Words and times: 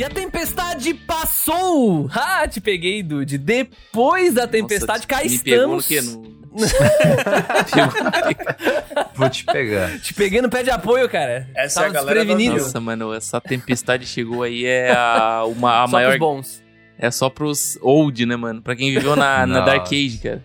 E 0.00 0.04
a 0.04 0.08
tempestade 0.08 0.94
passou! 0.94 2.08
Ah, 2.14 2.48
te 2.48 2.58
peguei, 2.58 3.02
Dude. 3.02 3.36
Depois 3.36 4.32
da 4.32 4.46
tempestade, 4.46 5.00
Nossa, 5.00 5.06
cá 5.06 5.18
me 5.20 5.26
estamos. 5.26 5.44
pegou 5.44 5.76
no 5.76 5.82
quê? 5.82 6.00
No... 6.00 6.40
Vou 9.14 9.28
te 9.28 9.44
pegar. 9.44 10.00
Te 10.00 10.14
peguei 10.14 10.40
no 10.40 10.48
pé 10.48 10.62
de 10.62 10.70
apoio, 10.70 11.06
cara. 11.06 11.46
Essa 11.54 11.80
é 11.80 11.82
a 11.82 11.92
Tava 11.92 11.94
galera 11.96 12.20
desprevenido. 12.20 12.54
das 12.54 12.64
Nossa, 12.64 12.80
mano, 12.80 13.12
essa 13.12 13.38
tempestade 13.42 14.06
chegou 14.06 14.42
aí 14.42 14.64
é 14.64 14.90
a, 14.90 15.44
uma, 15.44 15.84
a 15.84 15.86
Só 15.86 15.92
maior. 15.92 16.08
pros 16.12 16.18
bons. 16.18 16.62
É 16.98 17.10
só 17.10 17.28
pros 17.28 17.78
old, 17.82 18.24
né, 18.24 18.36
mano? 18.36 18.62
Pra 18.62 18.74
quem 18.74 18.94
viveu 18.94 19.14
na, 19.14 19.46
na. 19.46 19.60
Dark 19.60 19.86
Age, 19.88 20.16
cara. 20.16 20.42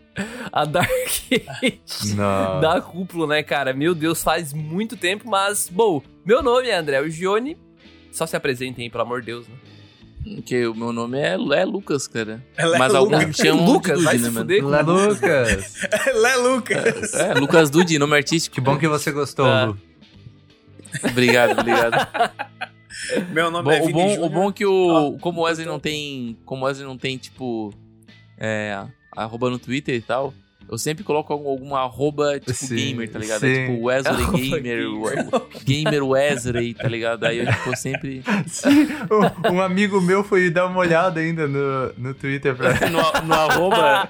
A 0.51 0.65
Dark 0.65 0.91
Age 0.91 1.79
Não. 2.13 2.59
da 2.59 2.81
cúpula, 2.81 3.27
né, 3.27 3.41
cara? 3.41 3.73
Meu 3.73 3.95
Deus, 3.95 4.21
faz 4.21 4.51
muito 4.51 4.97
tempo, 4.97 5.29
mas, 5.29 5.69
bom, 5.69 6.01
meu 6.25 6.43
nome 6.43 6.67
é 6.67 6.75
André 6.75 6.99
o 6.99 7.09
Gione. 7.09 7.57
Só 8.15 8.25
se 8.25 8.35
apresentem 8.35 8.83
aí, 8.85 8.89
pelo 8.89 9.03
amor 9.03 9.19
de 9.21 9.27
Deus, 9.27 9.47
né? 9.47 9.55
Porque 10.35 10.65
o 10.65 10.73
meu 10.73 10.91
nome 10.91 11.19
é, 11.19 11.33
é 11.33 11.65
Lucas, 11.65 12.07
cara. 12.07 12.43
É 12.57 12.63
Mas 12.65 12.93
Lucas. 12.93 12.95
alguns 12.95 13.25
me 13.25 13.33
chamam 13.33 13.65
Lucas, 13.65 14.03
vai 14.03 14.17
se 14.17 14.23
né, 14.23 14.29
mano? 14.31 14.39
fuder 14.39 14.65
Lá, 14.65 14.81
Lucas. 14.81 15.73
Lé 16.15 16.35
Lucas. 16.41 17.13
É, 17.13 17.33
Lucas 17.35 17.69
Dude, 17.69 17.99
nome 17.99 18.15
artístico. 18.15 18.55
Que 18.55 18.61
bom 18.61 18.75
que 18.77 18.87
você 18.87 19.11
gostou, 19.11 19.45
Ah. 19.45 19.65
Lu. 19.65 19.77
Obrigado, 21.03 21.59
obrigado. 21.59 22.07
Meu 23.31 23.51
nome 23.51 23.65
Bom, 23.65 23.71
é 23.71 23.81
o, 23.81 23.85
Vini 23.85 23.93
bom, 23.93 24.07
Júnior. 24.09 24.25
o 24.25 24.29
bom 24.29 24.49
é 24.49 24.53
que 24.53 24.65
o. 24.65 25.13
Ah, 25.15 25.19
Como 25.19 25.41
o 25.41 25.43
Wesley 25.43 25.67
não 25.67 25.79
tem. 25.79 26.37
Como 26.45 26.63
o 26.63 26.67
Wesley 26.67 26.87
não 26.87 26.97
tem, 26.97 27.17
tipo. 27.17 27.73
É. 28.37 28.83
Arroba 29.15 29.49
no 29.49 29.59
Twitter 29.59 29.93
e 29.95 30.01
tal. 30.01 30.33
Eu 30.69 30.77
sempre 30.77 31.03
coloco 31.03 31.31
algum, 31.31 31.47
alguma 31.49 31.79
arroba, 31.81 32.39
tipo, 32.39 32.53
Sim, 32.53 32.75
gamer, 32.75 33.09
tá 33.09 33.19
ligado? 33.19 33.45
É 33.45 33.67
tipo 33.67 33.83
Wesley 33.85 34.15
Arroba 34.23 34.37
Gamer, 34.37 34.85
gamer. 35.63 36.03
Wesley, 36.03 36.73
tá 36.73 36.87
ligado? 36.87 37.23
Aí 37.25 37.39
eu, 37.39 37.45
tipo, 37.45 37.75
sempre. 37.75 38.23
Sim, 38.47 38.87
um, 39.45 39.53
um 39.55 39.61
amigo 39.61 40.01
meu 40.01 40.23
foi 40.23 40.49
dar 40.49 40.65
uma 40.67 40.79
olhada 40.79 41.19
ainda 41.19 41.47
no, 41.47 41.93
no 41.97 42.13
Twitter 42.13 42.55
pra. 42.55 42.75
No, 42.89 43.27
no 43.27 43.33
arroba. 43.33 44.07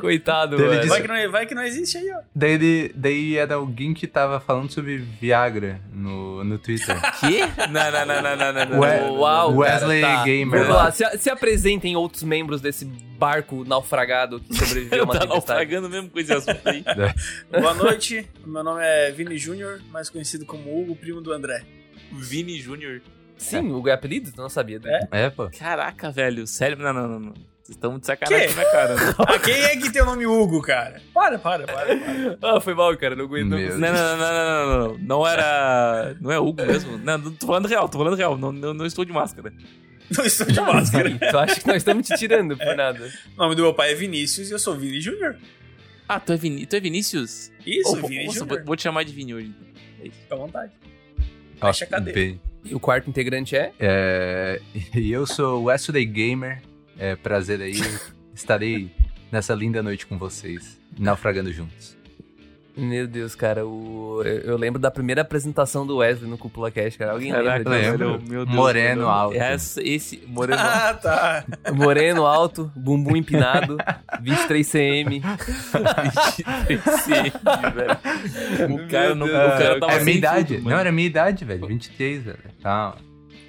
Coitado, 0.00 0.58
mano. 0.58 0.76
disse- 0.76 0.88
Vai 0.88 1.02
que, 1.02 1.08
não, 1.08 1.30
vai 1.32 1.46
que 1.46 1.54
não 1.54 1.62
existe 1.62 1.96
aí, 1.98 2.10
ó. 2.12 2.20
Daí, 2.34 2.52
ele, 2.52 2.92
daí 2.94 3.36
era 3.36 3.54
alguém 3.54 3.94
que 3.94 4.06
tava 4.06 4.40
falando 4.40 4.70
sobre 4.70 4.98
Viagra 4.98 5.80
no, 5.92 6.44
no 6.44 6.58
Twitter. 6.58 6.96
Quê? 7.20 7.40
Não, 7.70 7.90
não, 7.90 8.06
não, 8.06 8.22
não, 8.22 8.36
não, 8.36 8.52
não. 8.52 8.66
não. 8.70 8.78
Ué, 8.80 9.10
Uau, 9.10 9.56
Wesley 9.56 10.00
cara, 10.00 10.16
tá. 10.18 10.24
Gamer. 10.24 10.60
Vamos 10.60 10.76
lá, 10.76 10.90
se, 10.90 11.18
se 11.18 11.30
apresentem 11.30 11.96
outros 11.96 12.22
membros 12.22 12.60
desse 12.60 12.84
barco 13.20 13.64
naufragado 13.66 14.40
que 14.40 14.54
sobreviveu 14.56 15.02
a 15.02 15.04
uma 15.04 15.12
Tá 15.12 15.20
tempestade. 15.20 15.46
naufragando 15.50 15.90
mesmo 15.90 16.08
com 16.08 16.18
esse 16.18 16.32
assunto 16.32 16.60
aí. 16.66 16.82
Boa 17.52 17.74
noite, 17.74 18.26
meu 18.46 18.64
nome 18.64 18.80
é 18.82 19.10
Vini 19.10 19.36
Júnior, 19.36 19.80
mais 19.90 20.08
conhecido 20.08 20.46
como 20.46 20.80
Hugo, 20.80 20.96
primo 20.96 21.20
do 21.20 21.30
André. 21.30 21.62
Vini 22.10 22.58
Júnior. 22.58 23.02
Sim, 23.36 23.70
o 23.72 23.86
é 23.88 23.92
apelido? 23.92 24.32
Tu 24.32 24.40
não 24.40 24.48
sabia. 24.48 24.78
né? 24.78 25.00
É? 25.12 25.22
É, 25.26 25.30
pô. 25.30 25.50
Caraca, 25.58 26.10
velho. 26.10 26.46
Sério? 26.46 26.78
Não, 26.78 26.92
não, 26.94 27.08
não. 27.08 27.20
não. 27.20 27.32
Vocês 27.62 27.76
estão 27.76 27.98
de 27.98 28.06
sacanagem 28.06 28.48
Quê? 28.48 28.54
na 28.54 28.64
cara. 28.64 28.94
né? 28.96 29.14
Ah, 29.18 29.38
quem 29.38 29.54
é 29.54 29.76
que 29.76 29.90
tem 29.92 30.02
o 30.02 30.06
nome 30.06 30.26
Hugo, 30.26 30.60
cara? 30.60 31.00
Para, 31.14 31.38
para, 31.38 31.66
para. 31.66 31.96
para. 31.96 32.38
Ah, 32.42 32.60
foi 32.60 32.74
mal, 32.74 32.94
cara. 32.96 33.14
Não 33.14 33.26
aguento. 33.26 33.48
não. 33.48 33.58
Não, 33.58 33.68
não, 33.78 33.78
não, 33.78 34.16
não, 34.16 34.16
não, 34.18 34.66
não, 34.66 34.88
não. 34.88 34.98
Não 34.98 35.26
era. 35.26 36.16
Não 36.20 36.32
é 36.32 36.38
Hugo 36.38 36.62
mesmo. 36.66 36.98
Não, 36.98 37.16
não 37.18 37.32
tô 37.32 37.46
falando 37.46 37.68
real, 37.68 37.88
tô 37.88 37.98
falando 37.98 38.16
real. 38.16 38.36
Não, 38.36 38.50
não, 38.50 38.74
não 38.74 38.84
estou 38.86 39.04
de 39.04 39.12
máscara. 39.12 39.52
Não 40.16 40.24
estou 40.24 40.46
de 40.46 40.60
máscara. 40.60 41.10
Tu 41.30 41.38
acha 41.38 41.60
que 41.60 41.66
nós 41.66 41.76
estamos 41.76 42.06
te 42.06 42.16
tirando 42.16 42.56
por 42.56 42.74
nada? 42.76 43.10
O 43.36 43.42
nome 43.42 43.54
do 43.54 43.62
meu 43.62 43.74
pai 43.74 43.92
é 43.92 43.94
Vinícius 43.94 44.50
e 44.50 44.52
eu 44.52 44.58
sou 44.58 44.76
Vini 44.76 45.00
Júnior. 45.00 45.36
Ah, 46.08 46.18
tu 46.18 46.32
é, 46.32 46.36
Vini... 46.36 46.66
tu 46.66 46.74
é 46.74 46.80
Vinícius? 46.80 47.52
Isso, 47.64 47.92
Oh, 47.92 48.06
Vini 48.08 48.26
nossa, 48.26 48.40
Júnior. 48.40 48.56
vou, 48.58 48.66
vou 48.66 48.76
te 48.76 48.82
chamar 48.82 49.04
de 49.04 49.12
Vini 49.12 49.34
hoje. 49.34 49.52
então. 49.54 49.68
É 50.02 50.08
isso. 50.08 50.16
Fica 50.22 50.34
à 50.34 50.38
vontade. 50.38 50.72
Baixa 51.60 51.84
a 51.84 51.88
cadeira. 51.88 52.18
bem. 52.18 52.40
E 52.64 52.74
o 52.74 52.80
quarto 52.80 53.08
integrante 53.08 53.54
é? 53.56 53.72
É, 53.78 54.60
eu 54.94 55.26
sou 55.26 55.60
o 55.60 55.64
Wesley 55.64 56.04
Gamer. 56.04 56.60
É 56.98 57.14
prazer 57.16 57.60
aí. 57.62 57.74
Estarei 58.34 58.90
nessa 59.30 59.54
linda 59.54 59.82
noite 59.82 60.06
com 60.06 60.18
vocês, 60.18 60.78
naufragando 60.98 61.52
juntos. 61.52 61.96
Meu 62.80 63.06
Deus, 63.06 63.34
cara, 63.34 63.66
o... 63.66 64.22
eu, 64.24 64.40
eu 64.40 64.56
lembro 64.56 64.80
da 64.80 64.90
primeira 64.90 65.20
apresentação 65.22 65.86
do 65.86 65.98
Wesley 65.98 66.28
no 66.30 66.38
Cúpula 66.38 66.70
Cash, 66.70 66.96
cara. 66.96 67.12
Alguém 67.12 67.30
Caraca, 67.30 67.68
lembra 67.68 68.06
lembro. 68.06 68.22
meu 68.28 68.44
Deus, 68.46 68.56
Moreno 68.56 69.02
mano. 69.02 69.12
alto. 69.12 69.36
Essa, 69.36 69.82
esse. 69.82 70.22
Moreno 70.26 70.58
Ah, 70.60 70.94
tá. 70.94 71.44
Moreno 71.74 72.24
alto, 72.26 72.72
bumbum 72.74 73.16
empinado, 73.16 73.76
23 74.22 74.66
cm. 74.66 75.20
Esse, 76.68 77.12
velho. 77.74 78.74
O 78.74 78.88
cara, 78.88 79.14
não, 79.14 79.26
o 79.26 79.28
Meu 79.30 79.36
cara 79.50 79.80
tava 79.80 79.92
é 79.92 79.96
minha 79.96 80.04
sem 80.04 80.16
idade. 80.16 80.56
tudo, 80.56 80.70
não, 80.70 80.78
era 80.78 80.92
minha 80.92 81.06
idade, 81.06 81.44
velho. 81.44 81.66
23, 81.66 82.22
velho. 82.24 82.38
Calma. 82.62 82.96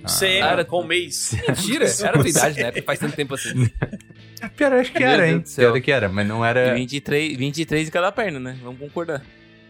Ah, 0.04 0.08
CM, 0.08 0.40
Cara, 0.40 0.66
com 0.66 0.84
mês. 0.84 1.36
Mentira, 1.48 1.86
era 1.86 2.18
a 2.18 2.20
tua 2.20 2.28
idade, 2.30 2.58
né? 2.60 2.66
Porque 2.72 2.82
faz 2.82 2.98
tanto 3.00 3.16
tempo 3.16 3.36
assim. 3.36 3.70
Pior, 4.56 4.74
acho 4.74 4.92
que 4.92 5.00
Meu 5.00 5.08
era, 5.10 5.26
Deus 5.28 5.58
hein? 5.58 5.66
Pior 5.66 5.82
que 5.82 5.92
era, 5.92 6.10
mas 6.10 6.28
não 6.28 6.44
E 6.46 6.50
era 6.50 6.74
23, 6.74 7.38
23 7.38 7.88
em 7.88 7.92
cada 7.92 8.12
perna, 8.12 8.40
né? 8.40 8.58
Vamos 8.64 8.80
concordar. 8.80 9.22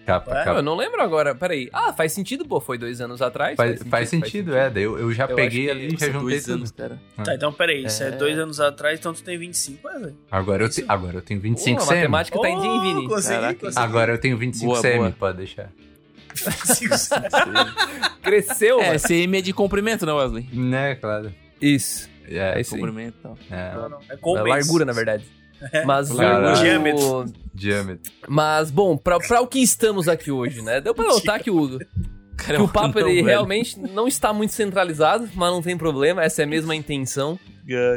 capa, 0.05 0.31
É, 0.39 0.43
capa. 0.43 0.59
eu 0.59 0.63
não 0.63 0.75
lembro 0.75 1.01
agora, 1.01 1.33
peraí. 1.35 1.69
Ah, 1.71 1.93
faz 1.93 2.11
sentido, 2.13 2.45
pô, 2.45 2.59
foi 2.59 2.77
dois 2.77 2.99
anos 3.01 3.21
atrás. 3.21 3.55
Faz, 3.55 3.81
faz 3.83 4.09
sentido, 4.09 4.55
é. 4.55 4.69
Daí 4.69 4.83
eu, 4.83 4.97
eu 4.97 5.11
já 5.13 5.25
Eu 5.25 5.35
peguei 5.35 5.69
ali 5.69 5.87
e 5.87 5.89
já 5.91 5.93
Nossa, 5.93 6.05
juntei 6.07 6.21
dois 6.29 6.43
tudo. 6.43 6.53
anos, 6.55 6.71
cara. 6.71 6.99
Tá, 7.23 7.35
então 7.35 7.51
peraí, 7.53 7.85
isso 7.85 8.01
é 8.03 8.07
É. 8.07 8.11
dois 8.11 8.37
anos 8.37 8.59
atrás, 8.59 8.99
então 8.99 9.13
tu 9.13 9.23
tem 9.23 9.37
25, 9.37 9.87
Wesley. 9.87 10.15
Agora 10.31 10.63
eu, 10.63 10.69
te, 10.69 10.83
agora 10.87 11.17
eu 11.17 11.21
tenho 11.21 11.39
25 11.39 11.77
Pô, 11.77 11.83
a 11.83 11.87
cm. 11.87 11.95
matemática 11.95 12.39
tá 12.39 12.49
em 12.49 12.59
dia, 12.59 12.69
hein, 12.71 12.81
Vini? 12.81 13.07
consegui, 13.07 13.55
consegui. 13.55 13.79
Agora 13.79 14.11
eu 14.13 14.17
tenho 14.17 14.37
25 14.37 14.65
Boa, 14.71 14.81
cm, 14.81 14.97
boa. 14.97 15.11
pode 15.11 15.37
deixar. 15.37 15.69
25 16.33 16.95
Cresceu, 18.23 18.79
É, 18.81 18.87
mano. 18.87 18.99
CM 18.99 19.37
é 19.37 19.41
de 19.41 19.53
comprimento, 19.53 20.05
né, 20.05 20.13
Wesley? 20.13 20.47
Né, 20.53 20.95
claro. 20.95 21.33
Isso. 21.61 22.09
É, 22.37 22.59
É. 22.59 22.63
Comprimento 22.63 23.17
e 23.19 23.21
tal. 23.21 23.37
é, 23.49 23.73
Não, 23.73 23.89
não, 23.89 23.99
é 24.09 24.39
É 24.39 24.49
largura, 24.49 24.85
na 24.85 24.93
verdade. 24.93 25.25
Mas 25.85 26.09
o... 26.09 26.15
Diâmetro. 26.61 27.25
diâmetro. 27.53 28.11
Mas, 28.27 28.71
bom, 28.71 28.97
pra, 28.97 29.19
pra 29.19 29.41
o 29.41 29.47
que 29.47 29.59
estamos 29.59 30.07
aqui 30.07 30.31
hoje, 30.31 30.61
né? 30.61 30.81
Deu 30.81 30.93
pra 30.93 31.05
notar 31.05 31.39
que 31.39 31.51
o, 31.51 31.79
Cara, 32.35 32.57
que 32.57 32.63
o 32.63 32.67
papo 32.67 32.99
não, 32.99 33.07
ele 33.07 33.17
velho. 33.17 33.27
realmente 33.27 33.79
não 33.79 34.07
está 34.07 34.33
muito 34.33 34.53
centralizado, 34.53 35.29
mas 35.35 35.51
não 35.51 35.61
tem 35.61 35.77
problema, 35.77 36.23
essa 36.23 36.41
é 36.41 36.45
a 36.45 36.47
mesma 36.47 36.75
intenção. 36.75 37.39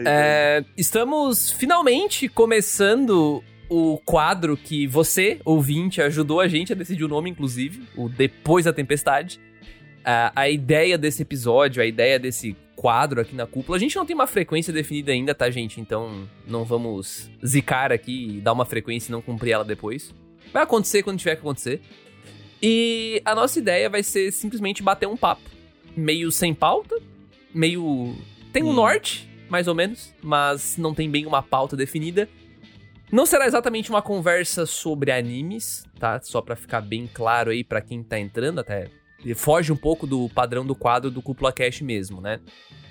É, 0.06 0.62
estamos 0.76 1.50
finalmente 1.50 2.28
começando 2.28 3.42
o 3.70 3.98
quadro 4.04 4.56
que 4.56 4.86
você, 4.86 5.40
ouvinte, 5.44 6.02
ajudou 6.02 6.40
a 6.40 6.46
gente 6.46 6.72
a 6.72 6.76
decidir 6.76 7.04
o 7.04 7.08
nome, 7.08 7.30
inclusive, 7.30 7.82
o 7.96 8.08
Depois 8.08 8.66
da 8.66 8.72
Tempestade. 8.72 9.40
A, 10.04 10.32
a 10.36 10.50
ideia 10.50 10.98
desse 10.98 11.22
episódio, 11.22 11.82
a 11.82 11.86
ideia 11.86 12.18
desse 12.18 12.54
quadro 12.84 13.18
aqui 13.18 13.34
na 13.34 13.46
cúpula, 13.46 13.78
a 13.78 13.80
gente 13.80 13.96
não 13.96 14.04
tem 14.04 14.12
uma 14.14 14.26
frequência 14.26 14.70
definida 14.70 15.10
ainda, 15.10 15.34
tá, 15.34 15.50
gente? 15.50 15.80
Então 15.80 16.28
não 16.46 16.66
vamos 16.66 17.30
zicar 17.42 17.90
aqui 17.90 18.26
e 18.36 18.40
dar 18.42 18.52
uma 18.52 18.66
frequência 18.66 19.08
e 19.08 19.12
não 19.12 19.22
cumprir 19.22 19.52
ela 19.52 19.64
depois. 19.64 20.14
Vai 20.52 20.64
acontecer 20.64 21.02
quando 21.02 21.16
tiver 21.18 21.34
que 21.36 21.40
acontecer. 21.40 21.80
E 22.62 23.22
a 23.24 23.34
nossa 23.34 23.58
ideia 23.58 23.88
vai 23.88 24.02
ser 24.02 24.30
simplesmente 24.32 24.82
bater 24.82 25.08
um 25.08 25.16
papo. 25.16 25.40
Meio 25.96 26.30
sem 26.30 26.52
pauta, 26.52 27.00
meio. 27.54 28.14
Tem 28.52 28.62
um 28.62 28.68
Hum. 28.68 28.74
norte, 28.74 29.30
mais 29.48 29.66
ou 29.66 29.74
menos, 29.74 30.14
mas 30.22 30.76
não 30.76 30.92
tem 30.92 31.10
bem 31.10 31.24
uma 31.24 31.42
pauta 31.42 31.74
definida. 31.74 32.28
Não 33.10 33.24
será 33.24 33.46
exatamente 33.46 33.88
uma 33.88 34.02
conversa 34.02 34.66
sobre 34.66 35.10
animes, 35.10 35.86
tá? 35.98 36.20
Só 36.22 36.42
pra 36.42 36.54
ficar 36.54 36.82
bem 36.82 37.08
claro 37.10 37.50
aí 37.50 37.64
pra 37.64 37.80
quem 37.80 38.02
tá 38.02 38.18
entrando, 38.18 38.58
até 38.58 38.90
foge 39.32 39.72
um 39.72 39.76
pouco 39.76 40.06
do 40.06 40.28
padrão 40.30 40.66
do 40.66 40.74
quadro 40.74 41.08
do 41.10 41.22
Cúpula 41.22 41.52
Cash 41.52 41.80
mesmo, 41.82 42.20
né? 42.20 42.40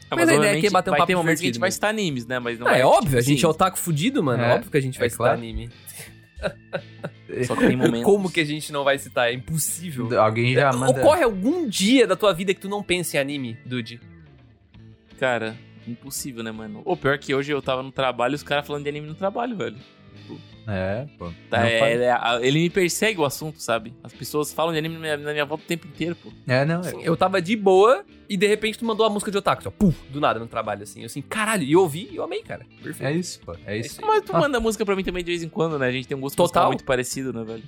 Ah, 0.10 0.16
Mas 0.16 0.30
a 0.30 0.36
ideia 0.36 0.58
aqui 0.58 0.68
é 0.68 0.70
bater 0.70 0.92
um 0.92 0.94
papo 0.94 1.08
ter 1.08 1.16
momentos 1.16 1.42
que 1.42 1.48
a 1.48 1.50
gente 1.50 1.60
vai 1.60 1.68
mesmo. 1.68 1.76
citar 1.76 1.90
animes, 1.90 2.26
né? 2.26 2.40
Mas 2.40 2.58
não 2.60 2.68
Ah, 2.68 2.72
vai, 2.72 2.82
é 2.82 2.86
óbvio, 2.86 3.18
a 3.18 3.22
tipo, 3.22 3.30
gente 3.32 3.40
sim. 3.42 3.46
é 3.46 3.50
otaku 3.50 3.78
fudido, 3.78 4.24
mano. 4.24 4.42
É, 4.44 4.54
óbvio 4.56 4.72
que 4.72 4.78
a 4.78 4.82
gente 4.82 4.98
vai 4.98 5.08
é 5.08 5.10
citar 5.10 5.26
claro. 5.28 5.40
anime. 5.40 5.70
Só 7.48 7.56
que 7.56 7.68
tem 7.68 7.76
momentos. 7.76 8.04
Como 8.04 8.32
que 8.32 8.40
a 8.40 8.46
gente 8.46 8.72
não 8.72 8.84
vai 8.84 8.98
citar? 9.00 9.30
É 9.30 9.34
impossível. 9.34 10.20
Alguém 10.22 10.54
já 10.54 10.72
manda. 10.72 11.00
Ocorre 11.00 11.24
algum 11.24 11.68
dia 11.68 12.06
da 12.06 12.16
tua 12.16 12.34
vida 12.34 12.54
que 12.54 12.60
tu 12.60 12.70
não 12.70 12.84
pensa 12.84 13.18
em 13.18 13.20
anime, 13.20 13.58
Dude? 13.66 14.00
Cara, 15.20 15.56
impossível, 15.88 16.44
né, 16.44 16.52
mano? 16.52 16.82
O 16.86 16.96
pior 16.98 17.18
que 17.18 17.34
hoje 17.34 17.52
eu 17.52 17.62
tava 17.62 17.82
no 17.82 17.92
trabalho 17.92 18.34
e 18.34 18.36
os 18.36 18.44
caras 18.44 18.68
falando 18.68 18.84
de 18.84 18.90
anime 18.90 19.08
no 19.08 19.16
trabalho, 19.16 19.56
velho. 19.56 19.78
É, 20.68 21.06
pô. 21.18 21.32
Tá, 21.50 21.68
é- 21.68 21.80
faz- 21.80 22.00
é- 22.00 22.48
ele 22.48 22.60
me 22.60 22.70
persegue 22.70 23.20
o 23.20 23.26
assunto, 23.26 23.60
sabe? 23.62 23.94
As 24.04 24.14
pessoas 24.14 24.54
falam 24.54 24.72
de 24.72 24.78
anime 24.80 24.96
na 24.96 25.02
minha, 25.02 25.18
na 25.18 25.32
minha 25.34 25.46
volta 25.46 25.64
o 25.64 25.68
tempo 25.68 25.88
inteiro, 25.88 26.16
pô. 26.16 26.32
É, 26.48 26.64
não. 26.64 26.82
É, 26.82 26.92
eu 27.02 27.18
tava 27.18 27.42
de 27.42 27.56
boa 27.56 28.06
e 28.30 28.38
de 28.38 28.48
repente 28.48 28.80
tu 28.80 28.86
mandou 28.86 29.06
a 29.06 29.10
música 29.10 29.30
de 29.30 29.38
otaku, 29.38 29.64
só, 29.64 29.72
puf, 29.72 29.98
do 30.10 30.22
nada 30.22 30.40
no 30.40 30.48
trabalho, 30.48 30.84
assim. 30.84 31.02
Eu 31.02 31.08
assim, 31.08 31.22
caralho, 31.22 31.64
e 31.64 31.74
eu 31.74 31.82
ouvi 31.82 32.08
e 32.12 32.16
eu 32.16 32.24
amei, 32.24 32.42
cara. 32.42 32.66
Perfeito. 32.82 33.10
é 33.10 33.12
isso, 33.12 33.40
pô. 33.42 33.56
É 33.66 33.78
isso. 33.78 34.00
Mas 34.06 34.24
tu 34.24 34.34
Ah. 34.36 34.40
manda 34.40 34.60
música 34.60 34.86
pra 34.86 34.96
mim 34.96 35.04
também 35.04 35.24
de 35.24 35.32
vez 35.32 35.44
em 35.44 35.50
quando, 35.50 35.78
né? 35.78 35.88
A 35.88 35.92
gente 35.92 36.08
tem 36.08 36.16
um 36.16 36.22
gosto 36.22 36.38
Total. 36.38 36.68
muito 36.68 36.86
parecido, 36.86 37.34
né, 37.34 37.44
velho? 37.44 37.64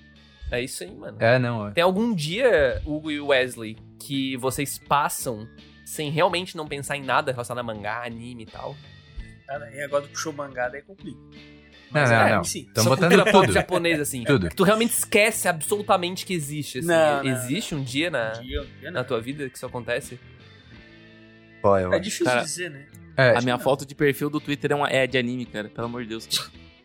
É 0.51 0.61
isso 0.61 0.83
aí, 0.83 0.95
mano. 0.95 1.17
É, 1.19 1.37
não. 1.39 1.67
É. 1.67 1.71
Tem 1.71 1.83
algum 1.83 2.13
dia, 2.13 2.81
Hugo 2.85 3.11
e 3.11 3.19
Wesley, 3.19 3.77
que 3.99 4.37
vocês 4.37 4.77
passam 4.77 5.47
sem 5.83 6.09
realmente 6.11 6.55
não 6.55 6.67
pensar 6.67 6.95
em 6.97 7.03
nada 7.03 7.31
relacionado 7.31 7.59
a 7.59 7.73
mangá, 7.73 8.03
anime 8.05 8.43
e 8.43 8.45
tal? 8.45 8.75
Cara, 9.47 9.65
aí 9.65 9.81
agora 9.81 10.03
tu 10.03 10.09
puxou 10.09 10.31
mangá, 10.33 10.69
daí 10.69 10.81
complica. 10.81 11.19
Não, 11.95 12.01
Mas 12.01 12.09
não, 12.11 12.17
é, 12.21 12.35
não. 12.35 12.43
sim. 12.43 12.67
Botando 12.75 12.99
cultura 12.99 13.31
pop 13.31 13.45
tudo. 13.47 13.53
japonesa, 13.53 14.01
assim. 14.03 14.23
Tudo. 14.25 14.49
Que 14.49 14.55
tu 14.55 14.63
realmente 14.63 14.91
esquece 14.91 15.47
absolutamente 15.47 16.25
que 16.25 16.33
existe, 16.33 16.79
assim. 16.79 16.87
Não, 16.87 17.23
não, 17.23 17.31
existe 17.31 17.73
um 17.73 17.81
dia 17.83 18.09
na, 18.11 18.31
Dia, 18.33 18.65
dia 18.81 18.91
na 18.91 18.99
não. 18.99 19.07
tua 19.07 19.21
vida 19.21 19.49
que 19.49 19.55
isso 19.55 19.65
acontece? 19.65 20.19
Pô, 21.61 21.77
eu 21.77 21.93
É 21.93 21.99
difícil 21.99 22.25
Cara, 22.25 22.41
dizer, 22.41 22.69
né? 22.69 22.85
É, 23.17 23.37
A 23.37 23.41
minha 23.41 23.57
foto 23.57 23.85
de 23.85 23.95
perfil 23.95 24.29
do 24.29 24.39
Twitter 24.41 24.71
é, 24.71 24.75
uma, 24.75 24.89
é 24.89 25.07
de 25.07 25.17
anime, 25.17 25.45
cara. 25.45 25.69
Pelo 25.69 25.87
amor 25.87 26.03
de 26.03 26.09
Deus. 26.09 26.27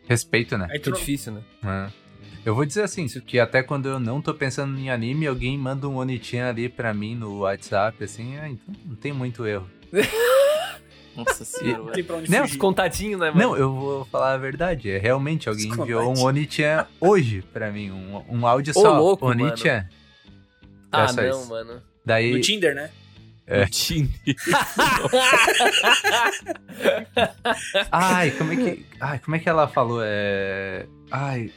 respeito, 0.07 0.57
né? 0.57 0.67
Não- 0.85 0.93
difícil, 0.93 1.33
né? 1.33 1.41
É. 1.65 2.01
Eu 2.43 2.55
vou 2.55 2.65
dizer 2.65 2.83
assim, 2.83 3.05
que 3.07 3.37
até 3.39 3.61
quando 3.61 3.87
eu 3.87 3.99
não 3.99 4.19
tô 4.21 4.33
pensando 4.33 4.79
em 4.79 4.89
anime, 4.89 5.27
alguém 5.27 5.55
manda 5.57 5.87
um 5.87 5.97
Onichan 5.97 6.47
ali 6.49 6.69
pra 6.69 6.91
mim 6.93 7.15
no 7.15 7.39
WhatsApp, 7.39 8.03
assim, 8.03 8.35
é, 8.37 8.47
então 8.47 8.73
não 8.85 8.95
tem 8.95 9.13
muito 9.13 9.45
erro. 9.45 9.69
Nossa 11.15 11.43
senhora, 11.43 11.77
não 11.79 11.85
Não, 12.27 12.43
Os 12.43 12.49
fugir. 12.49 12.57
contatinhos, 12.57 13.19
né, 13.19 13.31
mano? 13.31 13.39
Não, 13.41 13.57
eu 13.57 13.73
vou 13.73 14.05
falar 14.05 14.33
a 14.33 14.37
verdade, 14.37 14.89
é 14.89 14.97
realmente, 14.97 15.49
alguém 15.49 15.67
enviou 15.67 16.17
um. 16.17 16.21
Onichan 16.23 16.87
hoje 16.99 17.43
pra 17.53 17.69
mim, 17.71 17.91
um, 17.91 18.23
um 18.29 18.47
áudio 18.47 18.73
Ô, 18.75 18.81
só, 18.81 18.97
louco, 18.97 19.27
Onichan. 19.27 19.85
ah, 20.91 21.11
não, 21.13 21.29
isso. 21.29 21.49
mano. 21.49 21.81
Daí, 22.05 22.31
No 22.31 22.41
Tinder, 22.41 22.73
né? 22.73 22.89
É. 23.45 23.65
No 23.65 23.69
Tinder. 23.69 24.11
ai, 27.91 28.31
como 28.31 28.53
é 28.53 28.55
que, 28.55 28.85
ai, 28.99 29.19
como 29.19 29.35
é 29.35 29.39
que 29.39 29.49
ela 29.49 29.67
falou, 29.67 30.01
é, 30.03 30.85
ai, 31.11 31.51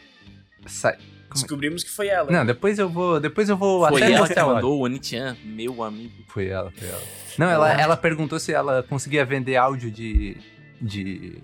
sai, 0.66 0.96
Descobrimos 1.34 1.82
que 1.84 1.90
foi 1.90 2.08
ela. 2.08 2.30
não, 2.30 2.46
depois 2.46 2.78
eu 2.78 2.88
vou, 2.88 3.20
depois 3.20 3.48
eu 3.48 3.56
vou 3.56 3.86
Foi 3.88 4.02
até 4.02 4.12
ela 4.12 4.28
que 4.28 4.42
mandou 4.42 4.78
o 4.78 4.84
Onichan, 4.84 5.36
meu 5.44 5.82
amigo. 5.82 6.24
Foi 6.28 6.48
ela, 6.48 6.70
foi 6.76 6.88
ela. 6.88 7.02
Não, 7.36 7.50
ela, 7.50 7.72
ela 7.80 7.96
perguntou 7.96 8.38
se 8.38 8.52
ela 8.52 8.82
conseguia 8.82 9.24
vender 9.24 9.56
áudio 9.56 9.90
de. 9.90 10.36
de. 10.80 11.38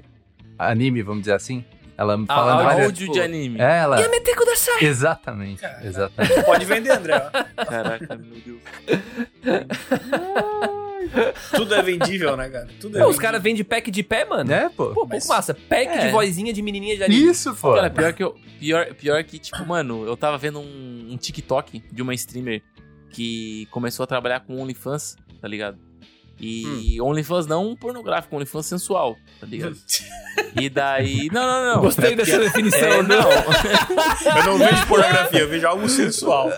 anime, 0.58 1.02
vamos 1.02 1.22
dizer 1.22 1.34
assim. 1.34 1.64
Ela 1.98 2.14
Ah, 2.14 2.34
falando 2.34 2.60
áudio 2.69 3.08
várias. 3.08 3.12
De 3.12 3.20
anime. 3.20 3.60
É, 3.60 3.81
ela. 3.81 4.08
meter 4.08 4.34
Kudasai. 4.34 4.84
Exatamente, 4.84 5.60
Cara. 5.60 5.87
exatamente. 5.87 6.43
Pode 6.44 6.64
vender, 6.64 6.93
André. 6.93 7.31
Caraca, 7.69 8.16
meu 8.16 8.40
Deus. 8.40 8.60
Tudo 11.55 11.75
é 11.75 11.82
vendível, 11.82 12.37
né, 12.37 12.49
cara? 12.49 12.69
Tudo 12.81 12.99
é 12.99 13.02
Pô, 13.02 13.08
os 13.08 13.19
caras 13.19 13.43
vendem 13.43 13.64
pack 13.64 13.91
de 13.91 14.02
pé, 14.02 14.25
mano. 14.25 14.49
Né, 14.50 14.70
pô? 14.76 14.91
Pô, 14.93 15.06
Mas- 15.06 15.25
pouco 15.25 15.29
massa. 15.29 15.55
Pack 15.55 15.87
É. 15.88 16.06
de 16.06 16.12
vozinha 16.12 16.52
de 16.52 16.62
menininha 16.62 16.97
de 16.97 17.05
anime. 17.05 17.31
Isso, 17.31 17.55
pô. 17.55 17.75
Cara, 17.75 17.91
pior 17.91 18.12
que 18.12 18.23
eu. 18.23 18.37
Pior, 18.58 18.94
pior 18.94 19.25
que, 19.25 19.38
tipo, 19.38 19.64
mano, 19.67 20.05
eu 20.05 20.17
tava 20.17 20.37
vendo 20.37 20.61
um, 20.61 21.08
um 21.11 21.17
TikTok 21.17 21.82
de 21.91 22.02
uma 22.02 22.12
streamer 22.14 22.62
que 23.11 23.67
começou 23.70 24.05
a 24.05 24.06
trabalhar 24.06 24.41
com 24.41 24.61
OnlyFans, 24.61 25.17
tá 25.41 25.49
ligado? 25.49 25.79
E 26.40 26.98
Hum. 27.00 27.04
OnlyFans 27.08 27.46
não 27.46 27.76
pornográfico, 27.76 28.34
OnlyFans 28.34 28.64
sensual, 28.66 29.16
tá 29.40 29.46
ligado? 29.46 29.76
E 30.60 30.69
daí. 30.70 31.28
Não, 31.32 31.42
não, 31.42 31.75
não. 31.75 31.81
Gostei 31.82 32.12
É 32.12 32.16
dessa 32.16 32.32
porque- 32.32 32.44
definição, 32.46 32.88
É, 32.88 33.02
não. 33.02 33.28
Eu 34.38 34.44
não 34.46 34.58
vejo 34.58 34.87
pornografia, 34.87 35.40
eu 35.40 35.48
vejo 35.48 35.66
algo 35.66 35.88
sensual. 35.88 36.50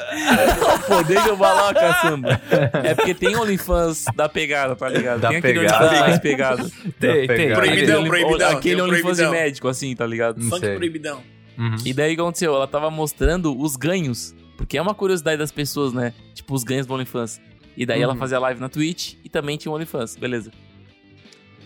Pô, 0.86 1.02
deixa 1.02 1.28
eu 1.28 1.36
falar 1.36 1.64
uma 1.64 1.74
caçamba. 1.74 2.40
É 2.84 2.94
porque 2.94 3.12
tem 3.14 3.34
OnlyFans 3.36 4.04
da 4.14 4.28
pegada, 4.28 4.76
tá 4.76 4.88
ligado? 4.88 5.20
Da 5.20 5.28
tem 5.28 5.38
aquele 5.38 5.60
pegada. 5.60 5.86
OnlyFans 5.88 6.18
pegado. 6.20 6.70
Tem, 7.00 7.26
tem. 7.26 7.52
Proibidão, 7.52 7.62
Aquele 7.62 7.96
Only- 7.96 8.08
proibidão, 8.08 8.48
tem 8.48 8.56
Aquele 8.58 8.82
OnlyFans 8.82 9.16
de 9.16 9.22
proibidão. 9.24 9.30
médico, 9.32 9.68
assim, 9.68 9.94
tá 9.96 10.06
ligado? 10.06 10.38
Não 10.40 10.48
Funk 10.50 10.60
sei. 10.66 10.76
proibidão. 10.76 11.20
Uhum. 11.58 11.76
E 11.84 11.92
daí 11.92 12.12
o 12.12 12.16
que 12.16 12.20
aconteceu? 12.22 12.54
Ela 12.54 12.66
tava 12.68 12.90
mostrando 12.90 13.58
os 13.58 13.76
ganhos. 13.76 14.34
Porque 14.56 14.78
é 14.78 14.82
uma 14.82 14.94
curiosidade 14.94 15.38
das 15.38 15.50
pessoas, 15.50 15.92
né? 15.92 16.12
Tipo, 16.34 16.54
os 16.54 16.62
ganhos 16.62 16.86
do 16.86 16.94
OnlyFans. 16.94 17.40
E 17.76 17.86
daí 17.86 18.02
ela 18.02 18.12
Uhum. 18.12 18.18
fazia 18.18 18.38
live 18.38 18.60
na 18.60 18.68
Twitch 18.68 19.14
e 19.24 19.28
também 19.28 19.56
tinha 19.56 19.72
o 19.72 19.74
OnlyFans, 19.74 20.16
beleza. 20.16 20.50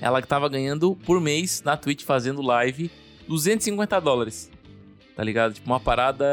Ela 0.01 0.21
tava 0.23 0.49
ganhando 0.49 0.95
por 1.05 1.21
mês 1.21 1.63
na 1.65 1.77
Twitch 1.77 2.03
fazendo 2.05 2.43
live 2.43 2.91
250 3.27 4.01
dólares. 4.01 4.51
Tá 5.17 5.25
ligado? 5.25 5.55
Tipo, 5.55 5.67
uma 5.71 5.81
parada 5.81 6.27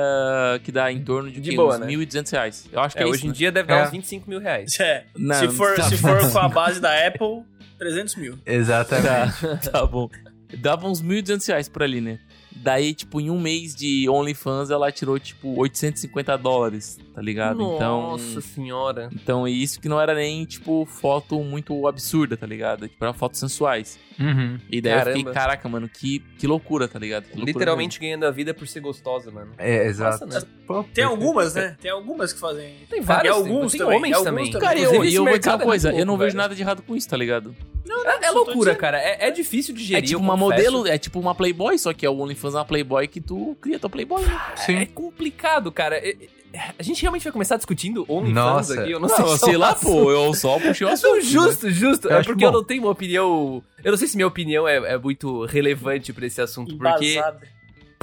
que 0.64 0.70
dá 0.72 0.92
em 0.92 1.02
torno 1.02 1.32
de, 1.32 1.40
De 1.40 1.52
quê? 1.52 1.56
boa, 1.56 1.76
uns 1.76 1.80
né? 1.80 1.88
1.200 1.88 2.32
reais. 2.34 2.68
Eu 2.72 2.82
acho 2.82 2.96
que 2.98 3.02
É, 3.02 3.06
é, 3.06 3.08
hoje 3.08 3.18
isso, 3.20 3.26
em 3.28 3.30
né? 3.30 3.36
dia 3.36 3.52
deve 3.52 3.70
dar 3.70 3.78
É. 3.80 3.84
uns 3.86 3.92
25 3.92 4.30
mil 4.30 4.40
reais. 4.40 4.76
É. 4.82 5.06
Não, 5.16 5.36
se, 5.36 5.48
for, 5.56 5.74
tá 5.76 5.84
se 5.84 5.98
for 5.98 6.32
com 6.32 6.38
a 6.40 6.50
base 6.50 6.82
da 6.82 7.08
Apple, 7.08 7.44
300 7.80 8.16
mil. 8.18 8.38
Exatamente. 8.46 9.08
Tá, 9.42 9.56
tá 9.72 9.86
bom. 9.86 10.10
Dava 10.58 10.86
uns 10.88 11.02
1.200 11.02 11.48
reais 11.48 11.70
por 11.70 11.82
ali, 11.82 12.02
né? 12.02 12.20
Daí, 12.56 12.94
tipo, 12.94 13.20
em 13.20 13.30
um 13.30 13.40
mês 13.40 13.76
de 13.76 14.08
OnlyFans, 14.08 14.70
ela 14.70 14.92
tirou, 14.92 15.20
tipo, 15.20 15.60
850 15.60 16.38
dólares, 16.38 17.00
tá 17.14 17.22
ligado? 17.22 17.58
Nossa 17.58 17.76
Então, 17.76 18.42
senhora. 18.42 19.10
então, 19.14 19.48
e 19.48 19.62
isso 19.64 19.82
que 19.82 19.90
não 19.90 20.00
era 20.00 20.14
nem, 20.14 20.46
tipo, 20.46 20.86
foto 20.86 21.44
muito 21.44 21.88
absurda, 21.88 22.38
tá 22.38 22.46
ligado? 22.48 22.88
Tipo, 22.88 23.04
eram 23.04 23.14
fotos 23.14 23.40
sensuais. 23.40 24.00
Uhum. 24.20 24.60
E 24.70 24.80
daí 24.80 24.94
eu 24.94 24.98
Caramba. 25.00 25.18
fiquei, 25.18 25.34
caraca, 25.34 25.68
mano, 25.68 25.90
que, 25.90 26.20
que 26.38 26.46
loucura, 26.48 26.88
tá 26.88 27.00
ligado? 27.00 27.24
Que 27.24 27.30
loucura 27.36 27.52
Literalmente 27.52 28.00
ganhando 28.00 28.26
a 28.26 28.32
vida 28.32 28.54
por 28.54 28.68
ser 28.68 28.80
gostosa, 28.80 29.32
mano. 29.32 29.52
É, 29.58 29.88
exato. 29.88 30.26
Nossa, 30.26 30.46
né? 30.46 30.86
Tem 30.94 31.04
algumas, 31.04 31.56
né? 31.56 31.76
Tem 31.82 31.90
algumas 31.92 32.32
que 32.32 32.40
fazem. 32.40 32.76
Tem 32.90 33.02
várias, 33.02 33.36
E 33.36 33.40
alguns 33.40 33.72
tem 33.72 33.82
também. 33.82 33.98
homens 33.98 34.12
e 34.12 34.14
alguns 34.14 34.26
também. 34.30 34.46
mesmo. 34.46 34.60
Cara, 34.60 34.78
eu, 34.80 34.84
e 34.84 34.86
eu 34.86 34.94
vou 34.94 35.04
dizer 35.06 35.20
uma 35.20 35.32
mercado 35.32 35.62
é 35.62 35.66
coisa, 35.66 35.88
muito 35.90 36.00
eu 36.02 36.06
não 36.06 36.14
louco, 36.14 36.24
vejo 36.26 36.32
velho. 36.34 36.44
nada 36.44 36.56
de 36.56 36.62
errado 36.62 36.84
com 36.84 36.96
isso, 36.96 37.10
tá 37.10 37.18
ligado? 37.18 37.56
É, 37.86 38.26
é 38.26 38.28
Só 38.28 38.34
tô 38.34 38.44
loucura, 38.46 38.76
cara. 38.76 38.98
É, 39.00 39.28
é 39.28 39.32
difícil 39.32 39.74
de 39.74 39.84
É 39.84 39.86
gerir. 39.86 40.04
tipo 40.10 40.20
eu 40.20 40.24
uma 40.24 40.38
modelo, 40.38 40.88
é 40.88 40.98
tipo 40.98 41.20
uma 41.20 41.36
Playboy, 41.36 41.78
só 41.78 41.94
que 41.94 42.06
é 42.06 42.10
o 42.10 42.18
OnlyFans 42.20 42.54
é 42.56 42.58
uma 42.58 42.66
Playboy 42.66 43.08
que 43.08 43.20
tu 43.22 43.58
cria 43.62 43.78
tua 43.80 43.90
Playboy, 43.90 44.24
né? 44.24 44.42
Sim. 44.56 44.76
É 44.78 44.86
complicado, 44.86 45.72
cara. 45.72 45.98
É- 45.98 46.10
é- 46.54 46.70
A 46.78 46.84
gente 46.84 47.02
realmente 47.02 47.24
vai 47.24 47.34
começar 47.34 47.58
discutindo 47.58 48.06
OnlyFans 48.08 48.34
Nossa. 48.36 48.82
aqui? 48.82 48.92
Eu 48.92 49.00
não, 49.00 49.10
Não, 49.10 49.16
sei 49.16 49.26
sei, 49.28 49.38
se 49.38 49.50
é 49.52 49.58
um 49.58 49.60
lá, 49.60 49.70
assunto. 49.72 49.92
pô, 49.92 50.12
eu 50.12 50.34
só 50.36 50.60
puxei 50.60 50.86
o 50.86 50.90
Não, 50.90 50.94
assunto. 50.94 51.16
né? 51.16 51.22
justo, 51.22 51.70
justo. 51.72 52.08
Eu 52.10 52.18
É 52.20 52.24
porque 52.24 52.46
eu 52.46 52.52
bom. 52.52 52.58
não 52.60 52.64
tenho 52.64 52.84
uma 52.84 52.92
opinião. 52.92 53.64
Eu 53.84 53.92
não 53.92 53.98
sei 53.98 54.08
se 54.08 54.16
minha 54.16 54.28
opinião 54.28 54.68
é, 54.68 54.94
é 54.94 54.98
muito 54.98 55.46
relevante 55.46 56.14
pra 56.14 56.26
esse 56.28 56.40
assunto. 56.42 56.78
Porque, 56.78 57.14
Embasada. 57.16 57.42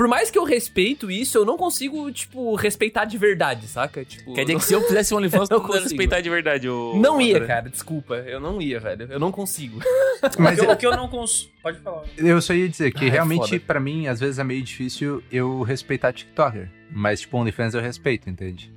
Por 0.01 0.09
mais 0.09 0.31
que 0.31 0.39
eu 0.39 0.45
respeito 0.45 1.11
isso, 1.11 1.37
eu 1.37 1.45
não 1.45 1.59
consigo, 1.59 2.11
tipo, 2.11 2.55
respeitar 2.55 3.05
de 3.05 3.19
verdade, 3.19 3.67
saca? 3.67 4.03
Tipo, 4.03 4.33
Quer 4.33 4.47
dizer 4.47 4.59
que 4.59 4.65
se 4.65 4.73
eu 4.73 4.81
fizesse 4.81 5.15
OnlyFans, 5.15 5.51
Eu 5.53 5.59
não 5.59 5.67
consigo. 5.67 5.85
respeitar 5.85 6.23
de 6.23 6.31
verdade 6.31 6.71
o... 6.71 6.99
Não 6.99 7.21
ia, 7.21 7.39
cara, 7.45 7.69
desculpa. 7.69 8.15
Eu 8.15 8.41
não 8.41 8.63
ia, 8.63 8.81
velho. 8.81 9.07
Eu 9.11 9.21
não 9.21 9.31
consigo. 9.31 9.79
Mas 10.41 10.59
o, 10.59 10.63
que 10.63 10.67
eu, 10.67 10.71
o 10.71 10.77
que 10.79 10.87
eu 10.87 10.97
não 10.97 11.07
consigo. 11.07 11.51
Pode 11.63 11.81
falar. 11.81 12.05
eu 12.17 12.41
só 12.41 12.55
ia 12.55 12.67
dizer 12.67 12.93
que 12.95 13.05
Ah, 13.05 13.09
é 13.09 13.11
realmente, 13.11 13.59
pra 13.59 13.79
mim, 13.79 14.07
às 14.07 14.19
vezes 14.19 14.39
é 14.39 14.45
meio 14.45 14.63
difícil 14.63 15.23
eu 15.31 15.61
respeitar 15.61 16.15
TikToker. 16.15 16.71
Mas, 16.91 17.21
tipo, 17.21 17.37
OnlyFans 17.37 17.75
eu 17.75 17.83
respeito, 17.83 18.31
entende? 18.31 18.73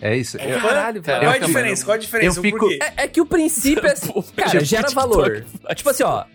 É 0.00 0.16
isso. 0.16 0.38
É, 0.38 0.54
Eu- 0.54 0.60
Caralho, 0.60 1.02
Cara, 1.02 1.18
velho. 1.18 1.32
Qual 1.32 1.42
a 1.42 1.46
diferença? 1.48 1.84
Qual 1.84 1.94
a 1.96 1.98
diferença? 1.98 2.38
eu 2.38 2.42
fico-? 2.44 2.70
É, 2.74 2.92
é 2.96 3.08
que 3.08 3.20
o 3.20 3.26
princípio 3.26 3.88
é. 3.88 3.94
Cara, 4.36 4.64
gera 4.64 4.84
TikTok 4.84 4.94
valor. 4.94 5.44
Tipo 5.74 5.90
assim, 5.90 6.04
ó. 6.04 6.26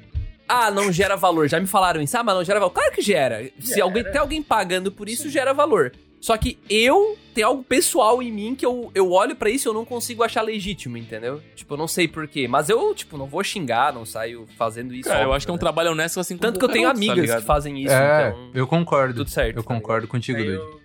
Ah, 0.47 0.69
não 0.71 0.91
gera 0.91 1.15
valor. 1.15 1.47
Já 1.47 1.59
me 1.59 1.67
falaram 1.67 2.01
isso. 2.01 2.17
Ah, 2.17 2.23
mas 2.23 2.35
não 2.35 2.43
gera 2.43 2.59
valor. 2.59 2.71
Claro 2.73 2.91
que 2.91 3.01
gera. 3.01 3.49
Se 3.59 3.69
Gera. 3.75 3.83
alguém 3.83 4.03
tem 4.03 4.17
alguém 4.21 4.43
pagando 4.43 4.91
por 4.91 5.09
isso, 5.09 5.29
gera 5.29 5.53
valor. 5.53 5.91
Só 6.21 6.35
que 6.37 6.57
eu 6.67 7.15
tenho 7.35 7.45
algo 7.47 7.63
pessoal 7.63 8.21
em 8.23 8.31
mim 8.31 8.55
que 8.55 8.65
eu, 8.65 8.89
eu 8.95 9.11
olho 9.11 9.35
pra 9.35 9.47
isso 9.49 9.67
e 9.67 9.69
eu 9.69 9.73
não 9.73 9.85
consigo 9.85 10.23
achar 10.23 10.41
legítimo, 10.41 10.97
entendeu? 10.97 11.39
Tipo, 11.55 11.75
eu 11.75 11.77
não 11.77 11.87
sei 11.87 12.07
porquê. 12.07 12.47
Mas 12.47 12.67
eu, 12.67 12.95
tipo, 12.95 13.15
não 13.15 13.27
vou 13.27 13.43
xingar, 13.43 13.93
não 13.93 14.05
saio 14.05 14.47
fazendo 14.57 14.91
isso. 14.93 15.07
Cara, 15.07 15.19
eu 15.19 15.23
óbvio, 15.25 15.35
acho 15.37 15.45
que 15.45 15.51
é 15.51 15.53
um 15.53 15.55
né? 15.57 15.59
trabalho 15.59 15.91
honesto 15.91 16.19
assim 16.19 16.35
Tanto 16.35 16.57
que 16.57 16.65
eu 16.65 16.69
tenho 16.69 16.87
outro, 16.87 16.99
tá 16.99 17.05
amigas 17.05 17.25
ligado? 17.25 17.41
que 17.41 17.45
fazem 17.45 17.79
isso, 17.83 17.93
é, 17.93 18.29
então. 18.29 18.49
eu 18.55 18.65
concordo. 18.65 19.13
Tudo 19.13 19.29
certo. 19.29 19.57
Eu 19.57 19.63
tá 19.63 19.69
ligado? 19.69 19.81
concordo 19.81 20.07
contigo, 20.07 20.39
Aí 20.39 20.45
Dude. 20.45 20.84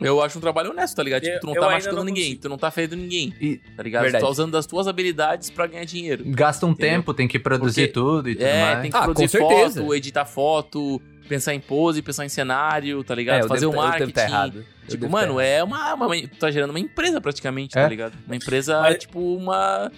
Eu- 0.00 0.22
acho 0.22 0.38
um 0.38 0.40
trabalho 0.40 0.70
honesto, 0.70 0.96
tá 0.96 1.02
ligado? 1.02 1.22
Tipo, 1.22 1.40
tu 1.40 1.46
não 1.46 1.54
eu 1.54 1.60
tá 1.60 1.70
machucando 1.70 1.96
não 1.96 2.04
ninguém, 2.04 2.36
tu 2.36 2.48
não 2.48 2.58
tá 2.58 2.70
ferindo 2.70 2.96
ninguém, 2.96 3.34
E 3.40 3.56
tá 3.76 3.82
ligado? 3.82 4.02
Verdade. 4.02 4.22
Tu 4.22 4.26
tá 4.26 4.30
usando 4.30 4.52
das 4.52 4.66
tuas 4.66 4.86
habilidades 4.88 5.50
pra 5.50 5.66
ganhar 5.66 5.84
dinheiro. 5.84 6.24
gasta 6.26 6.66
um 6.66 6.70
Entendeu? 6.70 6.90
tempo, 6.96 7.14
tem 7.14 7.28
que 7.28 7.38
produzir 7.38 7.88
Porque- 7.88 7.92
tudo 7.92 8.28
e 8.30 8.34
tudo 8.34 8.44
É, 8.44 8.62
mais. 8.62 8.82
tem 8.82 8.90
que 8.90 8.96
Ah, 8.96 9.02
produzir 9.02 9.38
com 9.38 9.48
certeza. 9.48 9.80
foto, 9.80 9.94
editar 9.94 10.24
foto, 10.24 11.02
pensar 11.28 11.54
em 11.54 11.60
pose, 11.60 12.02
pensar 12.02 12.24
em 12.24 12.28
cenário, 12.28 13.04
tá 13.04 13.14
ligado? 13.14 13.44
É, 13.44 13.48
Fazer 13.48 13.60
devo 13.60 13.72
o 13.72 13.76
tá- 13.76 13.82
marketing. 13.88 14.12
tá 14.12 14.22
errado. 14.24 14.64
Tipo, 14.88 15.08
mano, 15.08 15.36
tá 15.36 15.44
é 15.44 15.62
uma, 15.62 15.94
uma- 15.94 16.16
Tu 16.16 16.28
tá 16.38 16.50
gerando 16.50 16.70
uma 16.70 16.80
empresa 16.80 17.20
praticamente, 17.20 17.78
É. 17.78 17.82
tá 17.82 17.88
ligado? 17.88 18.14
Uma 18.26 18.34
empresa, 18.34 18.80
Mas- 18.80 18.98
tipo, 18.98 19.20
uma. 19.36 19.92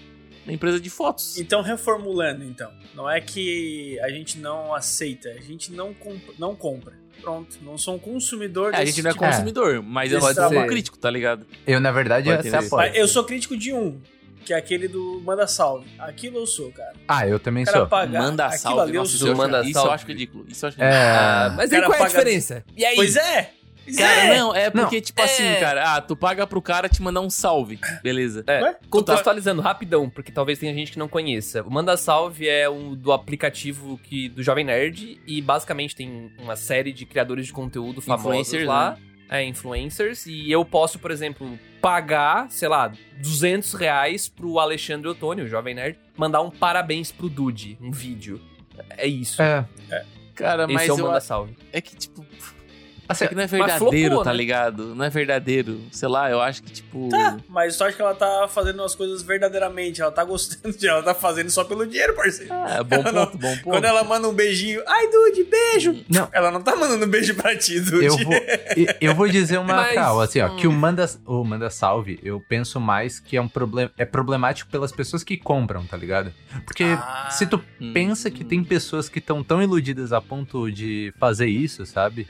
Uma 0.45 0.53
empresa 0.53 0.81
de 0.81 0.91
fotos. 0.91 1.39
Então, 1.39 1.63
reformulando, 1.63 2.43
então. 2.45 2.71
Não 2.95 3.09
é 3.09 3.21
que 3.21 3.99
a 4.01 4.09
gente 4.09 4.39
não 4.39 4.75
aceita, 4.75 5.29
a 5.31 5.41
gente 5.41 5.73
não, 5.73 5.95
comp- 5.95 6.35
não 6.39 6.55
compra. 6.57 6.95
Pronto, 7.21 7.59
não 7.63 7.79
sou 7.79 7.95
um 7.95 7.99
consumidor 7.99 8.75
É, 8.75 8.79
a 8.79 8.85
gente 8.85 9.01
não 9.03 9.11
é 9.11 9.13
tipo. 9.13 9.25
consumidor, 9.25 9.81
mas 9.83 10.11
eu 10.11 10.21
sou 10.21 10.31
um 10.59 10.67
crítico, 10.67 10.99
tá 10.99 11.09
ligado? 11.11 11.47
Eu, 11.67 11.79
na 11.79 11.93
verdade. 11.93 12.29
Mas 12.73 12.97
eu 12.97 13.07
sou 13.07 13.23
crítico 13.23 13.57
de 13.57 13.73
um, 13.73 14.01
que 14.45 14.53
é 14.53 14.57
aquele 14.57 14.89
do 14.89 15.21
Manda 15.25 15.47
Salve. 15.47 15.87
Aquilo 16.01 16.39
eu 16.39 16.47
sou, 16.49 16.73
cara. 16.73 16.95
Ah, 17.07 17.29
eu 17.29 17.39
também 17.39 17.65
sou. 17.65 17.87
pagar 17.87 18.21
Manda 18.23 18.47
aquilo 18.47 18.59
salve, 18.61 18.81
ali 18.81 18.91
eu 18.97 19.03
nossa, 19.03 19.11
sou. 19.13 19.19
isso, 19.19 19.27
eu 19.29 19.37
Manda 19.37 19.61
acho- 19.61 19.69
isso 19.71 19.79
eu 19.79 19.91
acho 19.93 20.07
ridículo. 20.07 20.45
Isso 20.49 20.65
eu 20.65 20.69
acho 20.71 20.83
É. 20.83 20.85
ridículo. 20.85 21.17
Ah, 21.21 21.55
mas 21.57 21.73
aí 21.73 21.83
qual 21.83 21.95
é 21.95 22.03
a 22.03 22.07
diferença? 22.09 22.65
E 22.77 22.85
aí? 22.85 22.97
Pois 22.97 23.15
é! 23.15 23.53
Cara, 23.97 24.21
é. 24.25 24.39
não, 24.39 24.55
é 24.55 24.71
porque, 24.71 24.97
Não. 24.97 25.03
tipo 25.03 25.23
assim, 25.23 25.43
É. 25.45 25.57
cara, 25.61 25.95
ah, 25.97 26.01
tu 26.01 26.15
paga 26.17 26.47
pro 26.47 26.62
cara 26.62 26.89
te 26.89 27.03
mandar 27.03 27.21
um 27.21 27.29
salve, 27.31 27.79
beleza. 28.03 28.45
É, 28.47 28.77
contextualizando 28.89 29.61
rapidão, 29.61 30.09
porque 30.09 30.31
talvez 30.31 30.59
tenha 30.59 30.73
gente 30.73 30.93
que 30.93 30.99
não 30.99 31.09
conheça. 31.09 31.62
O 31.62 31.71
Manda 31.71 31.97
Salve 31.97 32.49
é 32.49 32.69
um 32.71 32.95
do 32.95 33.12
aplicativo 33.12 33.99
que, 34.05 34.29
do 34.29 34.43
Jovem 34.43 34.65
Nerd 34.65 35.21
e 35.27 35.41
basicamente 35.43 35.97
tem 35.97 36.33
uma 36.39 36.55
série 36.57 36.93
de 36.93 37.05
criadores 37.05 37.47
de 37.47 37.53
conteúdo 37.53 38.01
famosos 38.01 38.27
Influencers, 38.27 38.67
lá. 38.67 38.97
É, 39.29 39.43
influencers. 39.45 40.27
E 40.27 40.51
eu 40.51 40.65
posso, 40.65 40.99
por 40.99 41.11
exemplo, 41.11 41.59
pagar, 41.81 42.51
sei 42.51 42.69
lá, 42.69 42.93
200 43.21 43.73
reais 43.75 44.29
pro 44.29 44.59
Alexandre 44.59 45.09
Ottoni, 45.09 45.43
o 45.43 45.49
Jovem 45.49 45.75
Nerd, 45.75 45.99
mandar 46.17 46.43
um 46.43 46.51
parabéns 46.51 47.11
pro 47.11 47.29
Dude, 47.29 47.79
um 47.81 47.91
vídeo. 47.91 48.41
É 48.97 49.07
isso. 49.07 49.41
É, 49.43 49.65
Cara, 50.35 50.67
mas 50.67 50.83
Esse 50.83 50.91
é 50.91 50.95
o 50.95 50.99
eu 50.99 51.07
Manda 51.07 51.21
Salve. 51.21 51.57
é 51.73 51.81
que, 51.81 51.95
tipo, 51.95 52.25
Assim, 53.09 53.25
É 53.25 53.28
que 53.28 53.35
não 53.35 53.42
é 53.42 53.47
verdadeiro, 53.47 54.09
flopou, 54.09 54.25
tá 54.25 54.30
né? 54.30 54.37
ligado? 54.37 54.94
Não 54.94 55.04
é 55.04 55.11
verdadeiro. 55.11 55.80
Sei 55.90 56.09
lá, 56.09 56.30
eu 56.30 56.40
acho 56.40 56.62
que, 56.62 56.73
tipo. 56.73 57.09
Tá, 57.11 57.37
mas 57.49 57.76
tu 57.76 57.85
acha 57.85 57.97
que 57.97 58.00
ela 58.02 58.14
tá 58.14 58.47
fazendo 58.49 58.82
as 58.82 58.94
coisas 58.94 59.23
verdadeiramente, 59.23 60.00
ela 60.00 60.11
tá 60.12 60.25
gostando 60.25 60.76
de 60.76 60.87
ela 60.88 61.02
tá 61.02 61.14
fazendo 61.14 61.50
só 61.50 61.64
pelo 61.64 61.87
dinheiro, 61.87 62.14
parceiro. 62.14 62.52
Ah, 62.52 62.82
bom 62.82 62.97
Ela 62.97 63.12
não- 63.12 63.26
ponto, 63.26 63.38
bom 63.38 63.49
ponto. 63.56 63.62
Quando 63.64 63.85
ela 63.85 64.04
manda 64.04 64.28
um 64.28 64.32
beijinho, 64.32 64.82
ai, 64.87 65.09
Dude, 65.09 65.44
beijo! 65.44 66.04
Não. 66.09 66.28
Ela 66.32 66.50
não 66.50 66.62
tá 66.62 66.75
mandando 66.76 67.04
um 67.04 67.09
beijo 67.09 67.35
pra 67.35 67.56
ti, 67.56 67.80
Dude. 67.80 68.04
eu 68.06 68.16
vou, 68.16 68.35
eu 69.00 69.14
vou 69.14 69.28
dizer 69.28 69.59
uma 69.59 69.75
Mas, 69.82 69.90
real, 69.92 70.21
assim, 70.21 70.40
ó, 70.40 70.49
hum. 70.49 70.56
que 70.56 70.66
o 70.66 70.73
manda, 70.73 71.04
o 71.26 71.44
manda 71.44 71.68
salve, 71.71 72.18
eu 72.23 72.40
penso 72.40 72.80
mais 72.80 73.18
que 73.21 73.37
é 73.37 73.40
um 73.42 73.49
problema, 73.49 73.90
é 73.99 74.04
problemático 74.04 74.71
pelas 74.71 74.92
pessoas 74.92 75.23
que 75.25 75.37
compram, 75.37 75.85
tá 75.85 75.97
ligado? 75.97 76.32
Porque 76.64 76.85
Ah. 76.85 77.28
se 77.30 77.47
tu 77.47 77.61
Hum. 77.80 77.92
pensa 77.92 78.30
que 78.30 78.44
tem 78.44 78.62
pessoas 78.64 79.09
que 79.09 79.18
estão 79.18 79.42
tão 79.42 79.62
iludidas 79.62 80.12
a 80.12 80.21
ponto 80.21 80.71
de 80.71 81.12
fazer 81.18 81.47
isso, 81.47 81.85
sabe? 81.85 82.26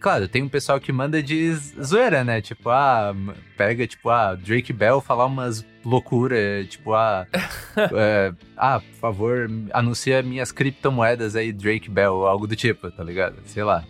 Claro, 0.00 0.26
tem 0.26 0.42
um 0.42 0.48
pessoal 0.48 0.80
que 0.80 0.90
manda 0.90 1.22
de 1.22 1.52
zoeira, 1.54 2.24
né? 2.24 2.40
Tipo, 2.40 2.70
ah, 2.70 3.14
pega, 3.54 3.86
tipo, 3.86 4.08
ah, 4.08 4.34
Drake 4.34 4.72
Bell 4.72 4.98
falar 5.02 5.26
umas 5.26 5.64
loucuras, 5.84 6.66
tipo, 6.68 6.94
ah, 6.94 7.26
é, 7.76 8.32
ah, 8.56 8.80
por 8.80 8.98
favor, 8.98 9.50
anuncia 9.74 10.22
minhas 10.22 10.50
criptomoedas 10.50 11.36
aí, 11.36 11.52
Drake 11.52 11.90
Bell, 11.90 12.14
ou 12.14 12.26
algo 12.26 12.46
do 12.46 12.56
tipo, 12.56 12.90
tá 12.90 13.04
ligado? 13.04 13.36
Sei 13.44 13.62
lá. 13.62 13.84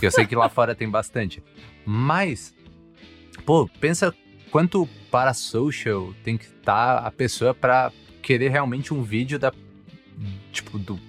Eu 0.00 0.12
sei 0.12 0.26
que 0.26 0.36
lá 0.36 0.48
fora 0.48 0.76
tem 0.76 0.88
bastante. 0.88 1.42
Mas, 1.84 2.54
pô, 3.44 3.68
pensa 3.80 4.14
quanto 4.52 4.88
para 5.10 5.34
social 5.34 6.14
tem 6.22 6.38
que 6.38 6.44
estar 6.44 6.98
a 6.98 7.10
pessoa 7.10 7.52
pra 7.52 7.90
querer 8.22 8.50
realmente 8.50 8.94
um 8.94 9.02
vídeo 9.02 9.40
da, 9.40 9.52
tipo, 10.52 10.78
do, 10.78 11.00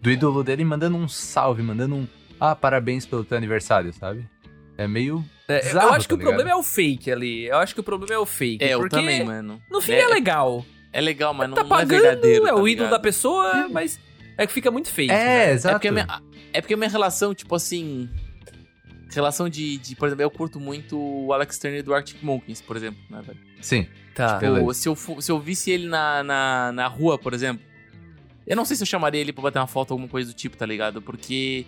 do 0.00 0.10
ídolo 0.10 0.42
dele 0.42 0.64
mandando 0.64 0.96
um 0.96 1.06
salve, 1.06 1.62
mandando 1.62 1.94
um, 1.94 2.08
ah, 2.40 2.54
parabéns 2.54 3.06
pelo 3.06 3.24
teu 3.24 3.36
aniversário, 3.36 3.92
sabe? 3.92 4.28
É 4.76 4.86
meio 4.88 5.24
É, 5.48 5.58
eu 5.58 5.62
bizarro, 5.64 5.94
acho 5.94 6.08
que 6.08 6.14
tá 6.16 6.20
o 6.20 6.24
problema 6.24 6.50
é 6.50 6.54
o 6.54 6.62
fake 6.62 7.10
ali. 7.10 7.46
Eu 7.46 7.58
acho 7.58 7.74
que 7.74 7.80
o 7.80 7.84
problema 7.84 8.14
é 8.14 8.18
o 8.18 8.26
fake. 8.26 8.64
É, 8.64 8.74
eu 8.74 8.88
também, 8.88 9.24
mano. 9.24 9.62
No 9.70 9.80
fim 9.80 9.92
é, 9.92 10.06
legal. 10.06 10.64
É 10.92 11.00
legal, 11.00 11.32
mas 11.32 11.48
não, 11.48 11.56
tá 11.56 11.62
não 11.62 11.68
é 11.68 11.80
pagando, 11.80 12.02
verdadeiro. 12.02 12.46
é 12.46 12.48
tá 12.48 12.56
o 12.56 12.68
ídolo 12.68 12.90
da 12.90 12.98
pessoa, 12.98 13.68
mas 13.68 13.98
é 14.36 14.46
que 14.46 14.52
fica 14.52 14.70
muito 14.70 14.88
fake. 14.88 15.12
É, 15.12 15.16
né? 15.46 15.52
exato. 15.52 15.74
É 15.74 15.78
porque, 15.78 15.88
a 15.88 15.92
minha, 15.92 16.22
é 16.52 16.60
porque 16.60 16.74
a 16.74 16.76
minha 16.76 16.90
relação, 16.90 17.34
tipo 17.34 17.54
assim. 17.54 18.08
Relação 19.10 19.46
de, 19.46 19.76
de, 19.76 19.94
por 19.94 20.08
exemplo, 20.08 20.22
eu 20.22 20.30
curto 20.30 20.58
muito 20.58 20.98
o 20.98 21.34
Alex 21.34 21.58
Turner 21.58 21.82
do 21.82 21.94
Arctic 21.94 22.22
Monkeys, 22.22 22.62
por 22.62 22.78
exemplo, 22.78 22.98
né, 23.10 23.20
velho? 23.20 23.38
Sim. 23.60 23.86
Tá. 24.14 24.38
Beleza. 24.38 24.60
Tipo, 24.60 24.74
se 24.74 24.88
eu, 24.88 25.22
se 25.22 25.32
eu 25.32 25.38
visse 25.38 25.70
ele 25.70 25.86
na, 25.86 26.22
na, 26.22 26.72
na 26.72 26.86
rua, 26.86 27.18
por 27.18 27.34
exemplo, 27.34 27.62
eu 28.46 28.56
não 28.56 28.64
sei 28.64 28.74
se 28.74 28.82
eu 28.82 28.86
chamaria 28.86 29.20
ele 29.20 29.32
pra 29.32 29.42
bater 29.42 29.58
uma 29.58 29.66
foto 29.66 29.90
ou 29.90 29.94
alguma 29.96 30.08
coisa 30.08 30.32
do 30.32 30.34
tipo, 30.34 30.56
tá 30.56 30.64
ligado? 30.64 31.02
Porque 31.02 31.66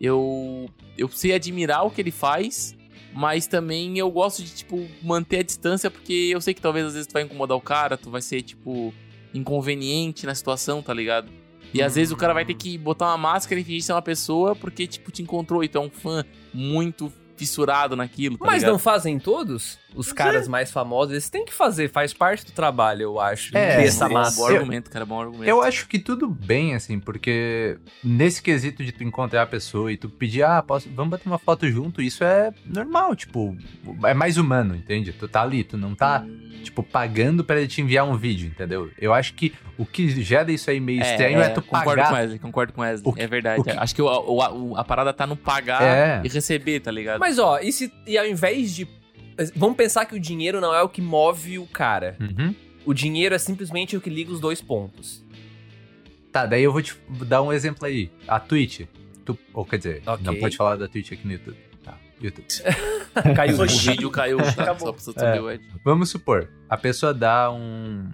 eu, 0.00 0.68
eu 0.96 1.08
sei 1.08 1.32
admirar 1.34 1.86
o 1.86 1.90
que 1.90 2.00
ele 2.00 2.10
faz, 2.10 2.76
mas 3.14 3.46
também 3.46 3.98
eu 3.98 4.10
gosto 4.10 4.42
de, 4.42 4.54
tipo, 4.54 4.86
manter 5.02 5.40
a 5.40 5.42
distância, 5.42 5.90
porque 5.90 6.12
eu 6.32 6.40
sei 6.40 6.54
que 6.54 6.60
talvez 6.60 6.86
às 6.86 6.92
vezes 6.94 7.06
tu 7.06 7.12
vai 7.12 7.22
incomodar 7.22 7.56
o 7.56 7.60
cara, 7.60 7.96
tu 7.96 8.10
vai 8.10 8.22
ser, 8.22 8.42
tipo, 8.42 8.92
inconveniente 9.34 10.26
na 10.26 10.34
situação, 10.34 10.82
tá 10.82 10.94
ligado? 10.94 11.30
E 11.74 11.82
às 11.82 11.94
vezes 11.94 12.12
o 12.12 12.16
cara 12.16 12.34
vai 12.34 12.44
ter 12.44 12.54
que 12.54 12.76
botar 12.76 13.06
uma 13.06 13.16
máscara 13.18 13.60
e 13.60 13.64
fingir 13.64 13.82
ser 13.82 13.92
uma 13.92 14.02
pessoa 14.02 14.54
porque, 14.54 14.86
tipo, 14.86 15.10
te 15.10 15.22
encontrou 15.22 15.64
e 15.64 15.68
tu 15.68 15.78
é 15.78 15.80
um 15.80 15.90
fã 15.90 16.24
muito 16.52 17.10
fissurado 17.36 17.96
naquilo, 17.96 18.36
tá 18.36 18.44
Mas 18.44 18.56
ligado? 18.56 18.72
não 18.72 18.78
fazem 18.78 19.18
todos? 19.18 19.78
Os 19.94 20.12
caras 20.12 20.48
mais 20.48 20.70
famosos, 20.70 21.12
eles 21.12 21.28
têm 21.30 21.44
que 21.44 21.52
fazer, 21.52 21.88
faz 21.90 22.12
parte 22.12 22.44
do 22.46 22.52
trabalho, 22.52 23.02
eu 23.02 23.20
acho. 23.20 23.56
É, 23.56 23.84
essa 23.84 24.08
bom, 24.08 24.14
massa. 24.14 24.36
bom 24.40 24.46
argumento, 24.46 24.90
cara, 24.90 25.04
bom 25.04 25.20
argumento. 25.20 25.48
Eu 25.48 25.62
acho 25.62 25.86
que 25.88 25.98
tudo 25.98 26.28
bem, 26.28 26.74
assim, 26.74 26.98
porque 26.98 27.78
nesse 28.02 28.42
quesito 28.42 28.84
de 28.84 28.92
tu 28.92 29.04
encontrar 29.04 29.42
a 29.42 29.46
pessoa 29.46 29.92
e 29.92 29.96
tu 29.96 30.08
pedir, 30.08 30.42
ah, 30.42 30.62
posso, 30.62 30.88
vamos 30.94 31.10
bater 31.10 31.28
uma 31.28 31.38
foto 31.38 31.68
junto, 31.70 32.00
isso 32.02 32.24
é 32.24 32.52
normal, 32.64 33.14
tipo, 33.16 33.56
é 34.04 34.14
mais 34.14 34.36
humano, 34.36 34.74
entende? 34.74 35.12
Tu 35.12 35.28
tá 35.28 35.42
ali, 35.42 35.64
tu 35.64 35.76
não 35.76 35.94
tá, 35.94 36.24
tipo, 36.62 36.82
pagando 36.82 37.44
pra 37.44 37.58
ele 37.58 37.68
te 37.68 37.80
enviar 37.80 38.06
um 38.06 38.16
vídeo, 38.16 38.48
entendeu? 38.48 38.90
Eu 38.98 39.12
acho 39.12 39.34
que 39.34 39.52
o 39.78 39.84
que 39.86 40.08
gera 40.22 40.50
isso 40.52 40.70
aí 40.70 40.80
meio 40.80 41.00
estranho 41.02 41.40
é, 41.40 41.48
tu 41.48 41.62
concordo 41.62 41.88
pagar. 41.88 42.08
com 42.08 42.14
Wesley, 42.14 42.38
concordo 42.38 42.72
com 42.72 42.80
Wesley. 42.82 43.02
O 43.10 43.12
que- 43.14 43.22
é 43.22 43.26
verdade. 43.26 43.60
o 43.60 43.64
que- 43.64 43.70
Acho 43.70 43.94
que 43.94 44.02
o- 44.02 44.06
o- 44.06 44.70
o- 44.72 44.76
a 44.76 44.84
parada 44.84 45.12
tá 45.12 45.26
no 45.26 45.36
pagar 45.36 45.82
É. 45.82 46.20
e 46.24 46.28
receber, 46.28 46.80
tá 46.80 46.90
ligado? 46.90 47.18
Mas 47.20 47.38
ó, 47.38 47.58
e, 47.58 47.72
se, 47.72 47.92
e 48.06 48.16
ao 48.16 48.26
invés 48.26 48.74
de. 48.74 48.86
Vamos 49.56 49.76
pensar 49.76 50.04
que 50.06 50.14
o 50.14 50.20
dinheiro 50.20 50.60
não 50.60 50.74
é 50.74 50.82
o 50.82 50.88
que 50.88 51.00
move 51.02 51.58
o 51.58 51.66
cara. 51.66 52.16
Uhum. 52.20 52.54
O 52.84 52.92
dinheiro 52.92 53.34
é 53.34 53.38
simplesmente 53.38 53.96
o 53.96 54.00
que 54.00 54.10
liga 54.10 54.32
os 54.32 54.40
dois 54.40 54.60
pontos. 54.60 55.24
Tá, 56.30 56.46
daí 56.46 56.62
eu 56.62 56.72
vou 56.72 56.82
te 56.82 56.96
dar 57.26 57.42
um 57.42 57.52
exemplo 57.52 57.86
aí. 57.86 58.10
A 58.26 58.40
Twitch. 58.40 58.82
Tu, 59.24 59.38
ou 59.54 59.64
quer 59.64 59.76
dizer, 59.78 60.02
Ok. 60.06 60.24
não 60.26 60.34
pode 60.36 60.56
falar 60.56 60.76
da 60.76 60.88
Twitch 60.88 61.12
aqui 61.12 61.24
no 61.26 61.32
YouTube. 61.32 61.56
Tá, 61.84 61.96
YouTube. 62.20 62.46
Caiu. 63.36 63.60
o 63.60 63.66
vídeo 63.66 64.10
caiu, 64.10 64.38
tá? 64.38 64.62
Acabou. 64.62 64.96
Só 64.98 65.12
É. 65.20 65.40
o 65.40 65.50
Ed. 65.50 65.62
Vamos 65.84 66.10
supor, 66.10 66.48
a 66.68 66.76
pessoa 66.76 67.12
dá 67.14 67.50
um. 67.52 68.10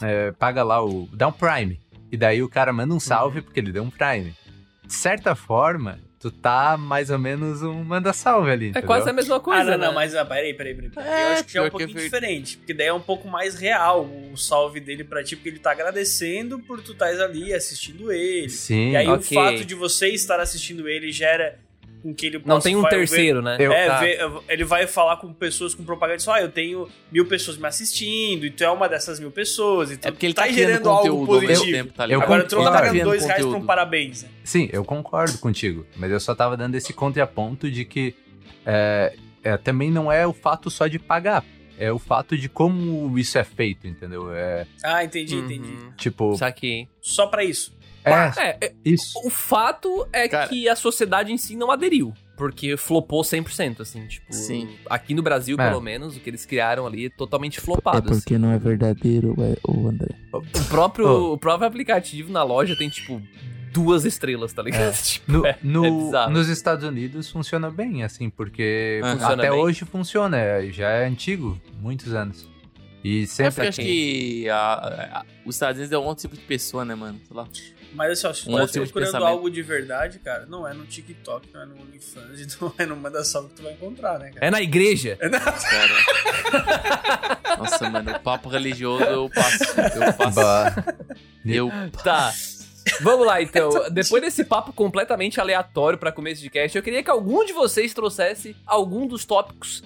é, 0.00 0.32
paga 0.32 0.62
lá 0.64 0.82
o. 0.84 1.08
dá 1.12 1.28
um 1.28 1.32
Prime. 1.32 1.78
E 2.10 2.16
daí 2.16 2.42
o 2.42 2.48
cara 2.48 2.72
manda 2.72 2.92
um 2.92 3.00
salve 3.00 3.40
porque 3.42 3.60
ele 3.60 3.70
deu 3.72 3.82
um 3.84 3.90
Prime. 3.90 4.34
De 4.84 4.92
certa 4.92 5.34
forma, 5.34 5.98
tu 6.22 6.30
tá 6.30 6.76
mais 6.76 7.10
ou 7.10 7.18
menos 7.18 7.62
um 7.62 7.82
manda 7.82 8.12
salve 8.12 8.48
ali. 8.48 8.66
É 8.66 8.68
entendeu? 8.68 8.86
quase 8.86 9.10
a 9.10 9.12
mesma 9.12 9.40
coisa, 9.40 9.60
ah, 9.62 9.64
não, 9.64 9.78
né? 9.78 9.86
não, 9.86 9.92
mas 9.92 10.14
ah, 10.14 10.24
peraí, 10.24 10.54
peraí, 10.54 10.72
peraí. 10.72 10.90
peraí. 10.90 11.08
É, 11.08 11.24
eu 11.24 11.28
acho 11.32 11.44
que 11.44 11.52
já 11.52 11.58
é 11.58 11.62
um 11.64 11.66
é 11.66 11.70
pouquinho 11.70 11.98
diferente. 11.98 12.56
Porque 12.58 12.72
daí 12.72 12.86
é 12.86 12.92
um 12.92 13.00
pouco 13.00 13.26
mais 13.26 13.56
real 13.56 14.04
o 14.04 14.36
salve 14.36 14.78
dele 14.78 15.02
pra 15.02 15.24
ti, 15.24 15.34
porque 15.34 15.48
ele 15.48 15.58
tá 15.58 15.72
agradecendo 15.72 16.60
por 16.60 16.80
tu 16.80 16.92
estás 16.92 17.20
ali 17.20 17.52
assistindo 17.52 18.12
ele. 18.12 18.48
Sim. 18.50 18.92
E 18.92 18.96
aí 18.96 19.08
ok. 19.08 19.36
o 19.36 19.40
fato 19.42 19.64
de 19.64 19.74
você 19.74 20.10
estar 20.10 20.38
assistindo 20.38 20.88
ele 20.88 21.10
gera 21.10 21.58
com 22.02 22.12
que 22.14 22.26
ele 22.26 22.38
possa 22.38 22.48
Não 22.54 22.60
tem 22.60 22.74
um 22.76 22.82
terceiro, 22.84 23.40
né? 23.40 23.56
Eu- 23.58 23.72
É, 23.72 23.86
Tá. 23.86 24.00
ver- 24.00 24.18
ele 24.48 24.64
vai 24.64 24.86
falar 24.86 25.16
com 25.18 25.32
pessoas 25.32 25.74
com 25.74 25.84
propaganda 25.84 26.14
e 26.14 26.16
diz, 26.18 26.28
ah, 26.28 26.40
eu 26.40 26.50
tenho 26.50 26.88
mil 27.10 27.26
pessoas 27.26 27.56
me 27.56 27.66
assistindo, 27.66 28.44
e 28.44 28.50
tu 28.50 28.64
é 28.64 28.70
uma 28.70 28.88
dessas 28.88 29.20
mil 29.20 29.30
pessoas, 29.30 29.90
e 29.92 29.96
tu 29.96 30.08
É 30.08 30.10
porque 30.10 30.26
ele 30.26 30.34
tá 30.34 30.42
tá 30.42 30.52
gerando 30.52 30.88
algo 30.88 31.26
conteúdo 31.26 31.46
positivo. 31.46 31.72
tempo, 31.76 31.92
tá 31.92 32.04
Eu 32.04 32.08
ligado? 32.08 32.22
Agora 32.24 32.44
tu 32.44 32.56
não 32.56 32.64
tá 32.64 32.72
pagando 32.72 33.02
dois 33.04 33.24
reais 33.24 33.40
por 33.40 33.46
um 33.48 33.50
conteúdo. 33.52 33.66
parabéns, 33.66 34.22
né? 34.24 34.28
Sim, 34.44 34.68
eu 34.72 34.84
concordo 34.84 35.38
contigo. 35.38 35.86
Mas 35.96 36.10
eu 36.10 36.18
só 36.20 36.34
tava 36.34 36.56
dando 36.56 36.74
esse 36.74 36.92
contraponto 36.92 37.70
de 37.70 37.84
que 37.84 38.14
é, 38.66 39.14
é, 39.42 39.56
também 39.56 39.90
não 39.90 40.10
é 40.10 40.26
o 40.26 40.32
fato 40.32 40.70
só 40.70 40.86
de 40.86 40.98
pagar. 40.98 41.44
É 41.78 41.90
o 41.90 41.98
fato 41.98 42.36
de 42.38 42.48
como 42.48 43.18
isso 43.18 43.36
é 43.38 43.42
feito, 43.42 43.88
entendeu? 43.88 44.32
É 44.32 44.66
Ah, 44.84 45.02
entendi, 45.02 45.34
Uhum. 45.34 45.44
entendi. 45.46 45.76
tipo. 45.96 46.36
Saquei. 46.36 46.86
Só 47.00 47.26
pra 47.26 47.42
isso. 47.42 47.74
É, 48.04 48.32
É, 48.36 48.58
é, 48.66 48.72
isso. 48.84 49.12
o 49.24 49.30
fato 49.30 50.06
é 50.12 50.28
Cara- 50.28 50.48
que 50.48 50.68
a 50.68 50.74
sociedade 50.76 51.32
em 51.32 51.38
si 51.38 51.54
não 51.56 51.70
aderiu. 51.70 52.12
Porque 52.36 52.76
flopou 52.76 53.22
100%, 53.22 53.80
assim, 53.82 54.04
tipo... 54.06 54.32
Sim. 54.32 54.68
Aqui 54.90 55.14
no 55.14 55.22
Brasil, 55.22 55.56
É. 55.60 55.68
pelo 55.68 55.80
menos, 55.80 56.16
o 56.16 56.20
que 56.20 56.28
eles 56.30 56.44
criaram 56.44 56.86
ali 56.86 57.06
é 57.06 57.10
totalmente 57.10 57.60
flopado, 57.60 58.10
assim. 58.12 58.36
não 58.38 58.50
é 58.50 58.58
verdadeiro, 58.58 59.34
o 59.68 59.88
André. 59.88 60.08
O 60.32 60.42
próprio, 60.68 61.06
Oh. 61.06 61.32
o 61.34 61.38
próprio 61.38 61.68
aplicativo 61.68 62.32
na 62.32 62.42
loja 62.42 62.74
tem, 62.76 62.88
tipo, 62.88 63.22
duas 63.72 64.04
estrelas, 64.04 64.52
tá 64.52 64.62
ligado? 64.62 64.92
Tipo, 65.04 65.30
No, 65.32 65.46
é- 65.46 65.58
no- 65.62 66.16
é 66.16 66.28
nos 66.30 66.48
Estados 66.48 66.84
Unidos 66.88 67.30
funciona 67.30 67.70
bem, 67.70 68.02
assim, 68.02 68.28
porque. 68.28 69.00
Funciona 69.04 69.34
até 69.34 69.50
bem. 69.50 69.60
hoje 69.60 69.84
funciona. 69.84 70.36
é- 70.38 70.66
Já 70.72 70.88
é 70.88 71.06
antigo, 71.06 71.60
muitos 71.80 72.12
anos. 72.12 72.48
E 73.04 73.22
É 73.22 73.26
sempre 73.26 73.52
porque 73.54 73.68
acho 73.68 73.80
aqui. 73.80 73.90
que 74.42 74.48
a- 74.48 74.72
a- 75.20 75.24
os 75.44 75.54
Estados 75.54 75.78
Unidos 75.78 75.92
é 75.92 75.98
um 75.98 76.04
outro 76.04 76.22
tipo 76.22 76.34
de 76.34 76.42
pessoa, 76.46 76.84
né, 76.84 76.94
mano? 76.94 77.20
Sei 77.26 77.36
lá. 77.36 77.46
Mas 77.94 78.12
assim, 78.12 78.26
ó, 78.26 78.32
se 78.32 78.44
tu 78.44 78.50
Um 78.50 78.56
tá 78.58 78.66
tipo 78.66 78.86
de 78.86 78.92
procurando 78.92 79.24
algo 79.24 79.50
de 79.50 79.62
verdade, 79.62 80.18
cara, 80.18 80.46
não 80.46 80.66
é 80.66 80.72
no 80.72 80.86
TikTok, 80.86 81.48
não 81.52 81.62
é 81.62 81.66
no 81.66 81.80
OnlyFans, 81.82 82.56
não 82.60 82.74
é 82.78 82.86
no 82.86 82.96
Manda 82.96 83.24
Salve 83.24 83.50
que 83.50 83.54
tu 83.56 83.62
vai 83.62 83.72
encontrar, 83.72 84.18
né, 84.18 84.30
cara? 84.30 84.46
É 84.46 84.50
na 84.50 84.62
igreja. 84.62 85.16
Cara. 85.16 85.38
Nossa, 87.58 87.90
mano, 87.90 88.12
o 88.12 88.20
papo 88.20 88.48
religioso 88.48 89.04
eu 89.04 89.30
passo. 89.30 89.64
Eu 89.96 90.12
passo. 90.14 90.34
Bah. 90.34 90.74
Eu. 91.44 91.70
Tá. 92.02 92.32
Vamos 93.00 93.26
lá, 93.26 93.40
então. 93.42 93.70
Depois 93.90 94.22
desse 94.22 94.44
papo 94.44 94.72
completamente 94.72 95.40
aleatório 95.40 95.98
pra 95.98 96.10
começo 96.10 96.40
de 96.42 96.50
cast, 96.50 96.76
eu 96.76 96.82
queria 96.82 97.02
que 97.02 97.10
algum 97.10 97.44
de 97.44 97.52
vocês 97.52 97.94
trouxesse 97.94 98.56
algum 98.66 99.06
dos 99.06 99.24
tópicos 99.24 99.82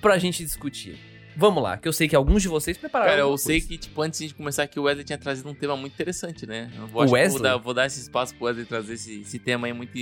pra 0.00 0.18
gente 0.18 0.44
discutir. 0.44 0.98
Vamos 1.38 1.62
lá, 1.62 1.76
que 1.76 1.86
eu 1.86 1.92
sei 1.92 2.08
que 2.08 2.16
alguns 2.16 2.42
de 2.42 2.48
vocês 2.48 2.76
prepararam. 2.76 3.10
Cara, 3.10 3.20
eu 3.20 3.26
alguma 3.26 3.38
sei 3.38 3.60
coisa. 3.60 3.68
que, 3.68 3.78
tipo, 3.78 4.02
antes 4.02 4.18
de 4.28 4.34
começar 4.34 4.64
aqui, 4.64 4.80
o 4.80 4.82
Wesley 4.82 5.04
tinha 5.04 5.16
trazido 5.16 5.48
um 5.48 5.54
tema 5.54 5.76
muito 5.76 5.92
interessante, 5.92 6.44
né? 6.44 6.68
Eu 6.76 6.88
vou, 6.88 7.06
O 7.06 7.10
Wesley? 7.12 7.28
vou, 7.30 7.40
dar, 7.40 7.56
vou 7.58 7.72
dar 7.72 7.86
esse 7.86 8.00
espaço 8.00 8.34
pro 8.34 8.46
Wesley 8.46 8.66
trazer 8.66 8.94
esse, 8.94 9.20
esse 9.20 9.38
tema 9.38 9.68
aí 9.68 9.72
muito, 9.72 9.92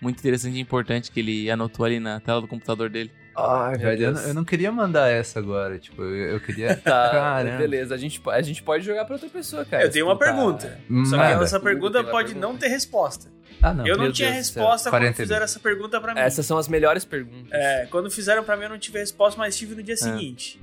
muito 0.00 0.18
interessante 0.18 0.56
e 0.56 0.60
importante 0.60 1.12
que 1.12 1.20
ele 1.20 1.48
anotou 1.48 1.86
ali 1.86 2.00
na 2.00 2.18
tela 2.18 2.40
do 2.40 2.48
computador 2.48 2.90
dele. 2.90 3.12
Ai, 3.36 3.70
Meu 3.72 3.80
velho, 3.80 4.04
eu, 4.04 4.12
eu 4.28 4.34
não 4.34 4.44
queria 4.44 4.70
mandar 4.70 5.08
essa 5.08 5.38
agora. 5.38 5.78
Tipo, 5.78 6.02
eu, 6.02 6.32
eu 6.34 6.40
queria. 6.40 6.76
Tá, 6.84 7.10
Caramba. 7.10 7.56
beleza. 7.58 7.94
A 7.94 7.98
gente, 7.98 8.20
a 8.26 8.42
gente 8.42 8.62
pode 8.62 8.84
jogar 8.84 9.04
pra 9.04 9.14
outra 9.14 9.28
pessoa, 9.28 9.64
cara. 9.64 9.84
Eu 9.84 9.90
tenho 9.90 10.06
uma 10.06 10.16
tá- 10.18 10.24
pergunta. 10.26 10.80
Só 11.06 11.16
que 11.16 11.42
essa 11.44 11.58
pergunta 11.60 12.04
pode 12.04 12.28
pergunta. 12.34 12.46
não 12.46 12.56
ter 12.56 12.68
resposta. 12.68 13.30
Ah, 13.62 13.72
não. 13.72 13.86
eu 13.86 13.96
não 13.96 14.04
meu 14.04 14.12
tinha 14.12 14.28
Deus 14.30 14.38
resposta 14.48 14.90
quando 14.90 15.02
42. 15.02 15.16
fizeram 15.28 15.44
essa 15.44 15.60
pergunta 15.60 16.00
pra 16.00 16.14
mim. 16.14 16.20
Essas 16.20 16.44
são 16.44 16.58
as 16.58 16.66
melhores 16.68 17.04
perguntas. 17.04 17.52
É, 17.52 17.86
quando 17.90 18.10
fizeram 18.10 18.42
pra 18.42 18.56
mim 18.56 18.64
eu 18.64 18.70
não 18.70 18.78
tive 18.78 18.98
resposta, 18.98 19.38
mas 19.38 19.56
tive 19.56 19.74
no 19.76 19.82
dia 19.82 19.96
seguinte. 19.96 20.60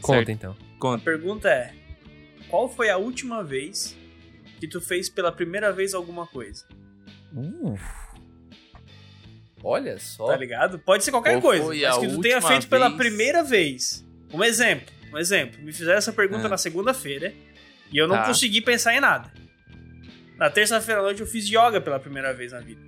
Conta 0.00 0.18
Certo. 0.18 0.30
então. 0.30 0.52
A 0.52 0.78
Conta. 0.80 1.04
pergunta 1.04 1.48
é: 1.50 1.72
Qual 2.48 2.68
foi 2.68 2.88
a 2.88 2.96
última 2.96 3.44
vez 3.44 3.94
que 4.58 4.66
tu 4.66 4.80
fez 4.80 5.08
pela 5.10 5.30
primeira 5.30 5.70
vez 5.72 5.92
alguma 5.92 6.26
coisa? 6.26 6.64
Olha 9.62 9.98
só. 9.98 10.26
Tá 10.26 10.36
ligado? 10.36 10.78
Pode 10.78 11.04
ser 11.04 11.10
qualquer 11.10 11.32
Qual 11.40 11.42
coisa. 11.42 11.64
Mas 11.64 11.98
que 11.98 12.08
tu 12.08 12.20
tenha 12.20 12.40
feito 12.40 12.66
pela 12.68 12.88
vez? 12.88 12.96
primeira 12.98 13.42
vez. 13.42 14.04
Um 14.32 14.42
exemplo. 14.42 14.86
Um 15.12 15.18
exemplo. 15.18 15.60
Me 15.62 15.72
fizeram 15.72 15.98
essa 15.98 16.12
pergunta 16.12 16.46
Ah. 16.46 16.50
na 16.50 16.56
segunda-feira 16.56 17.32
e 17.92 17.98
eu 17.98 18.06
não 18.08 18.16
Tá. 18.16 18.26
consegui 18.26 18.60
pensar 18.60 18.94
em 18.94 19.00
nada. 19.00 19.30
Na 20.38 20.48
terça-feira 20.48 21.00
à 21.00 21.02
noite 21.04 21.20
eu 21.20 21.26
fiz 21.26 21.46
yoga 21.46 21.80
pela 21.80 21.98
primeira 22.00 22.32
vez 22.32 22.52
na 22.52 22.60
vida. 22.60 22.80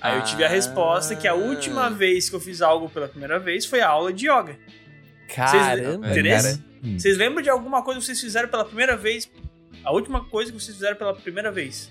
Aí 0.00 0.16
eu 0.16 0.24
tive 0.24 0.44
a 0.44 0.46
Ah. 0.46 0.50
resposta 0.50 1.14
que 1.16 1.26
a 1.28 1.34
última 1.34 1.90
vez 1.90 2.28
que 2.30 2.36
eu 2.36 2.40
fiz 2.40 2.62
algo 2.62 2.88
pela 2.88 3.08
primeira 3.08 3.38
vez 3.38 3.66
foi 3.66 3.80
a 3.80 3.88
aula 3.88 4.12
de 4.12 4.26
yoga. 4.28 4.56
Caramba, 5.34 6.08
Interessa? 6.10 6.58
cara. 6.58 6.64
Hum. 6.84 6.98
Vocês 6.98 7.16
lembram 7.16 7.42
de 7.42 7.48
alguma 7.50 7.82
coisa 7.82 8.00
que 8.00 8.06
vocês 8.06 8.20
fizeram 8.20 8.48
pela 8.48 8.64
primeira 8.64 8.96
vez? 8.96 9.30
A 9.82 9.92
última 9.92 10.24
coisa 10.24 10.52
que 10.52 10.60
vocês 10.60 10.76
fizeram 10.76 10.96
pela 10.96 11.14
primeira 11.14 11.50
vez? 11.50 11.90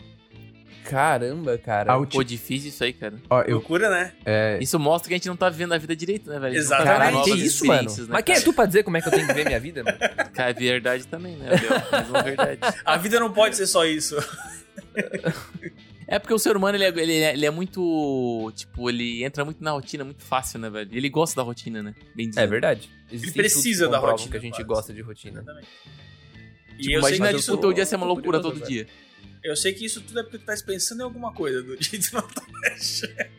Caramba, 0.89 1.57
cara. 1.57 1.97
Ulti- 1.97 2.17
Pô, 2.17 2.23
difícil 2.23 2.69
isso 2.69 2.83
aí, 2.83 2.93
cara. 2.93 3.15
Ó, 3.29 3.41
eu, 3.43 3.55
Loucura, 3.55 3.89
né? 3.89 4.11
é, 4.25 4.57
Isso 4.61 4.77
mostra 4.79 5.07
que 5.07 5.13
a 5.13 5.17
gente 5.17 5.27
não 5.27 5.35
tá 5.35 5.49
vivendo 5.49 5.73
a 5.73 5.77
vida 5.77 5.95
direito, 5.95 6.29
né, 6.29 6.39
velho? 6.39 6.53
Tá 6.53 6.59
Exatamente. 6.59 6.97
Caralho, 6.97 7.23
que 7.23 7.31
isso, 7.31 7.65
mano? 7.65 7.89
né, 7.89 8.05
Mas 8.09 8.23
quem 8.23 8.35
é 8.35 8.41
tu 8.41 8.53
pra 8.53 8.65
dizer 8.65 8.83
como 8.83 8.97
é 8.97 9.01
que 9.01 9.07
eu 9.07 9.11
tenho 9.11 9.25
que 9.27 9.33
ver 9.33 9.45
minha 9.45 9.59
vida, 9.59 9.83
mano? 9.83 9.97
Cara, 10.33 10.51
é 10.51 10.53
verdade 10.53 11.07
também, 11.07 11.35
né, 11.35 11.49
uma 12.09 12.21
verdade. 12.23 12.59
A 12.85 12.97
vida 12.97 13.19
não 13.19 13.31
pode 13.31 13.55
ser 13.55 13.67
só 13.67 13.85
isso. 13.85 14.15
É 16.07 16.19
porque 16.19 16.33
o 16.33 16.37
ser 16.39 16.55
humano, 16.57 16.75
ele 16.77 16.83
é, 16.83 16.87
ele, 16.89 17.13
é, 17.21 17.33
ele 17.33 17.45
é 17.45 17.49
muito... 17.49 18.51
Tipo, 18.55 18.89
ele 18.89 19.23
entra 19.23 19.45
muito 19.45 19.63
na 19.63 19.71
rotina, 19.71 20.03
muito 20.03 20.21
fácil, 20.21 20.59
né, 20.59 20.69
velho? 20.69 20.89
Ele 20.91 21.09
gosta 21.09 21.35
da 21.37 21.43
rotina, 21.43 21.81
né? 21.81 21.95
Bem 22.15 22.29
É 22.35 22.45
verdade. 22.45 22.89
Existem 23.11 23.33
precisa 23.33 23.85
estudos 23.85 23.85
que 23.87 23.91
da 24.05 24.11
rotina, 24.11 24.31
que 24.31 24.37
a 24.37 24.39
gente 24.41 24.51
Fábio. 24.53 24.67
gosta 24.67 24.93
de 24.93 25.01
rotina. 25.01 25.39
Exatamente. 25.39 25.67
E 26.77 26.81
Tipo, 26.83 26.91
eu 26.95 27.01
sei 27.03 27.09
imagina 27.17 27.27
que 27.29 27.33
que 27.35 27.39
isso, 27.39 27.53
o 27.53 27.57
teu 27.57 27.71
dia 27.73 27.85
ser 27.85 27.95
uma 27.95 28.05
tô 28.05 28.13
loucura 28.13 28.39
todo 28.41 28.55
agora. 28.57 28.69
dia. 28.69 28.87
Eu 29.43 29.55
sei 29.55 29.73
que 29.73 29.85
isso 29.85 30.01
tudo 30.01 30.19
é 30.19 30.23
porque 30.23 30.37
tu 30.37 30.45
tá 30.45 30.53
pensando 30.65 31.01
em 31.01 31.03
alguma 31.03 31.33
coisa, 31.33 31.61
do 31.61 31.75
jeito 31.81 32.09
não 32.13 32.21
tá 32.21 32.41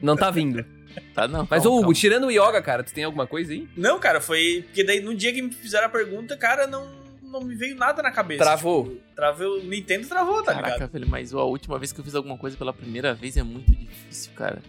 Não 0.02 0.16
tá 0.16 0.30
vindo. 0.30 0.64
Tá, 1.12 1.26
não. 1.26 1.40
Mas, 1.50 1.62
calma, 1.62 1.68
ô 1.68 1.72
Hugo, 1.72 1.80
calma. 1.82 1.94
tirando 1.94 2.26
o 2.26 2.30
yoga, 2.30 2.62
cara, 2.62 2.84
tu 2.84 2.92
tem 2.94 3.02
alguma 3.04 3.26
coisa 3.26 3.52
aí? 3.52 3.68
Não, 3.76 3.98
cara, 3.98 4.20
foi. 4.20 4.62
Porque 4.66 4.84
daí 4.84 5.00
no 5.00 5.14
dia 5.14 5.32
que 5.32 5.42
me 5.42 5.52
fizeram 5.52 5.86
a 5.86 5.88
pergunta, 5.88 6.36
cara, 6.36 6.66
não, 6.68 6.88
não 7.22 7.40
me 7.40 7.54
veio 7.56 7.74
nada 7.74 8.00
na 8.02 8.12
cabeça. 8.12 8.44
Travou. 8.44 8.84
Tipo, 8.84 9.00
travou. 9.16 9.58
O 9.58 9.64
Nintendo 9.64 10.06
travou, 10.06 10.42
tá 10.42 10.54
Caraca, 10.54 10.74
ligado? 10.74 10.90
velho, 10.92 11.08
mas 11.08 11.34
ó, 11.34 11.40
a 11.40 11.44
última 11.46 11.78
vez 11.78 11.92
que 11.92 11.98
eu 12.00 12.04
fiz 12.04 12.14
alguma 12.14 12.38
coisa 12.38 12.56
pela 12.56 12.72
primeira 12.72 13.12
vez 13.12 13.36
é 13.36 13.42
muito 13.42 13.70
difícil, 13.74 14.30
cara. 14.36 14.62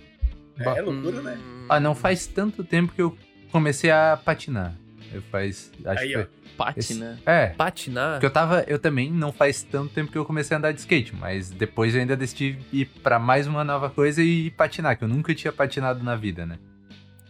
É 0.58 0.82
loucura, 0.82 1.20
Hum, 1.20 1.24
né? 1.24 1.38
ah, 1.70 1.80
não 1.80 1.94
faz 1.94 2.26
tanto 2.26 2.64
tempo 2.64 2.94
que 2.94 3.02
eu 3.02 3.16
comecei 3.52 3.92
a 3.92 4.18
patinar. 4.24 4.74
Eu 5.12 5.22
faz. 5.24 5.72
Acho 5.86 6.02
Aí, 6.02 6.08
que 6.10 6.14
foi. 6.14 6.28
Pate, 6.58 6.80
Esse-? 6.80 7.18
É. 7.26 7.48
Patinar? 7.48 8.14
Porque 8.14 8.26
eu 8.26 8.32
tava. 8.32 8.64
Eu 8.68 8.80
também 8.80 9.12
não 9.12 9.32
faz 9.32 9.64
tanto 9.64 9.94
tempo 9.94 10.12
que 10.12 10.18
eu 10.18 10.26
comecei 10.26 10.56
a 10.56 10.58
andar 10.58 10.72
de 10.72 10.80
skate, 10.80 11.14
mas 11.16 11.50
depois 11.50 11.94
eu 11.94 12.02
ainda 12.02 12.16
decidi 12.16 12.58
ir 12.72 12.86
pra 13.04 13.20
mais 13.20 13.46
uma 13.48 13.64
nova 13.64 13.90
coisa 13.90 14.22
e 14.22 14.50
patinar, 14.52 14.98
que 14.98 15.04
eu 15.04 15.08
nunca 15.08 15.36
tinha 15.36 15.52
patinado 15.52 16.04
na 16.04 16.16
vida, 16.16 16.46
né? 16.46 16.58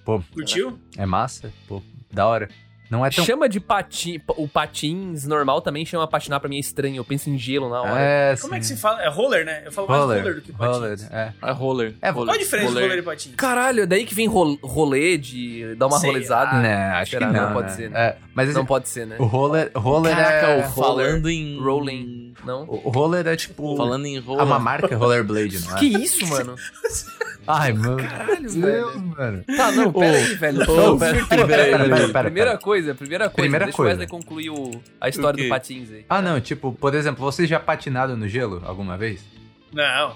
Pô, 0.03 0.21
Curtiu? 0.31 0.79
é 0.95 1.05
massa? 1.05 1.51
Pô, 1.67 1.81
da 2.11 2.27
hora. 2.27 2.49
Não 2.95 3.05
é 3.05 3.09
tão. 3.09 3.25
Chama 3.25 3.49
de 3.49 3.59
patin... 3.59 4.21
O 4.37 4.47
patins 4.47 5.25
normal 5.25 5.61
também 5.61 5.85
chama 5.85 6.07
patinar 6.07 6.39
pra 6.39 6.47
mim 6.49 6.57
é 6.57 6.59
estranho. 6.59 6.95
Eu 6.97 7.03
penso 7.05 7.29
em 7.29 7.37
gelo 7.37 7.69
na 7.69 7.81
hora. 7.81 7.99
É, 7.99 8.35
Como 8.39 8.55
é 8.55 8.59
que 8.59 8.65
sim. 8.65 8.75
se 8.75 8.81
fala? 8.81 9.01
É 9.03 9.09
roller, 9.09 9.45
né? 9.45 9.63
Eu 9.65 9.71
falo 9.71 9.87
mais 9.87 10.01
roller, 10.01 10.19
Roller, 10.21 10.35
do 10.35 10.41
que 10.41 10.51
patins. 10.51 10.75
roller, 10.77 10.99
é. 11.11 11.33
É 11.41 11.51
roller. 11.51 11.93
É, 12.01 12.09
roller. 12.09 12.27
Qual 12.33 12.35
a 12.35 12.43
diferença 12.43 12.73
de 12.73 12.79
roller 12.81 12.97
e 12.99 13.01
patins? 13.01 13.35
Caralho, 13.35 13.85
daí 13.87 14.05
que 14.05 14.15
vem 14.15 14.27
ro- 14.27 14.57
rolê 14.63 15.17
de 15.17 15.75
dar 15.75 15.87
uma 15.87 15.99
Sei 15.99 16.09
rolezada. 16.09 16.59
né, 16.59 16.91
acho 16.91 17.11
será? 17.11 17.27
que 17.27 17.33
não, 17.33 17.45
Não 17.47 17.53
pode 17.53 17.67
né? 17.69 17.73
ser, 17.75 17.89
né? 17.89 17.99
É, 17.99 18.17
mas 18.33 18.49
Não 18.53 18.61
assim, 18.61 18.67
pode 18.67 18.89
ser, 18.89 19.05
né? 19.07 19.15
o 19.19 19.25
roller, 19.25 19.71
roller 19.75 20.15
Caraca, 20.15 20.47
é... 20.47 20.65
o 20.65 20.69
falando 20.71 21.29
em... 21.29 21.59
Rolling. 21.59 22.33
Não? 22.45 22.63
O 22.63 22.89
roller 22.89 23.25
é 23.27 23.35
tipo... 23.35 23.75
Falando 23.75 24.05
em 24.05 24.17
É 24.17 24.19
roller. 24.19 24.45
uma 24.45 24.59
marca 24.59 24.95
rollerblade, 24.95 25.59
não 25.65 25.75
é? 25.75 25.79
Que 25.79 25.85
isso, 25.87 26.25
mano? 26.27 26.55
Ai, 27.47 27.73
mano. 27.73 27.97
Caralho, 27.97 28.41
Deus, 28.41 28.55
velho. 28.55 28.99
mano. 29.01 29.43
Tá, 29.57 29.71
não, 29.71 29.93
pera 29.93 30.17
aí, 30.17 30.35
velho. 30.35 30.71
Ô, 30.71 30.75
Não, 30.75 30.97
pera- 30.99 31.13
pera, 31.25 31.27
pera, 31.27 31.47
pera, 31.47 31.87
pera, 31.87 32.07
pera, 32.07 32.23
Primeira 32.23 32.57
coisa, 32.57 32.95
primeira 32.95 33.25
coisa. 33.29 33.35
Primeira 33.41 33.65
Deixa 33.65 33.77
coisa. 33.77 33.89
o 33.95 33.99
Wesley 33.99 34.07
concluir 34.07 34.49
o- 34.49 34.81
a 34.99 35.09
história 35.09 35.43
do 35.43 35.49
patins 35.49 35.91
aí. 35.91 36.05
Ah, 36.09 36.21
não, 36.21 36.39
tipo, 36.41 36.71
por 36.73 36.95
exemplo, 36.95 37.23
vocês 37.23 37.47
já 37.47 37.59
patinaram 37.59 38.17
no 38.17 38.27
gelo 38.27 38.61
alguma 38.65 38.97
vez? 38.97 39.23
Não. 39.71 40.15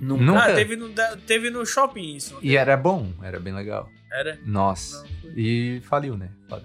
Nunca. 0.00 0.24
Nunca? 0.24 0.44
Ah, 0.46 0.54
teve 0.54 0.76
no, 0.76 0.88
teve 1.26 1.50
no 1.50 1.64
shopping 1.64 2.16
isso. 2.16 2.36
E 2.42 2.56
era 2.56 2.76
bom, 2.76 3.12
era 3.22 3.38
bem 3.38 3.54
legal. 3.54 3.88
Era? 4.12 4.38
Nossa. 4.44 5.04
Não. 5.22 5.32
E 5.36 5.80
faliu, 5.84 6.16
né? 6.16 6.28
Foda. 6.48 6.64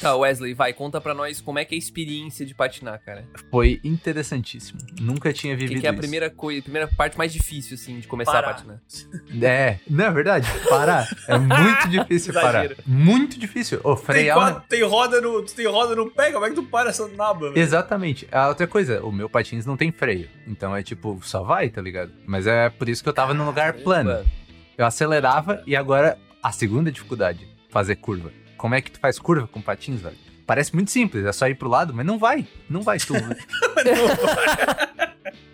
Tá, 0.00 0.16
Wesley, 0.16 0.54
vai, 0.54 0.72
conta 0.72 1.00
pra 1.00 1.14
nós 1.14 1.40
como 1.40 1.58
é 1.58 1.64
que 1.64 1.74
é 1.74 1.76
a 1.76 1.78
experiência 1.78 2.44
de 2.44 2.54
patinar, 2.54 3.00
cara. 3.04 3.24
Foi 3.50 3.80
interessantíssimo. 3.84 4.78
Nunca 5.00 5.32
tinha 5.32 5.54
O 5.54 5.56
vivido 5.56 5.74
que, 5.76 5.80
que 5.82 5.86
é 5.86 5.90
a 5.90 5.92
isso. 5.92 6.00
primeira 6.00 6.30
coisa, 6.30 6.60
a 6.60 6.62
primeira 6.62 6.88
parte 6.88 7.16
mais 7.18 7.32
difícil, 7.32 7.74
assim, 7.74 7.98
de 8.00 8.06
começar 8.08 8.32
Parar. 8.32 8.50
a 8.50 8.54
patinar? 8.54 8.80
É, 9.42 9.78
não 9.88 10.04
é 10.04 10.10
verdade? 10.10 10.48
Parar. 10.68 11.08
É 11.28 11.38
muito 11.38 11.88
difícil 11.88 12.32
parar. 12.34 12.64
Exagero. 12.64 12.82
Muito 12.86 13.38
difícil. 13.38 13.80
Ô, 13.82 13.94
Tem, 13.96 14.04
frear... 14.04 14.36
quatro- 14.36 14.62
tem 14.68 14.82
roda 14.84 15.20
no, 15.20 15.42
tu 15.42 15.54
tem 15.54 15.66
roda 15.66 15.94
no 15.96 16.10
pé, 16.10 16.32
como 16.32 16.44
é 16.44 16.48
que 16.50 16.54
tu 16.54 16.62
para 16.64 16.90
essa 16.90 17.06
naba, 17.08 17.50
velho? 17.50 17.58
Exatamente. 17.58 18.26
A 18.30 18.48
outra 18.48 18.66
coisa, 18.66 19.02
o 19.04 19.10
meu 19.12 19.28
patins 19.28 19.64
não 19.66 19.76
tem 19.76 19.90
freio. 19.92 20.28
Então 20.46 20.74
é 20.74 20.82
tipo, 20.82 21.18
só 21.22 21.42
vai, 21.42 21.68
tá 21.68 21.80
ligado? 21.80 22.12
Mas 22.26 22.46
é 22.46 22.68
por 22.70 22.88
isso 22.88 23.02
que 23.02 23.08
eu 23.08 23.12
tava 23.14 23.34
num 23.34 23.44
lugar 23.46 23.72
plano. 23.74 24.24
Eu 24.76 24.84
acelerava 24.86 25.62
e 25.66 25.76
agora 25.76 26.18
a 26.42 26.50
segunda 26.52 26.90
dificuldade, 26.90 27.46
fazer 27.70 27.96
curva. 27.96 28.30
Como 28.56 28.74
é 28.74 28.80
que 28.80 28.90
tu 28.90 28.98
faz 29.00 29.18
curva 29.18 29.46
com 29.46 29.60
patins, 29.60 30.00
velho? 30.00 30.16
Parece 30.46 30.74
muito 30.74 30.90
simples, 30.90 31.24
é 31.24 31.32
só 31.32 31.48
ir 31.48 31.54
pro 31.54 31.68
lado, 31.68 31.94
mas 31.94 32.04
não 32.04 32.18
vai. 32.18 32.46
Não 32.68 32.82
vai, 32.82 32.98
tu. 32.98 33.14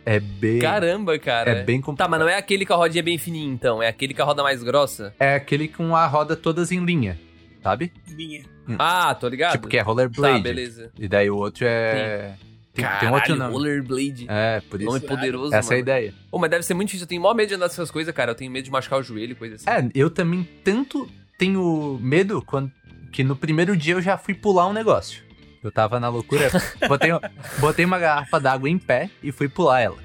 é 0.04 0.18
bem. 0.20 0.58
Caramba, 0.58 1.18
cara. 1.18 1.50
é 1.50 1.62
bem 1.62 1.80
Tá, 1.80 1.86
complicado. 1.86 2.10
mas 2.10 2.20
não 2.20 2.28
é 2.28 2.36
aquele 2.36 2.66
com 2.66 2.74
a 2.74 2.76
rodinha 2.76 3.02
bem 3.02 3.18
fininha, 3.18 3.52
então. 3.52 3.82
É 3.82 3.88
aquele 3.88 4.14
com 4.14 4.22
a 4.22 4.24
roda 4.24 4.42
mais 4.42 4.62
grossa? 4.62 5.14
É 5.18 5.34
aquele 5.34 5.68
com 5.68 5.94
a 5.94 6.06
roda 6.06 6.36
todas 6.36 6.72
em 6.72 6.84
linha, 6.84 7.18
sabe? 7.62 7.92
Minha. 8.08 8.42
Ah, 8.78 9.14
tô 9.14 9.28
ligado. 9.28 9.52
Tipo, 9.52 9.68
que 9.68 9.76
é 9.76 9.80
rollerblade. 9.80 10.36
Tá, 10.38 10.42
beleza. 10.42 10.90
E 10.98 11.08
daí 11.08 11.30
o 11.30 11.36
outro 11.36 11.64
é. 11.66 12.34
Tem, 12.72 12.84
tem 13.00 13.08
um 13.08 13.12
outro 13.12 13.28
Caralho, 13.28 13.36
nome. 13.36 13.52
rollerblade. 13.52 14.26
É, 14.28 14.60
por 14.70 14.80
isso. 14.80 14.88
Nome 14.90 15.00
poderoso, 15.00 15.54
Essa 15.54 15.74
é 15.74 15.76
a 15.76 15.78
mano. 15.78 15.82
ideia. 15.82 16.14
Ô, 16.30 16.38
mas 16.38 16.50
deve 16.50 16.62
ser 16.62 16.74
muito 16.74 16.88
difícil. 16.88 17.04
Eu 17.04 17.08
tenho 17.08 17.20
maior 17.22 17.34
medo 17.34 17.48
de 17.48 17.54
andar 17.54 17.66
nessas 17.66 17.90
coisas, 17.90 18.14
cara. 18.14 18.30
Eu 18.30 18.34
tenho 18.36 18.50
medo 18.50 18.64
de 18.64 18.70
machucar 18.70 19.00
o 19.00 19.02
joelho 19.02 19.32
e 19.32 19.34
coisa 19.34 19.56
assim. 19.56 19.64
É, 19.68 19.90
eu 19.94 20.08
também 20.08 20.48
tanto 20.62 21.08
tenho 21.36 21.98
medo 22.00 22.40
quando, 22.42 22.70
que 23.12 23.22
no 23.24 23.36
primeiro 23.36 23.76
dia 23.76 23.94
eu 23.94 24.02
já 24.02 24.16
fui 24.18 24.34
pular 24.34 24.66
um 24.66 24.72
negócio. 24.72 25.22
Eu 25.62 25.70
tava 25.70 26.00
na 26.00 26.08
loucura, 26.08 26.48
botei, 26.88 27.10
botei 27.58 27.84
uma 27.84 27.98
garrafa 27.98 28.40
d'água 28.40 28.68
em 28.70 28.78
pé 28.78 29.10
e 29.22 29.30
fui 29.30 29.48
pular 29.48 29.80
ela. 29.80 29.98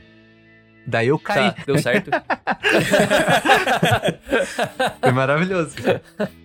Daí 0.88 1.08
eu 1.08 1.18
caí. 1.18 1.52
Tá, 1.52 1.64
deu 1.66 1.80
certo? 1.80 2.12
Foi 5.02 5.12
maravilhoso. 5.12 5.76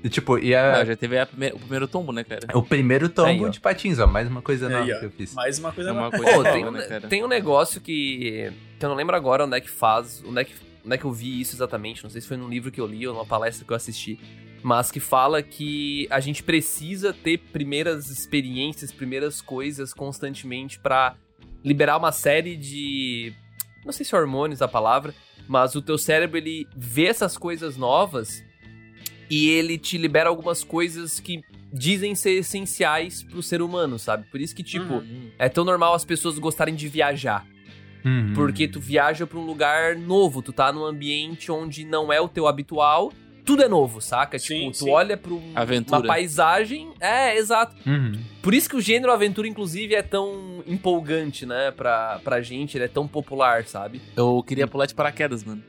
E, 0.02 0.08
tipo, 0.08 0.38
e 0.38 0.54
a- 0.54 0.78
Ah, 0.78 0.84
já 0.84 0.96
teve 0.96 1.18
a 1.18 1.26
primeira- 1.26 1.54
o 1.54 1.58
primeiro 1.58 1.88
tombo, 1.88 2.12
né, 2.12 2.24
cara? 2.24 2.40
o 2.54 2.62
primeiro 2.62 3.08
tombo 3.08 3.44
Aí, 3.46 3.50
de 3.50 3.60
patins, 3.60 3.98
ó. 3.98 4.06
Mais 4.06 4.28
uma 4.28 4.42
coisa 4.42 4.68
nova 4.68 4.84
Aí, 4.84 4.98
que 4.98 5.04
eu 5.06 5.10
fiz. 5.10 5.34
Mais 5.34 5.58
uma 5.58 5.72
coisa 5.72 5.90
É 5.90 5.92
uma 5.92 6.02
nova. 6.02 6.16
coisa 6.16 6.32
Pô, 6.32 6.38
nova, 6.38 6.52
tem, 6.52 6.66
um, 6.66 6.70
né, 6.70 6.82
cara? 6.86 7.08
tem 7.08 7.24
um 7.24 7.28
negócio 7.28 7.80
que, 7.80 8.52
que 8.78 8.84
eu 8.84 8.88
não 8.88 8.96
lembro 8.96 9.14
agora 9.14 9.44
onde 9.44 9.56
é 9.56 9.60
que 9.60 9.70
faz, 9.70 10.22
onde 10.26 10.40
é 10.40 10.44
que, 10.44 10.52
onde 10.84 10.94
é 10.94 10.98
que 10.98 11.04
eu 11.04 11.12
vi 11.12 11.40
isso 11.40 11.54
exatamente. 11.54 12.02
Não 12.02 12.10
sei 12.10 12.20
se 12.20 12.28
foi 12.28 12.36
num 12.36 12.48
livro 12.48 12.70
que 12.70 12.80
eu 12.80 12.86
li 12.86 13.06
ou 13.06 13.14
numa 13.14 13.26
palestra 13.26 13.64
que 13.64 13.72
eu 13.72 13.76
assisti. 13.76 14.18
Mas 14.62 14.90
que 14.90 15.00
fala 15.00 15.42
que 15.42 16.06
a 16.10 16.20
gente 16.20 16.42
precisa 16.42 17.12
ter 17.14 17.38
primeiras 17.38 18.10
experiências, 18.10 18.92
primeiras 18.92 19.40
coisas 19.40 19.94
constantemente 19.94 20.78
pra 20.78 21.16
liberar 21.64 21.96
uma 21.96 22.12
série 22.12 22.56
de. 22.56 23.32
Não 23.84 23.92
sei 23.92 24.04
se 24.04 24.14
é 24.14 24.18
hormônios 24.18 24.60
a 24.60 24.68
palavra, 24.68 25.14
mas 25.48 25.74
o 25.74 25.80
teu 25.80 25.96
cérebro 25.96 26.36
ele 26.36 26.66
vê 26.76 27.06
essas 27.06 27.38
coisas 27.38 27.78
novas 27.78 28.44
e 29.30 29.48
ele 29.48 29.78
te 29.78 29.96
libera 29.96 30.28
algumas 30.28 30.62
coisas 30.62 31.18
que 31.20 31.42
dizem 31.72 32.14
ser 32.14 32.32
essenciais 32.32 33.22
pro 33.22 33.42
ser 33.42 33.62
humano, 33.62 33.98
sabe? 33.98 34.28
Por 34.30 34.40
isso 34.40 34.54
que, 34.54 34.62
tipo, 34.62 34.94
Hum. 34.94 35.30
é 35.38 35.48
tão 35.48 35.64
normal 35.64 35.94
as 35.94 36.04
pessoas 36.04 36.38
gostarem 36.38 36.74
de 36.74 36.88
viajar. 36.88 37.46
Uhum. 38.04 38.32
Porque 38.34 38.66
tu 38.68 38.80
viaja 38.80 39.26
pra 39.26 39.38
um 39.38 39.44
lugar 39.44 39.96
novo, 39.96 40.40
tu 40.42 40.52
tá 40.52 40.72
num 40.72 40.84
ambiente 40.84 41.50
onde 41.52 41.84
não 41.84 42.12
é 42.12 42.20
o 42.20 42.28
teu 42.28 42.46
habitual, 42.46 43.12
tudo 43.44 43.62
é 43.62 43.68
novo, 43.68 44.00
saca? 44.00 44.38
Sim, 44.38 44.46
tipo, 44.58 44.70
tu 44.72 44.84
sim. 44.84 44.90
olha 44.90 45.16
pra 45.16 45.32
um- 45.32 45.52
Aventura. 45.54 46.00
uma 46.00 46.06
paisagem. 46.06 46.92
É, 47.00 47.36
exato. 47.36 47.74
Uhum. 47.86 48.12
Por 48.42 48.54
isso 48.54 48.68
que 48.68 48.76
o 48.76 48.80
gênero 48.80 49.12
aventura, 49.12 49.48
inclusive, 49.48 49.94
é 49.94 50.02
tão 50.02 50.62
empolgante, 50.66 51.44
né? 51.46 51.70
Pra, 51.72 52.20
pra 52.22 52.40
gente, 52.40 52.76
ele 52.76 52.84
é 52.84 52.88
tão 52.88 53.08
popular, 53.08 53.64
sabe? 53.64 54.00
Eu 54.16 54.42
queria 54.46 54.66
pular 54.68 54.86
de 54.86 54.94
paraquedas, 54.94 55.42
mano. 55.42 55.62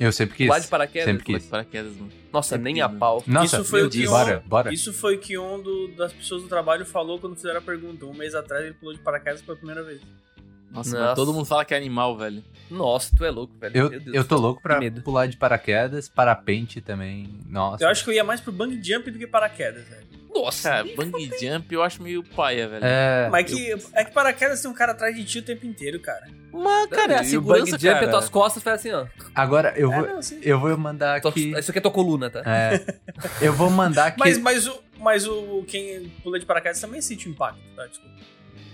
Eu 0.00 0.10
sempre 0.10 0.36
quis. 0.36 0.46
Pular 0.46 0.58
de 0.58 0.66
paraquedas. 0.68 1.06
Sempre 1.06 1.24
Pular 1.24 1.38
quis. 1.38 1.44
de 1.44 1.50
paraquedas, 1.50 1.96
mano. 1.96 2.10
Nossa, 2.32 2.48
Sempre 2.50 2.64
nem 2.64 2.74
quis, 2.74 2.82
a 2.82 2.88
pau. 2.88 3.22
Nossa, 3.26 3.56
Isso 3.56 3.64
foi 3.64 3.82
o 3.86 3.90
que 3.90 4.06
Bora, 4.06 4.42
bora. 4.46 4.74
Isso 4.74 4.92
foi 4.92 5.14
o 5.16 5.18
que 5.18 5.38
um 5.38 5.62
do- 5.62 5.88
das 5.96 6.12
pessoas 6.12 6.42
do 6.42 6.48
trabalho 6.48 6.84
falou 6.84 7.18
quando 7.20 7.36
fizeram 7.36 7.58
a 7.58 7.62
pergunta. 7.62 8.04
Um 8.04 8.14
mês 8.14 8.34
atrás 8.34 8.64
ele 8.64 8.74
pulou 8.74 8.94
de 8.94 9.00
paraquedas 9.00 9.42
pela 9.42 9.56
primeira 9.56 9.82
vez. 9.84 10.00
Nossa, 10.72 10.90
Nossa. 10.90 10.98
mano, 11.04 11.14
todo 11.16 11.32
mundo 11.32 11.44
fala 11.44 11.64
que 11.64 11.74
é 11.74 11.76
animal, 11.76 12.16
velho. 12.16 12.42
Nossa, 12.70 13.14
tu 13.16 13.24
é 13.24 13.30
louco, 13.30 13.52
velho. 13.60 13.76
Eu, 13.76 13.90
Meu 13.90 14.00
Deus 14.00 14.16
eu 14.16 14.24
tô 14.24 14.36
louco 14.38 14.62
pra 14.62 14.78
medo. 14.78 15.02
pular 15.02 15.26
de 15.26 15.36
paraquedas, 15.36 16.08
parapente 16.08 16.80
também. 16.80 17.28
Nossa. 17.48 17.84
Eu 17.84 17.88
acho 17.88 18.02
que 18.04 18.10
eu 18.10 18.14
ia 18.14 18.24
mais 18.24 18.40
pro 18.40 18.50
bang 18.52 18.80
jump 18.82 19.10
do 19.10 19.18
que 19.18 19.26
paraquedas, 19.26 19.84
velho. 19.86 20.02
Nossa. 20.34 20.70
Cara, 20.70 20.88
bang 20.96 21.30
jump 21.38 21.74
eu 21.74 21.82
acho 21.82 22.02
meio 22.02 22.24
paia, 22.24 22.66
velho. 22.66 22.82
É. 22.82 23.28
Mas 23.30 23.44
é 23.52 23.54
que, 23.54 23.76
é 23.92 24.04
que 24.06 24.12
paraquedas 24.12 24.62
tem 24.62 24.70
um 24.70 24.74
cara 24.74 24.92
atrás 24.92 25.14
de 25.14 25.22
ti 25.26 25.40
o 25.40 25.42
tempo 25.42 25.66
inteiro, 25.66 26.00
cara. 26.00 26.26
Mas, 26.50 26.86
cara, 26.88 27.12
é 27.14 27.18
a 27.18 27.22
e 27.22 27.36
o 27.36 27.42
bang 27.42 27.66
segurança, 27.66 27.78
jump, 27.78 27.92
cara. 27.94 28.04
as 28.06 28.10
tuas 28.10 28.28
costas 28.30 28.62
faz 28.62 28.80
assim, 28.80 28.92
ó. 28.92 29.06
Agora 29.34 29.74
eu 29.76 29.92
É, 29.92 29.96
vou, 29.98 30.08
não, 30.08 30.18
assim. 30.18 30.38
eu 30.42 30.58
vou 30.58 30.74
mandar 30.78 31.16
aqui. 31.16 31.52
Isso 31.58 31.70
aqui 31.70 31.78
é 31.78 31.82
tua 31.82 31.90
coluna, 31.90 32.30
tá? 32.30 32.42
É, 32.46 32.82
eu 33.42 33.52
vou 33.52 33.68
mandar 33.68 34.06
aqui. 34.16 34.18
Mas, 34.18 34.38
mas, 34.38 34.66
o, 34.66 34.82
mas 34.98 35.26
o 35.26 35.62
quem 35.68 36.08
pula 36.22 36.38
de 36.40 36.46
paraquedas 36.46 36.80
também 36.80 37.02
sente 37.02 37.28
o 37.28 37.30
impacto, 37.30 37.60
tá? 37.76 37.86
Desculpa. 37.86 38.16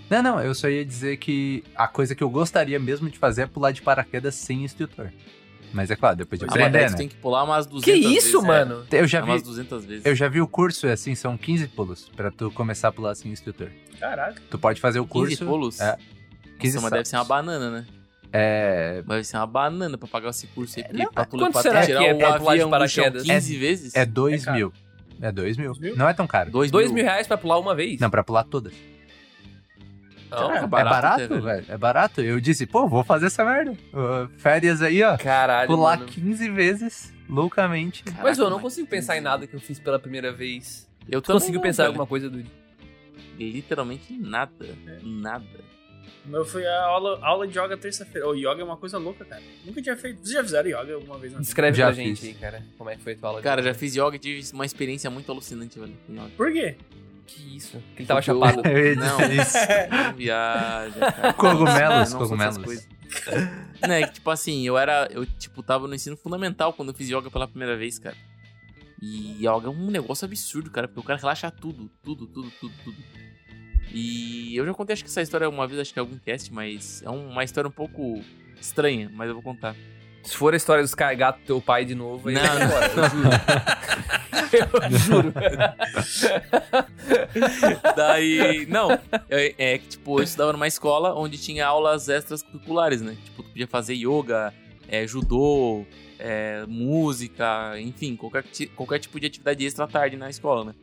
Não, 0.09 0.23
não, 0.23 0.41
eu 0.41 0.53
só 0.55 0.67
ia 0.67 0.83
dizer 0.83 1.17
que 1.17 1.63
a 1.75 1.87
coisa 1.87 2.15
que 2.15 2.23
eu 2.23 2.29
gostaria 2.29 2.79
mesmo 2.79 3.09
de 3.09 3.17
fazer 3.19 3.43
é 3.43 3.45
pular 3.45 3.71
de 3.71 3.81
paraquedas 3.81 4.35
sem 4.35 4.63
instrutor. 4.63 5.09
Mas 5.71 5.91
é 5.91 5.95
claro, 5.95 6.15
depois 6.15 6.39
de 6.39 6.47
mas 6.47 6.55
daí 6.55 6.63
aprender, 6.63 6.85
tu 6.87 6.91
né? 6.93 6.97
tem 6.97 7.07
que 7.07 7.15
pular 7.17 7.43
umas 7.43 7.67
200 7.67 7.83
Que 7.85 8.07
vezes. 8.09 8.25
isso, 8.25 8.39
é. 8.39 8.47
mano? 8.47 8.85
Eu 8.91 9.05
já 9.05 9.19
É 9.19 9.23
umas 9.23 9.41
vi, 9.43 9.47
200 9.49 9.85
vezes. 9.85 10.05
eu 10.05 10.15
já 10.15 10.27
vi 10.27 10.41
o 10.41 10.47
curso, 10.47 10.87
é 10.87 10.93
assim, 10.93 11.13
são 11.13 11.37
15 11.37 11.67
pulos 11.67 12.09
pra 12.15 12.31
tu 12.31 12.49
começar 12.49 12.87
a 12.87 12.91
pular 12.91 13.13
sem 13.13 13.31
instrutor. 13.31 13.69
Caraca. 13.99 14.41
Tu 14.49 14.57
pode 14.57 14.81
fazer 14.81 14.99
o 14.99 15.05
15 15.05 15.37
curso. 15.37 15.45
pulos? 15.45 15.79
É. 15.79 15.95
15 16.57 16.75
Nossa, 16.75 16.83
mas 16.85 16.91
deve 16.93 17.05
ser 17.05 17.15
uma 17.17 17.23
banana, 17.25 17.69
né? 17.69 17.85
É, 18.33 19.01
Deve 19.07 19.23
ser 19.23 19.37
uma 19.37 19.45
banana 19.47 19.97
pra 19.97 20.07
pagar 20.07 20.29
esse 20.29 20.47
curso 20.47 20.79
aí. 20.79 20.83
Porque 20.85 21.03
não, 21.03 21.11
pra, 21.11 21.25
tu, 21.25 21.37
quanto 21.37 21.51
pra 21.53 21.61
será 21.61 21.85
tirar 21.85 21.99
que 21.99 22.05
é 22.07 22.13
o 22.13 22.17
pra 22.17 22.37
pular 22.39 22.57
de 22.57 22.67
paraquedas? 22.67 23.23
15 23.23 23.57
vezes? 23.57 23.95
é 23.95 24.05
2 24.05 24.41
É 24.41 24.45
caro. 24.45 24.57
mil. 24.57 24.73
É 25.21 25.31
2 25.31 25.57
mil. 25.57 25.73
mil? 25.79 25.95
Não 25.95 26.07
é 26.09 26.13
tão 26.13 26.25
caro. 26.27 26.49
2 26.51 26.71
Dois 26.71 26.91
mil 26.91 27.03
reais 27.03 27.27
pra 27.27 27.37
pular 27.37 27.57
uma 27.59 27.75
vez? 27.75 27.99
Não, 27.99 28.09
pra 28.09 28.23
pular 28.23 28.43
todas. 28.43 28.73
Não. 30.29 30.53
É 30.53 30.57
é 30.63 30.67
barato 30.67 30.89
barato, 30.89 31.23
até, 31.23 31.39
velho. 31.39 31.65
É 31.67 31.77
barato. 31.77 32.21
Eu 32.21 32.39
disse, 32.39 32.65
pô, 32.65 32.87
vou 32.87 33.03
fazer 33.03 33.27
essa 33.27 33.43
merda. 33.43 33.71
Uh, 33.71 34.29
férias 34.37 34.81
aí, 34.81 35.03
ó. 35.03 35.17
Caralho, 35.17 35.67
Pular 35.67 35.97
mano. 35.99 36.09
15 36.11 36.49
vezes, 36.49 37.13
loucamente. 37.27 38.03
Mas 38.21 38.37
eu 38.37 38.43
não 38.45 38.51
Caraca, 38.51 38.61
consigo 38.63 38.87
pensar 38.87 39.17
em 39.17 39.21
nada 39.21 39.47
que 39.47 39.55
eu 39.55 39.59
fiz 39.59 39.79
pela 39.79 39.99
primeira 39.99 40.31
vez. 40.31 40.87
Eu 41.09 41.21
Tu 41.21 41.33
não, 41.33 41.61
pensar 41.61 41.83
em 41.83 41.87
alguma 41.87 42.05
coisa, 42.05 42.29
Dude? 42.29 42.51
Literalmente 43.37 44.13
nada. 44.13 44.65
É. 44.85 44.99
Nada. 45.03 45.45
O 46.25 46.29
meu 46.29 46.45
foi 46.45 46.65
a 46.65 46.83
aula, 46.83 47.19
aula 47.23 47.47
de 47.47 47.57
yoga 47.57 47.77
terça-feira. 47.77 48.27
O 48.27 48.35
yoga 48.35 48.61
é 48.61 48.63
uma 48.63 48.77
coisa 48.77 48.97
louca, 48.97 49.25
cara. 49.25 49.41
Nunca 49.65 49.81
tinha 49.81 49.95
feito. 49.95 50.19
Vocês 50.19 50.31
já 50.33 50.43
fizeram 50.43 50.69
yoga 50.69 50.95
alguma 50.95 51.17
vez 51.17 51.31
na 51.31 51.39
vida? 51.39 51.41
Descreve 51.41 51.77
Já 51.77 51.85
pra 51.85 51.93
gente 51.95 52.25
aí, 52.25 52.33
cara. 52.33 52.63
Como 52.77 52.89
é 52.89 52.95
que 52.95 53.01
foi 53.01 53.13
a 53.13 53.15
tua 53.15 53.29
aula 53.29 53.39
de 53.41 53.43
Cara, 53.43 53.63
já 53.63 53.73
fiz 53.73 53.95
yoga 53.95 54.15
e 54.15 54.19
tive 54.19 54.53
uma 54.53 54.65
experiência 54.65 55.09
muito 55.09 55.31
alucinante, 55.31 55.79
velho. 55.79 55.93
Por 56.35 56.51
quê? 56.51 56.75
Que 57.35 57.57
isso? 57.57 57.77
Que 57.95 58.01
ele 58.01 58.07
tava 58.07 58.21
chapado. 58.21 58.61
Eu 58.67 58.85
ia 58.87 58.95
Não. 58.95 59.17
dizer 59.17 59.41
isso. 59.41 59.57
Não 59.91 60.13
viaja, 60.17 60.99
cara. 61.11 61.33
Cogumelos, 61.33 62.13
Não 62.13 62.19
cogumelos. 62.19 62.55
essas 62.55 62.63
coisas. 62.65 62.87
Não, 63.81 63.93
é 63.95 64.07
que, 64.07 64.13
tipo 64.15 64.29
assim, 64.29 64.65
eu 64.67 64.77
era. 64.77 65.07
Eu, 65.11 65.25
tipo, 65.25 65.63
tava 65.63 65.87
no 65.87 65.95
ensino 65.95 66.15
fundamental 66.17 66.73
quando 66.73 66.89
eu 66.89 66.95
fiz 66.95 67.09
yoga 67.09 67.29
pela 67.31 67.47
primeira 67.47 67.75
vez, 67.77 67.97
cara. 67.97 68.15
E 69.01 69.37
yoga 69.39 69.67
é 69.67 69.69
um 69.69 69.89
negócio 69.89 70.25
absurdo, 70.25 70.69
cara, 70.69 70.87
porque 70.87 70.99
o 70.99 71.03
cara 71.03 71.19
relaxa 71.19 71.49
tudo, 71.49 71.89
tudo, 72.03 72.27
tudo, 72.27 72.51
tudo, 72.59 72.73
tudo. 72.83 72.97
E 73.91 74.55
eu 74.55 74.65
já 74.65 74.73
contei, 74.73 74.93
acho 74.93 75.03
que 75.03 75.09
essa 75.09 75.21
história 75.21 75.49
uma 75.49 75.65
vez, 75.67 75.79
acho 75.79 75.93
que 75.93 75.97
é 75.99 76.01
algum 76.01 76.17
cast, 76.19 76.53
mas 76.53 77.01
é 77.03 77.09
uma 77.09 77.43
história 77.43 77.67
um 77.67 77.71
pouco 77.71 78.21
estranha, 78.59 79.09
mas 79.13 79.27
eu 79.27 79.33
vou 79.33 79.41
contar. 79.43 79.75
Se 80.23 80.35
for 80.35 80.53
a 80.53 80.57
história 80.57 80.83
dos 80.83 80.93
carregar 80.93 81.31
do 81.31 81.39
teu 81.39 81.61
pai 81.61 81.85
de 81.85 81.95
novo, 81.95 82.29
aí 82.29 82.35
Não, 82.35 82.41
vai 82.43 82.59
não. 82.59 82.65
embora, 82.65 82.85
eu 82.87 83.09
juro. 83.09 83.29
eu 84.83 84.99
juro. 84.99 85.33
Daí, 87.95 88.65
não, 88.67 88.91
é, 89.29 89.55
é 89.57 89.77
que, 89.77 89.87
tipo, 89.87 90.19
eu 90.19 90.23
estudava 90.23 90.53
numa 90.53 90.67
escola 90.67 91.13
onde 91.15 91.37
tinha 91.37 91.65
aulas 91.65 92.09
extras 92.09 92.41
curriculares, 92.43 93.01
né? 93.01 93.15
Tipo, 93.23 93.43
tu 93.43 93.49
podia 93.49 93.67
fazer 93.67 93.93
yoga, 93.95 94.53
é, 94.87 95.07
judô, 95.07 95.85
é, 96.17 96.65
música, 96.67 97.79
enfim, 97.79 98.15
qualquer, 98.15 98.43
qualquer 98.75 98.99
tipo 98.99 99.19
de 99.19 99.27
atividade 99.27 99.65
extra 99.65 99.85
à 99.85 99.87
tarde 99.87 100.17
na 100.17 100.29
escola, 100.29 100.65
né? 100.65 100.75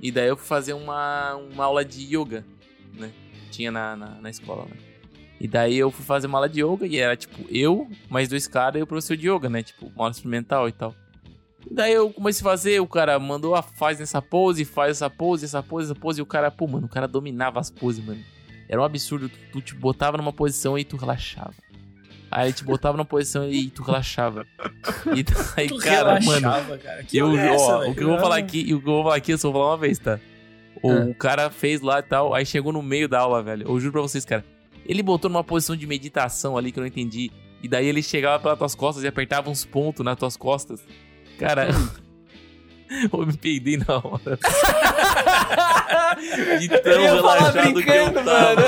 E 0.00 0.10
daí 0.10 0.28
eu 0.28 0.36
fui 0.36 0.46
fazer 0.46 0.72
uma, 0.72 1.34
uma 1.34 1.64
aula 1.64 1.84
de 1.84 2.14
yoga, 2.14 2.44
né? 2.94 3.10
Tinha 3.50 3.70
na, 3.70 3.96
na, 3.96 4.08
na 4.20 4.30
escola, 4.30 4.64
né? 4.64 4.76
E 5.40 5.48
daí 5.48 5.76
eu 5.76 5.90
fui 5.90 6.04
fazer 6.04 6.26
uma 6.26 6.38
aula 6.38 6.48
de 6.48 6.62
yoga 6.62 6.86
e 6.86 6.96
era, 6.98 7.16
tipo, 7.16 7.44
eu, 7.50 7.88
mais 8.08 8.28
dois 8.28 8.46
caras 8.46 8.80
e 8.80 8.82
o 8.82 8.86
professor 8.86 9.16
de 9.16 9.28
yoga, 9.28 9.48
né? 9.48 9.62
Tipo, 9.62 9.86
uma 9.86 10.04
aula 10.04 10.10
experimental 10.12 10.68
e 10.68 10.72
tal. 10.72 10.94
E 11.70 11.74
daí 11.74 11.92
eu 11.92 12.10
comecei 12.10 12.40
a 12.46 12.50
fazer, 12.50 12.80
o 12.80 12.86
cara 12.86 13.18
mandou, 13.18 13.54
ah, 13.54 13.62
faz 13.62 14.00
essa 14.00 14.20
pose, 14.22 14.64
faz 14.64 14.92
essa 14.92 15.10
pose, 15.10 15.44
essa 15.44 15.62
pose, 15.62 15.90
essa 15.90 15.94
pose, 16.00 16.20
e 16.20 16.22
o 16.22 16.26
cara, 16.26 16.50
pô, 16.50 16.66
mano, 16.66 16.86
o 16.86 16.88
cara 16.90 17.08
dominava 17.08 17.58
as 17.58 17.70
poses, 17.70 18.04
mano. 18.04 18.20
Era 18.68 18.80
um 18.80 18.84
absurdo, 18.84 19.28
tu, 19.28 19.38
tu 19.52 19.60
te 19.60 19.74
botava 19.74 20.16
numa 20.16 20.32
posição 20.32 20.78
e 20.78 20.84
tu 20.84 20.96
relaxava. 20.96 21.52
Aí 22.30 22.46
ele 22.48 22.52
te 22.52 22.64
botava 22.64 22.96
numa 22.96 23.04
posição 23.04 23.48
e 23.48 23.68
tu 23.70 23.82
relaxava. 23.82 24.46
E 25.14 25.22
daí, 25.22 25.68
Tu 25.68 25.78
cara, 25.78 26.20
mano, 26.20 26.40
relaxava, 26.40 26.78
cara. 26.78 27.02
Que 27.04 27.16
eu, 27.18 27.36
é 27.36 27.54
essa, 27.54 27.78
o 27.88 27.94
que 27.94 28.02
eu 28.02 28.08
vou 28.08 28.18
falar 28.18 28.36
aqui, 28.38 28.60
e 28.60 28.74
o 28.74 28.80
que 28.80 28.88
eu 28.88 28.92
vou 28.92 29.02
falar 29.04 29.16
aqui, 29.16 29.32
eu 29.32 29.38
só 29.38 29.50
vou 29.50 29.60
falar 29.60 29.72
uma 29.72 29.78
vez, 29.78 29.98
tá? 29.98 30.18
O, 30.82 30.90
Ah. 30.90 31.04
o 31.06 31.14
cara 31.14 31.50
fez 31.50 31.80
lá 31.80 31.98
e 32.00 32.02
tal, 32.02 32.34
aí 32.34 32.44
chegou 32.44 32.72
no 32.72 32.82
meio 32.82 33.08
da 33.08 33.20
aula, 33.20 33.42
velho. 33.42 33.66
Eu 33.68 33.78
juro 33.80 33.92
pra 33.92 34.00
vocês, 34.02 34.24
cara. 34.24 34.44
Ele 34.86 35.02
botou 35.02 35.30
numa 35.30 35.44
posição 35.44 35.74
de 35.76 35.86
meditação 35.86 36.56
ali 36.56 36.70
que 36.70 36.78
eu 36.78 36.82
não 36.82 36.88
entendi. 36.88 37.30
E 37.62 37.68
daí 37.68 37.86
ele 37.86 38.02
chegava 38.02 38.42
pelas 38.42 38.58
tuas 38.58 38.74
costas 38.74 39.04
e 39.04 39.06
apertava 39.06 39.48
uns 39.50 39.64
pontos 39.64 40.04
nas 40.04 40.18
tuas 40.18 40.36
costas. 40.36 40.80
Cara, 41.38 41.68
eu 43.12 43.26
me 43.26 43.36
peidei 43.36 43.78
na 43.78 43.96
hora. 43.96 44.38
De 46.60 46.68
tão 46.68 46.92
Eu 46.92 47.14
relaxado 47.16 47.82
que 47.82 47.90
eu 47.90 48.12
tava. 48.12 48.62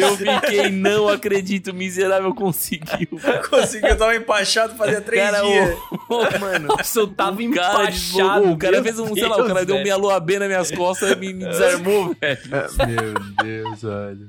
Eu 0.00 0.16
fiquei, 0.16 0.70
não 0.70 1.08
acredito, 1.08 1.74
miserável 1.74 2.34
conseguiu. 2.34 3.08
Conseguiu, 3.48 3.90
eu 3.90 3.96
tava 3.96 4.16
empachado 4.16 4.74
fazia 4.74 5.00
três 5.00 5.22
Cara, 5.22 5.42
dias. 5.42 5.78
ô, 6.08 6.14
ô, 6.14 6.38
mano. 6.40 6.68
Nossa, 6.68 7.00
eu 7.00 7.08
tava 7.08 7.42
empachado. 7.42 8.50
O 8.52 8.56
cara 8.56 8.82
fez 8.82 8.98
um, 8.98 9.14
sei 9.14 9.26
lá, 9.26 9.36
o 9.36 9.46
cara 9.46 9.54
Deus, 9.54 9.66
deu 9.66 9.74
velho. 9.76 9.82
minha 9.82 9.96
lua 9.96 10.18
B 10.20 10.38
nas 10.38 10.48
minhas 10.48 10.70
costas 10.70 11.12
e 11.12 11.16
me, 11.16 11.34
me 11.34 11.44
desarmou, 11.44 12.16
velho. 12.20 12.40
Meu 12.86 13.14
Deus, 13.44 13.84
olha. 13.84 14.26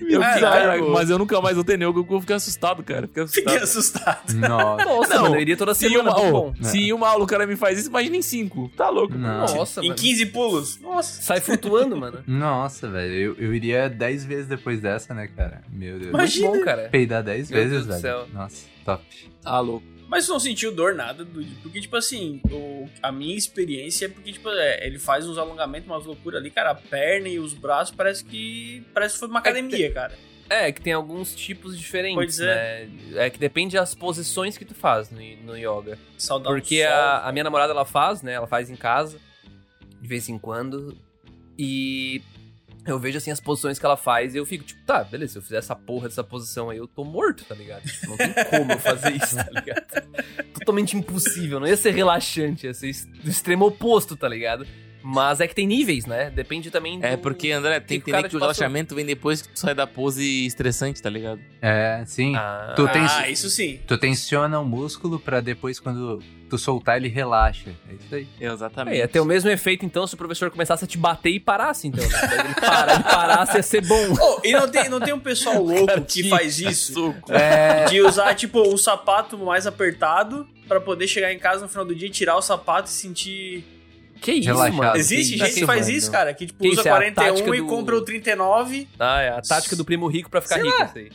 Eu 0.00 0.20
não, 0.20 0.40
cara, 0.40 0.82
mas 0.82 1.10
eu 1.10 1.18
nunca 1.18 1.40
mais 1.40 1.54
vou 1.54 1.64
ter 1.64 1.78
neuro, 1.78 2.06
eu 2.10 2.20
fiquei 2.20 2.36
assustado, 2.36 2.82
cara. 2.82 3.06
Fiquei 3.08 3.26
Fiquei 3.26 3.56
assustado. 3.56 4.18
assustado. 4.30 4.48
Nossa. 4.48 4.84
Nossa, 4.84 5.14
Não, 5.14 5.22
mano, 5.22 5.36
eu 5.36 5.40
iria 5.40 5.56
toda 5.56 5.74
Se 5.74 5.86
em 5.86 5.90
semana, 5.90 6.10
uma, 6.10 6.20
ô, 6.20 6.30
bom. 6.32 6.54
se 6.62 6.78
em 6.78 6.92
uma 6.92 7.08
aula 7.08 7.24
o 7.24 7.26
cara 7.26 7.46
me 7.46 7.56
faz 7.56 7.78
isso, 7.78 7.88
imagina 7.88 8.16
em 8.16 8.22
cinco. 8.22 8.70
Tá 8.76 8.88
louco. 8.88 9.14
Não. 9.16 9.46
Nossa, 9.46 9.80
em 9.82 9.88
mano. 9.88 10.00
15 10.00 10.26
pulos. 10.26 10.80
Nossa. 10.80 11.22
Sai 11.22 11.40
flutuando, 11.40 11.96
mano. 11.96 12.18
Nossa, 12.26 12.88
velho. 12.88 13.14
Eu, 13.14 13.34
eu 13.38 13.54
iria 13.54 13.88
10 13.88 14.24
vezes 14.24 14.46
depois 14.46 14.80
dessa, 14.80 15.14
né, 15.14 15.28
cara? 15.28 15.62
Meu 15.72 15.98
Deus. 15.98 16.10
Imagina. 16.10 16.48
Muito 16.48 16.58
bom, 16.60 16.64
cara. 16.64 16.88
Peidar 16.90 17.22
10 17.22 17.50
Meu 17.50 17.58
vezes, 17.58 17.72
Deus 17.72 17.84
do 17.86 17.90
velho. 17.90 18.00
céu. 18.02 18.26
Nossa, 18.32 18.66
top. 18.84 19.04
Tá 19.42 19.60
louco. 19.60 19.86
Mas 20.10 20.26
não 20.28 20.40
sentiu 20.40 20.74
dor 20.74 20.92
nada, 20.94 21.24
Dude? 21.24 21.54
Porque, 21.62 21.80
tipo 21.80 21.94
assim, 21.96 22.40
o- 22.50 22.88
a 23.00 23.12
minha 23.12 23.36
experiência 23.36 24.06
é 24.06 24.08
porque, 24.08 24.32
tipo, 24.32 24.48
é, 24.50 24.84
ele 24.84 24.98
faz 24.98 25.26
uns 25.28 25.38
alongamentos, 25.38 25.88
umas 25.88 26.04
loucuras 26.04 26.40
ali, 26.40 26.50
cara. 26.50 26.72
A 26.72 26.74
perna 26.74 27.28
e 27.28 27.38
os 27.38 27.54
braços 27.54 27.94
parece 27.94 28.24
que. 28.24 28.84
Parece 28.92 29.14
que 29.14 29.20
foi 29.20 29.28
uma 29.28 29.38
academia, 29.38 29.90
cara. 29.92 30.18
É, 30.48 30.72
que 30.72 30.80
tem 30.80 30.92
alguns 30.92 31.32
tipos 31.32 31.78
diferentes, 31.78 32.16
Pois 32.16 32.38
né? 32.40 32.90
É 33.14 33.30
que 33.30 33.38
depende 33.38 33.76
das 33.76 33.94
posições 33.94 34.58
que 34.58 34.64
tu 34.64 34.74
faz 34.74 35.08
no, 35.08 35.20
no 35.44 35.56
yoga. 35.56 35.96
Saudar 36.18 36.50
Porque 36.50 36.82
sol. 36.84 36.92
a, 36.92 37.28
a 37.28 37.32
minha 37.32 37.44
namorada, 37.44 37.72
ela 37.72 37.84
faz, 37.84 38.20
né? 38.20 38.32
Ela 38.32 38.48
faz 38.48 38.68
em 38.68 38.74
casa, 38.74 39.16
de 40.02 40.08
vez 40.08 40.28
em 40.28 40.36
quando. 40.36 40.98
E 41.56 42.20
eu 42.86 42.98
vejo, 42.98 43.18
assim, 43.18 43.30
as 43.30 43.40
posições 43.40 43.78
que 43.78 43.84
ela 43.84 43.96
faz 43.96 44.34
e 44.34 44.38
eu 44.38 44.46
fico, 44.46 44.64
tipo, 44.64 44.82
tá, 44.84 45.04
beleza, 45.04 45.32
se 45.32 45.38
eu 45.38 45.42
fizer 45.42 45.58
essa 45.58 45.76
porra 45.76 46.08
dessa 46.08 46.24
posição 46.24 46.70
aí, 46.70 46.78
eu 46.78 46.86
tô 46.86 47.04
morto, 47.04 47.44
tá 47.44 47.54
ligado? 47.54 47.82
Tipo, 47.82 48.08
não 48.08 48.16
tem 48.16 48.32
como 48.50 48.72
eu 48.72 48.78
fazer 48.78 49.12
isso, 49.12 49.36
tá 49.36 49.50
ligado? 49.50 49.84
Totalmente 50.54 50.96
impossível, 50.96 51.60
não 51.60 51.66
ia 51.66 51.76
ser 51.76 51.90
relaxante, 51.92 52.66
ia 52.66 52.74
ser 52.74 52.92
do 53.22 53.30
extremo 53.30 53.66
oposto, 53.66 54.16
tá 54.16 54.28
ligado? 54.28 54.66
Mas 55.02 55.40
é 55.40 55.48
que 55.48 55.54
tem 55.54 55.66
níveis, 55.66 56.04
né? 56.04 56.30
Depende 56.30 56.70
também 56.70 56.98
do... 57.00 57.06
É 57.06 57.16
porque, 57.16 57.50
André, 57.50 57.80
tem 57.80 57.98
que 57.98 58.04
que 58.04 58.10
entender 58.10 58.28
te 58.28 58.30
que 58.30 58.36
o 58.36 58.40
passou. 58.40 58.52
relaxamento 58.52 58.94
vem 58.94 59.06
depois 59.06 59.40
que 59.42 59.48
tu 59.48 59.58
sai 59.58 59.74
da 59.74 59.86
pose 59.86 60.44
estressante, 60.46 61.00
tá 61.00 61.08
ligado? 61.08 61.40
É, 61.62 62.02
sim. 62.06 62.34
Ah, 62.36 62.74
Tu 62.76 62.86
tem- 62.88 63.02
Ah, 63.08 63.28
isso 63.30 63.48
sim. 63.48 63.80
Tu 63.86 63.96
tensiona 63.96 64.60
o 64.60 64.64
músculo 64.64 65.18
pra 65.18 65.40
depois, 65.40 65.80
quando 65.80 66.22
tu 66.50 66.58
soltar, 66.58 66.96
ele 66.98 67.08
relaxa. 67.08 67.70
É 67.88 67.94
isso 67.94 68.14
aí. 68.14 68.28
Exatamente. 68.40 68.94
É, 68.96 68.98
ia 68.98 69.08
ter 69.08 69.20
o 69.20 69.24
mesmo 69.24 69.48
efeito, 69.48 69.86
então, 69.86 70.06
se 70.06 70.14
o 70.14 70.16
professor 70.18 70.50
começasse 70.50 70.84
a 70.84 70.86
te 70.86 70.98
bater 70.98 71.30
e 71.30 71.40
parasse, 71.40 71.88
então. 71.88 72.04
Né? 72.06 72.18
Ele 72.44 72.54
parar, 72.60 72.94
ele 72.94 73.04
parasse, 73.04 73.56
ia 73.56 73.62
ser 73.62 73.86
bom. 73.86 74.14
Oh, 74.20 74.40
e 74.44 74.52
não 74.52 74.68
tem, 74.68 74.88
não 74.88 75.00
tem 75.00 75.14
um 75.14 75.20
pessoal 75.20 75.62
louco 75.64 75.86
Cara, 75.86 76.00
que 76.02 76.28
faz 76.28 76.58
isso? 76.58 77.14
É. 77.28 77.86
De 77.86 78.02
usar, 78.02 78.34
tipo, 78.34 78.60
um 78.68 78.76
sapato 78.76 79.38
mais 79.38 79.66
apertado 79.66 80.46
pra 80.68 80.80
poder 80.80 81.06
chegar 81.08 81.32
em 81.32 81.38
casa 81.38 81.62
no 81.62 81.68
final 81.68 81.84
do 81.86 81.94
dia 81.94 82.08
e 82.08 82.10
tirar 82.10 82.36
o 82.36 82.42
sapato 82.42 82.88
e 82.88 82.92
sentir. 82.92 83.64
Que 84.20 84.32
isso, 84.32 84.48
Relaxado. 84.48 84.74
mano? 84.76 84.96
Existe 84.96 85.36
gente 85.38 85.54
que 85.54 85.66
faz 85.66 85.86
mano? 85.86 85.98
isso, 85.98 86.10
cara. 86.10 86.34
Que, 86.34 86.46
tipo, 86.46 86.62
Que 86.62 86.68
usa 86.68 86.80
é 86.82 86.90
a 86.90 86.94
41 86.96 87.14
tática 87.34 87.56
e 87.56 87.60
do- 87.60 87.66
compra 87.66 87.96
o 87.96 88.02
39. 88.02 88.88
Ah, 88.98 89.20
é 89.22 89.28
a 89.30 89.40
tática 89.40 89.74
do 89.76 89.84
primo 89.84 90.06
rico 90.06 90.28
pra 90.30 90.40
ficar 90.40 90.56
Sei 90.56 90.64
rico, 90.64 90.78
lá. 90.78 90.92
aí. 90.94 91.10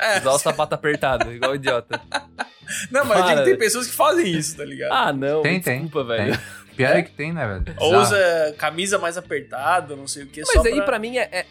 É. 0.00 0.18
Usar 0.18 0.30
o 0.32 0.38
sapato 0.38 0.74
apertado, 0.74 1.32
igual 1.32 1.54
idiota. 1.54 2.00
Não, 2.90 3.04
mas 3.04 3.18
eu 3.20 3.24
digo 3.26 3.38
que 3.38 3.44
tem 3.44 3.58
pessoas 3.58 3.86
que 3.86 3.94
fazem 3.94 4.26
isso, 4.30 4.56
tá 4.56 4.64
ligado? 4.64 4.92
Ah, 4.92 5.10
não, 5.12 5.40
Tem, 5.42 5.54
me 5.54 5.60
tem. 5.62 5.80
desculpa, 5.82 6.04
velho. 6.04 6.36
Tem. 6.36 6.44
Pior 6.76 6.96
é 6.96 7.02
que 7.02 7.10
tem, 7.12 7.32
né, 7.32 7.46
velho? 7.46 7.76
Ou 7.80 7.96
usa 7.96 8.54
camisa 8.58 8.98
mais 8.98 9.16
apertada, 9.16 9.96
não 9.96 10.06
sei 10.06 10.24
o 10.24 10.26
que. 10.26 10.40
Mas 10.42 10.50
só 10.52 10.62
aí, 10.62 10.74
pra... 10.76 10.84
pra 10.84 10.98
mim, 10.98 11.16
é, 11.16 11.28
é- 11.32 11.46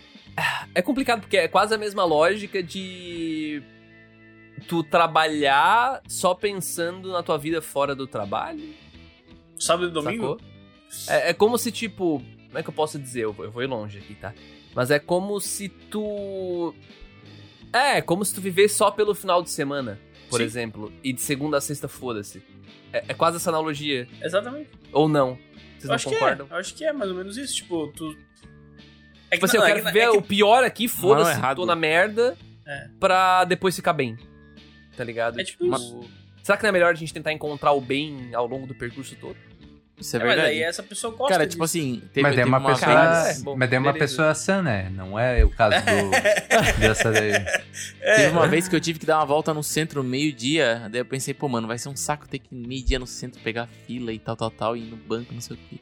É 0.76 0.82
complicado, 0.84 1.22
porque 1.22 1.36
é 1.38 1.48
quase 1.48 1.74
a 1.74 1.78
mesma 1.78 2.06
lógica 2.06 2.62
de. 2.62 3.62
Tu 4.68 4.84
trabalhar 4.84 6.02
só 6.08 6.34
pensando 6.36 7.12
na 7.12 7.24
tua 7.24 7.38
vida 7.38 7.62
fora 7.64 7.96
do 7.96 8.06
trabalho. 8.08 8.74
Sábado 9.60 9.90
e 9.90 9.92
domingo? 9.92 10.38
Sacou? 10.40 10.57
É, 11.08 11.30
é 11.30 11.34
como 11.34 11.58
se, 11.58 11.72
tipo. 11.72 12.22
Como 12.48 12.58
é 12.58 12.64
que 12.64 12.70
eu 12.70 12.74
posso 12.74 12.98
dizer? 12.98 13.22
Eu 13.26 13.34
vou, 13.34 13.46
eu 13.46 13.52
vou 13.52 13.62
ir 13.64 13.68
longe 13.68 13.98
aqui, 13.98 14.16
tá? 14.16 14.34
Mas 14.74 14.90
é 14.92 15.00
como 15.00 15.40
se 15.40 15.68
tu. 15.70 16.74
É, 17.74 18.02
como 18.02 18.24
se 18.24 18.34
tu 18.34 18.40
viver 18.42 18.70
só 18.70 18.90
pelo 18.90 19.14
final 19.14 19.44
de 19.44 19.50
semana, 19.50 20.00
por 20.30 20.38
Sim. 20.40 20.44
exemplo. 20.46 20.94
E 21.04 21.12
de 21.12 21.22
segunda 21.22 21.58
a 21.58 21.62
sexta, 21.62 21.88
foda-se. 21.88 22.42
É, 22.94 23.04
é 23.10 23.14
quase 23.14 23.38
essa 23.38 23.50
analogia. 23.50 24.08
Exatamente. 24.22 24.70
Ou 24.94 25.10
não? 25.10 25.36
Vocês 25.78 25.84
Eu 25.84 25.88
não 25.90 25.96
acho 25.96 26.10
concordam? 26.10 26.48
que 26.48 26.54
é. 26.54 26.56
Eu 26.56 26.60
acho 26.60 26.74
que 26.76 26.86
é 26.86 26.94
mais 26.94 27.12
ou 27.12 27.18
menos 27.18 27.38
isso. 27.38 27.56
Tipo, 27.56 27.88
tu. 27.96 28.16
É 29.30 29.36
Tipo 29.36 29.46
assim, 29.46 29.58
eu 29.58 29.62
não, 29.62 29.68
é 29.68 29.72
quero 29.74 29.86
que- 29.86 29.92
ver 29.92 30.00
é 30.00 30.12
que- 30.12 30.18
o 30.18 30.22
pior 30.22 30.64
aqui, 30.64 30.88
Mano, 30.88 31.00
foda-se, 31.02 31.56
tô 31.56 31.66
na 31.66 31.76
merda, 31.76 32.38
É. 32.66 32.88
pra 32.98 33.44
depois 33.44 33.76
ficar 33.76 33.92
bem. 33.94 34.18
Tá 34.96 35.04
ligado? 35.04 35.40
É 35.40 35.44
tipo 35.44 35.66
isso. 35.76 36.00
Será 36.42 36.58
que 36.58 36.64
não 36.64 36.70
é 36.70 36.72
melhor 36.72 36.92
a 36.92 36.96
gente 36.96 37.14
tentar 37.14 37.34
encontrar 37.34 37.74
o 37.74 37.82
bem 37.82 38.34
ao 38.34 38.48
longo 38.48 38.66
do 38.66 38.74
percurso 38.74 39.16
todo? 39.20 39.36
Isso 40.00 40.16
é 40.16 40.20
É, 40.20 40.24
mas 40.24 40.36
verdade. 40.36 40.50
aí 40.56 40.62
essa 40.62 40.84
pessoa 40.84 41.12
gosta 41.16 41.34
Cara, 41.34 41.46
disso. 41.46 41.56
tipo 41.56 41.64
assim, 41.64 42.02
teve, 42.14 42.22
mas 42.22 42.38
é 42.38 42.46
uma 42.46 42.58
uma 42.60 42.70
pessoa, 42.76 43.24
vez- 43.24 43.40
É, 43.40 43.44
bom, 43.44 43.56
mas 43.58 43.72
é 43.74 43.80
uma 43.80 43.92
beleza. 43.94 44.00
pessoa 44.12 44.36
sã, 44.36 44.62
né? 44.62 44.92
Não 44.92 45.18
é 45.18 45.44
o 45.44 45.50
caso 45.50 45.76
do, 45.86 46.12
dessa 46.80 47.12
daí. 47.12 47.32
É. 48.02 48.16
Teve 48.16 48.28
uma 48.30 48.48
vez 48.48 48.68
que 48.68 48.76
eu 48.76 48.80
tive 48.80 49.00
que 49.00 49.06
dar 49.08 49.18
uma 49.18 49.26
volta 49.26 49.54
no 49.56 49.64
centro 49.64 50.04
meio-dia. 50.04 50.88
Daí 50.92 51.02
eu 51.02 51.06
pensei, 51.06 51.34
pô, 51.34 51.50
mano, 51.50 51.68
vai 51.68 51.78
ser 51.80 51.90
um 51.90 51.96
saco 51.96 52.28
ter 52.28 52.38
que 52.40 52.54
ir 52.56 52.68
meio-dia 52.68 53.00
no 53.00 53.08
centro 53.08 53.42
pegar 53.42 53.68
fila 53.88 54.14
e 54.14 54.20
tal, 54.20 54.36
tal, 54.36 54.52
tal, 54.52 54.78
e 54.78 54.82
ir 54.82 54.86
no 54.86 54.98
banco, 54.98 55.34
não 55.34 55.42
sei 55.42 55.56
o 55.56 55.60
quê. 55.70 55.80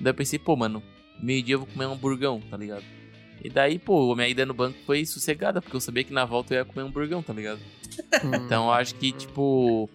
Daí 0.00 0.10
eu 0.10 0.14
pensei, 0.14 0.38
pô, 0.38 0.56
mano, 0.56 0.82
meio-dia 1.22 1.56
eu 1.56 1.58
vou 1.58 1.68
comer 1.68 1.84
um 1.86 1.92
hamburgão, 1.92 2.40
tá 2.50 2.56
ligado? 2.56 2.84
E 3.44 3.48
daí, 3.50 3.78
pô, 3.78 4.12
a 4.12 4.16
minha 4.16 4.28
ida 4.28 4.44
no 4.46 4.54
banco 4.54 4.78
foi 4.86 5.04
sossegada, 5.04 5.60
porque 5.60 5.76
eu 5.76 5.80
sabia 5.80 6.04
que 6.04 6.12
na 6.14 6.24
volta 6.24 6.54
eu 6.54 6.58
ia 6.58 6.64
comer 6.64 6.82
um 6.84 6.88
hamburgão, 6.88 7.22
tá 7.22 7.32
ligado? 7.34 7.60
Então 8.24 8.66
eu 8.66 8.72
acho 8.72 8.94
que, 8.94 9.12
tipo, 9.12 9.88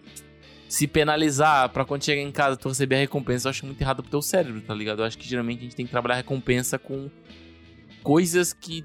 se 0.68 0.86
penalizar 0.86 1.68
pra 1.70 1.84
quando 1.84 2.04
chegar 2.04 2.20
em 2.20 2.32
casa 2.32 2.56
tu 2.56 2.68
receber 2.68 2.96
a 2.96 2.98
recompensa, 2.98 3.46
eu 3.46 3.50
acho 3.50 3.64
muito 3.66 3.80
errado 3.80 4.02
pro 4.02 4.10
teu 4.10 4.20
cérebro, 4.22 4.60
tá 4.60 4.74
ligado? 4.74 5.00
Eu 5.00 5.04
acho 5.06 5.16
que 5.16 5.28
geralmente 5.28 5.60
a 5.60 5.62
gente 5.62 5.76
tem 5.76 5.86
que 5.86 5.92
trabalhar 5.92 6.14
a 6.14 6.18
recompensa 6.18 6.78
com 6.78 7.08
coisas 8.02 8.52
que 8.52 8.84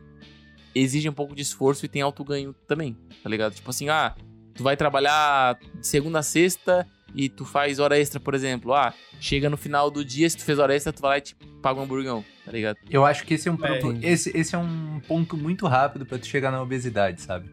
exigem 0.74 1.10
um 1.12 1.14
pouco 1.14 1.36
de 1.36 1.42
esforço 1.42 1.86
e 1.86 1.90
tem 1.90 2.02
alto 2.02 2.24
ganho 2.24 2.54
também, 2.68 2.96
tá 3.24 3.30
ligado? 3.30 3.54
Tipo 3.54 3.70
assim, 3.70 3.90
ah, 3.90 4.16
tu 4.54 4.64
vai 4.64 4.78
trabalhar 4.78 5.58
de 5.80 5.86
segunda 5.86 6.20
a 6.20 6.24
sexta 6.24 6.88
e 7.14 7.28
tu 7.28 7.44
faz 7.44 7.78
hora 7.80 8.00
extra, 8.00 8.20
por 8.20 8.34
exemplo. 8.34 8.74
Ah, 8.74 8.94
chega 9.20 9.50
no 9.50 9.58
final 9.58 9.92
do 9.92 10.04
dia, 10.06 10.30
se 10.30 10.38
tu 10.38 10.44
fez 10.46 10.60
hora 10.60 10.74
extra, 10.76 10.94
tu 10.94 11.02
vai 11.02 11.12
lá 11.12 11.18
e 11.18 11.22
te 11.22 11.36
paga 11.62 11.80
um 11.80 11.84
hamburgão, 11.84 12.24
tá 12.46 12.52
ligado? 12.52 12.78
Eu 12.90 13.06
acho 13.06 13.26
que 13.26 13.34
esse 13.34 13.50
é 13.50 13.52
um, 13.52 13.56
É, 13.56 13.58
propo- 13.80 13.98
esse, 14.02 14.36
esse 14.36 14.56
é 14.56 14.58
um 14.58 15.02
ponto 15.08 15.36
muito 15.36 15.68
rápido 15.68 16.06
pra 16.06 16.18
tu 16.18 16.26
chegar 16.26 16.52
na 16.52 16.62
obesidade, 16.62 17.22
sabe? 17.22 17.50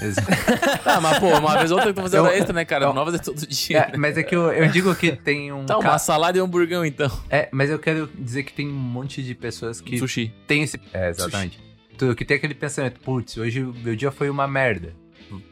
Esse- 0.00 0.20
Tá, 0.84 1.00
mas 1.00 1.18
pô, 1.18 1.28
uma 1.38 1.56
vez 1.58 1.70
ou 1.70 1.78
outra 1.78 1.92
tu 1.92 2.16
Eu- 2.16 2.24
hora 2.24 2.36
extra, 2.36 2.52
né, 2.52 2.64
cara? 2.64 2.84
eu- 2.86 2.88
Não 2.94 3.04
vai 3.04 3.12
fazer 3.12 3.24
todo 3.24 3.46
dia. 3.46 3.78
É, 3.92 3.96
mas 3.96 4.16
é 4.16 4.22
que 4.22 4.34
eu, 4.34 4.52
eu 4.52 4.68
digo 4.68 4.94
que 4.94 5.12
tem 5.12 5.52
um. 5.52 5.64
Tá, 5.66 5.74
ca- 5.78 5.90
uma 5.90 5.98
salada 5.98 6.38
e 6.38 6.40
um 6.40 6.44
hamburgão, 6.44 6.84
então. 6.84 7.10
É, 7.30 7.48
mas 7.52 7.70
eu 7.70 7.78
quero 7.78 8.08
dizer 8.18 8.42
que 8.44 8.52
tem 8.52 8.68
um 8.68 8.72
monte 8.72 9.22
de 9.22 9.34
pessoas 9.34 9.80
que 9.80 9.98
Sushi. 9.98 10.32
tem 10.46 10.62
esse. 10.62 10.80
É, 10.92 11.10
exatamente. 11.10 11.58
Tu, 11.96 12.14
que 12.14 12.24
tem 12.24 12.36
aquele 12.36 12.54
pensamento, 12.54 12.98
putz, 13.00 13.36
hoje 13.36 13.62
o 13.62 13.72
meu 13.72 13.94
dia 13.94 14.10
foi 14.10 14.28
uma 14.28 14.46
merda. 14.48 14.92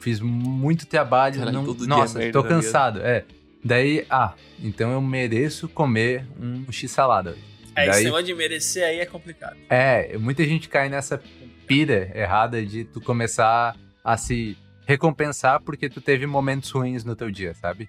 Fiz 0.00 0.20
muito 0.20 0.86
trabalho. 0.86 1.36
Caralho, 1.38 1.56
não- 1.58 1.64
todo 1.64 1.78
dia 1.78 1.88
Nossa, 1.88 2.18
é 2.18 2.24
merda, 2.24 2.32
tô 2.32 2.42
tá 2.42 2.48
cansado. 2.48 3.00
É. 3.00 3.24
Daí, 3.64 4.04
ah, 4.10 4.32
então 4.60 4.90
eu 4.92 5.00
mereço 5.00 5.68
comer 5.68 6.26
um 6.40 6.64
x-salada. 6.72 7.36
É, 7.76 7.82
esse 7.84 7.90
Daí, 7.92 8.04
negócio 8.04 8.26
de 8.26 8.34
merecer 8.34 8.84
aí 8.84 8.98
é 8.98 9.06
complicado. 9.06 9.56
é, 9.70 10.16
muita 10.18 10.44
gente 10.44 10.68
cai 10.68 10.88
nessa 10.88 11.22
pira 11.66 12.10
errada 12.14 12.60
de 12.64 12.84
tu 12.84 13.00
começar 13.00 13.74
a 14.04 14.16
se 14.16 14.56
recompensar 14.86 15.60
porque 15.62 15.88
tu 15.88 16.00
teve 16.00 16.26
momentos 16.26 16.70
ruins 16.70 17.04
no 17.04 17.14
teu 17.14 17.30
dia, 17.30 17.54
sabe? 17.54 17.88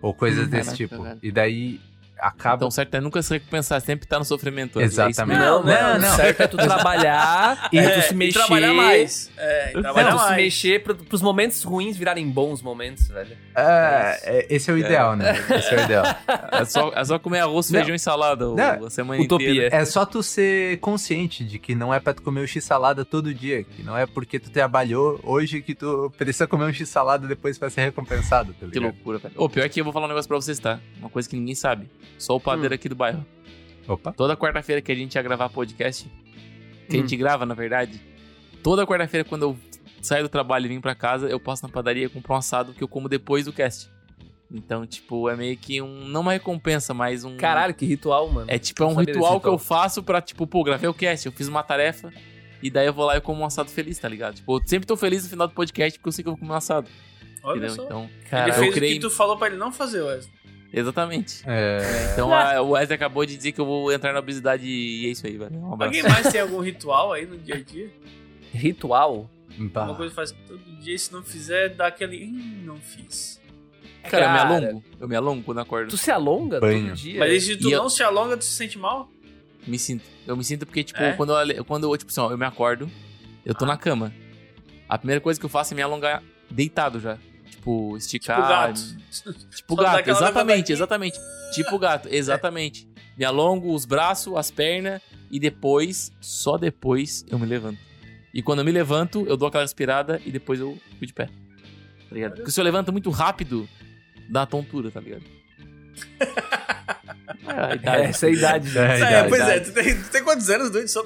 Ou 0.00 0.14
coisas 0.14 0.46
Hum, 0.46 0.50
desse 0.50 0.74
tipo. 0.76 1.02
velho. 1.02 1.18
E 1.22 1.30
daí 1.30 1.80
acaba. 2.18 2.56
Então, 2.56 2.70
certo 2.70 2.94
é 2.94 3.00
nunca 3.00 3.22
se 3.22 3.32
recompensar, 3.34 3.80
sempre 3.80 4.06
tá 4.06 4.18
no 4.18 4.24
sofrimento. 4.24 4.80
É 4.80 4.84
Exatamente. 4.84 5.38
Não, 5.38 5.62
não, 5.62 5.72
Não, 5.72 5.98
não. 5.98 6.16
Certo 6.16 6.40
é 6.42 6.46
tu 6.46 6.56
trabalhar 6.56 7.68
e 7.72 7.78
É, 7.78 7.88
tu 8.00 8.02
se 8.08 8.14
e 8.14 8.16
mexer. 8.16 8.38
trabalhar 8.38 8.72
mais. 8.72 9.30
É, 9.36 9.70
e 9.70 9.74
Não, 9.74 9.82
trabalhar 9.82 10.12
tu 10.12 10.18
se 10.18 10.24
mais. 10.24 10.36
mexer 10.36 10.82
pro, 10.82 10.94
pros 10.94 11.20
momentos 11.22 11.62
ruins 11.62 11.96
virarem 11.96 12.28
bons 12.30 12.62
momentos, 12.62 13.08
velho. 13.08 13.36
É, 13.56 14.20
é, 14.24 14.46
esse 14.54 14.70
é 14.70 14.74
o 14.74 14.78
ideal, 14.78 15.16
né? 15.16 15.32
Esse 15.58 15.74
é 15.74 15.80
o 15.80 15.84
ideal. 15.84 16.04
É 16.52 16.64
só, 16.64 16.92
é 16.94 17.04
só 17.04 17.18
comer 17.18 17.40
arroz, 17.40 17.70
Não. 17.70 17.78
feijão 17.78 17.94
e 17.94 17.98
salada 17.98 18.46
Não. 18.46 18.86
a 18.86 18.90
semana 18.90 19.22
Utopia. 19.22 19.50
inteira. 19.50 19.76
É 19.76 19.84
só 19.84 20.04
tu 20.06 20.22
ser 20.22 20.78
consciente 20.80 21.44
de 21.44 21.58
que 21.58 21.74
não 21.74 21.92
é 21.92 22.00
pra 22.00 22.14
tu 22.14 22.22
comer 22.22 22.40
o 22.40 22.46
x-salada 22.48 23.04
todo 23.04 23.32
dia, 23.34 23.64
que 23.64 23.82
não 23.82 23.96
é 23.96 24.06
porque 24.06 24.38
tu 24.38 24.50
trabalhou 24.50 25.20
hoje 25.22 25.62
que 25.62 25.74
tu 25.74 26.12
precisa 26.16 26.46
comer 26.46 26.64
um 26.64 26.72
x-salada 26.72 27.26
depois 27.26 27.58
pra 27.58 27.70
ser 27.70 27.82
recompensado, 27.82 28.52
tá 28.54 28.60
Que 28.60 28.78
ligado? 28.78 28.82
loucura, 28.84 29.18
velho. 29.18 29.34
O 29.36 29.48
pior 29.48 29.64
é 29.64 29.68
que 29.68 29.80
eu 29.80 29.84
vou 29.84 29.92
falar 29.92 30.06
um 30.06 30.08
negócio 30.08 30.28
pra 30.28 30.36
vocês, 30.36 30.58
tá? 30.58 30.80
Uma 30.98 31.10
coisa 31.10 31.28
que 31.28 31.36
ninguém 31.36 31.54
sabe. 31.54 31.88
Só 32.18 32.36
o 32.36 32.40
padeiro 32.40 32.74
aqui 32.74 32.88
do 32.88 32.94
bairro. 32.94 33.24
Opa. 33.88 34.12
Toda 34.12 34.36
quarta-feira 34.36 34.80
que 34.80 34.90
a 34.90 34.94
gente 34.94 35.14
ia 35.14 35.22
gravar 35.22 35.48
podcast, 35.50 36.08
que 36.88 36.96
a 36.96 36.98
Hum. 36.98 37.02
gente 37.02 37.16
grava, 37.16 37.44
na 37.44 37.54
verdade, 37.54 38.00
toda 38.62 38.86
quarta-feira 38.86 39.24
quando 39.28 39.42
eu 39.42 39.56
saio 40.00 40.22
do 40.22 40.28
trabalho 40.28 40.66
e 40.66 40.68
vim 40.68 40.80
pra 40.80 40.94
casa, 40.94 41.28
eu 41.28 41.38
passo 41.40 41.62
na 41.66 41.68
padaria 41.68 42.06
e 42.06 42.08
compro 42.08 42.32
um 42.34 42.36
assado 42.36 42.72
que 42.72 42.82
eu 42.82 42.88
como 42.88 43.08
depois 43.08 43.44
do 43.44 43.52
cast. 43.52 43.90
Então, 44.52 44.86
tipo, 44.86 45.28
é 45.28 45.34
meio 45.36 45.56
que 45.56 45.80
um. 45.82 46.06
Não 46.06 46.20
uma 46.20 46.32
recompensa, 46.32 46.94
mas 46.94 47.24
um. 47.24 47.36
Caralho, 47.36 47.74
que 47.74 47.84
ritual, 47.86 48.28
mano. 48.30 48.46
É 48.48 48.58
tipo, 48.58 48.82
é 48.82 48.86
um 48.86 48.94
desse 48.94 49.12
ritual 49.12 49.40
que 49.40 49.48
eu 49.48 49.56
ritual. 49.56 49.58
faço 49.58 50.02
pra, 50.02 50.20
tipo, 50.20 50.46
pô, 50.46 50.62
gravei 50.62 50.88
o 50.88 50.94
cast, 50.94 51.26
eu 51.26 51.32
fiz 51.32 51.48
uma 51.48 51.62
tarefa. 51.62 52.12
E 52.62 52.70
daí 52.70 52.86
eu 52.86 52.92
vou 52.92 53.04
lá 53.04 53.16
e 53.16 53.20
como 53.20 53.42
um 53.42 53.44
assado 53.44 53.68
feliz, 53.70 53.98
tá 53.98 54.08
ligado? 54.08 54.36
Tipo, 54.36 54.56
eu 54.58 54.62
sempre 54.66 54.86
tô 54.86 54.96
feliz 54.96 55.24
no 55.24 55.28
final 55.30 55.48
do 55.48 55.54
podcast 55.54 55.98
porque 55.98 56.08
eu 56.08 56.12
sei 56.12 56.22
que 56.22 56.28
eu 56.28 56.32
vou 56.32 56.38
comer 56.40 56.52
um 56.52 56.54
assado. 56.56 56.88
Olha 57.42 57.58
entendeu? 57.58 57.74
só. 57.76 57.84
Então, 57.84 58.02
Ele 58.04 58.28
Caralho. 58.30 58.52
eu 58.52 58.72
fez 58.72 58.76
o 58.76 58.94
que 58.94 59.00
tu 59.00 59.10
falou 59.10 59.36
pra 59.36 59.48
ele 59.48 59.56
não 59.56 59.72
fazer, 59.72 60.00
Wesley. 60.02 60.32
Exatamente. 60.78 61.42
É, 61.46 61.78
Então 62.12 62.32
a- 62.34 62.60
o 62.60 62.70
Wesley 62.70 62.94
acabou 62.96 63.24
de 63.24 63.36
dizer 63.36 63.52
que 63.52 63.60
eu 63.60 63.66
vou 63.66 63.92
entrar 63.92 64.12
na 64.12 64.18
obesidade 64.18 64.66
e 64.66 65.06
é 65.06 65.10
isso 65.10 65.26
aí, 65.26 65.36
velho. 65.38 65.54
Um. 65.56 65.82
Alguém 65.82 66.02
mais 66.02 66.30
tem 66.30 66.40
algum 66.40 66.60
ritual 66.60 67.12
aí 67.12 67.26
no 67.26 67.36
dia 67.38 67.54
a 67.56 67.60
dia? 67.60 67.90
Ritual? 68.52 69.30
bah. 69.72 69.84
Uma 69.84 69.94
coisa 69.94 70.10
que 70.10 70.16
faz 70.16 70.32
todo 70.46 70.58
dia, 70.80 70.98
se 70.98 71.12
não 71.12 71.22
fizer, 71.22 71.70
dá 71.70 71.86
aquele. 71.86 72.24
Hum, 72.26 72.62
não 72.64 72.76
fiz. 72.76 73.40
Cara, 74.10 74.26
eu 74.26 74.30
me 74.32 74.38
Cara. 74.38 74.48
alongo. 74.68 74.84
Eu 75.00 75.08
me 75.08 75.16
alongo 75.16 75.42
quando 75.42 75.58
acordo. 75.60 75.88
Tu 75.90 75.96
se 75.96 76.10
alonga 76.10 76.60
Banho. 76.60 76.88
todo 76.88 76.96
dia? 76.96 77.18
Mas 77.20 77.44
se 77.44 77.56
tu 77.56 77.68
E 77.68 77.72
eu- 77.72 77.82
não 77.82 77.88
se 77.88 78.02
alonga, 78.02 78.36
tu 78.36 78.44
se 78.44 78.52
sente 78.52 78.78
mal? 78.78 79.08
Me 79.66 79.78
sinto. 79.78 80.04
Eu 80.26 80.36
me 80.36 80.44
sinto 80.44 80.66
porque, 80.66 80.84
tipo, 80.84 81.00
É? 81.02 81.12
quando, 81.14 81.32
eu, 81.50 81.64
quando 81.64 81.84
eu, 81.90 81.96
tipo 81.96 82.10
assim, 82.10 82.20
ó, 82.20 82.30
eu 82.30 82.36
me 82.36 82.44
acordo, 82.44 82.90
eu 83.46 83.54
tô 83.54 83.64
na 83.64 83.78
cama. 83.78 84.12
A 84.86 84.98
primeira 84.98 85.20
coisa 85.22 85.40
que 85.40 85.46
eu 85.46 85.50
faço 85.50 85.72
é 85.72 85.76
me 85.76 85.80
alongar 85.82 86.22
deitado 86.50 87.00
já. 87.00 87.16
Tipo, 87.64 87.96
esticar. 87.96 88.36
Tipo 88.36 88.48
gato. 88.48 89.50
Tipo 89.56 89.76
gato, 89.76 90.10
exatamente, 90.10 90.72
exatamente. 90.72 91.18
Tipo 91.54 91.78
gato, 91.78 92.08
exatamente. 92.12 92.86
Me 93.16 93.24
alongo 93.24 93.72
os 93.74 93.86
braços, 93.86 94.36
as 94.36 94.50
pernas 94.50 95.00
e 95.30 95.40
depois, 95.40 96.12
só 96.20 96.58
depois, 96.58 97.24
eu 97.30 97.38
me 97.38 97.46
levanto. 97.46 97.78
E 98.34 98.42
quando 98.42 98.58
eu 98.58 98.64
me 98.64 98.72
levanto, 98.72 99.24
eu 99.26 99.36
dou 99.36 99.48
aquela 99.48 99.64
respirada 99.64 100.20
e 100.26 100.30
depois 100.30 100.60
eu 100.60 100.78
fico 100.90 101.06
de 101.06 101.12
pé. 101.14 101.26
Tá 101.26 102.14
ligado? 102.14 102.34
Porque 102.36 102.50
se 102.50 102.60
eu 102.60 102.64
levanto 102.64 102.92
muito 102.92 103.08
rápido, 103.10 103.66
dá 104.28 104.40
uma 104.40 104.46
tontura, 104.46 104.90
tá 104.90 105.00
ligado? 105.00 105.22
É, 107.46 107.52
a 107.52 107.70
É, 107.70 107.74
idade. 107.74 108.02
essa 108.08 108.26
é 108.26 108.28
a 108.28 108.32
idade. 108.32 108.66
gente. 108.68 108.78
É, 108.78 108.92
É, 108.94 108.96
idade, 108.98 109.28
pois 109.28 109.40
é, 109.42 109.44
idade. 109.56 109.64
tu 109.64 109.72
tem, 109.74 110.02
tu 110.02 110.10
tem 110.10 110.24
quantos 110.24 110.50
anos, 110.50 110.70
doido? 110.70 110.88
Só... 110.88 111.04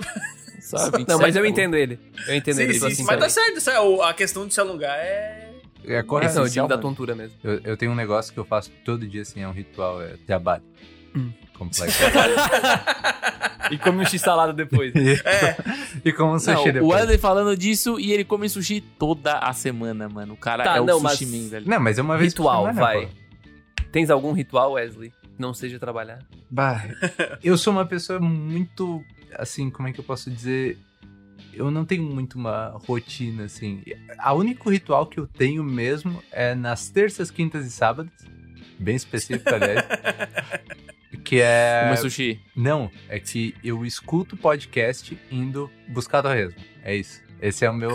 Só 0.60 0.78
27, 0.90 1.08
Não, 1.08 1.18
mas 1.18 1.36
eu 1.36 1.44
entendo 1.44 1.76
ele. 1.76 1.98
Eu 2.26 2.34
entendo 2.36 2.56
Sim, 2.56 2.62
ele. 2.62 2.72
sim, 2.74 2.78
tipo 2.80 2.86
sim, 2.88 2.92
assim, 3.02 3.04
mas 3.04 3.18
tá 3.20 3.28
certo, 3.28 3.70
é- 3.70 4.08
a 4.08 4.14
questão 4.14 4.46
de 4.46 4.54
se 4.54 4.60
alongar 4.60 4.96
é. 4.98 5.47
É 5.88 5.98
Esse 5.98 6.02
correto. 6.06 6.34
não, 6.34 6.42
eu 6.42 6.48
digo 6.48 6.64
essencial, 6.64 6.68
da 6.68 6.78
tontura 6.78 7.14
mesmo. 7.14 7.36
Eu, 7.42 7.60
eu 7.64 7.76
tenho 7.76 7.92
um 7.92 7.94
negócio 7.94 8.32
que 8.32 8.38
eu 8.38 8.44
faço 8.44 8.70
todo 8.84 9.06
dia, 9.06 9.22
assim, 9.22 9.40
é 9.42 9.48
um 9.48 9.52
ritual, 9.52 10.02
é 10.02 10.14
trabalho. 10.26 10.62
Hum. 11.16 11.32
Complexo. 11.56 11.98
E 13.70 13.76
come 13.76 13.98
um 13.98 14.04
x-salada 14.06 14.52
depois. 14.52 14.92
É, 14.96 15.56
e 16.04 16.12
como 16.12 16.30
um 16.30 16.32
Não, 16.34 16.38
sushi 16.38 16.70
o 16.70 16.72
depois. 16.72 17.00
Wesley 17.00 17.18
falando 17.18 17.54
disso 17.56 18.00
e 18.00 18.12
ele 18.12 18.24
come 18.24 18.48
sushi 18.48 18.80
toda 18.80 19.38
a 19.38 19.52
semana, 19.52 20.08
mano. 20.08 20.32
O 20.34 20.36
cara 20.36 20.64
Tá, 20.64 20.76
é 20.76 20.80
o 20.80 20.86
não, 20.86 21.00
mas- 21.00 21.18
sushi 21.18 21.26
man, 21.26 21.48
velho. 21.50 21.68
Não, 21.68 21.78
mas 21.80 21.98
é 21.98 22.02
uma 22.02 22.16
vez 22.16 22.32
Ritual, 22.32 22.62
semana, 22.62 22.80
vai. 22.80 23.06
pô. 23.06 23.12
Tens 23.92 24.08
algum 24.10 24.32
ritual, 24.32 24.72
Wesley? 24.72 25.12
Não 25.38 25.52
seja 25.52 25.78
trabalhar. 25.78 26.20
Bah, 26.50 26.82
eu 27.44 27.58
sou 27.58 27.72
uma 27.72 27.84
pessoa 27.84 28.18
muito, 28.18 29.04
assim, 29.36 29.68
como 29.70 29.88
é 29.88 29.92
que 29.92 30.00
eu 30.00 30.04
posso 30.04 30.30
dizer? 30.30 30.78
Eu 31.52 31.70
não 31.70 31.84
tenho 31.84 32.02
muito 32.02 32.34
uma 32.38 32.68
rotina, 32.86 33.44
assim. 33.44 33.82
A 34.18 34.32
único 34.32 34.70
ritual 34.70 35.06
que 35.06 35.18
eu 35.18 35.26
tenho 35.26 35.62
mesmo 35.64 36.22
é 36.30 36.54
nas 36.54 36.88
terças, 36.88 37.30
quintas 37.30 37.66
e 37.66 37.70
sábados. 37.70 38.12
Bem 38.78 38.94
específico, 38.96 39.52
aliás. 39.54 39.84
que 41.24 41.40
é... 41.40 41.82
Comer 41.84 41.96
sushi. 41.98 42.40
Não, 42.54 42.90
é 43.08 43.18
que 43.18 43.54
eu 43.64 43.84
escuto 43.84 44.36
podcast 44.36 45.18
indo 45.30 45.70
buscar 45.88 46.22
torresmo. 46.22 46.60
É 46.84 46.94
isso. 46.94 47.20
Esse 47.40 47.64
é 47.64 47.70
o 47.70 47.74
meu... 47.74 47.90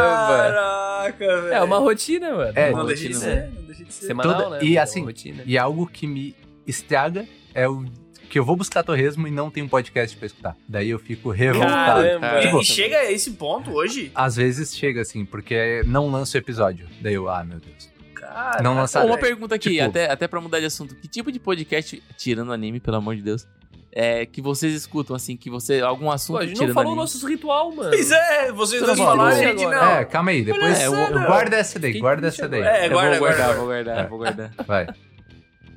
Caraca, 0.00 1.18
velho. 1.42 1.52
É 1.54 1.62
uma 1.62 1.78
rotina, 1.78 2.32
mano. 2.34 2.52
É, 2.54 2.70
uma 2.70 2.78
Não 2.80 2.86
deixa 2.86 3.08
de 3.08 3.14
rotina 3.14 3.32
ser, 3.34 3.50
não 3.52 3.62
deixa 3.62 3.84
de 3.84 3.92
ser. 3.94 4.06
semanal, 4.06 4.34
Toda- 4.42 4.50
né? 4.58 4.64
e 4.64 4.72
Uma 4.76 4.82
assim, 4.82 5.04
rotina. 5.04 5.42
E 5.46 5.58
algo 5.58 5.86
que 5.86 6.06
me 6.06 6.34
estraga 6.66 7.26
é 7.54 7.68
o 7.68 7.84
que 8.30 8.38
eu 8.38 8.44
vou 8.44 8.56
buscar 8.56 8.82
torresmo 8.82 9.26
e 9.26 9.30
não 9.30 9.50
tem 9.50 9.62
um 9.62 9.68
podcast 9.68 10.16
pra 10.16 10.26
escutar. 10.26 10.56
Daí 10.68 10.88
eu 10.90 10.98
fico 10.98 11.30
revoltado. 11.30 12.02
Caramba. 12.02 12.38
E- 12.38 12.46
Tipo, 12.46 12.60
e 12.60 12.64
chega 12.64 12.96
a 12.98 13.12
esse 13.12 13.32
ponto 13.32 13.72
hoje? 13.72 14.10
às 14.14 14.36
vezes 14.36 14.74
chega 14.74 15.00
assim, 15.02 15.24
porque 15.24 15.82
não 15.86 16.08
lança 16.10 16.38
o 16.38 16.40
episódio. 16.40 16.86
Daí 17.00 17.14
eu, 17.14 17.28
ah, 17.28 17.44
meu 17.44 17.58
Deus. 17.58 17.90
Cara, 18.14 18.62
Não 18.62 18.74
lançaram. 18.74 19.08
Uma 19.08 19.18
pergunta 19.18 19.56
aqui, 19.56 19.70
Tipo- 19.70 19.84
até, 19.84 20.10
até 20.10 20.28
pra 20.28 20.40
mudar 20.40 20.60
de 20.60 20.66
assunto. 20.66 20.94
Que 20.94 21.08
tipo 21.08 21.32
de 21.32 21.40
podcast, 21.40 22.00
tirando 22.16 22.52
anime, 22.52 22.78
pelo 22.78 22.96
amor 22.98 23.16
de 23.16 23.22
Deus, 23.22 23.44
é 23.92 24.24
que 24.24 24.40
vocês 24.40 24.72
escutam, 24.72 25.16
assim, 25.16 25.36
que 25.36 25.50
você. 25.50 25.80
Algum 25.80 26.04
Pô, 26.04 26.12
assunto 26.12 26.38
a 26.38 26.46
gente 26.46 26.64
não 26.64 26.72
falou 26.72 26.94
nossos 26.94 27.24
ritual, 27.24 27.72
mano. 27.74 27.90
Pois 27.90 28.12
é, 28.12 28.52
vocês 28.52 28.80
não 28.82 28.94
falaram 28.96 29.36
gente 29.36 29.64
não. 29.64 29.84
É, 29.96 30.04
calma 30.04 30.30
aí, 30.30 30.44
depois 30.44 30.80
eu, 30.80 30.94
eu 30.94 31.10
guardo 31.26 31.52
essa 31.54 31.76
daí, 31.80 31.98
guarda 31.98 32.28
essa 32.28 32.48
daí. 32.48 32.62
É, 32.62 32.86
eu 32.86 32.90
guarda, 32.92 33.10
vou 33.18 33.18
guardar, 33.26 33.46
guarda. 33.46 33.58
vou 33.58 33.66
guardar, 33.66 33.98
É. 33.98 34.06
vou 34.06 34.18
guardar. 34.18 34.54
Vai. 34.64 34.86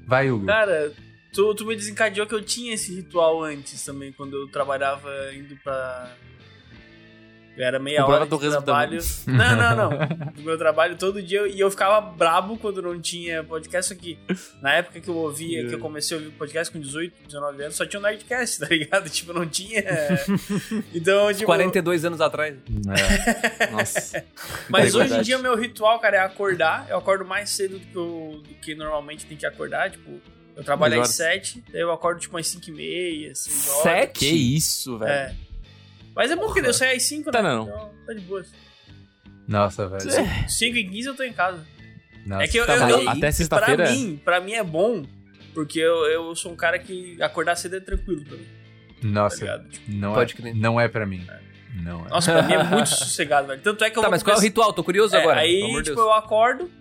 Vai, 0.06 0.30
Hugo. 0.30 0.46
Cara, 0.46 0.92
tu, 1.34 1.54
tu 1.56 1.66
me 1.66 1.76
desencadeou 1.76 2.28
que 2.28 2.36
eu 2.36 2.42
tinha 2.42 2.74
esse 2.74 2.94
ritual 2.94 3.44
antes 3.44 3.84
também, 3.84 4.12
quando 4.12 4.38
eu 4.38 4.48
trabalhava 4.48 5.10
indo 5.34 5.58
pra. 5.58 6.16
Eu 7.56 7.64
era 7.64 7.78
meia 7.78 8.00
Comprava 8.00 8.22
hora 8.22 8.26
de 8.26 8.30
torresmo 8.32 8.62
trabalho. 8.64 9.00
Não, 9.28 9.56
não, 9.56 9.76
não. 9.76 10.08
Do 10.34 10.42
meu 10.42 10.58
trabalho 10.58 10.98
todo 10.98 11.22
dia 11.22 11.48
e 11.48 11.60
eu 11.60 11.70
ficava 11.70 12.02
brabo 12.02 12.58
quando 12.58 12.82
não 12.82 13.00
tinha 13.00 13.44
podcast. 13.44 13.94
Só 13.94 14.02
que 14.02 14.18
na 14.60 14.74
época 14.74 15.00
que 15.00 15.08
eu 15.08 15.16
ouvia, 15.16 15.68
que 15.68 15.76
eu 15.76 15.78
comecei 15.78 16.18
a 16.18 16.20
ouvir 16.20 16.32
podcast 16.32 16.74
com 16.74 16.80
18, 16.80 17.14
19 17.28 17.62
anos, 17.62 17.76
só 17.76 17.86
tinha 17.86 18.00
o 18.00 18.04
Nerdcast, 18.04 18.58
tá 18.66 18.66
ligado? 18.66 19.08
Tipo, 19.08 19.34
não 19.34 19.46
tinha. 19.46 19.84
Então, 20.96 21.32
tipo. 21.32 21.46
42 21.46 22.04
anos 22.06 22.22
atrás. 22.22 22.56
É. 23.60 23.68
Nossa. 23.68 24.26
Mas 24.68 24.96
É 24.96 24.98
hoje 24.98 25.14
em 25.14 25.22
dia, 25.22 25.38
meu 25.38 25.56
ritual, 25.56 26.00
cara, 26.00 26.18
é 26.18 26.20
acordar. 26.22 26.88
Eu 26.90 26.98
acordo 26.98 27.24
mais 27.24 27.52
cedo 27.52 27.78
do 27.78 27.86
que, 27.86 27.96
eu, 27.96 28.42
do 28.44 28.54
que 28.56 28.74
normalmente 28.74 29.28
tem 29.28 29.38
que 29.38 29.46
acordar. 29.46 29.92
Tipo, 29.92 30.20
eu 30.56 30.64
trabalho 30.64 30.94
às 30.96 31.00
horas. 31.00 31.16
7, 31.16 31.64
daí 31.72 31.82
eu 31.82 31.92
acordo 31.92 32.20
tipo 32.22 32.38
às 32.38 32.48
5 32.48 32.70
e 32.70 32.72
meia, 32.74 33.36
6 33.36 33.70
horas. 33.70 33.82
Sete? 33.84 34.20
Que 34.20 34.28
isso, 34.28 34.98
velho. 35.00 35.12
É. 35.12 35.36
Mas 36.16 36.30
é 36.32 36.36
bom 36.36 36.46
porque 36.46 36.60
eu 36.62 36.74
saio 36.74 36.96
às 36.96 37.04
5, 37.04 37.32
Tá, 37.32 37.42
né? 37.42 37.50
não. 37.50 37.64
Então, 37.64 37.92
tá 38.06 38.14
de 38.14 38.22
boa. 38.22 38.46
Nossa, 39.48 39.88
velho. 39.88 40.02
5 40.48 40.78
e 40.78 40.84
15 40.90 41.08
eu 41.08 41.16
tô 41.16 41.24
em 41.24 41.34
casa. 41.34 41.66
Nossa. 42.26 42.44
É 42.44 42.48
que 42.48 42.58
eu, 42.58 42.66
Tá, 42.66 42.76
eu, 42.90 43.00
eu- 43.02 43.10
Até 43.10 43.20
pra 43.20 43.32
sexta-feira. 43.32 43.92
mim, 43.92 44.22
pra 44.24 44.40
mim 44.40 44.54
é 44.54 44.64
bom, 44.64 45.04
porque 45.54 45.80
eu, 45.80 46.06
eu 46.06 46.36
sou 46.36 46.52
um 46.54 46.56
cara 46.56 46.80
que 46.80 47.22
acordar 47.22 47.56
cedo 47.56 47.76
é 47.76 47.80
tranquilo 47.82 48.24
pra 48.24 48.38
mim, 48.38 48.46
tá 49.02 49.08
Nossa, 49.08 49.36
ligado? 49.42 49.70
Tipo, 49.70 49.92
não, 49.92 50.14
Pode 50.14 50.34
é, 50.34 50.36
crer. 50.38 50.56
não 50.56 50.80
é 50.80 50.88
pra 50.88 51.06
mim. 51.06 51.26
Não 51.76 52.06
é. 52.06 52.10
nossa, 52.10 52.32
pra 52.32 52.44
mim 52.44 52.54
é 52.54 52.64
muito 52.64 52.88
sossegado, 52.88 53.48
velho. 53.48 53.62
Tanto 53.62 53.84
é 53.84 53.90
que 53.90 53.98
eu 53.98 54.04
Tá, 54.04 54.10
mas 54.10 54.22
qual 54.24 54.32
é 54.32 54.34
o 54.34 54.40
começar- 54.40 54.48
ritual? 54.48 54.72
Tô 54.74 54.84
curioso 54.84 55.16
É, 55.16 55.20
agora. 55.20 55.42
aí, 55.42 55.60
tipo, 55.62 55.82
Deus. 55.82 55.98
eu 55.98 56.14
acordo, 56.14 56.72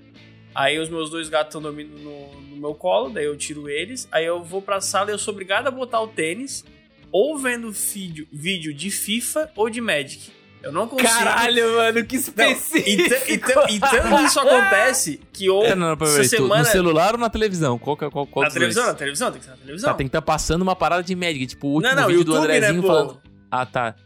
aí 0.55 0.79
os 0.79 0.89
meus 0.89 1.11
dois 1.11 1.29
gatos 1.29 1.49
estão 1.49 1.63
dormindo 1.63 1.99
no 1.99 2.42
meu 2.63 2.75
colo, 2.75 3.11
daí 3.11 3.25
eu 3.27 3.37
tiro 3.37 3.69
eles, 3.69 4.09
aí 4.11 4.25
eu 4.25 4.43
vou 4.43 4.63
pra 4.63 4.81
sala 4.81 5.11
e 5.11 5.15
eu 5.15 5.19
sou 5.19 5.33
obrigado 5.33 5.67
a 5.67 5.71
botar 5.71 6.01
o 6.01 6.09
tênis, 6.09 6.65
ou 7.11 7.37
vendo 7.37 7.71
vídeo, 7.71 8.27
vídeo 8.33 8.73
de 8.73 8.91
FIFA 8.91 9.51
ou 9.57 9.69
de 9.69 9.81
Magic. 9.81 10.31
Eu 10.63 10.71
não 10.71 10.87
consigo. 10.87 11.09
Caralho, 11.11 11.73
mano, 11.77 12.05
que 12.07 12.15
específico. 12.15 12.89
e, 12.89 13.09
ta- 13.09 13.29
e 13.33 13.39
ta- 13.39 13.67
e 13.69 13.81
tanto 13.81 14.23
isso 14.25 14.39
acontece 14.39 15.21
que 15.33 15.51
ou 15.51 15.65
É, 15.65 15.75
não, 15.75 15.89
não, 15.89 15.97
peraí, 15.97 16.15
essa 16.21 16.25
semana. 16.37 16.63
No 16.63 16.69
celular 16.69 17.15
ou 17.15 17.19
na 17.21 17.29
televisão? 17.29 17.77
Qual, 17.81 17.97
que 17.97 18.05
é- 18.05 18.11
qual, 18.11 18.25
qual 18.29 18.45
na 18.45 18.51
televisão, 18.51 18.87
na 18.87 18.95
televisão, 18.95 19.31
tem 19.33 19.41
que 19.41 19.45
ser 19.45 19.51
na 19.51 19.57
televisão. 19.57 19.91
Tá, 19.91 19.97
tem 19.97 20.07
que 20.07 20.11
estar 20.11 20.23
passando 20.23 20.63
uma 20.63 20.77
parada 20.77 21.03
de 21.03 21.17
Magic, 21.17 21.49
tipo 21.49 21.67
o 21.67 21.71
último 21.73 21.93
não, 21.97 22.03
não, 22.03 22.09
vídeo 22.09 22.23
do 22.25 22.31
YouTube, 22.35 22.49
né, 22.49 22.57
Andrezinho 22.59 22.83
pô? 22.83 22.87
falando. 22.89 23.21
Ah, 23.51 23.67
tá. 23.67 23.97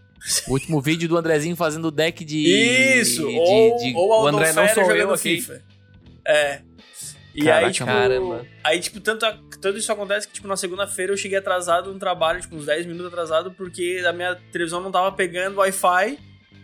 O 0.49 0.53
último 0.55 0.81
vídeo 0.81 1.07
do 1.11 1.16
Andrezinho 1.19 1.55
fazendo 1.55 1.90
deck 1.90 2.25
de. 2.25 2.38
Isso, 2.49 3.29
de, 3.29 3.38
ou, 3.38 3.77
de- 3.77 3.92
ou 3.95 4.23
o 4.25 4.27
André 4.27 4.53
não 4.55 4.66
sou 4.69 4.90
eu 4.92 5.12
aqui. 5.12 5.37
FIFA. 5.42 5.62
É. 6.27 6.61
E 7.37 7.44
Caraca, 7.44 7.66
aí, 7.66 7.72
tipo, 7.72 7.87
caramba. 7.87 8.46
aí, 8.64 8.81
tipo, 8.81 8.99
tanto, 9.01 9.27
a- 9.27 9.38
tanto 9.61 9.77
isso 9.79 9.92
acontece 9.92 10.27
que, 10.27 10.33
tipo, 10.35 10.49
na 10.49 10.57
segunda-feira 10.57 11.12
eu 11.12 11.16
cheguei 11.16 11.37
atrasado 11.38 11.92
no 11.92 11.99
trabalho, 11.99 12.40
tipo, 12.40 12.57
uns 12.57 12.64
10 12.64 12.87
minutos 12.87 13.09
atrasado, 13.12 13.51
porque 13.53 14.03
a 14.09 14.12
minha 14.12 14.35
televisão 14.51 14.81
não 14.81 14.90
tava 14.90 15.12
pegando 15.12 15.59
Wi-Fi. 15.59 16.18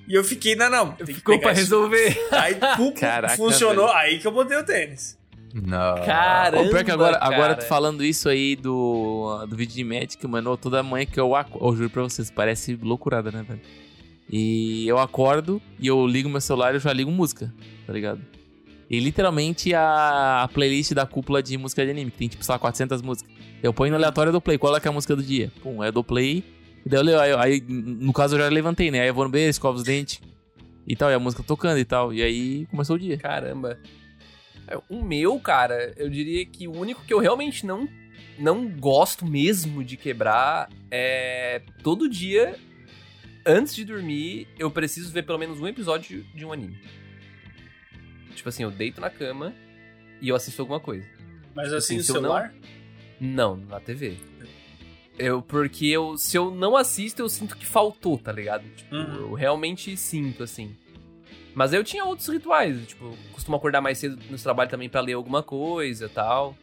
E 0.09 0.15
eu 0.15 0.25
fiquei, 0.25 0.57
não, 0.57 0.69
não, 0.69 0.97
Ficou 1.07 1.39
pra 1.39 1.53
isso. 1.53 1.61
resolver. 1.61 2.19
Aí, 2.33 2.57
pum, 2.77 2.91
Caraca, 2.93 3.37
funcionou, 3.37 3.87
velho. 3.87 3.99
aí 3.99 4.19
que 4.19 4.27
eu 4.27 4.33
botei 4.33 4.57
o 4.57 4.65
tênis. 4.65 5.17
Não. 5.55 5.95
Caramba, 6.05 6.63
Ô, 6.65 6.71
pior 6.71 6.83
que 6.85 6.91
agora, 6.91 7.19
agora 7.21 7.41
cara. 7.51 7.55
tu 7.57 7.67
falando 7.67 8.03
isso 8.03 8.29
aí 8.29 8.57
do, 8.57 9.45
do 9.47 9.55
vídeo 9.55 9.75
de 9.77 9.85
Magic, 9.85 10.27
mano, 10.27 10.57
toda 10.57 10.83
manhã 10.83 11.05
que 11.07 11.21
eu 11.21 11.37
acordo. 11.37 11.67
Eu 11.69 11.77
juro 11.77 11.91
pra 11.91 12.03
vocês, 12.03 12.31
parece 12.31 12.75
loucurada, 12.83 13.31
né, 13.31 13.45
velho? 13.47 13.61
E 14.31 14.89
eu 14.89 14.99
acordo 14.99 15.61
e 15.79 15.87
eu 15.87 16.07
ligo 16.07 16.29
meu 16.29 16.41
celular 16.41 16.73
e 16.73 16.77
eu 16.77 16.81
já 16.81 16.93
ligo 16.93 17.11
música, 17.11 17.53
tá 17.87 17.93
ligado? 17.93 18.21
E 18.91 19.01
literalmente 19.01 19.75
a, 19.75 20.43
a 20.43 20.49
playlist 20.49 20.93
da 20.93 21.07
cúpula 21.07 21.43
de 21.43 21.57
música 21.57 21.85
de 21.85 21.91
anime, 21.91 22.11
que 22.11 22.19
tem 22.19 22.29
tipo, 22.29 22.45
sei 22.45 22.53
lá, 22.53 22.59
400 22.59 23.01
músicas. 23.03 23.33
Eu 23.63 23.73
ponho 23.73 23.91
no 23.91 23.97
aleatório 23.97 24.31
do 24.33 24.41
play, 24.41 24.59
qual 24.59 24.77
é 24.77 24.81
é 24.85 24.89
a 24.89 24.93
música 24.93 25.17
do 25.17 25.23
dia? 25.23 25.51
Pum, 25.63 25.83
eu 25.83 25.93
dou 25.93 26.05
play. 26.05 26.45
E 26.85 26.89
daí 26.89 26.99
eu, 27.01 27.05
leio- 27.05 27.21
aí, 27.21 27.33
aí, 27.33 27.61
no 27.69 28.13
caso 28.13 28.35
eu 28.35 28.41
já 28.41 28.49
levantei, 28.49 28.91
né? 28.91 29.01
Aí 29.01 29.09
eu 29.09 29.15
vou 29.15 29.25
no 29.25 29.31
banheiro, 29.31 29.51
escovo 29.51 29.77
os 29.79 29.85
dentes 29.85 30.21
e 30.87 30.97
tal, 30.97 31.11
e 31.11 31.15
a 31.15 31.19
música 31.19 31.43
tocando 31.43 31.79
e 31.79 31.85
tal. 31.85 32.13
E 32.13 32.23
aí 32.23 32.67
começou 32.67 32.97
o 32.97 32.99
dia. 32.99 33.17
Caramba. 33.17 33.79
É, 34.69 34.77
O 34.91 35.03
meu, 35.03 35.39
cara, 35.39 35.93
eu 35.97 36.11
diria 36.11 36.45
que 36.45 36.67
o 36.69 36.77
único 36.77 37.05
que 37.05 37.15
eu 37.15 37.19
realmente 37.21 37.65
não, 37.65 37.89
não 38.39 38.69
gosto 38.69 39.25
mesmo 39.25 39.83
de 39.85 39.97
quebrar 39.97 40.69
é 40.91 41.63
todo 41.83 42.09
dia, 42.09 42.57
antes 43.47 43.75
de 43.75 43.85
dormir, 43.85 44.49
eu 44.59 44.71
preciso 44.71 45.13
ver 45.13 45.23
pelo 45.23 45.39
menos 45.39 45.61
um 45.61 45.67
episódio 45.69 46.25
de 46.35 46.45
um 46.45 46.53
anime. 46.53 46.77
Tipo 48.35 48.49
assim, 48.49 48.63
eu 48.63 48.71
deito 48.71 49.01
na 49.01 49.11
cama 49.11 49.53
e 50.21 50.29
eu 50.29 50.37
assisto 50.37 50.61
alguma 50.63 50.81
coisa. 50.81 51.07
Mas 51.55 51.67
Tipo 51.67 51.77
assim, 51.77 51.77
assim, 51.77 51.97
no 51.99 52.03
celular? 52.05 52.55
Não, 53.21 53.57
na 53.57 53.79
TV. 53.81 54.17
Eu, 55.19 55.43
porque 55.43 55.87
eu, 55.87 56.17
se 56.17 56.37
eu 56.37 56.51
não 56.51 56.77
assisto, 56.77 57.21
eu 57.23 57.29
sinto 57.29 57.57
que 57.57 57.67
faltou, 57.67 58.19
tá 58.19 58.33
ligado? 58.33 58.65
Tipo, 58.75 58.95
Uhum. 58.97 59.15
eu 59.15 59.33
realmente 59.35 59.97
sinto, 59.97 60.43
assim. 60.43 60.75
Mas 61.55 61.73
eu 61.75 61.85
tinha 61.85 62.05
outros 62.05 62.29
rituais, 62.29 62.87
tipo, 62.87 63.05
eu 63.05 63.19
costumo 63.33 63.57
acordar 63.57 63.83
mais 63.83 63.99
cedo 63.99 64.19
no 64.31 64.39
trabalho 64.39 64.71
também 64.71 64.89
pra 64.89 65.03
ler 65.03 65.13
alguma 65.13 65.43
coisa 65.43 66.09
tal. 66.09 66.57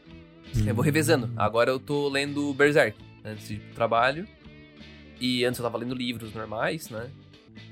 Eu 0.66 0.74
vou 0.74 0.84
revezando. 0.84 1.32
Agora 1.38 1.70
eu 1.70 1.80
tô 1.80 2.10
lendo 2.10 2.52
Berserk 2.56 2.98
antes 3.24 3.48
de 3.48 3.54
ir 3.56 3.60
pro 3.60 3.76
trabalho. 3.76 4.28
E 5.22 5.46
antes 5.46 5.60
eu 5.60 5.64
tava 5.64 5.78
lendo 5.78 5.94
livros 5.94 6.34
normais, 6.34 6.90
né? 6.90 7.12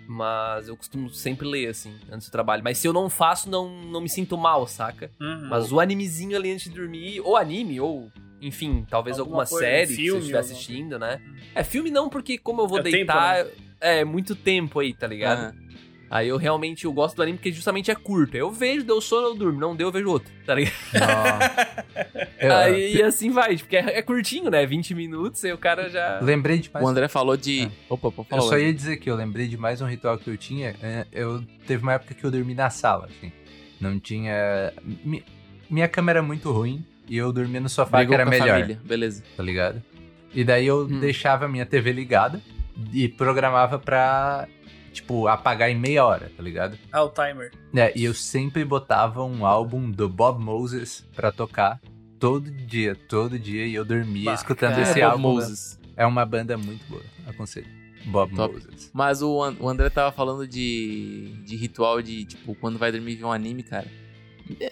Mas 0.07 0.67
eu 0.67 0.77
costumo 0.77 1.09
sempre 1.09 1.45
ler, 1.47 1.67
assim, 1.67 1.93
antes 2.11 2.29
do 2.29 2.31
trabalho. 2.31 2.63
Mas 2.63 2.77
se 2.77 2.87
eu 2.87 2.93
não 2.93 3.09
faço, 3.09 3.49
não, 3.49 3.69
não 3.83 3.99
me 3.99 4.09
sinto 4.09 4.37
mal, 4.37 4.65
saca? 4.65 5.11
Uhum. 5.19 5.49
Mas 5.49 5.71
o 5.71 5.79
animezinho 5.79 6.37
ali 6.37 6.51
antes 6.51 6.69
de 6.71 6.75
dormir, 6.77 7.19
ou 7.21 7.35
anime, 7.35 7.79
ou, 7.79 8.09
enfim, 8.41 8.85
talvez 8.89 9.19
Alguma 9.19 9.43
alguma, 9.43 9.59
série 9.59 9.87
que 9.87 9.95
filme, 9.95 10.11
você 10.11 10.17
estiver 10.19 10.39
assistindo, 10.39 10.97
né? 10.97 11.21
É, 11.53 11.63
filme 11.63 11.91
não, 11.91 12.09
porque 12.09 12.37
como 12.37 12.61
eu 12.61 12.67
vou 12.67 12.79
É 12.79 12.83
tempo, 12.83 12.95
deitar, 12.95 13.45
é 13.81 14.05
muito 14.05 14.35
tempo 14.35 14.79
aí, 14.79 14.93
tá 14.93 15.07
ligado? 15.07 15.53
Ah. 15.53 15.67
Aí 16.09 16.29
eu 16.29 16.37
realmente 16.37 16.85
eu 16.85 16.93
gosto 16.93 17.17
do 17.17 17.21
anime 17.23 17.37
porque 17.37 17.51
justamente 17.51 17.91
é 17.91 17.95
curto. 17.95 18.33
Aí 18.35 18.39
eu 18.39 18.49
vejo, 18.51 18.85
deu 18.85 19.01
sono, 19.01 19.27
eu 19.27 19.35
durmo. 19.35 19.59
Não 19.59 19.75
deu, 19.75 19.89
eu 19.89 19.91
vejo 19.91 20.09
outro, 20.09 20.31
tá 20.45 20.55
ligado? 20.55 20.73
Eu- 22.39 22.55
Aí 22.55 22.95
e 22.97 23.03
assim 23.03 23.29
vai, 23.31 23.57
porque 23.57 23.75
é, 23.77 23.97
é 23.97 24.01
curtinho, 24.01 24.49
né? 24.49 24.65
20 24.65 24.93
minutos, 24.95 25.43
aí 25.43 25.51
o 25.53 25.57
cara 25.57 25.89
já. 25.89 26.19
Lembrei 26.21 26.59
de 26.59 26.69
mais 26.73 26.85
O 26.85 26.87
André 26.87 27.07
falou 27.07 27.35
de. 27.35 27.69
Opa, 27.89 28.11
pode 28.11 28.27
Eu 28.31 28.37
falar. 28.37 28.41
só 28.49 28.57
ia 28.57 28.73
dizer 28.73 28.97
que 28.97 29.09
eu 29.09 29.15
lembrei 29.15 29.47
de 29.47 29.57
mais 29.57 29.81
um 29.81 29.85
ritual 29.87 30.17
que 30.17 30.29
eu 30.29 30.37
tinha. 30.37 30.75
é, 30.81 31.05
Eu 31.11 31.43
teve 31.65 31.83
uma 31.83 31.93
época 31.93 32.13
que 32.13 32.23
eu 32.23 32.31
dormi 32.31 32.53
na 32.53 32.69
sala, 32.69 33.05
assim. 33.09 33.31
Não 33.79 33.99
tinha. 33.99 34.73
mi- 35.03 35.23
Minha 35.69 35.87
cama 35.87 36.11
era 36.11 36.21
muito 36.21 36.51
ruim 36.51 36.83
e 37.07 37.17
eu 37.17 37.31
dormia 37.33 37.59
no 37.59 37.69
sofá 37.69 37.97
Brigou 37.97 38.15
que 38.15 38.21
era 38.21 38.23
com 38.23 38.29
a 38.29 38.39
melhor, 38.39 38.55
família, 38.59 38.79
beleza. 38.83 39.23
tá 39.35 39.43
ligado? 39.43 39.83
E 40.33 40.43
daí 40.43 40.65
eu 40.67 40.83
Hum. 40.85 40.99
deixava 40.99 41.45
a 41.45 41.47
minha 41.47 41.65
TV 41.65 41.91
ligada 41.91 42.41
e 42.93 43.07
programava 43.07 43.79
pra, 43.79 44.47
tipo, 44.97 45.27
apagar 45.27 45.69
em 45.69 45.75
meia 45.79 46.05
hora, 46.05 46.31
tá 46.35 46.43
ligado? 46.43 46.77
Ah, 46.91 47.03
o 47.03 47.09
timer. 47.09 47.51
É, 47.75 47.91
e 47.97 48.03
eu 48.03 48.13
sempre 48.13 48.63
botava 48.65 49.23
um 49.23 49.45
álbum 49.45 49.89
do 49.89 50.07
Bob 50.09 50.43
Moses 50.43 51.05
pra 51.15 51.31
tocar 51.31 51.79
todo 52.19 52.49
dia, 52.51 52.95
todo 52.95 53.37
dia, 53.39 53.65
e 53.65 53.73
eu 53.75 53.85
dormia 53.85 54.25
Bah, 54.25 54.33
escutando 54.33 54.71
cara, 54.71 54.81
esse 54.83 54.93
Bob 54.99 55.03
álbum. 55.11 55.21
Moses. 55.33 55.79
É 55.95 56.05
uma 56.05 56.25
banda 56.25 56.57
muito 56.57 56.85
boa, 56.87 57.01
aconselho. 57.25 57.67
Bob 58.05 58.33
Top. 58.35 58.53
Moses. 58.53 58.89
Mas 58.93 59.21
o, 59.21 59.41
An- 59.43 59.55
o 59.59 59.67
André 59.67 59.89
tava 59.89 60.11
falando 60.11 60.47
de, 60.47 61.33
de 61.45 61.55
ritual 61.57 62.01
de, 62.01 62.23
tipo, 62.25 62.55
quando 62.55 62.77
vai 62.79 62.91
dormir 62.91 63.15
ver 63.15 63.25
um 63.25 63.31
anime, 63.31 63.63
cara. 63.63 63.87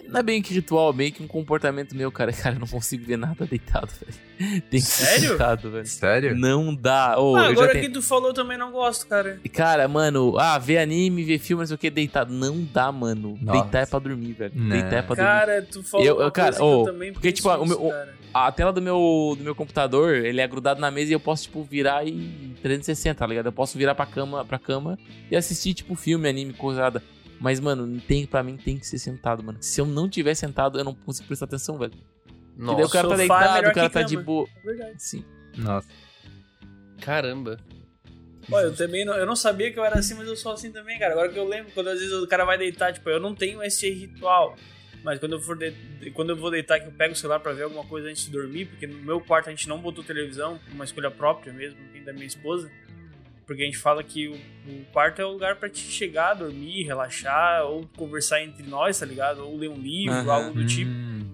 Não 0.08 0.20
é 0.20 0.24
bem 0.24 0.42
que 0.42 0.54
ritual, 0.54 0.92
é 0.92 0.96
meio 0.96 1.12
que 1.12 1.22
um 1.24 1.28
comportamento 1.28 1.96
meu, 1.96 2.12
cara. 2.12 2.32
Cara, 2.46 2.56
eu 2.56 2.60
não 2.60 2.68
consigo 2.68 3.06
ver 3.06 3.18
nada 3.18 3.45
deitado, 3.45 3.89
velho. 3.99 4.62
Tem 4.70 4.80
que 4.80 4.82
ser 4.82 5.06
Sério? 5.06 5.30
deitado, 5.30 5.72
velho. 5.72 5.86
Sério? 5.86 6.36
Não 6.36 6.74
dá. 6.76 7.20
Ô, 7.20 7.36
ah, 7.36 7.39
eu 7.39 7.45
já 7.45 7.52
agora 7.52 7.72
tenho- 7.74 7.86
que 7.86 7.91
tu 7.91 8.02
falou, 8.02 8.30
eu 8.30 8.34
também 8.34 8.58
não 8.58 8.72
gosto, 8.72 9.08
cara. 9.08 9.39
Cara, 9.54 9.88
mano, 9.88 10.38
ah, 10.38 10.58
ver 10.60 10.78
anime, 10.80 11.24
ver 11.24 11.39
filme, 11.39 11.62
não 11.62 11.68
sei 11.68 11.76
o 11.76 11.78
que, 11.80 11.89
deitado. 11.89 12.34
Não 12.34 12.62
dá, 12.64 12.91
mano. 12.91 13.38
Nossa. 13.41 13.62
Deitar 13.62 13.84
é 13.84 13.86
pra 13.86 13.99
dormir, 13.99 14.34
velho. 14.34 14.52
Não. 14.56 14.70
Deitar 14.70 14.93
é 14.97 15.02
pra 15.02 15.16
dormir. 15.16 15.30
Cara, 15.30 15.62
tu 15.70 15.84
falou 15.84 16.06
Eu- 16.06 16.22
eu- 16.22 16.32
cara, 16.32 16.56
que 16.56 16.62
eu 16.62 16.84
também 16.86 17.14
porque, 17.14 17.32
tipo, 17.32 17.49
o 17.49 17.58
meu- 17.58 17.64
nisso, 17.66 17.82
o- 17.88 17.89
cara. 17.89 18.16
A 18.34 18.52
tela 18.52 18.74
do 18.74 18.82
meu, 18.82 19.34
do 19.38 19.43
meu 19.45 19.56
computador, 19.56 20.14
ele 20.16 20.41
é 20.41 20.47
grudado 20.47 20.82
na 20.82 20.91
mesa 20.91 21.10
e 21.12 21.14
eu 21.14 21.20
posso, 21.22 21.43
tipo, 21.43 21.64
virar 21.64 22.06
e 22.06 22.54
360, 22.62 23.20
tá 23.20 23.26
ligado? 23.26 23.45
Eu 23.45 23.52
posso 23.54 23.78
virar 23.78 23.95
pra 23.95 24.06
cama, 24.06 24.43
pra 24.43 24.60
cama 24.60 24.99
e 25.32 25.38
assistir, 25.38 25.74
tipo, 25.74 25.95
filme, 25.95 26.28
anime, 26.28 26.52
coisada. 26.52 27.02
Mas, 27.40 27.60
mano, 27.60 28.00
tem, 28.02 28.26
pra 28.26 28.44
mim 28.44 28.58
tem 28.58 28.78
que 28.78 28.88
ser 28.88 28.98
sentado, 28.98 29.44
mano. 29.44 29.58
Se 29.62 29.82
eu 29.82 29.86
não 29.86 30.10
tiver 30.10 30.36
sentado, 30.36 30.80
eu 30.80 30.84
não 30.84 30.94
consigo 30.94 31.28
prestar 31.28 31.46
atenção, 31.46 31.78
velho. 31.78 31.94
E 32.58 32.76
daí 32.76 32.86
o 32.86 32.90
cara 32.90 33.08
tá 33.08 33.14
é 33.14 33.18
deitado, 33.18 33.54
melhor 33.54 33.72
o 33.72 33.74
cara 33.74 33.90
tá 33.90 34.00
cama. 34.00 34.06
de 34.06 34.18
boa. 34.18 34.48
Verdade. 34.64 35.04
Sim. 35.04 35.26
Nossa. 35.58 35.88
Caramba. 37.02 37.60
Pô, 38.50 38.60
eu 38.60 38.76
também 38.76 39.04
não, 39.04 39.16
eu 39.16 39.26
não 39.26 39.36
sabia 39.36 39.72
que 39.72 39.80
eu 39.80 39.84
era 39.84 40.00
assim, 40.00 40.14
mas 40.14 40.28
eu 40.28 40.36
sou 40.36 40.54
assim 40.54 40.72
também, 40.72 40.98
cara. 41.00 41.14
Agora 41.14 41.30
que 41.30 41.38
eu 41.38 41.48
lembro, 41.48 41.72
quando 41.74 41.88
às 41.90 42.00
vezes 42.00 42.14
o 42.14 42.28
cara 42.28 42.46
vai 42.46 42.58
deitar, 42.58 42.94
tipo, 42.94 43.10
eu 43.10 43.20
não 43.20 43.36
tenho 43.36 43.62
esse 43.64 43.90
ritual. 43.90 44.56
Mas 45.04 45.20
quando 45.20 45.34
eu 45.34 45.42
for 45.42 45.58
de, 45.58 45.72
quando 46.14 46.32
eu 46.32 46.36
vou 46.36 46.50
deitar, 46.50 46.80
que 46.80 46.88
eu 46.88 46.92
pego 46.92 47.14
o 47.14 47.16
celular 47.16 47.40
pra 47.40 47.54
ver 47.54 47.64
alguma 47.64 47.86
coisa 47.86 48.10
antes 48.10 48.26
de 48.26 48.32
dormir, 48.32 48.66
porque 48.66 48.88
no 48.88 48.98
meu 49.04 49.20
quarto 49.22 49.50
a 49.50 49.52
gente 49.52 49.68
não 49.68 49.80
botou 49.80 50.04
televisão, 50.04 50.60
uma 50.72 50.84
escolha 50.84 51.12
própria 51.12 51.54
mesmo, 51.54 51.78
da 52.04 52.14
minha 52.14 52.26
esposa. 52.26 52.72
Porque 53.46 53.62
a 53.62 53.66
gente 53.66 53.78
fala 53.78 54.04
que 54.04 54.28
o, 54.28 54.34
o 54.34 54.86
quarto 54.91 55.22
é 55.22 55.26
o 55.26 55.30
lugar 55.32 55.56
para 55.58 55.70
te 55.70 55.80
chegar, 55.80 56.34
dormir, 56.34 56.84
relaxar, 56.84 57.64
ou 57.66 57.88
conversar 57.96 58.41
entre 58.43 58.64
nós, 58.64 59.00
tá 59.00 59.06
ligado? 59.06 59.46
Ou 59.46 59.56
ler 59.58 59.70
um 59.70 59.78
livro, 59.80 60.16
Aham. 60.16 60.32
algo 60.34 60.54
do 60.54 60.66
tipo. 60.66 60.89
Hum, 60.91 61.30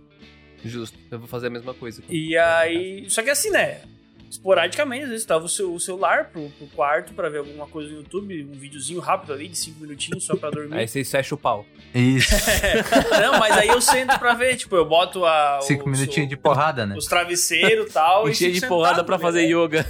Justo. 0.64 0.98
Eu 1.10 1.18
vou 1.20 1.28
fazer 1.28 1.48
a 1.48 1.50
mesma 1.50 1.74
coisa. 1.74 2.04
E 2.10 2.38
aí. 2.38 3.10
Só 3.10 3.24
que 3.24 3.30
assim, 3.30 3.50
né? 3.50 3.82
Esporadicamente, 4.30 5.04
às 5.04 5.10
vezes 5.10 5.26
tava 5.26 5.44
o, 5.44 5.50
seu, 5.50 5.74
o 5.74 5.80
celular 5.80 6.30
pro, 6.32 6.50
pro 6.52 6.66
quarto 6.68 7.14
pra 7.14 7.28
ver 7.28 7.40
alguma 7.40 7.68
coisa 7.68 7.90
no 7.92 7.98
YouTube, 7.98 8.46
um 8.46 8.54
videozinho 8.58 9.02
rápido 9.02 9.34
ali 9.34 9.50
de 9.50 9.58
5 9.58 9.82
minutinhos 9.82 10.24
só 10.24 10.38
pra 10.38 10.50
dormir. 10.50 10.74
Aí 10.78 10.88
vocês 10.88 11.12
fecham 11.12 11.36
o 11.38 11.42
pau. 11.42 11.66
Isso. 11.94 12.34
Não, 13.22 13.38
mas 13.38 13.58
aí 13.58 13.68
eu 13.68 13.82
sento 13.82 14.18
pra 14.18 14.34
ver, 14.34 14.56
tipo, 14.56 14.74
eu 14.78 14.86
boto 14.86 15.26
a. 15.26 15.58
o- 15.58 15.62
Cinco 15.64 15.90
minutinhos 15.90 16.30
de 16.30 16.38
porrada, 16.38 16.86
né? 16.86 16.96
Os 16.96 17.08
travesseiros 17.08 17.90
e 17.90 17.94
tal. 17.94 18.30
e 18.30 18.34
Cheio 18.34 18.54
fico 18.54 18.64
de 18.64 18.70
porrada 18.70 19.04
né, 19.04 19.18
fazer 19.20 19.42
yoga. 19.50 19.86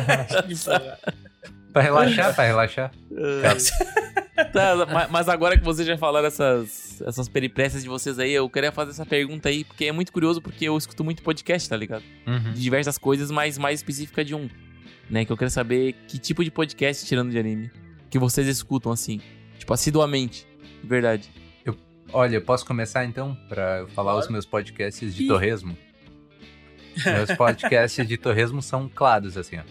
De 0.48 0.56
porrada. 0.64 0.98
Pra 1.72 1.82
relaxar, 1.82 2.34
pra 2.34 2.44
relaxar. 2.44 2.92
Tá, 4.52 4.74
ma- 4.86 5.08
mas 5.10 5.28
agora 5.28 5.56
que 5.56 5.64
vocês 5.64 5.86
já 5.86 5.96
falaram 5.96 6.26
essas, 6.26 7.00
essas 7.06 7.28
peripécias 7.28 7.82
de 7.82 7.88
vocês 7.88 8.18
aí, 8.18 8.32
eu 8.32 8.48
queria 8.50 8.72
fazer 8.72 8.90
essa 8.90 9.04
pergunta 9.06 9.48
aí, 9.48 9.62
porque 9.62 9.84
é 9.84 9.92
muito 9.92 10.12
curioso, 10.12 10.40
porque 10.40 10.64
eu 10.66 10.76
escuto 10.76 11.04
muito 11.04 11.22
podcast, 11.22 11.68
tá 11.68 11.76
ligado? 11.76 12.02
Uhum. 12.26 12.52
De 12.52 12.60
diversas 12.60 12.98
coisas, 12.98 13.30
mas 13.30 13.56
mais 13.58 13.80
específica 13.80 14.24
de 14.24 14.34
um. 14.34 14.48
Né? 15.08 15.24
Que 15.24 15.32
eu 15.32 15.36
quero 15.36 15.50
saber 15.50 15.94
que 16.08 16.18
tipo 16.18 16.42
de 16.42 16.50
podcast, 16.50 17.06
tirando 17.06 17.30
de 17.30 17.38
anime, 17.38 17.70
que 18.10 18.18
vocês 18.18 18.46
escutam 18.48 18.90
assim. 18.90 19.20
Tipo, 19.58 19.72
assiduamente. 19.74 20.46
De 20.82 20.88
verdade. 20.88 21.30
Olha, 22.14 22.36
eu 22.36 22.42
posso 22.42 22.66
começar 22.66 23.04
então 23.06 23.34
pra 23.48 23.78
eu 23.80 23.88
falar 23.88 24.12
Claro. 24.12 24.26
os 24.26 24.30
meus 24.30 24.44
podcasts 24.44 25.14
de 25.14 25.26
torresmo? 25.26 25.76
meus 27.06 27.30
podcasts 27.36 28.06
de 28.06 28.16
torresmo 28.18 28.60
são 28.60 28.86
claros, 28.88 29.36
assim, 29.38 29.56
ó. 29.58 29.62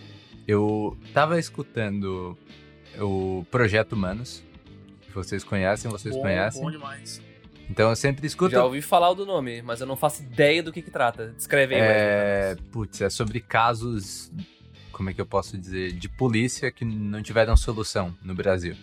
Eu 0.48 0.98
tava 1.14 1.40
escutando 1.40 2.38
o 3.00 3.46
Projeto 3.50 3.94
Humanos, 3.94 4.44
vocês 5.14 5.44
conhecem, 5.44 5.90
vocês 5.90 6.16
Bom, 6.16 6.22
conhecem. 6.22 6.62
Bom 6.62 6.72
demais. 6.72 7.22
Então 7.70 7.90
eu 7.90 7.96
sempre 7.96 8.28
escuto. 8.28 8.52
Já 8.52 8.64
ouvi 8.66 8.82
falar 8.82 9.14
do 9.14 9.26
nome, 9.26 9.62
mas 9.62 9.80
eu 9.80 9.88
não 9.88 9.96
faço 9.96 10.24
ideia 10.24 10.62
do 10.62 10.72
que 10.74 10.82
que 10.82 10.92
trata. 10.92 11.34
Descreve 11.38 11.76
aí, 11.76 11.82
É, 11.82 12.58
putz, 12.72 13.00
é 13.02 13.10
sobre 13.10 13.40
casos, 13.40 14.32
como 14.92 15.10
é 15.10 15.14
que 15.14 15.22
eu 15.22 15.26
posso 15.26 15.58
dizer, 15.58 15.94
de 15.94 16.10
polícia 16.10 16.70
que 16.72 16.84
não 16.84 17.22
tiveram 17.22 17.56
solução 17.56 18.14
no 18.24 18.36
Brasil. 18.36 18.76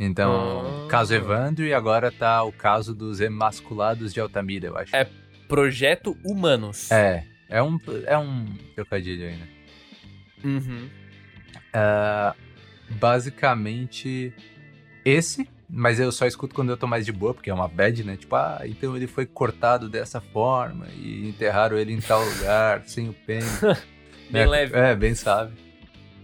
Então, 0.00 0.84
Ah. 0.86 0.88
caso 0.88 1.14
Evandro 1.14 1.64
e 1.64 1.72
agora 1.74 2.10
tá 2.10 2.42
o 2.42 2.52
caso 2.52 2.94
dos 2.94 3.20
emasculados 3.20 4.12
de 4.12 4.20
Altamira, 4.20 4.68
eu 4.68 4.76
acho. 4.76 4.94
É. 4.94 5.08
Projeto 5.48 6.16
Humanos. 6.24 6.90
É, 6.90 7.24
é 7.48 7.62
um, 7.62 7.78
é 8.04 8.18
um 8.18 8.46
trocadilho 8.74 9.26
aí, 9.28 9.36
né? 9.36 9.48
Uhum. 10.44 10.88
Ah, 11.72 12.34
basicamente, 12.90 14.32
esse, 15.04 15.48
mas 15.68 16.00
eu 16.00 16.10
só 16.10 16.26
escuto 16.26 16.54
quando 16.54 16.70
eu 16.70 16.76
tô 16.76 16.86
mais 16.86 17.04
de 17.04 17.12
boa, 17.12 17.34
porque 17.34 17.50
é 17.50 17.54
uma 17.54 17.68
bad, 17.68 18.04
né? 18.04 18.16
Tipo, 18.16 18.36
ah, 18.36 18.60
então 18.64 18.96
ele 18.96 19.06
foi 19.06 19.26
cortado 19.26 19.88
dessa 19.88 20.20
forma 20.20 20.86
e 20.96 21.28
enterraram 21.28 21.76
ele 21.76 21.92
em 21.92 22.00
tal 22.00 22.24
lugar, 22.24 22.82
sem 22.88 23.08
o 23.08 23.12
pênis. 23.12 23.60
Bem 24.30 24.42
É, 24.42 24.46
leve. 24.46 24.76
É, 24.76 24.94
bem 24.94 25.14
suave. 25.14 25.54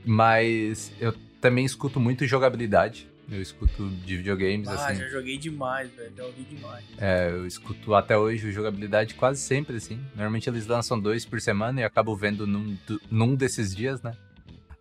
Mas 0.05 0.93
eu 1.01 1.15
também 1.41 1.65
escuto 1.65 1.99
muito 1.99 2.27
jogabilidade. 2.27 3.09
Eu 3.31 3.41
escuto 3.41 3.89
de 3.89 4.17
videogames, 4.19 4.69
Ah, 4.69 4.75
assim. 4.75 4.97
já 4.97 5.09
joguei 5.09 5.39
demais, 5.39 5.91
velho. 5.93 6.13
Já 6.17 6.25
ouvi 6.25 6.43
demais. 6.43 6.85
É, 6.99 7.31
eu 7.31 7.47
escuto 7.47 7.95
até 7.95 8.17
hoje 8.17 8.49
o 8.49 8.53
jogabilidade 8.53 9.15
quase 9.15 9.41
sempre, 9.41 9.77
assim. 9.77 9.99
Normalmente 10.15 10.49
eles 10.49 10.67
lançam 10.67 10.99
dois 11.01 11.25
por 11.25 11.41
semana 11.41 11.81
e 11.81 11.85
acabo 11.85 12.15
vendo 12.15 12.47
num, 12.47 12.77
num 13.11 13.35
desses 13.35 13.75
dias, 13.75 14.03
né? 14.03 14.13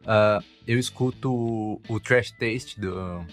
Ah, 0.06 0.42
eu 0.68 0.78
escuto 0.78 1.32
o, 1.34 1.82
o 1.88 2.00
Trash 2.00 2.32
Taste 2.32 2.80
do, 2.80 3.26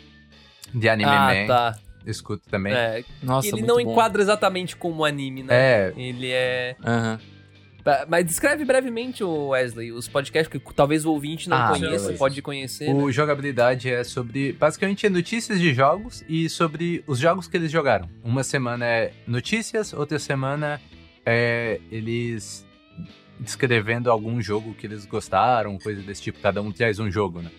de 0.72 0.88
Anime 0.88 1.10
ah, 1.10 1.34
Man. 1.34 1.46
tá. 1.46 1.78
Eu 2.04 2.10
escuto 2.12 2.48
também. 2.48 2.72
É, 2.72 3.04
Nossa, 3.22 3.48
ele 3.48 3.56
muito 3.58 3.66
não 3.68 3.84
bom. 3.84 3.90
enquadra 3.92 4.22
exatamente 4.22 4.74
como 4.74 5.04
anime, 5.04 5.42
né? 5.42 5.54
É, 5.54 5.92
Ele 5.96 6.30
é. 6.30 6.76
Aham. 6.82 7.18
Tá, 7.18 7.24
Mas 8.08 8.24
descreve 8.26 8.64
brevemente, 8.64 9.24
o 9.24 9.48
Wesley, 9.48 9.90
os 9.92 10.06
podcasts 10.08 10.48
que 10.52 10.74
talvez 10.74 11.04
o 11.06 11.12
ouvinte 11.12 11.48
não 11.48 11.56
Ah, 11.56 11.68
conheça, 11.70 12.12
pode 12.14 12.40
conhecer. 12.42 12.92
né? 12.92 13.02
o 13.02 13.10
jogabilidade 13.10 13.90
é 13.90 14.04
sobre 14.04 14.52
basicamente 14.52 15.08
notícias 15.08 15.58
de 15.58 15.72
jogos 15.72 16.24
e 16.28 16.48
sobre 16.48 17.02
os 17.06 17.18
jogos 17.18 17.46
que 17.48 17.56
eles 17.56 17.70
jogaram. 17.70 18.08
Uma 18.22 18.42
semana 18.44 18.84
é 18.86 19.12
notícias, 19.26 19.92
outra 19.92 20.18
semana 20.18 20.80
é 21.24 21.80
eles 21.90 22.66
descrevendo 23.38 24.10
algum 24.10 24.40
jogo 24.42 24.74
que 24.74 24.86
eles 24.86 25.06
gostaram, 25.06 25.78
coisa 25.78 26.02
desse 26.02 26.20
tipo. 26.22 26.38
Cada 26.40 26.60
um 26.60 26.70
traz 26.70 26.98
um 26.98 27.10
jogo, 27.10 27.40
né? 27.40 27.50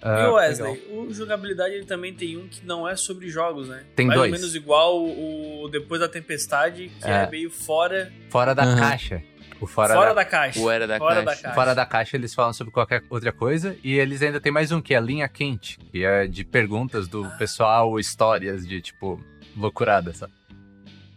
Ah, 0.00 0.22
e 0.22 0.26
o 0.26 0.34
Wesley, 0.34 0.72
legal. 0.74 1.04
o 1.06 1.12
jogabilidade 1.12 1.74
ele 1.74 1.84
também 1.86 2.14
tem 2.14 2.36
um 2.36 2.46
que 2.46 2.64
não 2.64 2.86
é 2.88 2.94
sobre 2.94 3.28
jogos, 3.28 3.68
né? 3.68 3.82
Tem 3.96 4.06
Mais 4.06 4.20
dois. 4.20 4.32
ou 4.32 4.38
menos 4.38 4.54
igual 4.54 5.02
o 5.04 5.68
Depois 5.72 6.00
da 6.00 6.08
Tempestade, 6.08 6.92
que 7.00 7.08
é, 7.08 7.24
É. 7.24 7.30
meio 7.30 7.50
fora, 7.50 8.12
Fora 8.30 8.54
da 8.54 8.62
Aham. 8.62 8.78
caixa. 8.78 9.22
O 9.60 9.66
fora, 9.66 9.94
fora, 9.94 10.08
da, 10.08 10.14
da, 10.14 10.24
caixa. 10.24 10.60
O 10.60 10.70
Era 10.70 10.86
da 10.86 10.98
fora 10.98 11.14
Caixa. 11.16 11.24
da 11.24 11.42
caixa. 11.42 11.54
fora 11.54 11.74
da 11.74 11.86
caixa 11.86 12.16
eles 12.16 12.34
falam 12.34 12.52
sobre 12.52 12.72
qualquer 12.72 13.02
outra 13.08 13.32
coisa. 13.32 13.76
E 13.82 13.94
eles 13.98 14.20
ainda 14.22 14.40
tem 14.40 14.52
mais 14.52 14.70
um, 14.72 14.80
que 14.82 14.92
é 14.94 14.96
a 14.98 15.00
linha 15.00 15.26
quente, 15.28 15.78
que 15.90 16.04
é 16.04 16.26
de 16.26 16.44
perguntas 16.44 17.08
do 17.08 17.26
pessoal, 17.38 17.98
histórias 17.98 18.66
de 18.66 18.80
tipo, 18.80 19.18
loucurada, 19.56 20.12
sabe? 20.12 20.32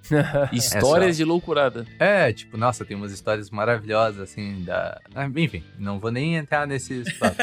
Histórias 0.51 1.17
de 1.17 1.23
loucurada. 1.23 1.85
É, 1.99 2.33
tipo, 2.33 2.57
nossa, 2.57 2.83
tem 2.83 2.97
umas 2.97 3.11
histórias 3.11 3.51
maravilhosas, 3.51 4.19
assim, 4.19 4.63
da. 4.63 4.99
Ah, 5.13 5.27
Enfim, 5.35 5.63
não 5.77 5.99
vou 5.99 6.09
nem 6.11 6.35
entrar 6.35 6.65
nesses 6.65 7.13
papos. 7.19 7.37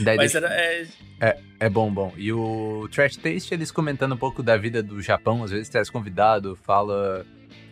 Daí 0.00 0.16
Mas 0.16 0.32
deixa- 0.32 0.38
era, 0.46 0.54
é, 1.20 1.38
É 1.60 1.68
bom, 1.68 1.90
bom. 1.92 2.12
E 2.16 2.32
o 2.32 2.88
Trash 2.90 3.16
Taste, 3.16 3.52
eles 3.52 3.70
comentando 3.70 4.14
um 4.14 4.16
pouco 4.18 4.42
da 4.42 4.56
vida 4.56 4.82
do 4.82 5.02
Japão, 5.02 5.44
às 5.44 5.50
vezes 5.50 5.68
traz 5.68 5.90
convidado, 5.90 6.56
fala 6.62 7.26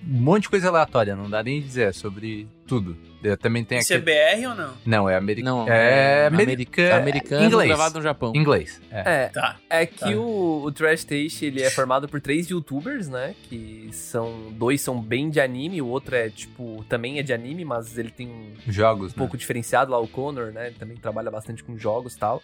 um 0.07 0.21
monte 0.21 0.43
de 0.43 0.49
coisa 0.51 0.69
aleatória, 0.69 1.15
não 1.17 1.29
dá 1.31 1.43
nem 1.43 1.61
dizer, 1.61 1.89
é 1.89 1.93
sobre 1.93 2.47
tudo. 2.67 2.97
Eu 3.23 3.39
também 3.39 3.65
tem 3.65 3.79
isso 3.79 3.93
é 3.93 3.97
aquele... 3.97 4.43
BR 4.43 4.49
ou 4.51 4.55
não? 4.55 4.75
Não, 4.85 5.09
é 5.09 5.17
americano. 5.17 5.67
É 5.67 6.25
é 6.25 6.27
americano. 6.27 6.95
Americano 7.01 7.45
inglês. 7.47 7.69
gravado 7.69 7.95
no 7.99 8.03
Japão. 8.03 8.33
Inglês. 8.35 8.83
É. 8.91 9.01
É, 9.25 9.29
Tá. 9.29 9.57
é 9.71 9.87
que 9.87 10.01
Tá. 10.01 10.11
o, 10.11 10.63
o 10.65 10.71
Trash 10.73 11.05
Taste, 11.05 11.47
ele 11.47 11.63
é 11.63 11.71
formado 11.71 12.07
por 12.07 12.21
três 12.21 12.49
youtubers, 12.51 13.09
né? 13.09 13.35
Que 13.45 13.89
são. 13.93 14.53
Dois 14.53 14.83
são 14.83 15.01
bem 15.01 15.31
de 15.31 15.41
anime, 15.41 15.81
o 15.81 15.87
outro 15.87 16.15
é, 16.15 16.29
tipo, 16.29 16.85
também 16.89 17.19
é 17.19 17.23
de 17.23 17.33
anime, 17.33 17.65
mas 17.65 17.97
ele 17.97 18.11
tem 18.11 18.29
um 18.29 18.51
Jogos, 18.71 19.13
um 19.13 19.17
pouco 19.17 19.39
diferenciado 19.39 19.91
lá, 19.91 19.99
o 19.99 20.07
Connor, 20.07 20.53
né? 20.53 20.67
Ele 20.67 20.77
também 20.79 20.97
trabalha 20.99 21.31
bastante 21.31 21.65
com 21.65 21.79
jogos 21.79 22.15
e 22.15 22.19
tal. 22.19 22.43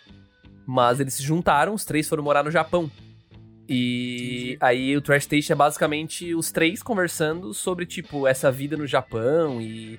Mas 0.67 0.99
eles 1.01 1.13
se 1.15 1.23
juntaram, 1.23 1.75
os 1.75 1.85
três 1.85 2.09
foram 2.09 2.23
morar 2.23 2.43
no 2.43 2.51
Japão. 2.51 2.91
E 3.73 4.55
Entendi. 4.55 4.59
aí 4.61 4.97
o 4.97 5.01
Trash 5.01 5.27
Taste 5.27 5.53
é 5.53 5.55
basicamente 5.55 6.35
os 6.35 6.51
três 6.51 6.83
conversando 6.83 7.55
sobre, 7.55 7.87
tipo, 7.87 8.27
essa 8.27 8.51
vida 8.51 8.77
no 8.77 8.87
Japão 8.87 9.61
e. 9.61 9.99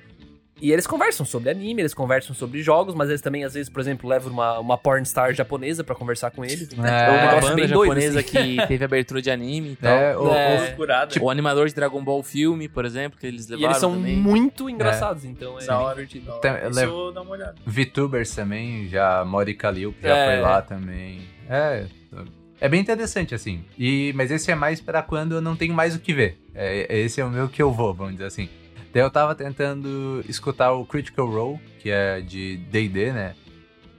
E 0.63 0.71
eles 0.71 0.85
conversam 0.85 1.25
sobre 1.25 1.49
anime, 1.49 1.81
eles 1.81 1.91
conversam 1.91 2.35
sobre 2.35 2.61
jogos, 2.61 2.93
mas 2.93 3.09
eles 3.09 3.19
também, 3.19 3.43
às 3.43 3.55
vezes, 3.55 3.67
por 3.67 3.79
exemplo, 3.79 4.07
levam 4.07 4.31
uma, 4.31 4.59
uma 4.59 4.77
pornstar 4.77 5.33
japonesa 5.33 5.83
pra 5.83 5.95
conversar 5.95 6.29
com 6.29 6.45
eles. 6.45 6.69
É, 6.71 6.75
um 6.75 6.81
uma 6.81 6.87
negócio 6.91 7.41
banda 7.41 7.55
bem 7.55 7.67
doido, 7.67 7.87
japonesa 7.95 8.19
assim. 8.19 8.57
que 8.57 8.57
teve 8.67 8.85
abertura 8.85 9.21
de 9.23 9.31
anime 9.31 9.71
e 9.71 9.75
tal. 9.77 9.91
É, 9.91 10.15
o, 10.15 10.29
É. 10.31 10.59
Loucurada. 10.67 11.15
O 11.19 11.31
animador 11.31 11.67
de 11.67 11.73
Dragon 11.73 12.03
Ball 12.03 12.21
filme, 12.21 12.69
por 12.69 12.85
exemplo, 12.85 13.17
que 13.19 13.25
eles 13.25 13.47
E 13.47 13.51
levaram 13.53 13.69
eles 13.71 13.77
são 13.79 13.93
também. 13.95 14.17
muito 14.17 14.69
engraçados, 14.69 15.25
então 15.25 15.59
é 15.59 15.65
da 15.65 15.79
hora. 15.79 15.95
divertido. 16.05 16.25
da 16.27 16.33
hora. 16.35 16.71
Tem- 16.71 17.21
uma 17.23 17.31
olhada. 17.31 17.55
VTubers 17.65 18.35
também, 18.35 18.87
já 18.87 19.25
Mori 19.25 19.55
Kalil 19.55 19.95
já 19.99 20.15
É. 20.15 20.31
foi 20.35 20.41
lá 20.41 20.61
também. 20.61 21.21
É, 21.49 21.85
é 22.61 22.69
bem 22.69 22.79
interessante, 22.79 23.33
assim. 23.33 23.65
E, 23.75 24.13
mas 24.15 24.29
esse 24.29 24.51
é 24.51 24.55
mais 24.55 24.79
pra 24.79 25.01
quando 25.01 25.33
eu 25.33 25.41
não 25.41 25.55
tenho 25.55 25.73
mais 25.73 25.95
o 25.95 25.99
que 25.99 26.13
ver. 26.13 26.37
É, 26.53 26.99
esse 26.99 27.19
é 27.19 27.25
o 27.25 27.29
meu 27.29 27.49
que 27.49 27.59
eu 27.59 27.73
vou, 27.73 27.91
vamos 27.91 28.13
dizer 28.13 28.25
assim. 28.25 28.47
Daí 28.93 29.01
eu 29.01 29.09
tava 29.09 29.33
tentando 29.33 30.23
escutar 30.29 30.71
o 30.73 30.85
Critical 30.85 31.27
Role, 31.27 31.59
que 31.79 31.89
é 31.89 32.21
de 32.21 32.57
D&D, 32.57 33.13
né? 33.13 33.35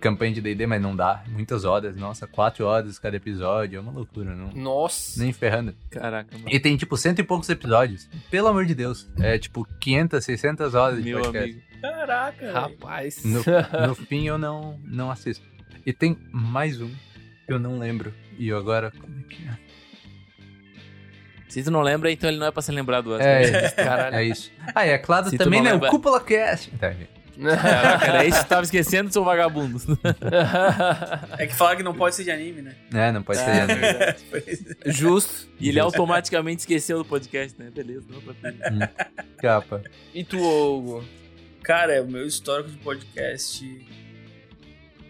Campanha 0.01 0.33
de 0.35 0.41
D&D, 0.41 0.65
mas 0.67 0.81
não 0.81 0.95
dá. 0.95 1.25
Muitas 1.29 1.65
horas, 1.65 1.97
nossa, 1.97 2.27
quatro 2.29 2.65
horas 2.65 3.01
cada 3.01 3.17
episódio, 3.17 3.79
é 3.79 3.81
uma 3.81 3.91
loucura, 3.91 4.33
não... 4.33 4.53
Nossa. 4.53 5.21
Nem 5.21 5.33
ferrando. 5.33 5.75
Caraca, 5.91 6.37
mano. 6.39 6.49
E 6.49 6.61
tem, 6.61 6.77
tipo, 6.77 6.97
cento 6.97 7.19
e 7.19 7.25
poucos 7.25 7.49
episódios. 7.49 8.09
Pelo 8.31 8.47
amor 8.47 8.65
de 8.65 8.77
Deus. 8.77 9.11
É, 9.19 9.39
tipo, 9.39 9.67
500, 9.81 10.25
600 10.25 10.75
horas 10.75 11.03
de 11.03 11.11
Meu 11.11 11.21
podcast. 11.21 11.51
amigo. 11.51 11.67
Caraca. 11.81 12.53
Rapaz. 12.53 13.25
No, 13.25 13.43
no 13.89 13.95
fim 13.97 14.29
eu 14.29 14.39
não, 14.39 14.79
não 14.85 15.11
assisto. 15.11 15.45
E 15.85 15.93
tem 15.93 16.17
mais 16.31 16.81
um 16.81 16.91
eu 17.49 17.59
não 17.59 17.79
lembro. 17.79 18.13
E 18.39 18.49
eu 18.49 18.57
agora. 18.57 18.91
Como 18.91 19.13
é 19.19 19.35
que 19.35 19.43
é? 19.47 19.59
Se 21.49 21.63
tu 21.63 21.71
não 21.71 21.83
lembra, 21.83 22.11
então 22.11 22.31
ele 22.31 22.39
não 22.39 22.47
é 22.47 22.51
pra 22.51 22.63
ser 22.63 22.73
lembrado. 22.73 23.15
É, 23.21 23.69
Caralho. 23.77 24.17
é 24.17 24.25
isso. 24.25 24.51
Ah, 24.75 24.87
e 24.87 24.91
é 24.91 24.99
claro 24.99 25.29
Se 25.29 25.37
também, 25.37 25.61
não 25.61 25.67
né? 25.67 25.73
lembra- 25.73 25.89
O 25.89 25.91
Cúpula 25.91 26.21
Cast. 26.21 26.71
Tá, 26.79 26.91
gente. 26.93 27.11
Caraca, 27.43 28.07
era 28.07 28.25
isso 28.27 28.39
que 28.41 28.45
tu 28.45 28.49
tava 28.49 28.63
esquecendo, 28.63 29.13
seu 29.13 29.25
vagabundo. 29.25 29.79
É 31.39 31.47
que 31.47 31.55
falaram 31.55 31.79
que 31.79 31.83
não 31.83 31.95
pode 31.95 32.15
ser 32.15 32.25
de 32.25 32.31
anime, 32.31 32.63
né? 32.63 32.75
É, 32.93 33.11
não 33.11 33.23
pode 33.23 33.39
ser. 33.39 33.49
É, 33.51 33.67
né? 33.67 33.75
verdade. 33.75 34.25
Justo. 34.87 35.49
E 35.59 35.69
ele 35.71 35.81
automaticamente 35.81 36.61
esqueceu 36.61 36.99
do 36.99 37.05
podcast, 37.05 37.59
né? 37.61 37.71
Beleza, 37.75 38.07
não, 38.11 38.21
tranquilo. 38.21 38.89
Capa. 39.39 39.83
E 40.15 40.25
tu, 40.25 40.39
Hugo? 40.39 41.05
Cara, 41.63 42.03
o 42.03 42.11
meu 42.11 42.27
histórico 42.27 42.71
de 42.71 42.77
podcast. 42.79 43.87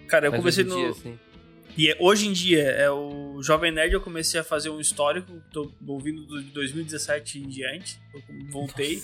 Cara, 0.08 0.26
eu 0.26 0.30
Mas 0.30 0.40
comecei 0.40 0.64
no. 0.64 0.76
dia, 0.76 0.90
assim. 0.90 1.18
E 1.76 1.88
é- 1.90 1.96
hoje 1.98 2.28
em 2.28 2.32
dia, 2.32 2.62
é 2.62 2.90
o 2.90 3.42
Jovem 3.42 3.72
Nerd, 3.72 3.94
eu 3.94 4.00
comecei 4.00 4.38
a 4.38 4.44
fazer 4.44 4.68
um 4.70 4.78
histórico, 4.80 5.42
tô 5.52 5.72
ouvindo 5.86 6.24
do- 6.26 6.42
de 6.42 6.50
2017 6.50 7.38
em 7.38 7.48
diante. 7.48 7.98
Eu 8.12 8.22
voltei. 8.50 9.02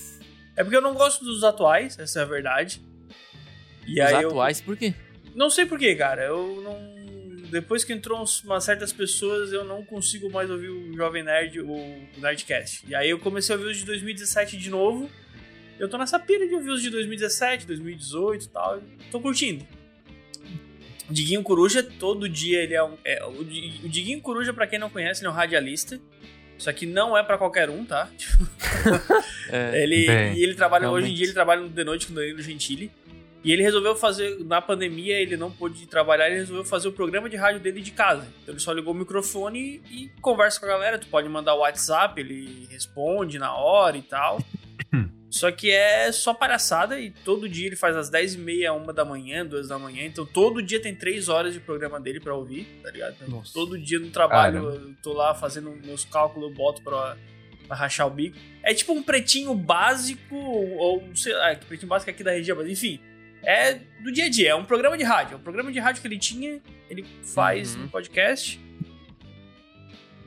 É 0.57 0.63
porque 0.63 0.77
eu 0.77 0.83
não 0.83 0.95
gosto 0.95 1.25
dos 1.25 1.45
atuais, 1.45 1.99
essa 1.99 2.21
é 2.21 2.23
a 2.23 2.27
verdade. 2.27 2.83
E 3.87 3.95
Os 4.03 4.07
aí 4.07 4.23
eu 4.23 4.29
atuais, 4.29 4.61
por 4.61 4.77
quê? 4.77 4.93
não 5.35 5.49
sei 5.49 5.65
porquê, 5.65 5.95
cara. 5.95 6.25
Eu 6.25 6.61
não. 6.63 6.99
Depois 7.51 7.83
que 7.83 7.95
entrou 7.95 8.23
umas 8.45 8.65
certas 8.65 8.93
pessoas, 8.93 9.51
eu 9.55 9.65
não 9.65 9.83
consigo 9.83 10.31
mais 10.31 10.51
ouvir 10.51 10.69
o 10.69 10.93
Jovem 10.95 11.23
Nerd, 11.23 11.61
o 11.61 12.07
Nerdcast. 12.19 12.85
E 12.87 12.95
aí 12.95 13.09
eu 13.09 13.19
comecei 13.19 13.55
a 13.55 13.59
ouvir 13.59 13.71
os 13.71 13.79
de 13.79 13.87
2017 13.87 14.59
de 14.59 14.69
novo. 14.69 15.09
Eu 15.79 15.89
tô 15.89 15.97
nessa 15.97 16.19
pira 16.19 16.47
de 16.47 16.55
ouvir 16.55 16.69
os 16.71 16.83
de 16.83 16.91
2017, 16.91 17.67
2018 17.67 18.45
e 18.45 18.49
tal. 18.49 18.83
Tô 19.11 19.19
curtindo. 19.21 19.67
O 21.09 21.13
Diguinho 21.13 21.43
Coruja, 21.43 21.83
todo 21.83 22.29
dia 22.29 22.63
ele 22.63 22.75
é 22.75 22.83
um. 22.85 22.97
é, 23.05 23.25
o 23.25 23.43
Di- 23.45 23.81
o 23.85 23.89
Diguinho 23.89 24.21
Coruja, 24.21 24.53
pra 24.53 24.67
quem 24.67 24.79
não 24.79 24.91
conhece, 24.91 25.21
ele 25.21 25.29
é 25.29 25.31
um 25.31 25.35
radialista. 25.35 25.99
Isso 26.59 26.69
aqui 26.69 26.87
não 26.87 27.17
é 27.17 27.23
pra 27.23 27.39
qualquer 27.39 27.71
um, 27.71 27.85
tá? 27.85 28.09
É, 29.51 29.83
Ele, 29.83 30.07
Bem, 30.07 30.35
e 30.35 30.43
ele 30.43 30.55
trabalha, 30.55 30.91
hoje 30.91 31.07
em 31.07 31.09
realmente. 31.09 31.17
dia 31.17 31.27
ele 31.27 31.33
trabalha 31.33 31.61
no 31.63 31.71
The 31.71 31.85
Noite 31.85 32.07
com 32.07 32.13
o 32.13 32.17
Danilo 32.17 32.43
Gentili. 32.43 32.91
E 33.45 33.53
ele 33.53 33.63
resolveu 33.63 33.95
fazer, 33.97 34.37
na 34.45 34.61
pandemia 34.61 35.19
ele 35.19 35.37
não 35.37 35.51
pôde 35.51 35.87
trabalhar, 35.87 36.27
ele 36.29 36.41
resolveu 36.41 36.65
fazer 36.65 36.89
o 36.89 36.93
programa 36.93 37.31
de 37.31 37.37
rádio 37.37 37.61
dele 37.61 37.81
de 37.81 37.93
casa. 37.93 38.27
Então 38.43 38.53
ele 38.53 38.61
só 38.61 38.73
ligou 38.73 38.93
o 38.93 38.97
microfone 38.97 39.81
e, 39.91 40.05
e 40.05 40.09
conversa 40.21 40.59
com 40.61 40.67
a 40.67 40.71
galera. 40.71 40.99
Tu 40.99 41.07
pode 41.07 41.29
mandar 41.29 41.55
o 41.55 41.61
WhatsApp, 41.61 42.21
ele 42.21 42.67
responde 42.71 43.39
na 43.39 43.55
hora 43.55 43.97
e 43.97 44.03
tal. 44.03 44.39
só 45.31 45.53
que 45.53 45.71
é 45.71 46.11
só 46.11 46.33
palhaçada 46.33 46.99
e 46.99 47.11
todo 47.11 47.47
dia 47.49 47.67
ele 47.67 47.77
faz 47.77 47.95
às 47.95 48.11
10h30, 48.11 48.73
1 48.73 48.95
da 48.95 49.05
manhã, 49.05 49.45
2 49.45 49.69
da 49.69 49.79
manhã. 49.79 50.05
Então 50.07 50.25
todo 50.25 50.63
dia 50.63 50.81
tem 50.81 50.95
3 50.95 51.29
horas 51.29 51.53
de 51.53 51.61
programa 51.61 52.01
dele 52.01 52.19
pra 52.19 52.35
ouvir, 52.35 52.65
tá 52.83 52.91
ligado? 52.91 53.15
Então, 53.21 53.43
todo 53.53 53.79
dia 53.79 53.99
no 53.99 54.09
trabalho 54.11 54.63
Caramba. 54.65 54.89
eu 54.89 54.95
tô 55.03 55.13
lá 55.13 55.35
fazendo 55.35 55.71
meus 55.85 56.05
cálculos, 56.07 56.49
eu 56.49 56.55
boto 56.57 56.81
pra, 56.83 57.15
pra 57.67 57.77
rachar 57.77 58.07
o 58.07 58.11
bico. 58.11 58.39
É 58.63 58.73
tipo 58.73 58.93
um 58.95 59.03
pretinho 59.03 59.55
básico, 59.55 60.35
ou 60.35 61.05
sei 61.15 61.35
lá, 61.35 61.55
que 61.55 61.67
pretinho 61.67 61.89
básico 61.91 62.11
é 62.11 62.15
aqui 62.15 62.25
da 62.25 62.33
região, 62.33 62.57
mas 62.57 62.67
enfim. 62.69 62.99
É 63.45 63.75
do 64.03 64.11
dia 64.11 64.25
a 64.25 64.29
dia, 64.31 64.51
é 64.51 64.55
um 64.55 64.65
programa 64.65 64.97
de 64.97 65.05
rádio. 65.05 65.35
É 65.35 65.37
um 65.37 65.43
programa 65.43 65.71
de 65.71 65.79
rádio 65.79 66.01
que 66.01 66.09
ele 66.09 66.19
tinha, 66.19 66.59
ele 66.89 67.05
faz 67.23 67.77
Uhum. 67.77 67.83
no 67.83 67.89
podcast. 67.91 68.59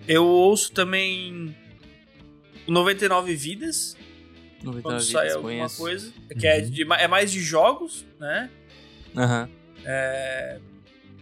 Eu 0.07 0.25
ouço 0.25 0.71
também 0.71 1.55
o 2.67 2.71
99 2.71 3.35
Vidas, 3.35 3.97
99 4.63 4.81
quando 4.81 5.01
sai 5.01 5.31
alguma 5.31 5.69
coisa. 5.69 6.13
Que 6.39 6.47
é, 6.47 6.61
de- 6.61 6.83
é 6.83 7.07
mais 7.07 7.31
de 7.31 7.39
jogos, 7.41 8.05
né? 8.19 8.49
Aham. 9.15 9.49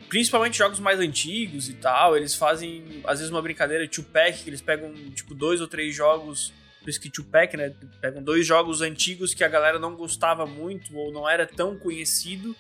Principalmente 0.08 0.58
jogos 0.58 0.80
mais 0.80 1.00
antigos 1.00 1.70
e 1.70 1.74
tal. 1.74 2.18
Eles 2.18 2.34
fazem, 2.36 3.02
às 3.06 3.20
vezes, 3.20 3.32
uma 3.32 3.42
brincadeira 3.42 3.88
two-pack, 3.88 4.44
que 4.44 4.50
eles 4.50 4.62
pegam, 4.62 4.92
tipo, 5.14 5.36
dois 5.36 5.62
ou 5.62 5.68
três 5.68 5.96
jogos. 5.96 6.52
Por 6.82 6.90
isso 6.90 7.00
que 7.00 7.10
two-pack, 7.10 7.56
né? 7.56 7.74
Pegam 8.02 8.24
dois 8.24 8.46
jogos 8.48 8.82
antigos 8.82 9.34
que 9.34 9.44
a 9.44 9.48
galera 9.48 9.78
não 9.78 9.96
gostava 9.96 10.46
muito 10.48 10.96
ou 10.98 11.12
não 11.12 11.30
era 11.30 11.46
tão 11.46 11.78
conhecido. 11.78 12.56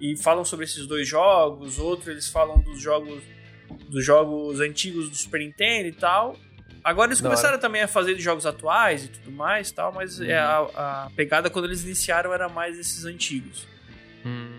E 0.00 0.16
falam 0.16 0.44
sobre 0.44 0.66
esses 0.66 0.86
dois 0.86 1.08
jogos. 1.08 1.78
Outro, 1.78 2.10
eles 2.12 2.28
falam 2.28 2.60
dos 2.60 2.80
jogos 2.80 3.22
dos 3.88 4.04
jogos 4.04 4.60
antigos 4.60 5.08
do 5.08 5.16
Super 5.16 5.40
Nintendo 5.40 5.88
e 5.88 5.92
tal. 5.92 6.36
Agora 6.84 7.08
eles 7.08 7.20
Da 7.20 7.30
começaram 7.30 7.58
também 7.58 7.80
a 7.82 7.88
fazer 7.88 8.14
de 8.14 8.20
jogos 8.22 8.44
atuais 8.44 9.04
e 9.06 9.08
tudo 9.08 9.32
mais 9.32 9.70
e 9.70 9.74
tal, 9.74 9.90
mas 9.92 10.20
é 10.20 10.36
a, 10.36 10.58
a 10.76 11.10
pegada 11.16 11.48
quando 11.48 11.64
eles 11.64 11.82
iniciaram 11.82 12.32
era 12.32 12.46
mais 12.48 12.78
esses 12.78 13.04
antigos. 13.06 13.66
Hum. 14.24 14.50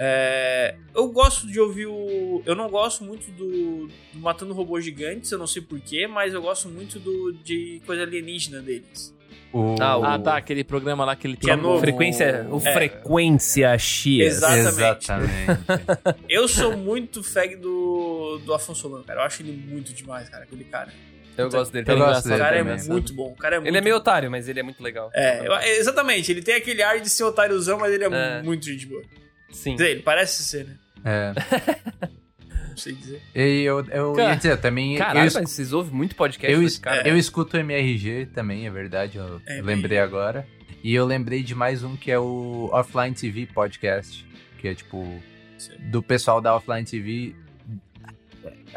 É, 0.00 0.76
eu 0.94 1.08
gosto 1.08 1.46
de 1.46 1.58
ouvir 1.58 1.86
o. 1.86 2.40
Eu 2.46 2.54
não 2.54 2.68
gosto 2.70 3.02
muito 3.02 3.30
do, 3.32 3.88
do 4.12 4.20
Matando 4.20 4.52
Robôs 4.54 4.84
Gigantes, 4.84 5.30
eu 5.32 5.38
não 5.38 5.46
sei 5.46 5.60
porquê, 5.60 6.06
mas 6.06 6.32
eu 6.34 6.40
gosto 6.42 6.68
muito 6.68 7.00
do 7.00 7.32
de 7.32 7.80
coisa 7.84 8.02
alienígena 8.02 8.60
deles. 8.62 9.12
O... 9.52 9.74
Ah, 9.80 9.96
o- 9.98 10.04
Ah, 10.04 10.18
tá, 10.18 10.36
aquele 10.36 10.62
programa 10.62 11.04
lá 11.04 11.16
que 11.16 11.26
ele 11.26 11.36
Que 11.36 11.46
tem. 11.46 11.54
é 11.54 11.56
novo. 11.56 11.80
Frequência, 11.80 12.46
o 12.50 12.58
É. 12.58 12.72
Frequência 12.72 13.76
X. 13.78 14.20
Exatamente. 14.20 14.68
Exatamente. 14.68 16.24
Eu 16.28 16.46
sou 16.46 16.76
muito 16.76 17.22
fag 17.24 17.56
do, 17.56 18.38
do 18.44 18.54
Afonso 18.54 18.82
Solano, 18.82 19.02
cara. 19.04 19.20
Eu 19.20 19.24
acho 19.24 19.42
ele 19.42 19.52
muito 19.52 19.92
demais, 19.92 20.28
cara, 20.28 20.44
aquele 20.44 20.64
cara. 20.64 20.92
Eu 21.38 21.50
gosto 21.50 21.72
dele 21.72 21.82
Eu 21.82 21.94
também. 21.96 22.02
gosto 22.12 22.26
O 22.34 22.38
cara 22.38 22.56
é 22.58 22.62
muito 22.62 23.12
bom. 23.14 23.28
O 23.32 23.36
cara 23.36 23.56
é 23.56 23.58
muito 23.58 23.68
Ele 23.70 23.78
é 23.78 23.80
meio 23.80 23.96
otário, 23.96 24.30
mas 24.30 24.48
ele 24.48 24.60
é 24.60 24.62
muito 24.62 24.82
legal. 24.82 25.10
É, 25.14 25.46
eu- 25.46 25.54
é, 25.54 25.76
exatamente. 25.78 26.30
Ele 26.32 26.42
tem 26.42 26.54
aquele 26.56 26.82
ar 26.82 27.00
de 27.00 27.08
ser 27.08 27.24
otáriozão, 27.24 27.78
mas 27.78 27.92
ele 27.92 28.04
é, 28.04 28.08
É. 28.08 28.42
muito 28.42 28.64
gente 28.66 28.84
boa. 28.86 29.02
Sim. 29.50 29.70
Quer 29.70 29.76
dizer, 29.84 29.90
ele 29.92 30.02
parece 30.02 30.42
ser, 30.44 30.64
né? 30.66 30.74
É. 31.04 31.32
Não 32.70 32.76
sei 32.76 32.92
dizer. 32.92 33.20
E 33.34 33.62
eu, 33.62 33.84
eu 33.90 34.12
Cara, 34.12 34.30
ia 34.30 34.36
dizer, 34.36 34.56
também. 34.58 34.92
eu, 34.94 34.98
Caralho, 34.98 35.26
es- 35.26 35.34
mas 35.34 35.50
vocês 35.50 35.72
ouvem 35.72 35.92
muito 35.92 36.14
podcast 36.14 36.52
eu, 36.52 36.60
desse 36.60 36.74
es- 36.76 36.80
cara. 36.80 37.08
eu 37.08 37.16
escuto 37.16 37.56
o 37.56 37.60
MRG 37.60 38.26
também, 38.34 38.66
é 38.66 38.70
verdade. 38.70 39.18
Eu 39.18 39.40
É, 39.46 39.60
lembrei 39.62 39.98
agora. 39.98 40.46
E 40.82 40.94
eu 40.94 41.04
lembrei 41.04 41.42
de 41.42 41.54
mais 41.54 41.82
um 41.82 41.96
que 41.96 42.10
é 42.10 42.18
o 42.18 42.68
Offline 42.72 43.14
TV 43.14 43.46
Podcast. 43.46 44.24
Que 44.58 44.68
é 44.68 44.74
tipo. 44.74 45.20
Sim. 45.56 45.72
Do 45.90 46.02
pessoal 46.02 46.40
da 46.40 46.54
Offline 46.54 46.84
TV. 46.84 47.34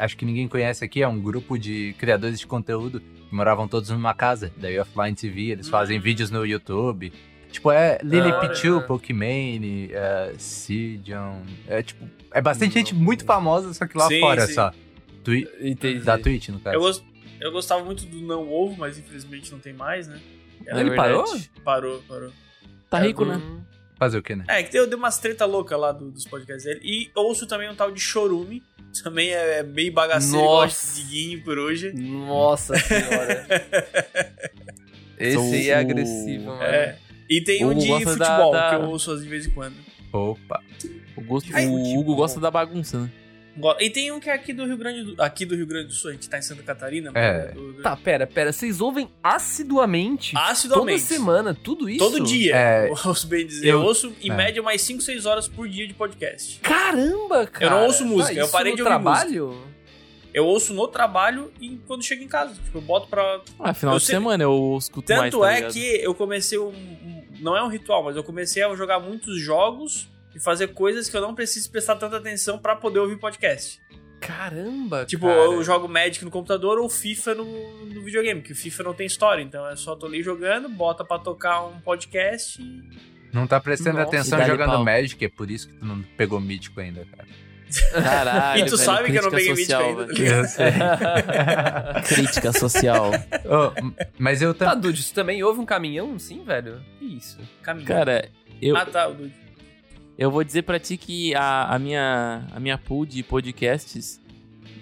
Acho 0.03 0.17
que 0.17 0.25
ninguém 0.25 0.47
conhece 0.47 0.83
aqui, 0.83 1.03
é 1.03 1.07
um 1.07 1.21
grupo 1.21 1.57
de 1.59 1.93
criadores 1.99 2.39
de 2.39 2.47
conteúdo 2.47 2.99
que 2.99 3.35
moravam 3.35 3.67
todos 3.67 3.89
numa 3.91 4.13
casa. 4.15 4.51
Daí 4.57 4.79
Offline 4.79 5.15
TV, 5.15 5.41
eles 5.51 5.69
fazem 5.69 5.99
Hum. 5.99 6.01
vídeos 6.01 6.31
no 6.31 6.43
YouTube. 6.45 7.13
Tipo, 7.51 7.71
é 7.71 7.99
Lily 8.01 8.29
Ah, 8.31 8.39
Pichu, 8.39 8.77
é. 8.77 8.81
Pokimane, 8.81 9.89
é, 9.91 10.33
Sidion. 10.39 11.41
É 11.67 11.83
tipo. 11.83 12.03
É 12.33 12.41
bastante 12.41 12.73
gente 12.73 12.95
Não. 12.95 13.01
muito 13.01 13.25
famosa, 13.25 13.73
só 13.73 13.85
que 13.85 13.97
lá 13.97 14.07
Sim, 14.07 14.19
fora 14.21 14.47
sim. 14.47 14.53
só. 14.53 14.71
Twi 15.23 15.47
Entendi. 15.61 15.99
da 15.99 16.17
Twitch, 16.17 16.49
no 16.49 16.59
caso. 16.59 16.75
Eu, 16.75 16.81
gos- 16.81 17.03
eu 17.39 17.51
gostava 17.51 17.83
muito 17.83 18.05
do 18.05 18.21
Não 18.21 18.49
Ovo, 18.51 18.75
mas 18.79 18.97
infelizmente 18.97 19.51
não 19.51 19.59
tem 19.59 19.73
mais, 19.73 20.07
né? 20.07 20.19
Ele 20.65 20.95
parou? 20.95 21.25
Parou, 21.63 22.01
parou. 22.07 22.31
Tá 22.89 22.99
rico, 22.99 23.23
né? 23.25 23.39
Fazer 24.01 24.17
o 24.17 24.23
quê, 24.23 24.35
né? 24.35 24.45
É, 24.47 24.63
que 24.63 24.71
deu, 24.71 24.87
deu 24.87 24.97
umas 24.97 25.19
treta 25.19 25.45
louca 25.45 25.77
lá 25.77 25.91
do- 25.91 26.09
dos 26.09 26.25
podcasts 26.25 26.63
dele. 26.65 26.79
E 26.83 27.11
ouço 27.15 27.45
também 27.45 27.69
um 27.69 27.75
tal 27.75 27.91
de 27.91 27.99
Chorume. 27.99 28.63
Também 29.03 29.29
é, 29.29 29.59
é 29.59 29.63
meio 29.63 29.93
bagaceiro, 29.93 30.43
Nossa. 30.43 30.65
gosta 30.65 30.95
de 30.95 31.03
Diguinho 31.03 31.43
por 31.43 31.59
hoje. 31.59 31.93
Nossa 31.93 32.75
senhora. 32.79 33.45
Esse 35.19 35.35
Sou 35.35 35.53
aí 35.53 35.69
é 35.69 35.75
agressivo, 35.75 36.45
mano. 36.45 36.63
É. 36.63 36.97
E 37.29 37.41
tem 37.41 37.63
O 37.63 37.69
um 37.69 37.77
de 37.77 37.87
gosta 37.87 38.15
da- 38.15 38.25
futebol, 38.25 38.51
da- 38.53 38.69
que 38.69 38.75
eu 38.77 38.89
ouço 38.89 39.17
de 39.21 39.29
vez 39.29 39.45
em 39.45 39.51
quando. 39.51 39.75
Opa. 40.11 40.59
O, 41.15 41.21
gosto, 41.21 41.49
Ai, 41.55 41.67
o 41.67 41.69
futebol. 41.77 41.99
Hugo 41.99 42.15
gosta 42.15 42.39
da 42.39 42.49
bagunça, 42.49 42.99
né? 43.01 43.11
E 43.79 43.89
tem 43.89 44.11
um 44.11 44.19
que 44.19 44.29
é 44.29 44.33
aqui 44.33 44.53
do 44.53 44.65
Rio 44.65 44.77
Grande 44.77 45.03
do, 45.13 45.21
aqui 45.21 45.45
do 45.45 45.55
Rio 45.55 45.67
Grande 45.67 45.87
do 45.87 45.93
Sul, 45.93 46.09
a 46.11 46.13
gente 46.13 46.29
tá 46.29 46.37
em 46.37 46.41
Santa 46.41 46.63
Catarina. 46.63 47.11
É. 47.13 47.47
do- 47.51 47.73
do- 47.73 47.81
Tá, 47.83 47.95
pera, 47.97 48.25
pera. 48.25 48.53
Vocês 48.53 48.79
ouvem 48.79 49.09
assiduamente, 49.23 50.33
Assiduamente. 50.37 51.01
toda 51.03 51.13
semana, 51.13 51.53
tudo 51.53 51.89
isso? 51.89 51.99
Todo 51.99 52.21
dia, 52.23 52.55
É, 52.55 52.87
eu 52.89 52.93
ouço 53.05 53.27
bem 53.27 53.45
dizer. 53.45 53.67
Eu, 53.67 53.79
eu- 53.79 53.85
ouço 53.85 54.13
em 54.21 54.31
é. 54.31 54.33
média 54.35 54.61
umas 54.61 54.81
5, 54.81 55.01
6 55.01 55.25
horas 55.25 55.47
por 55.47 55.67
dia 55.67 55.87
de 55.87 55.93
podcast. 55.93 56.59
Caramba, 56.61 57.45
cara. 57.45 57.65
Eu 57.65 57.69
não 57.71 57.85
ouço 57.87 58.05
música, 58.05 58.33
eu 58.39 58.43
isso 58.45 58.51
parei 58.51 58.71
no 58.71 58.77
de 58.77 58.81
ouvir 58.83 58.89
trabalho? 58.89 59.57
Eu 60.33 60.45
ouço 60.45 60.73
no 60.73 60.87
trabalho 60.87 61.51
e 61.59 61.77
quando 61.85 62.03
chego 62.03 62.23
em 62.23 62.27
casa. 62.29 62.53
Tipo, 62.53 62.77
eu 62.77 62.81
boto 62.81 63.07
pra. 63.07 63.41
Ah, 63.59 63.73
final 63.73 63.95
Eu 63.95 63.99
de 63.99 64.05
sei- 64.05 64.15
semana 64.15 64.41
eu 64.43 64.77
escuto 64.79 65.11
mais, 65.11 65.29
Tanto 65.29 65.41
tá 65.41 65.51
é 65.51 65.55
ligado? 65.57 65.73
que 65.73 65.79
eu 66.01 66.15
comecei 66.15 66.57
um- 66.57 67.21
Não 67.41 67.57
é 67.57 67.61
um 67.63 67.67
ritual, 67.67 68.01
mas 68.03 68.15
eu 68.15 68.23
comecei 68.23 68.63
a 68.63 68.73
jogar 68.75 68.99
muitos 68.99 69.41
jogos 69.41 70.07
e 70.35 70.39
fazer 70.39 70.67
coisas 70.69 71.09
que 71.09 71.15
eu 71.17 71.21
não 71.21 71.35
preciso 71.35 71.69
prestar 71.71 71.95
tanta 71.95 72.17
atenção 72.17 72.57
pra 72.59 72.75
poder 72.75 72.99
ouvir 72.99 73.17
podcast. 73.17 73.81
Caramba, 74.19 75.03
Tipo, 75.05 75.25
cara. 75.25 75.39
eu 75.39 75.63
jogo 75.63 75.87
Magic 75.87 76.23
no 76.23 76.29
computador 76.29 76.77
ou 76.79 76.87
FIFA 76.89 77.33
no, 77.35 77.85
no 77.87 78.03
videogame, 78.03 78.41
que 78.41 78.51
o 78.51 78.55
FIFA 78.55 78.83
não 78.83 78.93
tem 78.93 79.07
história, 79.07 79.41
então 79.41 79.67
é 79.67 79.75
só 79.75 79.95
tô 79.95 80.05
ali 80.05 80.21
jogando, 80.21 80.69
bota 80.69 81.03
pra 81.03 81.17
tocar 81.17 81.63
um 81.65 81.79
podcast 81.81 82.61
e. 82.61 83.11
Não 83.33 83.47
tá 83.47 83.59
prestando 83.61 83.97
Nossa, 83.97 84.09
atenção 84.09 84.45
jogando 84.45 84.71
pau. 84.73 84.83
Magic, 84.83 85.23
é 85.25 85.29
por 85.29 85.49
isso 85.49 85.69
que 85.69 85.73
tu 85.75 85.85
não 85.85 86.01
pegou 86.17 86.39
mítico 86.39 86.79
ainda, 86.81 87.03
cara. 87.05 87.27
Caralho, 88.03 88.59
E 88.61 88.65
tu 88.65 88.75
velho, 88.75 88.85
sabe 88.85 89.11
que 89.11 89.17
eu 89.17 89.21
não 89.23 89.29
crítica 89.31 89.53
peguei 89.53 89.65
social, 89.65 89.97
Mítico 89.97 90.61
ainda, 90.61 90.85
tá 90.93 91.15
ligado? 91.15 92.03
Crítica 92.07 92.51
social. 92.51 93.11
Oh, 93.45 93.93
mas 94.19 94.41
eu 94.41 94.53
Tá, 94.53 94.65
também. 94.71 94.81
Dude, 94.81 95.01
você 95.03 95.13
também 95.13 95.41
ouve 95.43 95.59
um 95.61 95.65
caminhão, 95.65 96.19
sim, 96.19 96.43
velho? 96.43 96.81
Que 96.99 97.05
isso? 97.05 97.39
Caminho. 97.63 97.87
Cara, 97.87 98.27
eu, 98.61 98.75
Ah, 98.75 98.85
tá, 98.85 99.07
o 99.07 99.13
Dude. 99.13 99.33
Eu 100.17 100.29
vou 100.29 100.43
dizer 100.43 100.63
pra 100.63 100.79
ti 100.79 100.97
que 100.97 101.33
a, 101.35 101.73
a, 101.73 101.79
minha, 101.79 102.45
a 102.51 102.59
minha 102.59 102.77
pool 102.77 103.05
de 103.05 103.23
podcasts, 103.23 104.19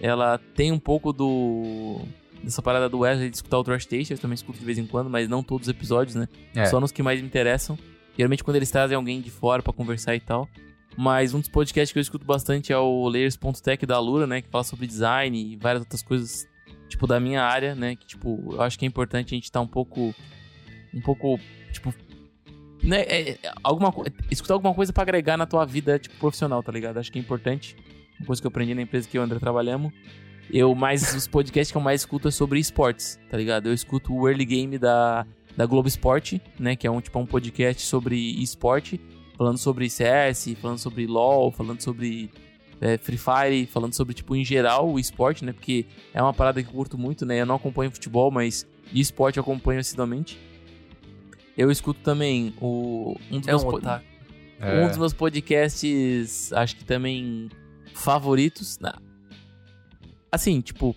ela 0.02 0.38
tem 0.56 0.72
um 0.72 0.80
pouco 0.80 1.14
do 1.14 2.02
dessa 2.44 2.62
parada 2.62 2.88
do 2.88 3.00
Wesley 3.00 3.30
de 3.30 3.36
escutar 3.36 3.60
o 3.60 3.64
Trash 3.64 3.86
Taste, 3.86 4.14
eu 4.14 4.18
também 4.18 4.36
escuto 4.36 4.60
de 4.60 4.66
vez 4.66 4.78
em 4.78 4.86
quando, 4.86 5.10
mas 5.10 5.28
não 5.28 5.44
todos 5.44 5.68
os 5.68 5.74
episódios, 5.74 6.16
né? 6.16 6.28
É. 6.56 6.66
Só 6.66 6.80
nos 6.80 6.92
que 6.92 7.04
mais 7.04 7.20
me 7.20 7.28
interessam. 7.28 7.78
Geralmente 8.18 8.44
quando 8.44 8.56
eles 8.56 8.72
trazem 8.72 8.96
alguém 8.96 9.22
de 9.22 9.30
fora 9.30 9.62
pra 9.62 9.74
conversar 9.74 10.16
e 10.16 10.20
tal. 10.20 10.48
Mas 10.98 11.34
um 11.34 11.40
dos 11.40 11.48
podcasts 11.48 11.94
que 11.94 12.00
eu 12.00 12.02
escuto 12.02 12.26
bastante 12.26 12.74
é 12.74 12.78
o 12.78 13.08
Layers.tech 13.08 13.86
da 13.86 14.00
Lura, 14.00 14.28
né? 14.28 14.42
Que 14.42 14.50
fala 14.50 14.64
sobre 14.64 14.86
design 14.88 15.54
e 15.54 15.56
várias 15.56 15.84
outras 15.84 16.02
coisas, 16.02 16.46
tipo, 16.90 17.08
da 17.08 17.20
minha 17.20 17.42
área, 17.42 17.74
né? 17.76 17.96
Que, 17.96 18.06
tipo, 18.06 18.50
eu 18.52 18.62
acho 18.62 18.78
que 18.78 18.86
é 18.86 18.88
importante 18.88 19.34
a 19.34 19.36
gente 19.36 19.46
estar 19.46 19.62
um 19.62 19.68
pouco. 19.68 20.14
Um 20.94 21.02
pouco, 21.02 21.40
tipo. 21.72 21.94
Né, 22.82 23.02
é, 23.02 23.32
é, 23.32 23.38
alguma, 23.64 23.94
escutar 24.32 24.54
alguma 24.54 24.74
coisa 24.74 24.94
pra 24.94 25.04
agregar 25.04 25.38
na 25.38 25.46
tua 25.46 25.66
vida, 25.66 26.00
tipo, 26.00 26.16
profissional, 26.18 26.64
tá 26.64 26.72
ligado? 26.72 26.98
Acho 26.98 27.12
que 27.12 27.20
é 27.20 27.22
importante. 27.22 27.76
Uma 28.20 28.28
coisa 28.28 28.42
que 28.42 28.48
eu 28.48 28.50
aprendi 28.50 28.74
na 28.74 28.82
empresa 28.82 29.08
que 29.08 29.18
eu 29.18 29.22
e 29.22 29.24
o 29.24 29.26
André 29.26 29.40
trabalhamos. 29.40 29.92
Eu 30.52 30.74
mais. 30.74 31.14
Os 31.14 31.28
podcasts 31.28 31.72
que 31.72 31.78
eu 31.78 31.82
mais 31.82 32.02
escuto 32.02 32.28
é 32.28 32.32
sobre 32.32 32.60
esportes, 32.60 33.20
tá 33.30 33.38
ligado? 33.38 33.68
Eu 33.68 33.74
escuto 33.74 34.14
o 34.14 34.28
Early 34.28 34.46
Game 34.46 34.78
da, 34.78 35.26
da 35.56 35.66
Globo 35.66 35.88
Esporte, 35.88 36.42
né? 36.60 36.76
Que 36.76 36.88
é 36.88 36.92
um 36.92 37.00
tipo 37.00 37.20
um 37.20 37.26
podcast 37.26 37.82
sobre 37.84 38.18
esporte, 38.42 39.00
falando 39.38 39.58
sobre 39.58 39.90
CS, 39.90 40.56
falando 40.60 40.80
sobre 40.80 41.06
LoL, 41.06 41.52
falando 41.52 41.82
sobre 41.82 42.32
é, 42.82 42.98
Free 42.98 43.18
Fire, 43.18 43.66
falando 43.68 43.94
sobre, 43.94 44.14
tipo, 44.14 44.36
em 44.36 44.44
geral, 44.44 44.90
o 44.90 45.00
esporte, 45.00 45.44
né? 45.44 45.54
Porque 45.54 45.86
é 46.14 46.22
uma 46.22 46.34
parada 46.34 46.62
que 46.64 46.70
eu 46.70 46.74
curto 46.74 46.98
muito, 46.98 47.26
né? 47.26 47.42
Eu 47.42 47.46
não 47.46 47.56
acompanho 47.56 47.92
futebol, 47.92 48.32
mas 48.32 48.66
esporte 48.94 49.38
eu 49.38 49.42
acompanho 49.42 49.80
assiduamente. 49.80 50.40
Eu 51.60 51.70
escuto 51.70 52.00
também 52.02 52.54
o. 52.62 53.16
Um 53.30 53.40
dos 53.40 53.48
É 53.48 53.52
meus 53.52 53.64
um. 53.64 53.72
É. 54.62 54.82
um 54.84 54.88
dos 54.88 54.98
meus 54.98 55.14
podcasts, 55.14 56.54
acho 56.54 56.76
que 56.78 56.86
também 56.86 57.50
favoritos. 57.94 58.80
na- 58.80 58.98
Assim, 60.32 60.62
tipo. 60.62 60.96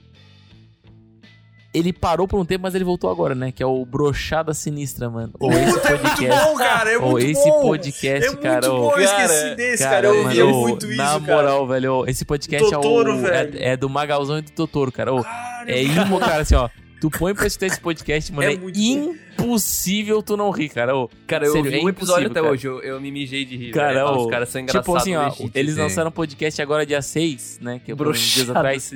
Ele 1.74 1.90
parou 1.90 2.28
por 2.28 2.38
um 2.38 2.44
tempo, 2.44 2.62
mas 2.64 2.74
ele 2.74 2.84
voltou 2.84 3.10
agora, 3.10 3.34
né? 3.34 3.50
Que 3.50 3.62
é 3.62 3.66
o 3.66 3.82
Brochada 3.86 4.52
Sinistra, 4.52 5.08
mano. 5.08 5.32
Ou 5.40 5.50
esse 5.50 5.62
É 5.62 5.64
muito 5.70 5.80
podcast. 6.02 6.44
bom, 6.44 6.56
cara. 6.58 6.90
É 6.92 6.98
Ou 6.98 7.10
muito 7.12 7.26
esse 7.26 7.48
bom. 7.50 7.62
podcast, 7.62 8.24
é 8.26 8.28
muito 8.30 8.42
cara. 8.42 8.68
bom, 8.68 8.92
eu 8.92 9.00
esqueci 9.00 9.40
cara, 9.42 9.54
desse, 9.56 9.82
cara. 9.82 10.06
Eu 10.08 10.22
ouvia 10.22 10.44
mano, 10.44 10.58
muito 10.58 10.86
isso, 10.86 10.96
Na 10.98 11.04
cara. 11.18 11.20
moral, 11.20 11.66
velho, 11.66 12.04
esse 12.06 12.24
podcast 12.26 12.70
Totoro, 12.70 13.10
é, 13.12 13.14
o, 13.14 13.18
velho. 13.22 13.58
é, 13.58 13.68
é 13.70 13.76
do 13.76 13.88
Magalzão 13.88 14.38
e 14.38 14.42
do 14.42 14.50
Totoro, 14.52 14.92
cara. 14.92 15.14
Ô, 15.14 15.22
Cara, 15.24 15.64
é 15.72 15.82
imo, 15.82 16.20
cara, 16.20 16.42
assim, 16.42 16.54
ó. 16.54 16.68
Tu 17.02 17.10
põe 17.10 17.34
pra 17.34 17.46
escutar 17.48 17.66
esse 17.66 17.80
podcast, 17.80 18.32
mano. 18.32 18.48
É 18.48 18.54
É, 18.54 18.56
bom. 18.56 18.70
impossível 18.70 20.22
tu 20.22 20.36
não 20.36 20.50
rir, 20.50 20.68
cara. 20.68 20.96
Ô, 20.96 21.10
Cara, 21.26 21.46
eu 21.46 21.52
Sério, 21.52 21.66
ouvi 21.66 21.80
é 21.80 21.84
um 21.84 21.88
episódio 21.88 22.26
até 22.28 22.40
cara. 22.40 22.52
hoje, 22.52 22.66
eu, 22.66 22.80
eu 22.80 23.00
me 23.00 23.10
mijei 23.10 23.44
de 23.44 23.56
rir. 23.56 23.72
Cara. 23.72 24.02
Ah, 24.02 24.12
ô, 24.12 24.24
os 24.24 24.30
caras 24.30 24.48
são 24.48 24.60
engraçados. 24.60 24.86
tipo 24.86 24.96
assim, 24.96 25.16
ó, 25.16 25.32
eles 25.54 25.76
lançaram 25.76 26.08
um 26.10 26.12
podcast 26.12 26.62
agora 26.62 26.86
dia 26.86 27.02
6, 27.02 27.58
né? 27.60 27.80
Que 27.84 27.90
é 27.90 27.94
uns 27.94 28.20
dias 28.20 28.48
atrás. 28.48 28.92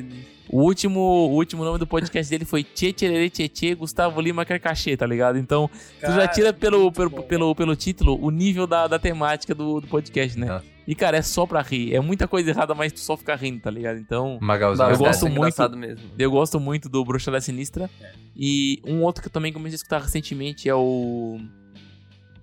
O 0.49 0.63
último, 0.63 1.01
o 1.01 1.33
último 1.35 1.65
nome 1.65 1.79
do 1.81 1.87
podcast 1.87 2.31
dele 2.31 2.45
foi 2.45 2.63
Tchê 2.63 2.93
Tchererê 2.93 3.29
Tchê 3.29 3.49
Tchê 3.49 3.75
Gustavo 3.75 4.21
Lima 4.21 4.45
Carcachê, 4.45 4.97
tá 4.97 5.05
ligado? 5.05 5.37
Então, 5.37 5.69
tu 6.01 6.13
já 6.13 6.29
tira 6.29 6.53
pelo, 6.53 6.93
pelo, 6.93 7.11
pelo, 7.25 7.55
pelo 7.57 7.75
título 7.75 8.17
o 8.25 8.31
nível 8.31 8.65
da, 8.69 8.87
da 8.87 9.01
temática 9.01 9.53
do, 9.53 9.81
do 9.81 9.89
podcast, 9.89 10.39
né? 10.39 10.47
Nossa. 10.47 10.76
E, 10.87 10.95
cara, 10.95 11.17
é 11.17 11.23
só 11.23 11.47
pra 11.47 11.63
rir. 11.63 11.95
É 11.95 12.01
muita 12.01 12.29
coisa 12.29 12.51
errada, 12.51 12.75
mas 12.75 12.93
tu 12.93 13.01
só 13.01 13.17
fica 13.17 13.35
rindo, 13.35 13.61
tá 13.61 13.71
ligado? 13.71 13.99
Então, 13.99 14.39
Magalzão. 14.41 14.87
Eu 14.87 14.93
Não, 14.93 14.99
gosto 14.99 15.27
é 15.27 15.31
muito- 15.31 15.77
mesmo. 15.77 16.11
eu 16.19 16.31
gosto 16.31 16.61
muito 16.61 16.89
do 16.89 17.05
Bruxada 17.05 17.41
Sinistra. 17.41 17.91
E 18.37 18.81
um 18.87 19.03
outro 19.03 19.21
que 19.23 19.29
eu 19.29 19.33
também 19.33 19.53
comecei 19.53 19.75
a 19.75 19.79
escutar 19.79 20.01
recentemente 20.01 20.69
é 20.69 20.75
o 20.75 21.41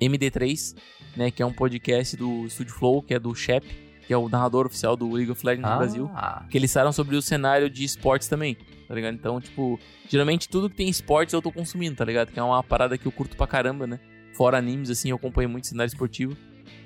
MD3, 0.02 0.76
né? 1.16 1.32
Que 1.32 1.42
é 1.42 1.46
um 1.46 1.54
podcast 1.54 2.18
do 2.18 2.50
Studio 2.50 2.74
Flow, 2.74 3.02
que 3.02 3.14
é 3.14 3.20
do 3.20 3.34
Shep, 3.34 3.66
que 4.06 4.14
é 4.14 4.18
o 4.18 4.28
narrador 4.28 4.66
oficial 4.66 4.96
do 4.98 5.10
League 5.12 5.32
of 5.32 5.46
Legends 5.46 5.70
no 5.70 5.78
Brasil. 5.78 6.12
Ah, 6.14 6.46
que 6.50 6.58
eles 6.58 6.72
falaram 6.74 6.92
sobre 6.92 7.16
o 7.16 7.22
cenário 7.22 7.70
de 7.70 7.84
esportes 7.86 8.28
também, 8.28 8.58
tá 8.88 8.94
ligado? 8.94 9.14
Então, 9.16 9.40
tipo, 9.40 9.80
geralmente 10.10 10.50
tudo 10.50 10.70
que 10.70 10.76
tem 10.76 10.90
esportes 10.90 11.34
eu 11.34 11.42
tô 11.42 11.52
consumindo, 11.52 11.96
tá 11.96 12.04
ligado? 12.06 12.32
Que 12.32 12.40
é 12.40 12.44
uma 12.44 12.62
parada 12.64 12.98
que 12.98 13.06
eu 13.06 13.12
curto 13.12 13.38
pra 13.38 13.48
caramba, 13.48 13.88
né? 13.88 14.00
Fora 14.34 14.58
animes, 14.58 14.90
assim, 14.90 15.12
eu 15.12 15.16
acompanho 15.16 15.48
muito 15.48 15.68
cenário 15.68 15.88
esportivo. 15.90 16.36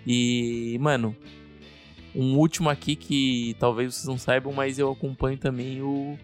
E, 0.05 0.77
mano, 0.79 1.15
um 2.17 2.35
último 2.35 2.67
aqui 2.67 2.95
que 2.95 3.55
talvez 3.59 3.93
vocês 3.93 4.07
não 4.07 4.17
saibam, 4.17 4.51
mas 4.51 4.79
eu 4.79 4.91
acompanho 4.91 5.37
também 5.37 5.81
o, 5.83 6.17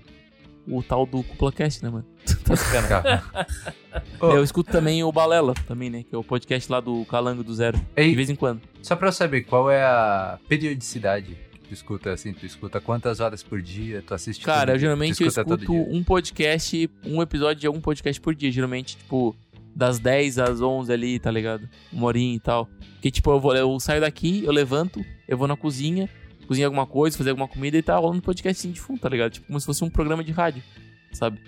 o 0.67 0.81
tal 0.81 1.05
do 1.05 1.21
CuplaCast, 1.23 1.83
né, 1.83 1.89
mano? 1.91 2.05
tá 2.43 2.55
ficando. 2.55 4.33
Eu 4.33 4.43
escuto 4.43 4.71
também 4.71 5.03
o 5.03 5.11
Balela, 5.11 5.53
também, 5.67 5.91
né? 5.91 6.03
Que 6.03 6.15
é 6.15 6.17
o 6.17 6.23
podcast 6.23 6.71
lá 6.71 6.79
do 6.79 7.05
Calango 7.05 7.43
do 7.43 7.53
Zero, 7.53 7.77
de 7.77 7.85
Ei, 7.95 8.15
vez 8.15 8.29
em 8.29 8.35
quando. 8.35 8.61
só 8.81 8.95
pra 8.95 9.09
eu 9.09 9.11
saber, 9.11 9.41
qual 9.41 9.69
é 9.69 9.83
a 9.83 10.39
periodicidade 10.49 11.37
que 11.53 11.59
tu 11.59 11.73
escuta, 11.73 12.11
assim? 12.11 12.33
Tu 12.33 12.47
escuta 12.47 12.81
quantas 12.81 13.19
horas 13.19 13.43
por 13.43 13.61
dia? 13.61 14.03
Tu 14.05 14.15
assiste 14.15 14.43
Cara, 14.43 14.73
eu 14.73 14.79
geralmente 14.79 15.21
eu 15.21 15.27
escuto 15.27 15.73
um 15.73 16.03
podcast, 16.03 16.89
um 17.05 17.21
episódio 17.21 17.61
de 17.61 17.67
algum 17.67 17.79
podcast 17.79 18.19
por 18.19 18.33
dia. 18.33 18.51
Geralmente, 18.51 18.97
tipo, 18.97 19.35
das 19.75 19.99
10 19.99 20.39
às 20.39 20.61
11 20.61 20.91
ali, 20.91 21.19
tá 21.19 21.29
ligado? 21.29 21.69
Uma 21.91 22.07
horinha 22.07 22.35
e 22.35 22.39
tal. 22.39 22.67
Porque, 22.93 23.11
tipo, 23.11 23.31
eu, 23.31 23.39
vou, 23.39 23.55
eu 23.55 23.79
saio 23.79 24.01
daqui, 24.01 24.43
eu 24.45 24.51
levanto, 24.51 25.03
eu 25.33 25.37
vou 25.37 25.47
na 25.47 25.55
cozinha, 25.57 26.09
cozinho 26.47 26.67
alguma 26.67 26.85
coisa, 26.85 27.17
fazer 27.17 27.31
alguma 27.31 27.47
comida 27.47 27.77
e 27.77 27.81
tá 27.81 27.95
rolando 27.97 28.17
um 28.19 28.21
podcast 28.21 28.59
assim 28.59 28.71
de 28.73 28.79
fundo, 28.79 28.99
tá 28.99 29.09
ligado? 29.09 29.31
Tipo, 29.33 29.47
como 29.47 29.59
se 29.59 29.65
fosse 29.65 29.83
um 29.83 29.89
programa 29.89 30.23
de 30.23 30.31
rádio, 30.31 30.63
sabe? 31.11 31.39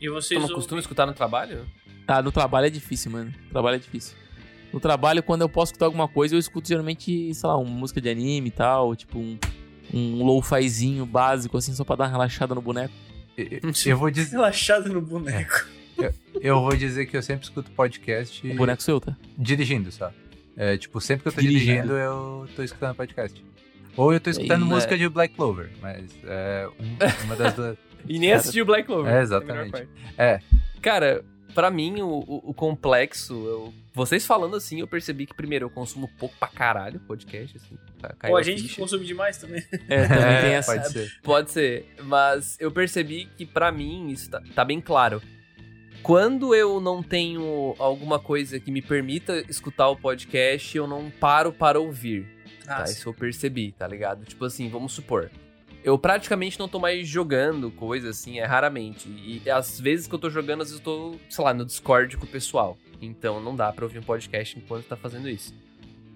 E 0.00 0.06
Tu 0.06 0.12
vocês 0.12 0.38
não 0.38 0.42
ouvem- 0.42 0.56
costuma 0.56 0.80
escutar 0.80 1.06
no 1.06 1.12
trabalho? 1.12 1.66
Ah, 2.06 2.20
no 2.22 2.32
trabalho 2.32 2.66
é 2.66 2.70
difícil, 2.70 3.10
mano. 3.10 3.32
No 3.44 3.50
trabalho 3.50 3.76
é 3.76 3.78
difícil. 3.78 4.16
No 4.72 4.80
trabalho, 4.80 5.22
quando 5.22 5.42
eu 5.42 5.48
posso 5.48 5.70
escutar 5.72 5.86
alguma 5.86 6.06
coisa, 6.08 6.34
eu 6.34 6.38
escuto 6.38 6.68
geralmente, 6.68 7.34
sei 7.34 7.48
lá, 7.48 7.56
uma 7.56 7.70
música 7.70 8.00
de 8.00 8.08
anime 8.08 8.48
e 8.48 8.50
tal, 8.52 8.94
tipo 8.96 9.18
um, 9.18 9.38
um 9.92 10.24
lo-fizinho 10.24 11.04
básico, 11.04 11.56
assim, 11.56 11.72
só 11.74 11.84
pra 11.84 11.96
dar 11.96 12.04
uma 12.04 12.10
relaxada 12.10 12.54
no 12.54 12.62
boneco. 12.62 12.94
Eu- 13.36 13.46
eu- 13.62 13.72
Eu 13.86 13.96
vou 13.98 14.10
dizer, 14.10 14.36
Relaxado 14.36 14.88
no 14.92 15.00
boneco. 15.00 15.66
eu 16.40 16.60
vou 16.60 16.76
dizer 16.76 17.06
que 17.06 17.16
eu 17.16 17.22
sempre 17.22 17.44
escuto 17.44 17.70
podcast 17.72 18.46
O 18.48 18.54
boneco 18.56 18.82
seu, 18.82 19.00
tá? 19.00 19.16
dirigindo, 19.36 19.90
só. 19.92 20.12
É, 20.56 20.76
tipo, 20.76 21.00
sempre 21.00 21.22
que 21.22 21.28
eu 21.28 21.32
tô 21.32 21.40
Dirigindo. 21.40 21.66
dirigindo, 21.72 21.92
eu 21.96 22.48
tô 22.56 22.62
escutando 22.62 22.94
podcast. 22.94 23.44
Ou 23.96 24.12
eu 24.12 24.20
tô 24.20 24.30
escutando 24.30 24.62
Aí, 24.62 24.68
né? 24.68 24.74
música 24.74 24.96
de 24.96 25.08
Black 25.08 25.34
Clover, 25.34 25.70
mas 25.80 26.04
é 26.24 26.68
um- 26.78 27.24
uma 27.24 27.36
das 27.36 27.54
duas. 27.54 27.76
E 28.08 28.18
nem 28.18 28.32
assistiu 28.32 28.64
Black 28.64 28.86
Clover. 28.86 29.12
é, 29.12 29.20
exatamente. 29.20 29.86
É. 30.16 30.40
Cara, 30.80 31.22
pra 31.54 31.70
mim, 31.70 32.00
o, 32.00 32.08
o- 32.08 32.50
o 32.50 32.54
complexo, 32.54 33.34
eu- 33.46 33.74
vocês 33.92 34.24
falando 34.24 34.56
assim, 34.56 34.80
eu 34.80 34.86
percebi 34.86 35.26
que, 35.26 35.34
primeiro, 35.34 35.66
eu 35.66 35.70
consumo 35.70 36.08
pouco 36.18 36.34
pra 36.38 36.48
caralho 36.48 36.98
podcast, 37.00 37.56
assim. 37.58 37.76
caiu 38.18 38.32
Pô, 38.32 38.38
a 38.38 38.42
gente 38.42 38.62
que 38.62 38.68
ficha. 38.68 38.80
consome 38.80 39.04
demais 39.04 39.36
também. 39.36 39.62
É, 39.88 40.06
também 40.06 40.24
É, 40.24 40.40
tem 40.40 40.50
essa. 40.54 40.72
Pode 40.72 40.92
ser. 40.92 41.12
Pode 41.22 41.50
ser, 41.50 41.86
mas 42.04 42.56
eu 42.58 42.70
percebi 42.70 43.28
que 43.36 43.44
pra 43.44 43.70
mim 43.70 44.08
isso 44.08 44.30
tá, 44.30 44.40
tá 44.54 44.64
bem 44.64 44.80
claro. 44.80 45.20
Quando 46.02 46.54
eu 46.54 46.80
não 46.80 47.02
tenho 47.02 47.74
alguma 47.78 48.18
coisa 48.18 48.58
que 48.58 48.70
me 48.70 48.80
permita 48.80 49.44
escutar 49.48 49.88
o 49.88 49.96
podcast, 49.96 50.76
eu 50.76 50.86
não 50.86 51.10
paro 51.10 51.52
para 51.52 51.78
ouvir. 51.78 52.26
Ah, 52.66 52.82
tá? 52.82 52.84
Isso 52.84 53.08
eu 53.08 53.14
percebi, 53.14 53.72
tá 53.72 53.86
ligado? 53.86 54.24
Tipo 54.24 54.44
assim, 54.44 54.68
vamos 54.68 54.92
supor. 54.92 55.30
Eu 55.82 55.98
praticamente 55.98 56.58
não 56.58 56.68
tô 56.68 56.78
mais 56.78 57.08
jogando 57.08 57.70
coisa 57.70 58.10
assim, 58.10 58.38
é 58.38 58.44
raramente. 58.44 59.08
E 59.08 59.48
às 59.50 59.80
vezes 59.80 60.06
que 60.06 60.14
eu 60.14 60.18
tô 60.18 60.30
jogando, 60.30 60.62
às 60.62 60.70
vezes 60.70 60.84
eu 60.84 60.84
tô, 60.84 61.16
sei 61.28 61.44
lá, 61.44 61.54
no 61.54 61.64
Discord 61.64 62.16
com 62.16 62.24
o 62.24 62.28
pessoal. 62.28 62.76
Então 63.00 63.40
não 63.40 63.56
dá 63.56 63.72
pra 63.72 63.84
ouvir 63.84 63.98
um 63.98 64.02
podcast 64.02 64.58
enquanto 64.58 64.86
tá 64.86 64.96
fazendo 64.96 65.28
isso. 65.28 65.54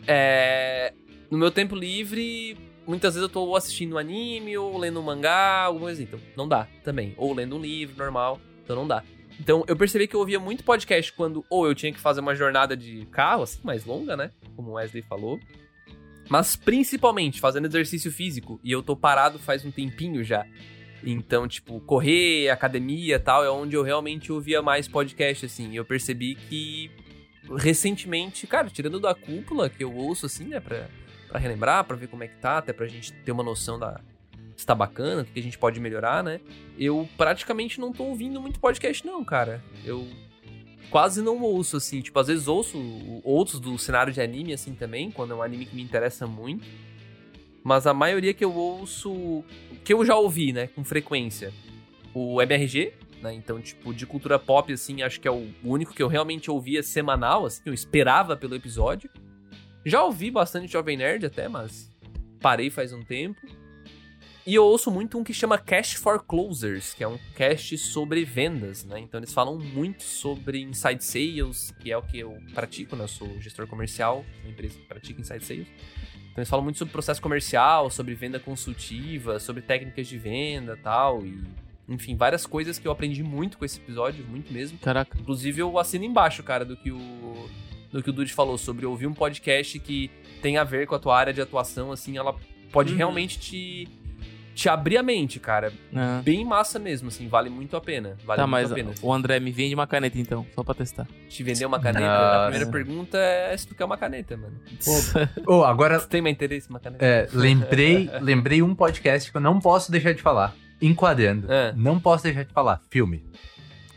É... 0.07 0.93
No 1.31 1.39
meu 1.39 1.51
tempo 1.51 1.75
livre, 1.75 2.57
muitas 2.87 3.15
vezes 3.15 3.27
eu 3.27 3.33
tô 3.33 3.57
assistindo 3.57 3.95
um 3.95 3.99
anime 3.99 4.57
ou 4.57 4.77
lendo 4.77 5.01
um 5.01 5.03
mangá, 5.03 5.63
alguma 5.63 5.87
coisa 5.87 6.03
assim. 6.03 6.09
Então 6.11 6.21
não 6.37 6.47
dá 6.47 6.69
também. 6.83 7.15
Ou 7.17 7.33
lendo 7.33 7.57
um 7.57 7.61
livro 7.61 7.97
normal, 7.97 8.39
então 8.63 8.77
não 8.77 8.87
dá. 8.87 9.03
Então 9.39 9.65
eu 9.67 9.77
percebi 9.77 10.07
que 10.07 10.15
eu 10.15 10.21
ouvia 10.21 10.39
muito 10.39 10.65
podcast 10.65 11.13
quando 11.13 11.45
ou 11.51 11.67
eu 11.67 11.75
tinha 11.75 11.93
que 11.93 12.01
fazer 12.01 12.21
uma 12.21 12.35
jornada 12.35 12.77
de 12.77 13.07
carro, 13.07 13.43
assim, 13.43 13.61
mais 13.63 13.85
longa, 13.85 14.17
né? 14.17 14.31
Como 14.55 14.71
o 14.71 14.75
Wesley 14.75 15.03
falou. 15.03 15.39
Mas 16.29 16.57
principalmente 16.57 17.41
fazendo 17.41 17.67
exercício 17.67 18.11
físico. 18.11 18.61
E 18.63 18.73
eu 18.73 18.83
tô 18.83 18.97
parado 18.97 19.39
faz 19.39 19.65
um 19.65 19.71
tempinho 19.71 20.25
já. 20.25 20.47
Então, 21.03 21.47
tipo, 21.47 21.81
correr, 21.81 22.49
academia 22.49 23.21
tal, 23.21 23.45
é 23.45 23.51
onde 23.51 23.77
eu 23.77 23.83
realmente 23.83 24.33
ouvia 24.33 24.63
mais 24.63 24.89
podcast, 24.89 25.45
assim. 25.45 25.73
E 25.73 25.77
eu 25.77 25.85
percebi 25.85 26.35
que 26.35 26.91
recentemente, 27.57 28.47
cara, 28.47 28.71
tirando 28.71 28.99
da 28.99 29.15
cúpula, 29.15 29.69
que 29.69 29.85
eu 29.85 29.95
ouço, 29.95 30.25
assim, 30.25 30.45
né, 30.45 30.61
pra, 30.61 30.89
pra 31.29 31.39
relembrar, 31.39 31.85
pra 31.85 31.97
ver 31.97 32.09
como 32.09 32.25
é 32.25 32.29
que 32.29 32.37
tá, 32.37 32.59
até 32.59 32.73
pra 32.73 32.87
gente 32.87 33.13
ter 33.13 33.33
uma 33.33 33.43
noção 33.43 33.79
da. 33.79 34.01
Se 34.57 34.65
tá 34.65 34.75
bacana, 34.75 35.23
o 35.23 35.25
que 35.25 35.41
a 35.41 35.43
gente 35.43 35.59
pode 35.59 35.81
melhorar, 35.81 36.23
né? 36.23 36.41
Eu 36.79 37.09
praticamente 37.17 37.81
não 37.81 37.93
tô 37.93 38.05
ouvindo 38.05 38.41
muito 38.41 38.61
podcast, 38.61 39.05
não, 39.05 39.25
cara. 39.25 39.63
Eu 39.85 40.07
quase 40.91 41.21
não 41.21 41.43
ouço, 41.43 41.77
assim. 41.77 42.01
Tipo, 42.01 42.21
às 42.21 42.29
vezes 42.29 42.47
ouço 42.47 42.79
outros 43.25 43.59
do 43.59 43.77
cenário 43.79 44.13
de 44.13 44.21
anime, 44.21 44.53
assim, 44.53 44.75
também, 44.75 45.11
quando 45.11 45.33
é 45.33 45.37
um 45.37 45.43
anime 45.43 45.67
que 45.67 45.75
me 45.75 45.83
interessa 45.83 46.27
muito. 46.27 46.65
Mas 47.65 47.87
a 47.87 47.95
maioria 47.95 48.35
que 48.35 48.45
eu 48.45 48.55
ouço, 48.55 49.43
que 49.83 49.93
eu 49.93 50.05
já 50.05 50.17
ouvi, 50.17 50.53
né, 50.53 50.67
com 50.69 50.85
frequência, 50.85 51.53
o 52.13 52.41
MRG, 52.41 52.93
né, 53.23 53.33
então, 53.33 53.61
tipo, 53.61 53.93
de 53.95 54.07
cultura 54.07 54.39
pop, 54.39 54.71
assim, 54.71 55.03
acho 55.03 55.19
que 55.19 55.27
é 55.27 55.31
o 55.31 55.49
único 55.65 55.95
que 55.95 56.03
eu 56.03 56.09
realmente 56.09 56.51
ouvia 56.51 56.83
semanal, 56.83 57.47
assim, 57.47 57.63
eu 57.65 57.73
esperava 57.73 58.37
pelo 58.37 58.55
episódio. 58.55 59.11
Já 59.85 60.05
ouvi 60.05 60.31
bastante 60.31 60.71
Jovem 60.71 60.97
Nerd 60.97 61.27
até, 61.27 61.49
mas 61.49 61.91
parei 62.39 62.71
faz 62.71 62.93
um 62.93 63.03
tempo. 63.03 63.41
E 64.47 64.55
eu 64.55 64.65
ouço 64.65 64.91
muito 64.91 65.19
um 65.19 65.25
que 65.25 65.33
chama 65.33 65.57
Cash 65.57 65.95
for 65.95 66.23
Closers, 66.23 66.93
que 66.93 67.03
é 67.03 67.09
um 67.09 67.19
cast 67.35 67.79
sobre 67.79 68.25
vendas, 68.27 68.85
né? 68.85 69.01
Então 69.01 69.19
eles 69.19 69.33
falam 69.33 69.59
muito 69.59 70.03
sobre 70.03 70.61
inside 70.61 71.03
sales, 71.03 71.75
que 71.81 71.91
é 71.91 71.97
o 71.97 72.03
que 72.03 72.19
eu 72.19 72.37
pratico, 72.53 72.95
né? 72.95 73.05
Eu 73.05 73.09
sou 73.09 73.41
gestor 73.41 73.67
comercial, 73.67 74.23
uma 74.43 74.51
empresa 74.51 74.79
que 74.79 74.85
pratica 74.87 75.19
inside 75.19 75.43
sales. 75.45 75.67
Então 76.31 76.43
eles 76.43 76.49
falam 76.51 76.63
muito 76.63 76.79
sobre 76.79 76.93
processo 76.93 77.23
comercial, 77.23 77.89
sobre 77.91 78.15
venda 78.15 78.39
consultiva, 78.39 79.39
sobre 79.41 79.63
técnicas 79.63 80.07
de 80.07 80.19
venda 80.19 80.77
tal, 80.77 81.25
e 81.25 81.43
enfim, 81.89 82.15
várias 82.15 82.45
coisas 82.45 82.79
que 82.79 82.87
eu 82.87 82.93
aprendi 82.93 83.23
muito 83.23 83.57
com 83.57 83.65
esse 83.65 83.79
episódio, 83.79 84.25
muito 84.27 84.53
mesmo. 84.53 84.79
Caraca. 84.79 85.17
Inclusive 85.19 85.61
eu 85.63 85.79
assino 85.79 86.05
embaixo, 86.05 86.43
cara, 86.43 86.65
do 86.67 86.77
que 86.77 86.91
o 86.91 87.49
do 87.91 88.03
que 88.03 88.11
o 88.11 88.13
Dude 88.13 88.33
falou 88.33 88.59
sobre 88.59 88.85
ouvir 88.85 89.07
um 89.07 89.15
podcast 89.15 89.79
que 89.79 90.11
tem 90.43 90.57
a 90.59 90.65
ver 90.65 90.87
com 90.87 90.97
a 90.97 90.99
tua 90.99 91.17
área 91.17 91.33
de 91.33 91.41
atuação, 91.41 91.93
assim, 91.93 92.19
ela 92.19 92.35
pode 92.73 92.91
Uhum. 92.91 92.99
realmente 92.99 93.39
te 93.39 93.89
te 94.55 94.69
abrir 94.69 94.97
a 94.99 95.03
mente, 95.03 95.41
cara. 95.41 95.73
Ah. 95.95 96.21
Bem 96.25 96.45
massa 96.45 96.79
mesmo, 96.79 97.09
assim, 97.09 97.27
vale 97.29 97.51
muito 97.51 97.77
a 97.77 97.81
pena. 97.81 98.17
Vale 98.25 98.37
Tá, 98.41 98.47
muito 98.47 98.51
mas 98.53 98.71
a 98.73 98.75
pena. 98.75 98.93
o 99.03 99.13
André 99.13 99.41
me 99.41 99.51
vende 99.51 99.75
uma 99.75 99.87
caneta 99.87 100.19
então, 100.19 100.47
só 100.55 100.63
pra 100.63 100.75
testar. 100.75 101.07
Te 101.29 101.43
vender 101.43 101.67
uma 101.67 101.81
caneta, 101.81 102.07
Nossa. 102.07 102.37
a 102.37 102.49
primeira 102.51 102.71
pergunta 102.71 103.19
é 103.19 103.57
se 103.57 103.67
tu 103.67 103.75
quer 103.75 103.85
uma 103.85 103.97
caneta, 103.97 104.37
mano. 104.37 104.55
Ô, 105.47 105.65
agora, 105.65 105.99
Tu 105.99 106.09
tem 106.09 106.23
mais 106.23 106.35
interesse 106.35 106.69
em 106.69 106.71
uma 106.71 106.81
caneta? 106.81 107.05
é, 107.05 107.29
lembrei, 107.33 108.09
lembrei 108.21 108.63
um 108.63 108.75
podcast 108.75 109.31
que 109.31 109.37
eu 109.37 109.41
não 109.41 109.59
posso 109.61 109.91
deixar 109.91 110.13
de 110.15 110.23
falar. 110.23 110.55
Enquadrando. 110.81 111.51
É. 111.53 111.73
Não 111.77 111.99
posso 111.99 112.25
deixar 112.25 112.45
de 112.45 112.53
falar. 112.53 112.81
Filme. 112.91 113.25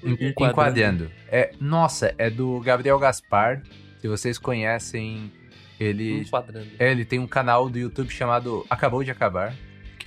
En- 0.03 0.11
Enquadrando. 0.29 0.51
Enquadrando. 0.51 1.11
É, 1.29 1.51
nossa, 1.59 2.13
é 2.17 2.29
do 2.29 2.59
Gabriel 2.61 2.97
Gaspar. 2.99 3.61
Se 3.99 4.07
vocês 4.07 4.37
conhecem, 4.37 5.31
ele, 5.79 6.21
Enquadrando. 6.21 6.67
é, 6.79 6.91
ele 6.91 7.03
tem 7.03 7.19
um 7.19 7.27
canal 7.27 7.67
do 7.69 7.77
YouTube 7.77 8.09
chamado 8.11 8.65
Acabou 8.69 9.03
de 9.03 9.11
Acabar. 9.11 9.53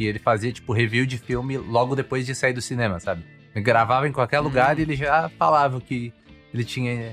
Que 0.00 0.06
ele 0.06 0.18
fazia, 0.18 0.50
tipo, 0.50 0.72
review 0.72 1.04
de 1.04 1.18
filme 1.18 1.58
logo 1.58 1.94
depois 1.94 2.24
de 2.24 2.34
sair 2.34 2.54
do 2.54 2.62
cinema, 2.62 2.98
sabe? 2.98 3.22
Ele 3.54 3.62
gravava 3.62 4.08
em 4.08 4.12
qualquer 4.12 4.40
lugar 4.40 4.78
e 4.78 4.82
ele 4.82 4.96
já 4.96 5.28
falava 5.38 5.76
o 5.76 5.80
que 5.80 6.10
ele 6.54 6.64
tinha. 6.64 7.12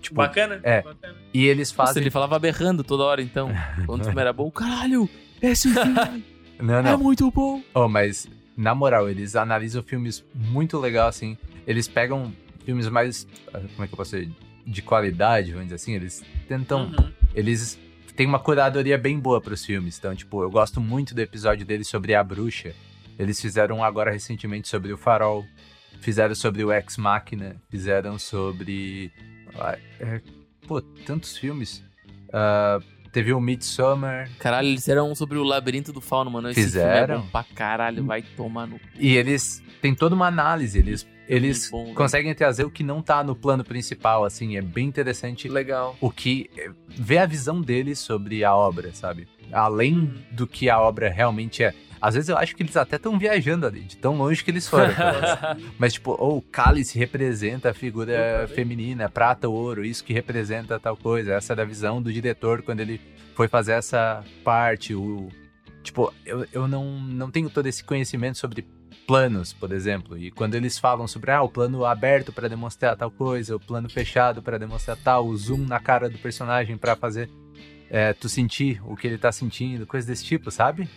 Tipo, 0.00 0.14
Bacana? 0.14 0.60
é. 0.62 0.82
Bacana. 0.82 1.16
e 1.34 1.44
eles 1.46 1.72
Nossa, 1.72 1.88
fazem. 1.88 2.00
ele 2.04 2.12
falava 2.12 2.38
berrando 2.38 2.84
toda 2.84 3.02
hora 3.02 3.20
então. 3.20 3.50
Quando 3.86 4.02
o 4.02 4.04
filme 4.04 4.20
era 4.20 4.32
bom, 4.32 4.48
caralho, 4.52 5.08
esse 5.42 5.68
filme 5.74 6.22
Não, 6.62 6.74
é 6.76 6.82
não. 6.82 6.98
muito 6.98 7.28
bom. 7.32 7.60
Oh, 7.74 7.88
mas, 7.88 8.28
na 8.56 8.72
moral, 8.72 9.10
eles 9.10 9.34
analisam 9.34 9.82
filmes 9.82 10.24
muito 10.32 10.78
legal, 10.78 11.08
assim. 11.08 11.36
Eles 11.66 11.88
pegam 11.88 12.32
filmes 12.64 12.88
mais. 12.88 13.26
ah, 13.52 13.58
Como 13.58 13.82
é 13.82 13.86
que 13.88 13.94
eu 13.94 13.96
posso 13.96 14.16
dizer? 14.16 14.30
De 14.64 14.80
qualidade, 14.80 15.50
vamos 15.50 15.64
dizer 15.66 15.74
assim. 15.74 15.94
Eles 15.96 16.22
tentam. 16.46 16.84
Uhum. 16.84 17.12
Eles 17.34 17.80
têm 18.16 18.26
uma 18.26 18.38
curadoria 18.38 18.98
bem 18.98 19.18
boa 19.18 19.40
pros 19.40 19.64
filmes. 19.64 19.98
Então, 19.98 20.14
tipo, 20.14 20.42
eu 20.42 20.50
gosto 20.50 20.80
muito 20.80 21.14
do 21.14 21.20
episódio 21.20 21.64
deles 21.66 21.88
sobre 21.88 22.14
A 22.14 22.22
Bruxa. 22.22 22.74
Eles 23.18 23.40
fizeram 23.40 23.78
um 23.78 23.84
agora 23.84 24.10
recentemente 24.10 24.68
sobre 24.68 24.92
o 24.92 24.96
Farol. 24.96 25.44
Fizeram 26.00 26.34
sobre 26.34 26.64
o 26.64 26.72
Ex 26.72 26.96
Machina. 26.96 27.56
Fizeram 27.70 28.18
sobre. 28.18 29.12
é, 30.00 30.20
pô, 30.66 30.80
tantos 30.80 31.36
filmes. 31.36 31.84
Ah, 32.32 32.80
teve 33.12 33.32
o 33.32 33.40
Midsommar. 33.40 34.30
Caralho, 34.38 34.68
eles 34.68 34.80
fizeram 34.80 35.14
sobre 35.14 35.38
o 35.38 35.44
labirinto 35.44 35.92
do 35.92 36.00
fauno, 36.00 36.30
mano. 36.30 36.48
Esse 36.50 36.62
Fizeram? 36.62 37.16
filme 37.16 37.28
é 37.28 37.30
pra 37.30 37.44
caralho, 37.54 38.04
vai 38.04 38.22
tomar 38.22 38.66
no 38.66 38.80
E 38.98 39.16
eles 39.16 39.62
têm 39.80 39.94
toda 39.94 40.14
uma 40.14 40.26
análise, 40.26 40.78
eles, 40.78 41.06
eles 41.28 41.70
bom, 41.70 41.88
né? 41.88 41.94
conseguem 41.94 42.34
trazer 42.34 42.64
o 42.64 42.70
que 42.70 42.82
não 42.82 43.00
tá 43.02 43.22
no 43.24 43.34
plano 43.34 43.64
principal, 43.64 44.24
assim, 44.24 44.56
é 44.56 44.62
bem 44.62 44.86
interessante 44.86 45.48
Legal. 45.48 45.96
o 46.00 46.10
que. 46.10 46.50
ver 46.88 47.18
a 47.18 47.26
visão 47.26 47.60
deles 47.60 47.98
sobre 47.98 48.44
a 48.44 48.54
obra, 48.54 48.92
sabe? 48.94 49.26
Além 49.52 49.94
Uhum. 49.94 50.14
do 50.30 50.46
que 50.46 50.68
a 50.70 50.80
obra 50.80 51.10
realmente 51.10 51.62
é. 51.62 51.74
Às 52.00 52.14
vezes 52.14 52.28
eu 52.28 52.36
acho 52.36 52.56
que 52.56 52.64
eles 52.64 52.76
até 52.76 52.96
estão 52.96 53.16
viajando 53.16 53.64
ali, 53.64 53.80
de 53.82 53.96
tão 53.96 54.16
longe 54.16 54.42
que 54.42 54.50
eles 54.50 54.66
foram. 54.68 54.92
Mas, 55.78 55.92
tipo, 55.92 56.16
ou 56.18 56.38
o 56.38 56.42
cálice 56.42 56.98
representa 56.98 57.70
a 57.70 57.74
figura 57.74 58.48
feminina, 58.54 59.08
prata, 59.08 59.48
ouro, 59.48 59.84
isso 59.84 60.02
que 60.02 60.12
representa 60.12 60.80
tal 60.80 60.96
coisa. 60.96 61.34
Essa 61.34 61.52
era 61.52 61.62
a 61.62 61.64
visão 61.64 62.02
do 62.02 62.12
diretor 62.12 62.62
quando 62.62 62.80
ele 62.80 63.00
foi 63.36 63.46
fazer 63.46 63.72
essa 63.72 64.24
parte. 64.42 64.94
O, 64.96 65.28
tipo, 65.84 66.12
eu, 66.26 66.44
eu 66.52 66.66
não, 66.66 66.98
não 67.00 67.30
tenho 67.30 67.48
todo 67.48 67.66
esse 67.68 67.84
conhecimento 67.84 68.36
sobre 68.38 68.66
planos, 69.06 69.52
por 69.52 69.72
exemplo. 69.72 70.16
E 70.16 70.30
quando 70.30 70.54
eles 70.54 70.78
falam 70.78 71.06
sobre 71.06 71.30
ah, 71.30 71.42
o 71.42 71.48
plano 71.48 71.84
aberto 71.84 72.32
para 72.32 72.48
demonstrar 72.48 72.96
tal 72.96 73.10
coisa, 73.10 73.56
o 73.56 73.60
plano 73.60 73.88
fechado 73.88 74.42
para 74.42 74.58
demonstrar 74.58 74.96
tal, 74.96 75.26
o 75.26 75.36
zoom 75.36 75.66
na 75.66 75.80
cara 75.80 76.08
do 76.08 76.18
personagem 76.18 76.76
para 76.76 76.96
fazer 76.96 77.28
é, 77.90 78.12
tu 78.12 78.28
sentir 78.28 78.80
o 78.84 78.96
que 78.96 79.06
ele 79.06 79.18
tá 79.18 79.30
sentindo, 79.30 79.86
coisa 79.86 80.06
desse 80.06 80.24
tipo, 80.24 80.50
sabe? 80.50 80.88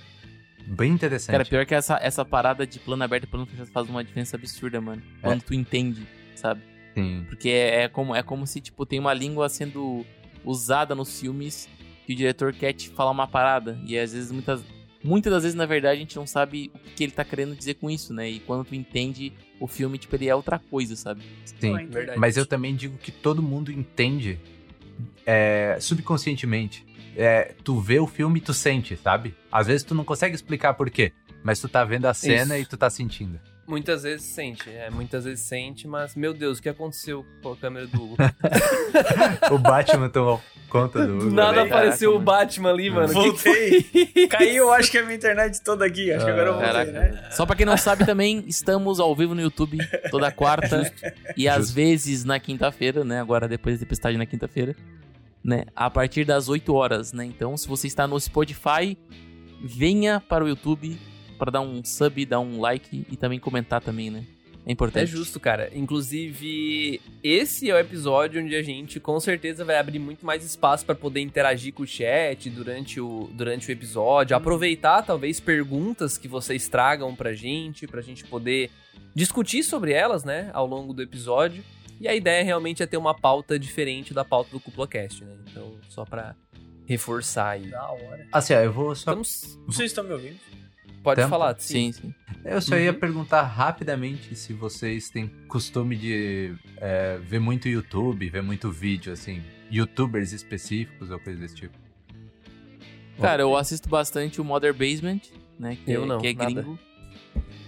Bem 0.66 0.92
interessante. 0.94 1.32
Cara, 1.32 1.46
pior 1.46 1.66
que 1.66 1.76
essa, 1.76 2.00
essa 2.02 2.26
parada 2.26 2.66
de 2.66 2.80
plano 2.80 3.04
aberto 3.04 3.26
e 3.26 3.28
plano 3.28 3.46
fechado 3.46 3.70
faz 3.70 3.90
uma 3.90 4.04
diferença 4.04 4.36
absurda, 4.36 4.82
mano. 4.82 5.02
É. 5.22 5.22
Quando 5.22 5.44
tu 5.44 5.54
entende, 5.54 6.08
sabe? 6.36 6.62
Sim. 6.96 7.26
Porque 7.28 7.50
é, 7.50 7.84
é 7.84 7.88
como, 7.88 8.16
é 8.16 8.24
como 8.24 8.48
se, 8.48 8.62
tipo, 8.62 8.86
tem 8.86 9.00
uma 9.00 9.14
língua 9.14 9.50
sendo 9.50 10.06
usada 10.44 10.96
nos 10.96 11.20
filmes 11.20 11.70
que 12.06 12.14
o 12.14 12.16
diretor 12.16 12.54
quer 12.54 12.74
te 12.74 12.90
falar 12.90 13.12
uma 13.12 13.28
parada. 13.28 13.78
E 13.86 13.98
às 13.98 14.14
vezes, 14.14 14.32
muitas, 14.32 14.64
muitas 15.06 15.32
das 15.32 15.44
vezes, 15.44 15.56
na 15.56 15.66
verdade, 15.66 15.98
a 15.98 16.00
gente 16.00 16.16
não 16.16 16.26
sabe 16.26 16.72
o 16.74 16.80
que 16.96 17.04
ele 17.04 17.12
tá 17.12 17.24
querendo 17.24 17.56
dizer 17.56 17.76
com 17.76 17.90
isso, 17.90 18.14
né? 18.14 18.30
E 18.30 18.40
quando 18.40 18.66
tu 18.66 18.76
entende 18.76 19.32
o 19.60 19.68
filme, 19.68 19.98
tipo, 19.98 20.16
ele 20.16 20.28
é 20.28 20.36
outra 20.36 20.60
coisa, 20.60 20.96
sabe? 20.96 21.22
Sim. 21.46 21.56
Então, 21.58 21.88
Verdade. 21.88 22.20
Mas 22.20 22.36
eu 22.36 22.46
também 22.46 22.76
digo 22.76 22.98
que 22.98 23.12
todo 23.12 23.42
mundo 23.42 23.72
entende 23.72 24.40
é, 25.26 25.78
subconscientemente. 25.80 26.86
É, 27.16 27.54
tu 27.64 27.80
vê 27.80 28.00
o 28.00 28.08
filme 28.08 28.40
e 28.40 28.42
tu 28.42 28.54
sente, 28.54 28.98
sabe? 28.98 29.34
Às 29.52 29.68
vezes 29.68 29.84
tu 29.84 29.96
não 29.96 30.04
consegue 30.04 30.36
explicar 30.36 30.74
por 30.74 30.90
quê, 30.90 31.14
mas 31.44 31.60
tu 31.60 31.70
tá 31.70 31.84
vendo 31.84 32.06
a 32.06 32.14
cena 32.14 32.58
Isso. 32.58 32.68
e 32.68 32.70
tu 32.70 32.76
tá 32.76 32.90
sentindo. 32.90 33.40
Muitas 33.68 34.04
vezes 34.04 34.28
sente, 34.28 34.70
é, 34.70 34.92
muitas 34.92 35.26
vezes 35.26 35.44
sente, 35.44 35.88
mas, 35.88 36.16
meu 36.16 36.36
Deus, 36.36 36.60
o 36.60 36.62
que 36.62 36.70
aconteceu 36.70 37.26
com 37.42 37.54
a 37.54 37.58
câmera 37.58 37.88
do 37.88 38.04
Hugo? 38.04 38.16
o 39.52 39.58
Batman 39.58 40.08
tomou 40.08 40.40
conta 40.70 41.06
do 41.06 41.18
Hugo, 41.18 41.32
nada 41.32 41.64
né? 41.64 41.72
apareceu 41.72 42.12
Caraca, 42.12 42.22
o 42.22 42.26
Batman 42.26 42.70
ali, 42.70 42.90
mano. 42.92 43.12
Voltei. 43.12 43.82
Caiu, 44.30 44.72
acho 44.72 44.92
que 44.92 45.00
a 45.00 45.04
minha 45.04 45.16
internet 45.16 45.64
toda 45.64 45.84
aqui. 45.84 46.12
Acho 46.12 46.26
que 46.26 46.32
agora 46.32 46.50
eu 46.50 46.54
voltei, 46.54 46.72
Caraca. 46.72 46.92
né? 46.92 47.30
Só 47.32 47.44
pra 47.44 47.56
quem 47.56 47.66
não 47.66 47.76
sabe 47.76 48.06
também, 48.06 48.44
estamos 48.48 49.00
ao 49.00 49.16
vivo 49.16 49.34
no 49.34 49.42
YouTube 49.42 49.80
toda 50.12 50.32
quarta 50.32 50.94
e 51.36 51.48
às 51.50 51.72
vezes 51.72 52.24
na 52.24 52.40
quinta-feira, 52.40 53.04
né? 53.04 53.20
Agora 53.20 53.48
depois 53.48 53.80
da 53.80 53.80
tempestade 53.80 54.16
na 54.16 54.28
quinta-feira, 54.28 54.76
né? 55.44 55.66
A 55.76 55.90
partir 55.90 56.24
das 56.24 56.50
8 56.50 56.72
horas, 56.72 57.14
né? 57.14 57.26
Então, 57.26 57.58
se 57.58 57.68
você 57.68 57.88
está 57.88 58.06
no 58.06 58.20
Spotify, 58.20 58.96
venha 59.64 60.20
para 60.20 60.44
o 60.44 60.48
YouTube 60.48 61.00
para 61.38 61.52
dar 61.52 61.62
um 61.62 61.84
sub, 61.84 62.26
dar 62.26 62.40
um 62.40 62.60
like 62.60 63.06
e 63.10 63.16
também 63.16 63.40
comentar 63.40 63.82
também, 63.82 64.10
né? 64.10 64.26
É 64.66 64.72
importante. 64.72 65.04
É 65.04 65.06
justo, 65.06 65.40
cara. 65.40 65.70
Inclusive, 65.76 67.00
esse 67.24 67.70
é 67.70 67.76
o 67.76 67.78
episódio 67.78 68.42
onde 68.42 68.56
a 68.56 68.64
gente 68.64 69.00
com 69.00 69.20
certeza 69.20 69.64
vai 69.64 69.78
abrir 69.78 70.00
muito 70.00 70.26
mais 70.26 70.44
espaço 70.44 70.84
pra 70.84 70.96
poder 70.96 71.22
interagir 71.22 71.72
com 71.72 71.84
o 71.84 71.88
chat 71.88 72.50
durante 72.50 73.00
o, 73.00 73.30
durante 73.34 73.70
o 73.70 73.72
episódio, 73.72 74.36
aproveitar 74.36 75.04
talvez 75.04 75.40
perguntas 75.40 76.18
que 76.18 76.28
vocês 76.28 76.68
tragam 76.68 77.16
pra 77.16 77.34
gente, 77.34 77.86
pra 77.86 78.02
gente 78.02 78.26
poder 78.26 78.72
discutir 79.14 79.62
sobre 79.62 79.94
elas, 79.94 80.24
né, 80.24 80.50
ao 80.52 80.66
longo 80.66 80.94
do 80.94 81.02
episódio. 81.04 81.64
E 82.02 82.08
a 82.08 82.16
ideia 82.16 82.44
realmente 82.44 82.82
é 82.82 82.88
ter 82.88 82.98
uma 82.98 83.14
pauta 83.14 83.58
diferente 83.60 84.14
da 84.14 84.26
pauta 84.26 84.50
do 84.52 84.60
CuplaCast, 84.60 85.24
né? 85.24 85.38
Então, 85.50 85.78
só 85.88 86.04
pra 86.04 86.36
reforçar 86.86 87.52
aí. 87.52 87.68
Da 87.70 87.90
hora. 87.90 88.28
Assim, 88.34 88.54
ó, 88.54 88.60
eu 88.60 88.74
vou 88.74 88.96
só. 88.96 89.12
Estamos... 89.12 89.60
Vocês 89.66 89.92
estão 89.92 90.04
me 90.04 90.12
ouvindo? 90.12 90.38
Pode 91.06 91.22
Tempo? 91.22 91.30
falar, 91.30 91.56
sim. 91.60 91.94
Sim, 91.94 92.02
sim. 92.02 92.14
Eu 92.44 92.60
só 92.60 92.76
ia 92.78 92.92
Uhum. 92.92 93.00
perguntar 93.00 93.44
rapidamente 93.44 94.36
se 94.36 94.52
vocês 94.54 95.10
têm 95.10 95.28
costume 95.48 95.96
de 95.96 96.54
é, 96.78 97.18
ver 97.20 97.40
muito 97.40 97.70
YouTube, 97.70 98.28
ver 98.30 98.42
muito 98.42 98.72
vídeo, 98.72 99.14
assim, 99.14 99.42
youtubers 99.72 100.34
específicos 100.34 101.12
ou 101.12 101.20
coisa 101.20 101.40
desse 101.40 101.56
tipo. 101.56 101.78
Cara, 103.22 103.44
eu 103.44 103.56
assisto 103.56 103.88
bastante 103.88 104.42
o 104.42 104.44
Mother 104.44 104.74
Basement, 104.74 105.22
né? 105.60 105.78
Que, 105.86 105.92
Eu 105.92 106.04
é, 106.04 106.08
não, 106.08 106.20
que 106.20 106.28
é 106.28 106.34
nada. 106.34 106.52
gringo. 106.52 106.80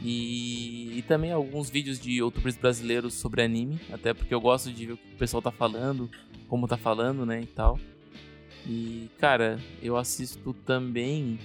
E, 0.02 0.98
e 0.98 1.02
também 1.04 1.32
alguns 1.32 1.70
vídeos 1.70 2.00
de 2.00 2.14
youtubers 2.14 2.58
brasileiros 2.58 3.14
sobre 3.14 3.42
anime, 3.44 3.80
até 3.92 4.14
porque 4.14 4.34
eu 4.34 4.42
gosto 4.42 4.72
de 4.72 4.86
ver 4.88 4.94
o 4.94 4.98
que 4.98 5.14
o 5.14 5.18
pessoal 5.18 5.42
tá 5.42 5.52
falando, 5.52 6.10
como 6.48 6.68
tá 6.68 6.76
falando, 6.78 7.26
né, 7.26 7.42
e 7.42 7.46
tal. 7.48 7.80
E, 8.66 9.10
cara, 9.20 9.60
eu 9.82 9.96
assisto 9.96 10.54
também 10.66 11.40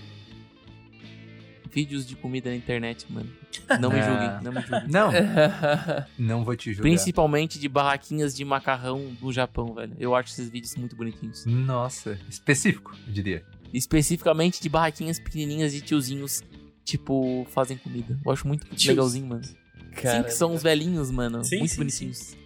vídeos 1.72 2.06
de 2.06 2.14
comida 2.16 2.50
na 2.50 2.56
internet, 2.56 3.06
mano. 3.10 3.28
Não 3.80 3.90
me 3.90 3.98
Ah. 4.00 4.02
julguem, 4.02 4.44
não 4.44 4.52
me 4.52 4.60
julguem. 4.66 4.88
Não, 4.88 5.10
não 6.18 6.44
vou 6.44 6.54
te 6.56 6.70
julgar. 6.72 6.82
Principalmente 6.82 7.58
de 7.58 7.68
barraquinhas 7.68 8.34
de 8.34 8.44
macarrão 8.44 9.14
do 9.20 9.32
Japão, 9.32 9.74
velho. 9.74 9.94
Eu 9.98 10.14
acho 10.14 10.30
esses 10.32 10.48
vídeos 10.50 10.74
muito 10.76 10.94
bonitinhos. 10.96 11.44
Nossa, 11.46 12.18
específico, 12.28 12.96
eu 13.06 13.12
diria. 13.12 13.44
Especificamente 13.72 14.60
de 14.60 14.68
barraquinhas 14.68 15.18
pequenininhas 15.18 15.72
de 15.72 15.80
tiozinhos, 15.80 16.42
tipo, 16.84 17.46
fazem 17.50 17.76
comida. 17.78 18.18
Eu 18.24 18.30
acho 18.32 18.46
muito 18.46 18.66
Tios. 18.68 18.86
legalzinho, 18.86 19.26
mano. 19.26 19.44
Sim, 19.44 20.22
que 20.24 20.30
são 20.32 20.54
os 20.54 20.62
velhinhos, 20.62 21.10
mano. 21.10 21.44
Sim, 21.44 21.58
muito 21.58 21.70
sim, 21.70 21.76
bonitinhos. 21.78 22.36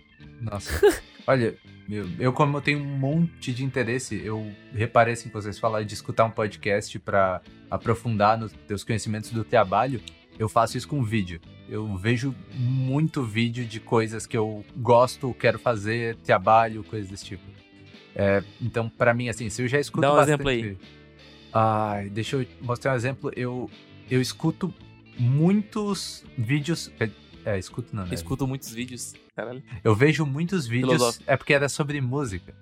Nossa. 0.40 0.80
Olha, 1.26 1.56
Eu, 1.88 2.08
eu, 2.18 2.32
como 2.32 2.56
eu 2.56 2.60
tenho 2.60 2.80
um 2.80 2.98
monte 2.98 3.52
de 3.52 3.64
interesse, 3.64 4.20
eu 4.24 4.52
reparei 4.74 5.14
assim, 5.14 5.28
que 5.28 5.34
vocês 5.34 5.58
falaram 5.58 5.84
de 5.84 5.94
escutar 5.94 6.24
um 6.24 6.30
podcast 6.30 6.98
para 6.98 7.40
aprofundar 7.70 8.36
nos 8.36 8.52
teus 8.66 8.82
conhecimentos 8.82 9.30
do 9.30 9.44
trabalho. 9.44 10.00
Eu 10.36 10.48
faço 10.48 10.76
isso 10.76 10.88
com 10.88 11.02
vídeo. 11.02 11.40
Eu 11.68 11.96
vejo 11.96 12.34
muito 12.52 13.22
vídeo 13.22 13.64
de 13.64 13.78
coisas 13.78 14.26
que 14.26 14.36
eu 14.36 14.64
gosto, 14.76 15.32
quero 15.34 15.58
fazer, 15.58 16.16
trabalho, 16.16 16.82
coisas 16.84 17.08
desse 17.08 17.24
tipo. 17.24 17.44
É, 18.14 18.42
então, 18.60 18.88
para 18.88 19.14
mim, 19.14 19.28
assim, 19.28 19.48
se 19.48 19.62
eu 19.62 19.68
já 19.68 19.78
escuto 19.78 20.00
Dá 20.02 20.12
um 20.12 20.16
bastante... 20.16 20.42
exemplo 20.42 20.48
aí. 20.48 20.76
Ai, 21.52 22.08
deixa 22.08 22.36
eu 22.36 22.46
mostrar 22.60 22.92
um 22.92 22.96
exemplo. 22.96 23.30
Eu, 23.36 23.70
eu 24.10 24.20
escuto 24.20 24.74
muitos 25.18 26.24
vídeos... 26.36 26.90
É, 27.46 27.56
escuto 27.58 27.94
não, 27.94 28.04
né? 28.04 28.12
Escuto 28.12 28.46
muitos 28.46 28.70
vídeos, 28.72 29.14
caralho. 29.34 29.62
Eu 29.84 29.94
vejo 29.94 30.26
muitos 30.26 30.66
vídeos. 30.66 30.94
Filosófico. 30.94 31.24
É 31.28 31.36
porque 31.36 31.54
era 31.54 31.68
sobre 31.68 32.00
música. 32.00 32.52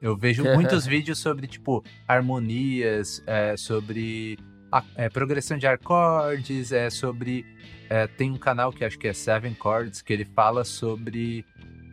Eu 0.00 0.16
vejo 0.16 0.44
muitos 0.54 0.86
vídeos 0.86 1.18
sobre, 1.18 1.46
tipo, 1.48 1.84
harmonias, 2.06 3.22
é, 3.26 3.56
sobre 3.56 4.38
a- 4.70 4.84
é, 4.94 5.08
progressão 5.08 5.58
de 5.58 5.66
acordes, 5.66 6.70
é 6.72 6.88
sobre. 6.90 7.44
é, 7.90 8.06
tem 8.06 8.30
um 8.30 8.38
canal 8.38 8.72
que 8.72 8.84
acho 8.84 8.98
que 8.98 9.08
é 9.08 9.12
Seven 9.12 9.56
Chords, 9.60 10.00
que 10.00 10.12
ele 10.12 10.24
fala 10.24 10.64
sobre 10.64 11.44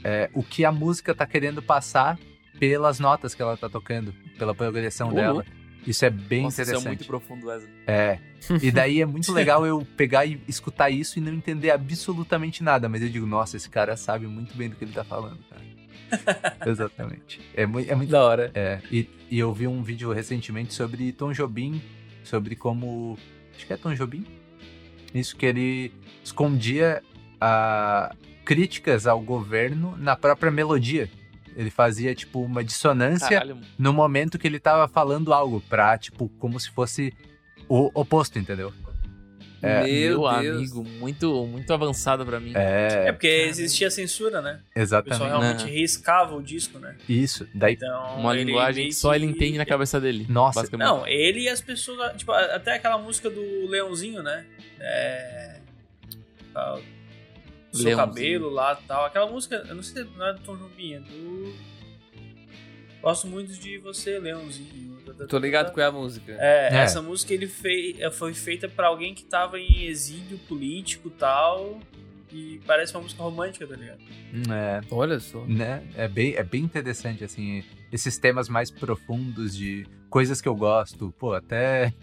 é, 0.03 0.30
o 0.34 0.43
que 0.43 0.63
a 0.63 0.72
música 0.72 1.13
tá 1.15 1.26
querendo 1.26 1.61
passar 1.61 2.19
pelas 2.59 2.99
notas 2.99 3.34
que 3.34 3.41
ela 3.41 3.57
tá 3.57 3.67
tocando, 3.67 4.13
pela 4.38 4.53
progressão 4.53 5.09
Ô, 5.09 5.13
dela. 5.13 5.45
Isso 5.86 6.06
é 6.06 6.10
bem 6.10 6.44
Nossa, 6.44 6.62
isso 6.62 6.72
é 6.72 6.74
interessante. 6.76 6.88
muito 6.88 7.06
profundo, 7.08 7.48
Wesley. 7.48 7.72
É. 7.88 8.20
E 8.62 8.72
daí 8.72 9.02
é 9.02 9.06
muito 9.06 9.32
legal 9.32 9.66
eu 9.66 9.86
pegar 9.98 10.26
e 10.26 10.40
escutar 10.48 10.90
isso 10.90 11.18
e 11.18 11.22
não 11.22 11.34
entender 11.34 11.72
absolutamente 11.72 12.64
nada. 12.64 12.88
Mas 12.88 13.02
eu 13.02 13.10
digo, 13.10 13.26
nossa, 13.26 13.58
esse 13.58 13.70
cara 13.70 13.98
sabe 13.98 14.28
muito 14.28 14.56
bem 14.56 14.70
do 14.70 14.76
que 14.76 14.84
ele 14.84 14.94
tá 14.94 15.04
falando, 15.04 15.40
cara. 15.50 15.62
Exatamente. 16.70 17.42
É 17.56 17.66
muito. 17.66 17.90
É, 17.92 17.96
muito 17.96 18.10
Da 18.10 18.24
hora. 18.24 18.52
é. 18.54 18.80
E, 18.92 19.10
e 19.30 19.40
eu 19.40 19.54
vi 19.54 19.68
um 19.68 19.82
vídeo 19.82 20.12
recentemente 20.12 20.74
sobre 20.74 21.12
Tom 21.12 21.32
Jobim, 21.32 21.82
sobre 22.24 22.56
como. 22.56 23.18
Acho 23.56 23.66
que 23.66 23.74
é 23.74 23.78
Tom 23.78 23.94
Jobim? 23.94 24.26
Isso 25.14 25.36
que 25.36 25.46
ele 25.46 25.94
escondia 26.24 27.02
a, 27.40 28.16
críticas 28.46 29.08
ao 29.08 29.20
governo 29.22 29.96
na 29.98 30.16
própria 30.16 30.52
melodia. 30.52 31.10
Ele 31.56 31.70
fazia, 31.70 32.16
tipo, 32.16 32.41
uma 32.41 32.64
dissonância 32.64 33.28
Caralho, 33.30 33.58
no 33.78 33.91
momento 33.93 34.39
que 34.39 34.47
ele 34.47 34.60
tava 34.60 34.88
falando 34.88 35.34
algo, 35.34 35.62
pra, 35.70 35.97
tipo, 35.97 36.30
como 36.39 36.60
se 36.60 36.70
fosse 36.72 37.14
o 37.68 37.91
oposto, 37.93 38.39
entendeu? 38.39 38.74
É, 39.64 39.84
Meu 39.84 40.22
Meu 40.22 40.41
Deus. 40.41 40.56
amigo, 40.58 40.84
muito, 40.84 41.45
muito 41.45 41.72
avançado 41.72 42.26
pra 42.26 42.39
mim. 42.39 42.52
É, 42.56 43.10
É 43.10 43.12
porque 43.12 43.28
existia 43.28 43.91
censura, 43.91 44.41
né? 44.41 44.54
O 44.54 44.74
pessoal 44.74 44.84
exatamente. 45.04 45.20
realmente 45.30 45.64
Aham. 45.66 45.72
riscava 45.72 46.36
o 46.36 46.41
disco, 46.41 46.80
né? 46.80 46.95
Isso. 47.08 47.47
Daí, 47.54 47.76
Então, 47.76 48.16
Uma 48.20 48.34
linguagem 48.34 48.88
que 48.88 48.93
só 48.95 49.14
ele 49.14 49.28
que- 49.28 49.34
entende 49.34 49.60
na 49.60 49.66
cabeça 49.66 50.02
dele. 50.02 50.26
Nossa. 50.28 50.62
basicamente. 50.62 50.88
Não, 50.88 51.06
ele 51.06 51.41
e 51.41 51.49
as 51.49 51.62
pessoas. 51.62 52.18
Tipo, 52.18 52.32
a- 52.32 52.56
até 52.56 52.74
aquela 52.74 52.97
música 52.97 53.30
do 53.30 53.68
Leãozinho, 53.68 54.24
né? 54.24 54.45
É. 54.80 55.60
do 57.72 57.78
seu 57.78 57.86
Leãozinho. 57.86 57.97
cabelo 58.07 58.49
lá 58.49 58.80
e 58.82 58.88
tal. 58.88 59.05
Aquela 59.05 59.30
música, 59.30 59.63
eu 59.67 59.76
não 59.76 59.84
sei, 59.84 60.03
não 60.17 60.28
é 60.28 60.34
do 60.34 60.39
Tom 60.41 60.55
Jobim, 60.57 60.93
é 60.93 60.99
do. 60.99 61.53
Gosto 63.01 63.26
muito 63.28 63.53
de 63.53 63.78
você, 63.80 64.19
Leãozinho. 64.19 64.91
Tô 65.28 65.38
ligado 65.39 65.74
com 65.74 65.82
a 65.82 65.91
música. 65.91 66.34
É, 66.39 66.69
É. 66.72 66.78
essa 66.82 67.01
música 67.01 67.34
ele 67.34 67.47
fei, 67.47 67.95
eh, 67.99 68.11
foi 68.11 68.34
feita 68.34 68.69
pra 68.69 68.88
alguém 68.88 69.15
que 69.15 69.24
tava 69.26 69.59
em 69.59 69.86
exílio 69.86 70.38
político 70.47 71.07
e 71.07 71.11
tal. 71.11 71.80
E 72.32 72.61
parece 72.65 72.93
uma 72.95 73.01
música 73.01 73.22
romântica, 73.24 73.67
tá 73.67 73.76
ligado? 73.76 73.99
é, 74.53 74.80
Olha 74.89 75.19
só. 75.19 75.43
né, 75.45 75.84
é 75.97 76.07
bem, 76.07 76.36
é 76.36 76.43
bem 76.43 76.63
interessante, 76.63 77.26
assim, 77.26 77.61
esses 77.91 78.17
temas 78.17 78.47
mais 78.47 78.72
profundos 78.72 79.53
de 79.53 79.86
coisas 80.09 80.39
que 80.39 80.47
eu 80.47 80.55
gosto, 80.55 81.13
pô, 81.19 81.34
até 81.34 81.93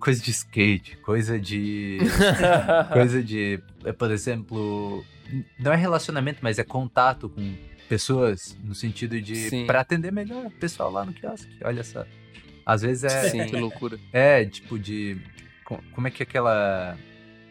coisa 0.00 0.20
de 0.22 0.30
skate, 0.30 0.96
coisa 0.98 1.38
de... 1.38 1.98
coisa 2.92 3.22
de, 3.22 3.60
é, 3.84 3.92
por 3.92 4.10
exemplo, 4.10 5.04
não 5.58 5.72
é 5.72 5.76
relacionamento, 5.76 6.38
mas 6.42 6.58
é 6.58 6.64
contato 6.64 7.28
com 7.28 7.54
pessoas, 7.88 8.56
no 8.64 8.74
sentido 8.74 9.20
de, 9.20 9.64
pra 9.66 9.80
atender 9.80 10.10
melhor 10.12 10.46
o 10.46 10.50
pessoal 10.50 10.90
lá 10.90 11.04
no 11.04 11.12
quiosque, 11.12 11.52
olha 11.62 11.84
só. 11.84 12.04
Às 12.64 12.82
vezes 12.82 13.04
é... 13.04 13.28
Sim. 13.30 13.46
Que 13.46 13.56
loucura. 13.56 13.98
É, 14.12 14.44
tipo 14.44 14.78
de. 14.78 15.16
co- 15.64 15.82
Como 15.92 16.06
é 16.06 16.10
que 16.10 16.22
é 16.22 16.24
aquela. 16.24 16.96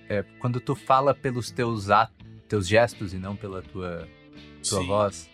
É, 0.08 0.24
quando 0.40 0.62
tu 0.62 0.76
fala 0.76 1.14
pelos 1.14 1.52
teus 1.52 1.90
atos, 1.90 2.16
teus 2.48 2.68
gestos 2.68 3.14
e 3.14 3.18
não 3.18 3.36
pela 3.36 3.62
tua, 3.62 4.08
tua 4.68 4.80
Sim. 4.82 4.88
voz. 4.88 5.30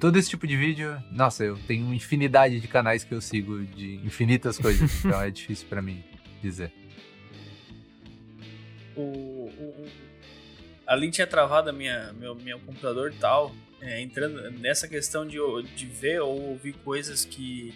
Todo 0.00 0.18
esse 0.18 0.30
tipo 0.30 0.46
de 0.46 0.56
vídeo, 0.56 0.96
nossa, 1.12 1.44
eu 1.44 1.56
tenho 1.66 1.84
uma 1.84 1.94
infinidade 1.94 2.58
de 2.58 2.66
canais 2.68 3.04
que 3.04 3.12
eu 3.12 3.20
sigo 3.20 3.62
de 3.64 3.96
infinitas 3.96 4.56
coisas, 4.58 5.04
então 5.04 5.20
é 5.20 5.28
difícil 5.30 5.68
pra 5.68 5.82
mim 5.82 6.02
dizer. 6.42 6.72
o, 8.96 9.00
o- 9.48 9.86
ali 10.86 11.10
tinha 11.10 11.26
travado 11.26 11.70
a 11.70 11.72
minha, 11.72 12.12
meu, 12.12 12.34
meu 12.34 12.58
computador 12.60 13.12
e 13.12 13.16
tal, 13.16 13.54
é, 13.80 14.00
entrando 14.02 14.50
nessa 14.50 14.86
questão 14.86 15.26
de, 15.26 15.38
de 15.74 15.86
ver 15.86 16.20
ou 16.20 16.50
ouvir 16.50 16.72
coisas 16.84 17.24
que 17.24 17.72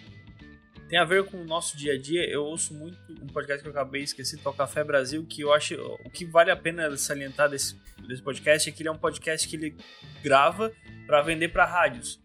tem 0.87 0.97
a 0.99 1.03
ver 1.03 1.25
com 1.25 1.37
o 1.41 1.45
nosso 1.45 1.75
dia 1.75 1.93
a 1.93 1.97
dia. 1.97 2.23
Eu 2.29 2.43
ouço 2.45 2.73
muito 2.73 2.97
um 3.21 3.27
podcast 3.27 3.61
que 3.61 3.67
eu 3.67 3.71
acabei 3.71 4.03
esquecendo, 4.03 4.41
que 4.41 4.47
é 4.47 4.51
o 4.51 4.53
Café 4.53 4.83
Brasil, 4.83 5.25
que 5.25 5.41
eu 5.41 5.51
acho 5.53 5.75
o 6.05 6.09
que 6.09 6.25
vale 6.25 6.51
a 6.51 6.55
pena 6.55 6.95
salientar 6.95 7.49
desse, 7.49 7.75
desse 8.07 8.21
podcast 8.21 8.69
é 8.69 8.71
que 8.71 8.81
ele 8.83 8.89
é 8.89 8.91
um 8.91 8.97
podcast 8.97 9.47
que 9.47 9.55
ele 9.55 9.75
grava 10.23 10.71
para 11.05 11.21
vender 11.21 11.49
para 11.49 11.65
rádios. 11.65 12.21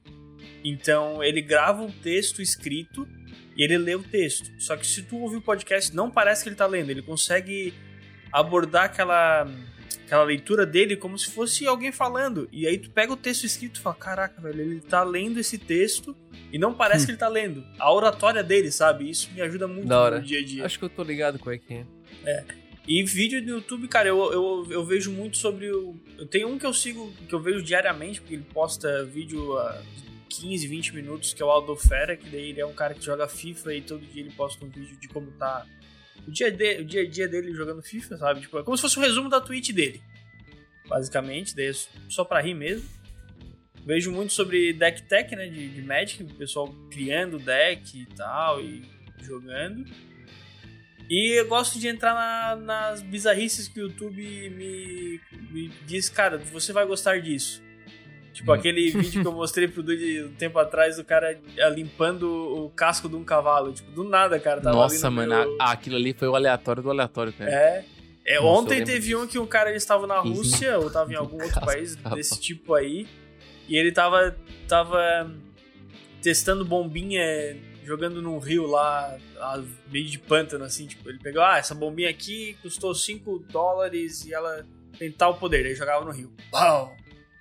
Então 0.64 1.24
ele 1.24 1.40
grava 1.40 1.82
um 1.82 1.90
texto 1.90 2.40
escrito 2.42 3.08
e 3.56 3.62
ele 3.62 3.78
lê 3.78 3.94
o 3.94 4.02
texto. 4.02 4.50
Só 4.58 4.76
que 4.76 4.86
se 4.86 5.02
tu 5.02 5.18
ouvir 5.18 5.36
o 5.36 5.42
podcast, 5.42 5.94
não 5.94 6.10
parece 6.10 6.42
que 6.42 6.48
ele 6.48 6.56
tá 6.56 6.66
lendo. 6.66 6.90
Ele 6.90 7.02
consegue 7.02 7.74
abordar 8.32 8.84
aquela, 8.84 9.48
aquela 10.04 10.24
leitura 10.24 10.64
dele 10.64 10.96
como 10.96 11.18
se 11.18 11.30
fosse 11.30 11.66
alguém 11.66 11.92
falando. 11.92 12.48
E 12.50 12.66
aí 12.66 12.78
tu 12.78 12.90
pega 12.90 13.12
o 13.12 13.16
texto 13.16 13.44
escrito 13.44 13.76
e 13.76 13.82
fala: 13.82 13.96
Caraca, 13.96 14.40
velho, 14.40 14.60
ele 14.60 14.80
tá 14.80 15.02
lendo 15.02 15.38
esse 15.38 15.58
texto 15.58 16.16
e 16.52 16.58
não 16.58 16.74
parece 16.74 17.06
que 17.06 17.12
ele 17.12 17.18
tá 17.18 17.28
lendo. 17.28 17.64
A 17.78 17.92
oratória 17.92 18.42
dele, 18.42 18.70
sabe? 18.70 19.08
Isso 19.08 19.30
me 19.34 19.40
ajuda 19.40 19.68
muito 19.68 19.86
no 19.86 20.20
dia 20.22 20.40
a 20.40 20.44
dia. 20.44 20.66
Acho 20.66 20.78
que 20.78 20.84
eu 20.84 20.90
tô 20.90 21.02
ligado 21.02 21.38
com 21.38 21.50
é 21.50 21.58
que 21.58 21.84
é. 22.24 22.44
E 22.86 23.02
vídeo 23.04 23.40
do 23.44 23.50
YouTube, 23.52 23.86
cara, 23.86 24.08
eu, 24.08 24.32
eu, 24.32 24.66
eu 24.70 24.84
vejo 24.84 25.12
muito 25.12 25.36
sobre 25.36 25.70
o. 25.70 25.94
Eu 26.18 26.26
tenho 26.26 26.48
um 26.48 26.58
que 26.58 26.66
eu 26.66 26.74
sigo, 26.74 27.12
que 27.28 27.34
eu 27.34 27.40
vejo 27.40 27.62
diariamente, 27.62 28.20
porque 28.20 28.34
ele 28.34 28.46
posta 28.52 29.04
vídeo 29.04 29.56
a 29.56 29.80
15, 30.38 30.66
20 30.66 30.94
minutos, 30.94 31.32
que 31.34 31.42
é 31.42 31.44
o 31.44 31.50
Aldo 31.50 31.74
Fera, 31.76 32.16
que 32.16 32.28
daí 32.28 32.50
ele 32.50 32.60
é 32.60 32.66
um 32.66 32.72
cara 32.74 32.94
que 32.94 33.04
joga 33.04 33.28
FIFA 33.28 33.74
e 33.74 33.82
todo 33.82 34.04
dia 34.06 34.22
ele 34.22 34.32
posta 34.32 34.64
um 34.64 34.68
vídeo 34.68 34.96
de 34.98 35.08
como 35.08 35.30
tá 35.32 35.66
o 36.26 36.30
dia, 36.30 36.50
de, 36.50 36.80
o 36.80 36.84
dia 36.84 37.02
a 37.02 37.08
dia 37.08 37.28
dele 37.28 37.52
jogando 37.52 37.82
FIFA, 37.82 38.16
sabe? 38.16 38.40
Tipo, 38.42 38.58
é 38.58 38.62
como 38.62 38.76
se 38.76 38.80
fosse 38.82 38.98
um 38.98 39.02
resumo 39.02 39.28
da 39.28 39.40
Twitch 39.40 39.70
dele. 39.72 40.00
Basicamente, 40.88 41.54
daí 41.56 41.66
é 41.68 41.72
só 42.08 42.24
pra 42.24 42.40
rir 42.40 42.54
mesmo. 42.54 42.88
Vejo 43.84 44.12
muito 44.12 44.32
sobre 44.32 44.72
deck 44.72 45.02
tech, 45.02 45.34
né? 45.34 45.48
De, 45.48 45.68
de 45.68 45.82
Magic, 45.82 46.22
o 46.22 46.34
pessoal 46.34 46.72
criando 46.90 47.38
deck 47.38 47.98
e 48.00 48.06
tal, 48.14 48.60
e 48.62 48.82
jogando. 49.20 49.84
E 51.10 51.38
eu 51.38 51.46
gosto 51.48 51.78
de 51.78 51.88
entrar 51.88 52.14
na- 52.14 52.56
nas 52.56 53.02
bizarrices 53.02 53.66
que 53.68 53.80
o 53.80 53.88
YouTube 53.88 54.22
me, 54.50 55.20
me 55.50 55.68
diz, 55.86 56.08
cara, 56.08 56.38
você 56.38 56.72
vai 56.72 56.86
gostar 56.86 57.20
disso. 57.20 57.60
Tipo, 58.32 58.50
Hum. 58.50 58.54
aquele 58.54 58.90
vídeo 58.90 59.20
que 59.22 59.28
eu 59.28 59.32
mostrei 59.32 59.68
pro 59.68 59.82
Dude 59.82 60.22
um 60.24 60.34
tempo 60.34 60.58
atrás, 60.58 60.96
do 60.96 61.04
cara 61.04 61.38
ah, 61.60 61.68
limpando 61.68 62.24
o 62.64 62.70
casco 62.70 63.08
de 63.08 63.14
um 63.16 63.22
cavalo. 63.24 63.72
Tipo, 63.72 63.90
do 63.92 64.04
nada, 64.04 64.40
cara. 64.40 64.60
Tava 64.60 64.74
Nossa, 64.76 65.10
mano, 65.10 65.34
meu- 65.34 65.56
a- 65.60 65.72
aquilo 65.72 65.96
ali 65.96 66.12
foi 66.14 66.28
o 66.28 66.34
aleatório 66.34 66.82
do 66.82 66.90
aleatório, 66.90 67.32
cara. 67.32 67.50
É. 67.50 67.84
É, 68.24 68.36
Nossa, 68.40 68.46
ontem 68.60 68.84
teve 68.84 69.16
um 69.16 69.26
que 69.26 69.36
um 69.38 69.46
cara 69.46 69.68
ele 69.70 69.78
estava 69.78 70.06
na 70.06 70.20
Isso. 70.20 70.28
Rússia 70.32 70.78
ou 70.78 70.86
estava 70.86 71.12
em 71.12 71.16
algum 71.16 71.42
outro 71.42 71.60
país 71.60 71.96
desse 71.96 72.40
tipo 72.40 72.72
aí. 72.74 73.06
E 73.68 73.76
ele 73.76 73.90
tava, 73.92 74.36
tava 74.68 75.30
testando 76.22 76.64
bombinha 76.64 77.22
jogando 77.84 78.22
num 78.22 78.38
rio 78.38 78.64
lá, 78.66 79.16
meio 79.90 80.06
de 80.06 80.18
pântano, 80.18 80.64
assim. 80.64 80.86
Tipo, 80.86 81.08
ele 81.10 81.18
pegou, 81.18 81.42
ah, 81.42 81.58
essa 81.58 81.74
bombinha 81.74 82.08
aqui 82.10 82.56
custou 82.62 82.94
5 82.94 83.40
dólares 83.50 84.24
e 84.24 84.32
ela 84.32 84.64
tem 84.98 85.10
tal 85.10 85.34
poder. 85.34 85.66
Aí 85.66 85.74
jogava 85.74 86.04
no 86.04 86.12
rio. 86.12 86.32
Pau! 86.50 86.94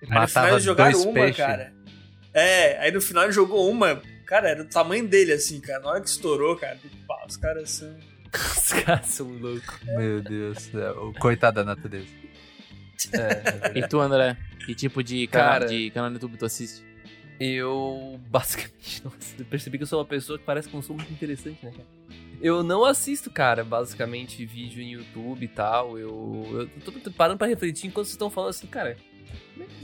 Aí 0.09 0.19
no 0.21 0.27
final 0.27 0.47
eles 0.49 0.63
jogaram 0.63 0.91
dois 0.91 1.05
uma, 1.05 1.13
peixes. 1.13 1.37
cara. 1.37 1.73
É, 2.33 2.77
aí 2.79 2.91
no 2.91 3.01
final 3.01 3.23
ele 3.25 3.33
jogou 3.33 3.69
uma. 3.69 4.01
Cara, 4.25 4.49
era 4.49 4.63
do 4.63 4.69
tamanho 4.69 5.07
dele, 5.07 5.33
assim, 5.33 5.59
cara. 5.59 5.79
Na 5.81 5.89
hora 5.89 6.01
que 6.01 6.09
estourou, 6.09 6.55
cara, 6.55 6.79
pá, 7.07 7.25
os 7.27 7.37
caras 7.37 7.69
são. 7.69 7.95
Os 8.33 8.73
caras 8.83 9.07
são 9.07 9.27
loucos. 9.27 9.79
Meu 9.83 10.21
Deus 10.21 10.55
do 10.55 10.61
céu. 10.61 11.07
o 11.09 11.13
Coitado 11.19 11.55
da 11.55 11.63
natureza. 11.65 12.07
É, 13.13 13.71
é. 13.73 13.79
E 13.79 13.87
tu, 13.87 13.99
André? 13.99 14.37
Que 14.65 14.75
tipo 14.75 15.03
de 15.03 15.27
canal, 15.27 15.53
Cara. 15.53 15.65
de 15.65 15.89
canal 15.91 16.09
no 16.09 16.15
YouTube 16.15 16.37
tu 16.37 16.45
assiste? 16.45 16.83
Eu, 17.39 18.19
basicamente, 18.29 19.01
nossa, 19.03 19.17
eu 19.39 19.45
percebi 19.45 19.77
que 19.77 19.83
eu 19.83 19.87
sou 19.87 19.99
uma 19.99 20.05
pessoa 20.05 20.37
que 20.37 20.45
parece 20.45 20.69
que 20.69 20.75
não 20.75 20.81
sou 20.83 20.95
muito 20.95 21.11
interessante, 21.11 21.57
né, 21.65 21.71
cara? 21.71 21.87
Eu 22.39 22.63
não 22.63 22.85
assisto, 22.85 23.29
cara, 23.29 23.63
basicamente, 23.63 24.45
vídeo 24.45 24.81
em 24.81 24.93
YouTube 24.93 25.43
e 25.43 25.47
tal. 25.47 25.97
Eu, 25.97 26.69
eu 26.75 26.81
tô 27.01 27.11
parando 27.11 27.37
pra 27.37 27.47
refletir 27.47 27.87
enquanto 27.87 28.05
vocês 28.05 28.13
estão 28.13 28.29
falando 28.29 28.51
assim, 28.51 28.67
cara. 28.67 28.95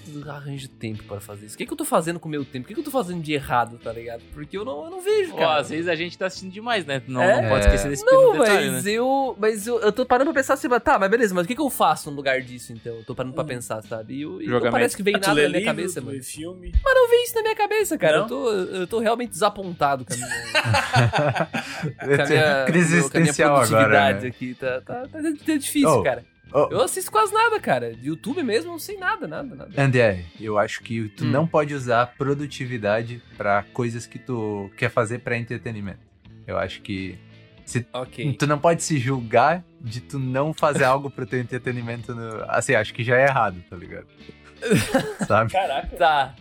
Eu 0.08 0.32
arranjo 0.32 0.68
tempo 0.70 1.04
para 1.04 1.20
fazer 1.20 1.46
isso? 1.46 1.56
O 1.56 1.58
que, 1.58 1.66
que 1.66 1.72
eu 1.74 1.78
tô 1.78 1.86
fazendo 1.86 2.20
com 2.20 2.28
o 2.28 2.32
meu 2.32 2.44
tempo? 2.44 2.66
O 2.66 2.68
que, 2.68 2.74
que 2.74 2.80
eu 2.80 2.84
tô 2.84 2.90
fazendo 2.92 3.22
de 3.22 3.34
errado, 3.34 3.78
tá 3.78 3.92
ligado? 3.92 4.22
Porque 4.34 4.58
eu 4.58 4.64
não, 4.66 4.86
eu 4.86 4.90
não 4.90 5.02
vejo, 5.02 5.32
Pô, 5.32 5.38
cara. 5.38 5.60
às 5.60 5.70
vezes 5.70 5.88
a 5.88 5.96
gente 5.96 6.18
tá 6.18 6.26
assistindo 6.28 6.52
demais, 6.52 6.86
né? 6.86 7.02
Não, 7.08 7.22
É? 7.22 7.42
não 7.42 7.50
pode 7.50 7.66
esquecer 7.66 7.90
desse 7.90 8.06
Não, 8.06 8.32
pequeno 8.32 8.44
detalhe, 8.44 8.72
mas 8.72 8.84
né? 8.86 8.92
eu. 8.92 9.36
Mas 9.40 9.68
eu, 9.68 9.80
eu 9.82 9.92
tô 9.92 10.06
parando 10.06 10.32
pra 10.32 10.42
pensar 10.42 10.54
assim, 10.56 10.68
mas 10.68 10.82
tá, 10.82 10.98
mas 10.98 11.10
beleza, 11.12 11.36
mas 11.36 11.46
o 11.46 11.48
que, 11.48 11.54
que 11.56 11.62
eu 11.62 11.70
faço 11.70 12.10
no 12.10 12.16
lugar 12.16 12.42
disso, 12.42 12.72
então? 12.74 12.96
Eu 12.96 13.04
tô 13.04 13.14
parando 13.14 13.36
pra 13.36 13.44
pensar, 13.44 13.84
sabe? 13.84 14.16
E, 14.16 14.22
eu- 14.22 14.42
e 14.42 14.48
não 14.48 14.72
parece 14.72 14.96
que 14.96 15.04
vem 15.04 15.14
tu 15.14 15.20
nada 15.28 15.34
na 15.34 15.36
minha 15.36 15.48
livro, 15.50 15.66
cabeça, 15.66 16.02
mano. 16.02 16.24
filme. 16.24 16.72
Mas 16.84 16.94
não 16.96 17.10
vem 17.10 17.24
isso 17.24 17.36
na 17.36 17.42
minha 17.42 17.56
cabeça, 17.56 17.98
cara. 17.98 18.16
Não? 18.18 18.24
Eu 18.24 18.28
tô, 18.30 18.52
eu 18.52 18.88
tô 18.88 19.00
realmente 19.00 19.30
desapontado 19.32 20.06
com 20.06 20.14
a 20.14 20.18
minha, 20.18 20.28
com 22.16 22.22
a 22.24 22.26
minha, 22.28 22.66
Crise 22.66 23.02
com 23.02 23.08
a 23.08 23.20
minha 23.20 23.30
existencial 23.30 23.56
produtividade 23.56 23.96
agora. 23.96 24.22
Né? 24.22 24.28
aqui. 24.28 24.56
Tá, 24.56 24.82
tá, 24.82 25.08
tá, 25.08 25.20
tá 25.22 25.58
difícil, 25.58 25.90
Oh. 25.90 26.02
cara. 26.04 26.24
Oh, 26.54 26.68
Eu 26.72 26.82
assisto 26.82 27.12
quase 27.12 27.34
nada, 27.34 27.60
cara. 27.60 27.94
De 27.94 28.08
YouTube 28.08 28.42
mesmo, 28.44 28.72
não 28.72 28.80
sei 28.80 28.98
nada, 28.98 29.28
nada, 29.28 29.54
nada. 29.56 29.82
André, 29.82 30.26
eu 30.40 30.58
acho 30.58 30.82
que 30.82 31.10
tu 31.10 31.26
Hum. 31.26 31.30
não 31.32 31.46
pode 31.48 31.74
usar 31.74 32.14
produtividade 32.18 33.22
pra 33.38 33.64
coisas 33.74 34.08
que 34.08 34.18
tu 34.18 34.72
quer 34.78 34.90
fazer 34.90 35.20
pra 35.20 35.38
entretenimento. 35.38 36.00
Eu 36.46 36.58
acho 36.58 36.82
que 36.82 37.18
Ok. 37.92 38.34
tu 38.34 38.48
não 38.48 38.58
pode 38.58 38.82
se 38.84 38.98
julgar 38.98 39.64
de 39.82 40.00
tu 40.00 40.18
não 40.18 40.54
fazer 40.54 40.84
algo 40.86 41.10
pro 41.10 41.26
teu 41.26 41.40
entretenimento. 41.40 42.16
No... 42.16 42.44
Assim, 42.48 42.74
acho 42.76 42.94
que 42.94 43.04
já 43.04 43.18
é 43.18 43.26
errado, 43.26 43.62
tá 43.70 43.76
ligado? 43.76 44.08
Sabe? 45.28 45.52
Caraca. 45.52 45.96
Tá. 45.98 46.36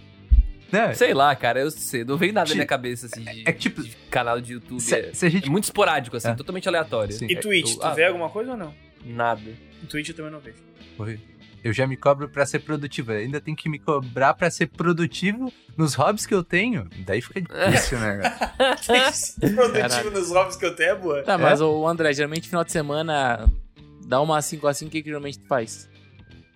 Né? 0.72 0.94
Sei 0.94 1.12
lá, 1.14 1.34
cara, 1.36 1.60
eu 1.60 1.70
sei. 1.70 2.04
Não 2.04 2.16
vem 2.16 2.32
nada 2.32 2.48
na 2.48 2.54
minha 2.54 2.66
cabeça, 2.66 3.06
assim, 3.06 3.22
de, 3.24 3.42
É 3.48 3.52
tipo, 3.52 3.82
de 3.82 3.90
canal 4.10 4.40
de 4.40 4.52
YouTube. 4.54 4.80
Se, 4.80 4.94
é, 4.96 5.12
se 5.12 5.26
a 5.26 5.28
gente 5.28 5.46
é 5.46 5.50
muito 5.50 5.64
esporádico, 5.64 6.16
assim, 6.16 6.28
É. 6.30 6.34
totalmente 6.34 6.68
aleatório. 6.68 7.12
Sim. 7.12 7.26
E 7.28 7.34
É, 7.34 7.40
Twitch, 7.40 7.72
eu- 7.72 7.78
tu 7.80 7.84
ah, 7.86 7.94
vê 7.94 8.04
alguma 8.04 8.28
coisa 8.30 8.52
ou 8.52 8.56
não? 8.56 8.74
Nada. 9.04 9.40
Em 9.82 9.86
Twitch 9.86 10.08
eu 10.08 10.14
também 10.14 10.32
não 10.32 10.40
vejo. 10.40 10.56
Oi. 10.98 11.20
Eu 11.64 11.72
já 11.72 11.84
me 11.86 11.96
cobro 11.96 12.28
pra 12.28 12.46
ser 12.46 12.60
produtivo. 12.60 13.12
Eu 13.12 13.18
ainda 13.18 13.40
tenho 13.40 13.56
que 13.56 13.68
me 13.68 13.78
cobrar 13.78 14.34
pra 14.34 14.48
ser 14.50 14.68
produtivo 14.68 15.52
nos 15.76 15.94
hobbies 15.94 16.24
que 16.24 16.32
eu 16.32 16.44
tenho. 16.44 16.88
Daí 16.98 17.20
fica 17.20 17.40
difícil, 17.40 17.98
né, 17.98 18.18
cara? 18.18 18.76
Produtivo 19.56 20.10
nos 20.12 20.30
hobbies 20.30 20.56
que 20.56 20.64
eu 20.64 20.76
tenho 20.76 20.90
é 20.90 20.94
boa. 20.94 21.22
Tá, 21.22 21.36
mas 21.36 21.60
o 21.60 21.86
André, 21.86 22.12
geralmente 22.12 22.48
final 22.48 22.62
de 22.62 22.70
semana 22.70 23.50
dá 24.06 24.20
uma 24.20 24.40
5 24.40 24.66
assim, 24.68 24.86
o 24.86 24.90
que 24.90 25.02
que 25.02 25.08
geralmente 25.08 25.40
tu 25.40 25.46
faz? 25.48 25.88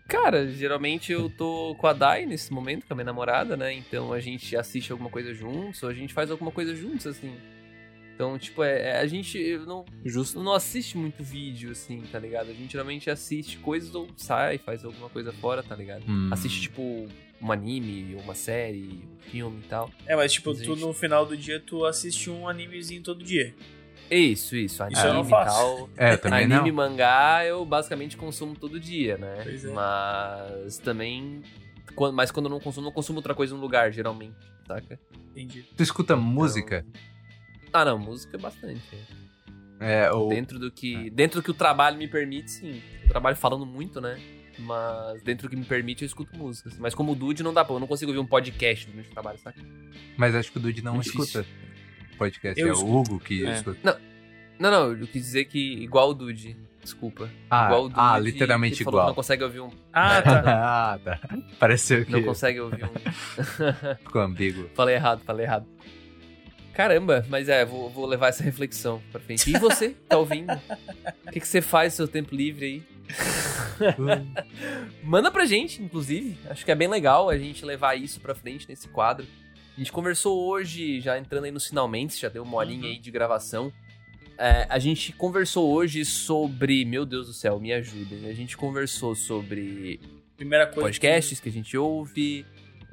Cara, 0.06 0.48
geralmente 0.48 1.12
eu 1.12 1.28
tô 1.30 1.74
com 1.78 1.86
a 1.86 1.92
Dai 1.92 2.26
nesse 2.26 2.52
momento, 2.52 2.86
com 2.86 2.92
a 2.92 2.96
minha 2.96 3.04
namorada, 3.04 3.56
né? 3.56 3.72
Então 3.72 4.12
a 4.12 4.20
gente 4.20 4.56
assiste 4.56 4.90
alguma 4.90 5.10
coisa 5.10 5.34
juntos, 5.34 5.82
ou 5.82 5.88
a 5.88 5.94
gente 5.94 6.14
faz 6.14 6.30
alguma 6.30 6.50
coisa 6.50 6.74
juntos, 6.74 7.06
assim. 7.06 7.32
Então, 8.20 8.38
tipo, 8.38 8.62
é, 8.62 8.90
é- 8.90 9.00
a 9.00 9.06
gente 9.06 9.56
não, 9.66 9.82
Justo. 10.04 10.42
não 10.42 10.52
assiste 10.52 10.98
muito 10.98 11.24
vídeo, 11.24 11.70
assim, 11.70 12.02
tá 12.12 12.18
ligado? 12.18 12.50
A 12.50 12.52
gente 12.52 12.70
geralmente 12.70 13.08
assiste 13.08 13.56
coisas 13.56 13.94
ou 13.94 14.08
sai, 14.14 14.58
faz 14.58 14.84
alguma 14.84 15.08
coisa 15.08 15.32
fora, 15.32 15.62
tá 15.62 15.74
ligado? 15.74 16.04
Hum. 16.06 16.28
Assiste, 16.30 16.60
tipo, 16.60 17.08
um 17.40 17.50
anime, 17.50 18.14
uma 18.22 18.34
série, 18.34 19.08
um 19.16 19.30
filme 19.30 19.60
e 19.64 19.68
tal. 19.68 19.90
É, 20.06 20.14
mas 20.14 20.34
tipo, 20.34 20.52
Gente. 20.52 20.66
tu 20.66 20.76
no 20.76 20.92
final 20.92 21.24
do 21.24 21.34
dia 21.34 21.58
tu 21.58 21.86
assiste 21.86 22.28
um 22.28 22.46
animezinho 22.46 23.02
todo 23.02 23.24
dia. 23.24 23.54
Isso, 24.10 24.54
isso. 24.54 24.82
Anime 24.82 24.98
Isso 24.98 25.06
eu 25.06 25.14
não 25.14 25.22
e 25.22 25.28
faço. 25.30 25.56
tal. 25.56 25.88
É, 25.96 26.14
também 26.18 26.44
Anime 26.44 26.68
e 26.68 26.72
não. 26.72 26.76
mangá 26.76 27.42
eu 27.46 27.64
basicamente 27.64 28.18
consumo 28.18 28.54
todo 28.54 28.78
dia, 28.78 29.16
né? 29.16 29.40
Pois 29.44 29.64
é. 29.64 29.72
Mas 29.72 30.76
também. 30.76 31.40
Mas 32.12 32.30
quando 32.30 32.46
eu 32.46 32.50
não 32.50 32.60
consumo, 32.60 32.84
eu 32.84 32.90
não 32.90 32.94
consumo 32.94 33.18
outra 33.18 33.34
coisa 33.34 33.54
no 33.54 33.60
lugar, 33.62 33.90
geralmente, 33.90 34.36
saca? 34.66 35.00
Entendi. 35.30 35.64
Tu 35.74 35.82
escuta 35.82 36.14
música? 36.16 36.84
Ah, 37.72 37.84
não, 37.84 37.98
música 37.98 38.36
é 38.36 38.40
bastante. 38.40 38.82
É, 39.78 40.10
ou... 40.12 40.28
Dentro 40.28 40.58
do 40.58 40.70
que. 40.70 41.10
Dentro 41.10 41.40
do 41.40 41.44
que 41.44 41.50
o 41.50 41.54
trabalho 41.54 41.96
me 41.96 42.06
permite, 42.08 42.50
sim. 42.50 42.82
Eu 43.02 43.08
trabalho 43.08 43.36
falando 43.36 43.64
muito, 43.64 44.00
né? 44.00 44.18
Mas 44.58 45.22
dentro 45.22 45.48
do 45.48 45.50
que 45.50 45.56
me 45.56 45.64
permite, 45.64 46.02
eu 46.02 46.06
escuto 46.06 46.36
músicas. 46.36 46.76
Mas 46.78 46.94
como 46.94 47.12
o 47.12 47.14
Dude 47.14 47.42
não 47.42 47.54
dá 47.54 47.64
pra. 47.64 47.74
Eu 47.74 47.80
não 47.80 47.86
consigo 47.86 48.10
ouvir 48.10 48.20
um 48.20 48.26
podcast 48.26 48.86
durante 48.86 49.08
o 49.08 49.12
trabalho, 49.12 49.38
saca? 49.38 49.60
Mas 50.16 50.34
acho 50.34 50.52
que 50.52 50.58
o 50.58 50.60
Dude 50.60 50.82
não 50.82 50.94
Muito 50.94 51.06
escuta 51.06 51.46
podcast. 52.18 52.60
Eu 52.60 52.68
é 52.68 52.72
escuto. 52.72 52.90
o 52.92 53.00
Hugo 53.00 53.20
que 53.20 53.46
É. 53.46 53.54
escuta. 53.54 53.78
Não, 54.58 54.70
não, 54.70 54.92
eu 54.92 55.06
quis 55.06 55.22
dizer 55.22 55.46
que 55.46 55.58
igual 55.58 56.10
o 56.10 56.14
Dude. 56.14 56.56
Desculpa. 56.82 57.30
Ah, 57.50 57.66
igual 57.66 57.84
o 57.84 57.88
Dude. 57.88 58.00
ah, 58.00 58.14
que 58.16 58.24
literalmente 58.24 58.84
falou 58.84 58.92
que 58.92 58.96
igual. 58.96 59.06
Não 59.08 59.14
consegue 59.14 59.44
ouvir 59.44 59.60
um. 59.60 59.70
Ah, 59.92 60.22
tá. 60.22 60.42
ah, 60.94 60.98
tá. 61.02 61.20
Pareceu 61.58 62.04
que 62.04 62.12
Não 62.12 62.22
consegue 62.22 62.60
ouvir 62.60 62.84
um. 62.84 62.88
ficou 64.04 64.20
ambíguo. 64.20 64.68
Falei 64.74 64.94
errado, 64.94 65.22
falei 65.24 65.46
errado. 65.46 65.66
Caramba, 66.80 67.26
mas 67.28 67.46
é, 67.50 67.62
vou, 67.62 67.90
vou 67.90 68.06
levar 68.06 68.28
essa 68.28 68.42
reflexão 68.42 69.02
pra 69.12 69.20
frente. 69.20 69.50
E 69.50 69.58
você, 69.58 69.90
tá 70.08 70.16
ouvindo? 70.16 70.50
O 71.26 71.30
que, 71.30 71.38
que 71.38 71.46
você 71.46 71.60
faz 71.60 71.92
no 71.92 71.96
seu 71.98 72.08
tempo 72.08 72.34
livre 72.34 72.64
aí? 72.64 72.82
Manda 75.04 75.30
pra 75.30 75.44
gente, 75.44 75.82
inclusive. 75.82 76.38
Acho 76.48 76.64
que 76.64 76.70
é 76.70 76.74
bem 76.74 76.88
legal 76.88 77.28
a 77.28 77.36
gente 77.36 77.66
levar 77.66 77.96
isso 77.96 78.18
pra 78.18 78.34
frente 78.34 78.66
nesse 78.66 78.88
quadro. 78.88 79.26
A 79.76 79.78
gente 79.78 79.92
conversou 79.92 80.42
hoje, 80.48 81.02
já 81.02 81.18
entrando 81.18 81.44
aí 81.44 81.50
nos 81.50 81.66
finalmente, 81.66 82.18
já 82.18 82.30
deu 82.30 82.44
uma 82.44 82.56
horinha 82.56 82.88
aí 82.88 82.98
de 82.98 83.10
gravação. 83.10 83.70
É, 84.38 84.66
a 84.70 84.78
gente 84.78 85.12
conversou 85.12 85.70
hoje 85.70 86.02
sobre. 86.06 86.86
Meu 86.86 87.04
Deus 87.04 87.26
do 87.26 87.34
céu, 87.34 87.60
me 87.60 87.74
ajudem. 87.74 88.26
A 88.26 88.32
gente 88.32 88.56
conversou 88.56 89.14
sobre 89.14 90.00
Primeira 90.34 90.66
coisa. 90.66 90.80
podcasts 90.80 91.40
que 91.40 91.50
a 91.50 91.52
gente 91.52 91.76
ouve. 91.76 92.46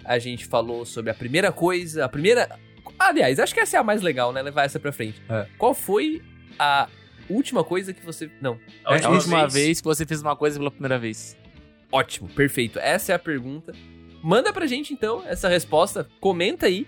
A 0.04 0.20
gente 0.20 0.46
falou 0.46 0.86
sobre 0.86 1.10
a 1.10 1.14
primeira 1.14 1.54
coisa. 1.54 2.04
A 2.04 2.10
primeira. 2.10 2.67
Aliás, 3.00 3.40
acho 3.40 3.54
que 3.54 3.60
essa 3.60 3.78
é 3.78 3.80
a 3.80 3.84
mais 3.84 4.02
legal, 4.02 4.32
né? 4.34 4.42
Levar 4.42 4.64
essa 4.64 4.80
pra 4.80 4.92
frente. 4.92 5.22
É. 5.30 5.46
Qual 5.58 5.74
foi 5.74 6.22
a 6.60 6.88
última 7.30 7.64
coisa 7.64 7.94
que 7.94 8.06
você. 8.06 8.30
Não. 8.42 8.60
A 8.86 8.96
É, 8.98 9.04
a 9.04 9.10
última 9.10 9.48
vez. 9.48 9.80
que 9.82 9.86
você 9.86 10.06
fez 10.06 10.22
uma 10.22 10.36
coisa 10.36 10.58
pela 10.58 10.72
primeira 10.72 10.98
vez. 11.00 11.38
Ótimo, 11.92 12.28
perfeito. 12.30 12.80
Essa 12.80 13.14
é 13.14 13.16
a 13.16 13.20
pergunta. 13.20 13.74
Manda 14.22 14.52
pra 14.52 14.66
gente 14.66 14.94
então 14.94 15.24
essa 15.26 15.48
resposta. 15.48 16.08
Comenta 16.20 16.66
aí 16.66 16.86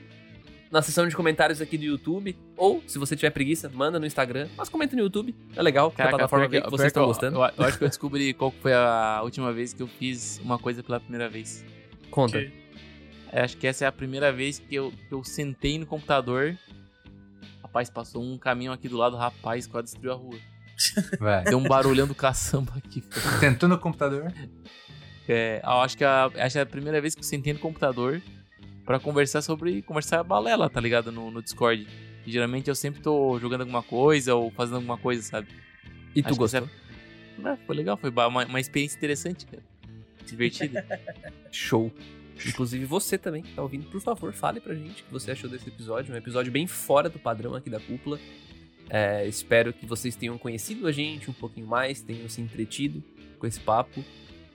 na 0.71 0.81
seção 0.81 1.07
de 1.07 1.15
comentários 1.15 1.61
aqui 1.61 1.77
do 1.77 1.83
YouTube. 1.85 2.35
Ou, 2.57 2.83
se 2.85 2.99
você 2.99 3.15
tiver 3.15 3.29
preguiça, 3.29 3.69
manda 3.73 3.99
no 3.99 4.05
Instagram. 4.05 4.47
Mas 4.57 4.67
comenta 4.67 4.95
no 4.95 5.01
YouTube. 5.03 5.33
É 5.55 5.61
legal. 5.61 5.93
é 5.97 6.03
a 6.03 6.07
plataforma 6.09 6.49
que, 6.49 6.59
que- 6.61 6.69
vocês 6.69 6.87
estão 6.87 7.03
que 7.03 7.05
eu- 7.05 7.07
gostando. 7.13 7.37
Eu, 7.37 7.51
eu 7.57 7.63
acho 7.65 7.77
que 7.77 7.83
eu 7.85 7.87
descobri 7.87 8.33
qual 8.33 8.51
foi 8.61 8.73
a 8.73 9.21
última 9.23 9.53
vez 9.53 9.73
que 9.73 9.81
eu 9.81 9.87
fiz 9.87 10.39
uma 10.43 10.59
coisa 10.59 10.83
pela 10.83 10.99
primeira 10.99 11.29
vez. 11.29 11.63
Conta. 12.11 12.39
Que- 12.39 12.58
acho 13.31 13.57
que 13.57 13.67
essa 13.67 13.85
é 13.85 13.87
a 13.87 13.91
primeira 13.91 14.31
vez 14.31 14.59
que 14.59 14.75
eu, 14.75 14.91
que 14.91 15.13
eu 15.13 15.23
sentei 15.23 15.77
no 15.77 15.85
computador. 15.85 16.57
Rapaz, 17.61 17.89
passou 17.89 18.23
um 18.23 18.37
caminhão 18.37 18.73
aqui 18.73 18.89
do 18.89 18.97
lado, 18.97 19.15
rapaz, 19.15 19.67
quase 19.67 19.91
destruiu 19.91 20.13
a 20.13 20.15
rua. 20.15 20.39
Vai. 21.19 21.43
Deu 21.43 21.57
um 21.57 21.63
barulhão 21.63 22.07
do 22.07 22.15
caçamba 22.15 22.73
aqui. 22.77 23.03
Tentou 23.39 23.67
no 23.69 23.77
computador? 23.77 24.33
É, 25.27 25.61
eu 25.63 25.81
acho 25.81 25.97
que 25.97 26.03
a, 26.03 26.25
acho 26.25 26.53
que 26.53 26.59
é 26.59 26.61
a 26.61 26.65
primeira 26.65 26.99
vez 26.99 27.13
que 27.13 27.19
eu 27.19 27.23
sentei 27.23 27.53
no 27.53 27.59
computador 27.59 28.21
pra 28.85 28.99
conversar 28.99 29.41
sobre. 29.41 29.81
conversar 29.83 30.23
balela, 30.23 30.69
tá 30.69 30.81
ligado? 30.81 31.11
No, 31.11 31.29
no 31.29 31.43
Discord. 31.43 31.87
E, 32.25 32.31
geralmente 32.31 32.69
eu 32.69 32.75
sempre 32.75 33.01
tô 33.01 33.37
jogando 33.39 33.61
alguma 33.61 33.83
coisa 33.83 34.33
ou 34.33 34.49
fazendo 34.51 34.77
alguma 34.77 34.97
coisa, 34.97 35.21
sabe? 35.21 35.47
E 36.15 36.23
tu 36.23 36.27
Acho 36.27 36.33
que 36.33 36.39
gostou? 36.39 36.69
É, 37.45 37.57
foi 37.67 37.75
legal, 37.75 37.95
foi 37.97 38.09
uma, 38.09 38.45
uma 38.45 38.59
experiência 38.59 38.97
interessante, 38.97 39.45
cara. 39.45 39.63
Divertida. 40.25 40.85
Show. 41.51 41.91
Inclusive 42.47 42.85
você 42.85 43.17
também 43.17 43.41
que 43.41 43.53
tá 43.53 43.61
ouvindo, 43.61 43.89
por 43.89 44.01
favor, 44.01 44.31
fale 44.33 44.59
pra 44.59 44.73
gente 44.73 45.01
o 45.01 45.05
que 45.05 45.11
você 45.11 45.31
achou 45.31 45.49
desse 45.49 45.67
episódio. 45.67 46.13
Um 46.13 46.17
episódio 46.17 46.51
bem 46.51 46.67
fora 46.67 47.09
do 47.09 47.19
padrão 47.19 47.55
aqui 47.55 47.69
da 47.69 47.79
cúpula. 47.79 48.19
É, 48.89 49.27
espero 49.27 49.71
que 49.71 49.85
vocês 49.85 50.15
tenham 50.15 50.37
conhecido 50.37 50.87
a 50.87 50.91
gente 50.91 51.29
um 51.29 51.33
pouquinho 51.33 51.67
mais, 51.67 52.01
tenham 52.01 52.27
se 52.27 52.41
entretido 52.41 53.03
com 53.37 53.45
esse 53.45 53.59
papo. 53.59 54.03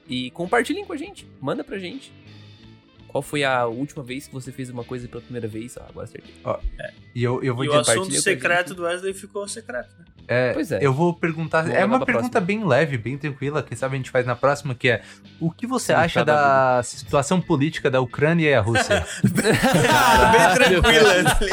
E 0.08 0.30
compartilhem 0.32 0.84
com 0.84 0.92
a 0.92 0.96
gente, 0.96 1.26
manda 1.40 1.64
pra 1.64 1.78
gente. 1.78 2.12
Qual 3.08 3.22
foi 3.22 3.44
a 3.44 3.64
última 3.66 4.02
vez 4.02 4.26
que 4.26 4.34
você 4.34 4.50
fez 4.50 4.68
uma 4.68 4.82
coisa 4.82 5.06
pela 5.06 5.22
primeira 5.22 5.46
vez? 5.46 5.78
Ah, 5.78 5.86
agora 5.88 6.04
acertei. 6.04 6.34
E 7.14 7.22
eu, 7.22 7.40
eu 7.44 7.54
vou 7.54 7.64
E 7.64 7.68
o 7.68 7.74
assunto 7.74 8.12
secreto 8.12 8.74
do 8.74 8.82
Wesley 8.82 9.14
ficou 9.14 9.46
secreto, 9.46 9.94
né? 9.96 10.04
É, 10.28 10.52
Pois 10.52 10.70
é. 10.72 10.78
eu 10.80 10.92
vou 10.92 11.12
perguntar. 11.14 11.62
Vamos 11.62 11.76
é 11.76 11.84
uma 11.84 12.04
pergunta 12.04 12.40
próxima. 12.40 12.46
bem 12.46 12.64
leve, 12.64 12.96
bem 12.98 13.16
tranquila. 13.18 13.62
Quem 13.62 13.76
sabe 13.76 13.94
a 13.94 13.96
gente 13.98 14.10
faz 14.10 14.24
na 14.26 14.34
próxima, 14.34 14.74
que 14.74 14.88
é 14.88 15.02
o 15.40 15.50
que 15.50 15.66
você 15.66 15.92
Sim, 15.92 15.98
acha 15.98 16.24
da 16.24 16.80
situação 16.82 17.40
política 17.40 17.90
da 17.90 18.00
Ucrânia 18.00 18.48
e 18.48 18.54
a 18.54 18.60
Rússia? 18.60 19.04
Bem 19.22 20.54
tranquilo, 20.54 21.06
Wesley. 21.06 21.50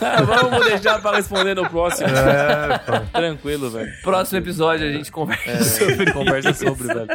Ah, 0.00 0.22
Vamos 0.22 0.64
deixar 0.66 1.00
pra 1.00 1.16
responder 1.16 1.54
no 1.54 1.68
próximo. 1.68 2.08
é. 2.08 2.78
Tranquilo, 3.12 3.70
velho. 3.70 3.90
Próximo 4.02 4.38
episódio 4.38 4.88
a 4.88 4.92
gente 4.92 5.10
conversa. 5.10 5.50
É, 5.50 5.58
sobre 5.62 6.12
conversa 6.12 6.54
sobre, 6.54 6.86
velho. 6.88 7.08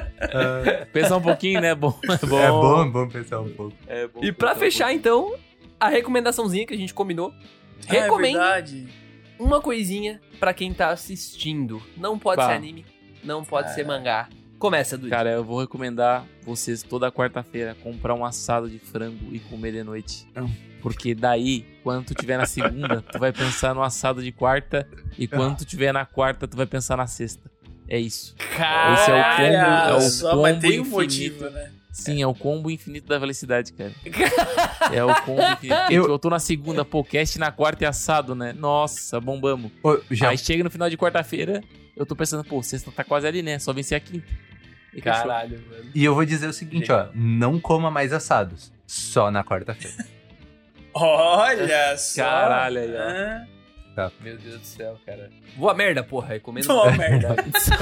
Pensar 0.92 1.18
um 1.18 1.22
pouquinho, 1.22 1.62
né? 1.62 1.74
Bom, 1.76 1.98
é 2.10 2.26
bom. 2.26 2.40
É 2.40 2.50
bom, 2.50 2.84
é 2.84 2.90
bom 2.90 3.08
pensar 3.08 3.40
um 3.40 3.50
pouco. 3.50 3.74
É 3.88 4.08
bom 4.08 4.20
E 4.24 4.32
pra 4.32 4.50
pensar 4.50 4.58
um 4.58 4.60
fechar, 4.66 4.94
então, 4.94 5.34
a 5.80 5.88
recomendaçãozinha 5.90 6.66
que 6.66 6.74
a 6.74 6.78
gente 6.78 6.94
combinou. 6.94 7.34
Ah, 7.90 7.96
é 7.96 8.10
verdade. 8.10 8.88
Uma 9.40 9.62
coisinha 9.62 10.22
pra 10.40 10.54
quem 10.54 10.74
tá 10.74 10.90
assistindo. 10.90 11.82
Não 11.98 12.18
pode 12.18 12.38
Bah. 12.38 12.48
ser 12.48 12.54
anime, 12.54 12.86
não 13.24 13.44
pode 13.44 13.74
ser 13.74 13.86
mangá. 13.86 14.28
Começa, 14.58 14.98
Dude. 14.98 15.10
Cara, 15.10 15.30
eu 15.32 15.44
vou 15.44 15.60
recomendar 15.60 16.26
vocês 16.44 16.82
toda 16.82 17.12
quarta-feira 17.12 17.76
comprar 17.84 18.14
um 18.16 18.24
assado 18.26 18.70
de 18.70 18.80
frango 18.80 19.34
e 19.34 19.40
comer 19.40 19.74
de 19.74 19.84
noite. 19.84 20.26
Porque 20.82 21.14
daí, 21.14 21.66
quando 21.84 22.06
tu 22.06 22.14
tiver 22.16 22.38
na 22.38 22.46
segunda, 22.46 23.02
tu 23.02 23.20
vai 23.20 23.34
pensar 23.34 23.76
no 23.76 23.84
assado 23.84 24.24
de 24.24 24.32
quarta. 24.32 24.88
E 25.18 25.28
quando 25.28 25.58
tu 25.58 25.66
tiver 25.66 25.92
na 25.92 26.06
quarta, 26.06 26.48
tu 26.48 26.56
vai 26.56 26.66
pensar 26.66 26.96
na 26.96 27.06
sexta. 27.06 27.52
É 27.88 28.00
isso. 28.00 28.34
Esse 28.40 29.12
é 29.12 29.14
o 29.14 29.36
combo, 29.36 29.90
é 29.92 29.96
o 29.96 30.02
só, 30.02 30.42
mas 30.42 30.56
combo 30.56 30.62
tem 30.62 30.80
um 30.80 30.82
infinito. 30.82 30.96
motivo, 30.96 31.50
né? 31.50 31.72
Sim, 31.96 32.22
é 32.22 32.28
o 32.28 32.34
combo 32.36 32.70
infinito 32.70 33.08
da 33.08 33.18
felicidade, 33.18 33.72
cara. 33.72 33.94
é 34.94 35.02
o 35.04 35.16
combo 35.22 35.42
infinito. 35.42 35.92
Eu- 35.92 36.08
eu 36.10 36.20
tô 36.20 36.30
na 36.30 36.40
segunda 36.40 36.84
podcast 36.84 37.40
na 37.40 37.52
quarta 37.52 37.86
é 37.86 37.88
assado, 37.88 38.36
né? 38.36 38.52
Nossa, 38.52 39.20
bombamos. 39.22 39.72
Ô, 39.82 39.98
já, 40.12 40.30
Aí 40.30 40.38
chega 40.38 40.62
no 40.64 40.70
final 40.70 40.90
de 40.90 40.98
quarta-feira, 40.98 41.64
eu 41.96 42.06
tô 42.06 42.14
pensando, 42.14 42.44
pô, 42.44 42.62
sexta 42.62 42.92
tá 42.92 43.04
quase 43.04 43.26
ali, 43.26 43.42
né? 43.42 43.58
Só 43.60 43.72
vencer 43.72 43.96
a 43.96 44.00
quinta. 44.02 44.28
E 44.94 45.02
fechou. 45.02 45.22
Caralho, 45.22 45.62
mano. 45.70 45.90
E 45.96 46.04
eu 46.04 46.14
vou 46.14 46.26
dizer 46.26 46.48
o 46.48 46.54
seguinte, 46.54 46.92
ó. 46.92 47.08
Não 47.16 47.60
coma 47.62 47.90
mais 47.90 48.12
assados. 48.12 48.74
Só 48.86 49.32
na 49.32 49.42
quarta-feira. 49.44 50.06
Olha 50.94 51.98
só. 51.98 52.24
Caralho, 52.24 52.80
aí, 52.80 52.90
ó. 52.94 53.55
Ah, 53.98 54.12
Meu 54.20 54.38
Deus 54.38 54.60
do 54.60 54.66
céu, 54.66 54.98
cara. 55.06 55.30
Boa 55.56 55.74
merda, 55.74 56.04
porra. 56.04 56.28
Recomendo. 56.34 56.68
Pô, 56.68 56.92
merda. 56.92 57.36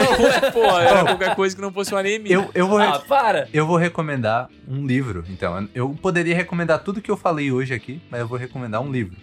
Pô, 0.54 0.80
era 0.80 1.04
qualquer 1.06 1.36
coisa 1.36 1.56
que 1.56 1.62
não 1.62 1.72
fosse 1.74 1.92
uma 1.92 2.00
anemia. 2.02 2.34
Eu, 2.36 2.52
eu, 2.54 2.68
vou, 2.68 2.80
Ah, 2.80 3.00
para! 3.00 3.50
eu 3.52 3.66
vou 3.66 3.78
recomendar 3.78 4.50
um 4.68 4.86
livro. 4.86 5.26
Então, 5.30 5.68
eu 5.74 5.90
poderia 6.02 6.36
recomendar 6.36 6.84
tudo 6.84 7.02
que 7.02 7.10
eu 7.10 7.18
falei 7.18 7.52
hoje 7.52 7.74
aqui, 7.74 8.00
mas 8.12 8.20
eu 8.22 8.28
vou 8.28 8.38
recomendar 8.38 8.82
um 8.82 8.92
livro. 8.92 9.16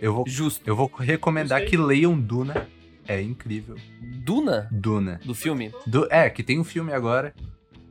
Eu 0.00 0.14
vou, 0.14 0.24
Justo. 0.28 0.62
eu 0.68 0.76
vou 0.76 0.86
recomendar 0.98 1.64
que 1.64 1.76
leiam 1.76 2.16
Duna. 2.18 2.68
É 3.08 3.20
incrível. 3.20 3.76
Duna? 4.00 4.68
Duna. 4.70 5.20
Do 5.24 5.34
filme? 5.34 5.72
Do, 5.86 6.06
é, 6.10 6.28
que 6.30 6.42
tem 6.42 6.58
um 6.60 6.64
filme 6.64 6.92
agora. 6.92 7.34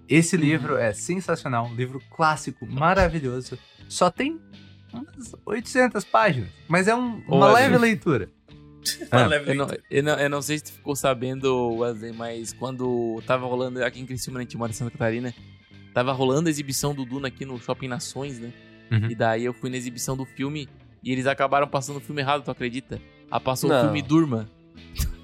Esse 0.07 0.37
livro 0.37 0.77
é 0.77 0.93
sensacional, 0.93 1.65
um 1.65 1.73
livro 1.73 2.01
clássico, 2.15 2.65
maravilhoso. 2.65 3.57
Só 3.89 4.09
tem 4.11 4.39
umas 4.93 5.33
800 5.45 6.03
páginas, 6.05 6.49
mas 6.67 6.87
é 6.87 6.93
um- 6.95 7.23
uma 7.27 7.47
Olha. 7.47 7.53
leve 7.53 7.77
leitura. 7.77 8.29
Ah, 9.11 9.21
Eu 9.21 9.55
não, 9.55 9.67
eu, 9.89 10.03
não, 10.03 10.13
eu 10.19 10.29
não 10.29 10.41
sei 10.41 10.57
se 10.57 10.65
tu 10.65 10.71
ficou 10.73 10.95
sabendo, 10.95 11.75
Wesley, 11.77 12.13
mas 12.13 12.53
quando 12.53 13.21
tava 13.25 13.45
rolando 13.45 13.83
aqui 13.83 13.99
em 13.99 14.05
Criciúma, 14.05 14.39
a 14.39 14.41
gente 14.43 14.57
mora 14.57 14.71
em 14.71 14.75
Santa 14.75 14.91
Catarina, 14.91 15.33
tava 15.93 16.11
rolando 16.11 16.47
a 16.47 16.51
exibição 16.51 16.93
do 16.93 17.05
Duna 17.05 17.27
aqui 17.27 17.45
no 17.45 17.59
Shopping 17.59 17.87
Nações, 17.87 18.39
né? 18.39 18.51
Uhum. 18.91 19.09
E 19.09 19.15
daí 19.15 19.45
eu 19.45 19.53
fui 19.53 19.69
na 19.69 19.77
exibição 19.77 20.15
do 20.15 20.25
filme 20.25 20.69
e 21.03 21.11
eles 21.11 21.25
acabaram 21.27 21.67
passando 21.67 21.97
o 21.97 22.01
filme 22.01 22.21
errado, 22.21 22.43
tu 22.43 22.51
acredita? 22.51 23.01
Ah, 23.29 23.39
passou 23.39 23.69
Não. 23.69 23.77
o 23.79 23.83
filme 23.83 24.01
Durma. 24.01 24.49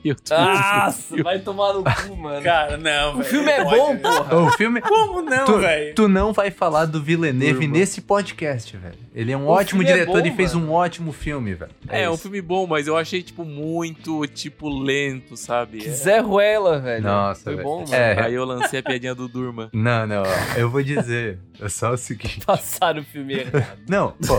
E 0.03 0.13
tô 0.15 0.35
Nossa, 0.35 1.23
vai 1.23 1.39
tomar 1.39 1.73
no 1.73 1.83
cu, 1.83 2.15
mano. 2.15 2.41
Cara, 2.43 2.75
não, 2.77 3.11
o 3.13 3.17
velho. 3.17 3.29
filme 3.29 3.51
é 3.51 3.63
bom, 3.63 3.97
porra. 3.97 4.35
O 4.35 4.51
filme. 4.51 4.81
Como 4.81 5.21
não, 5.21 5.45
Tu, 5.45 5.59
velho? 5.59 5.95
tu 5.95 6.07
não 6.07 6.33
vai 6.33 6.49
falar 6.49 6.85
do 6.85 7.01
Villeneuve 7.01 7.59
Turma. 7.61 7.77
nesse 7.77 8.01
podcast, 8.01 8.75
velho. 8.77 8.95
Ele 9.13 9.31
é 9.31 9.37
um 9.37 9.45
O 9.45 9.49
ótimo 9.49 9.81
é 9.83 9.85
diretor 9.85 10.21
bom, 10.21 10.27
e 10.27 10.31
fez 10.31 10.53
mano. 10.53 10.67
um 10.67 10.71
ótimo 10.73 11.11
filme, 11.11 11.53
velho. 11.53 11.71
É, 11.89 12.09
um 12.09 12.13
isso. 12.13 12.23
filme 12.23 12.41
bom, 12.41 12.65
mas 12.65 12.87
eu 12.87 12.97
achei, 12.97 13.21
tipo, 13.21 13.43
muito, 13.45 14.25
tipo, 14.27 14.69
lento, 14.69 15.35
sabe? 15.37 15.85
É. 15.85 15.89
Zé 15.91 16.19
Ruela, 16.19 16.79
velho. 16.79 17.03
Nossa, 17.03 17.43
Foi 17.43 17.55
velho. 17.55 17.67
bom, 17.67 17.79
mano. 17.81 17.93
É. 17.93 18.23
Aí 18.23 18.33
eu 18.33 18.45
lancei 18.45 18.79
a 18.79 18.83
piadinha 18.83 19.13
do 19.13 19.27
Durma. 19.27 19.69
Não, 19.73 20.07
não, 20.07 20.23
ó, 20.23 20.57
eu 20.57 20.69
vou 20.69 20.81
dizer. 20.81 21.37
É 21.59 21.69
só 21.69 21.91
o 21.91 21.97
seguinte. 21.97 22.43
Passaram 22.45 23.01
o 23.01 23.03
filme 23.05 23.33
errado. 23.35 23.77
Não, 23.87 24.13
pô. 24.25 24.37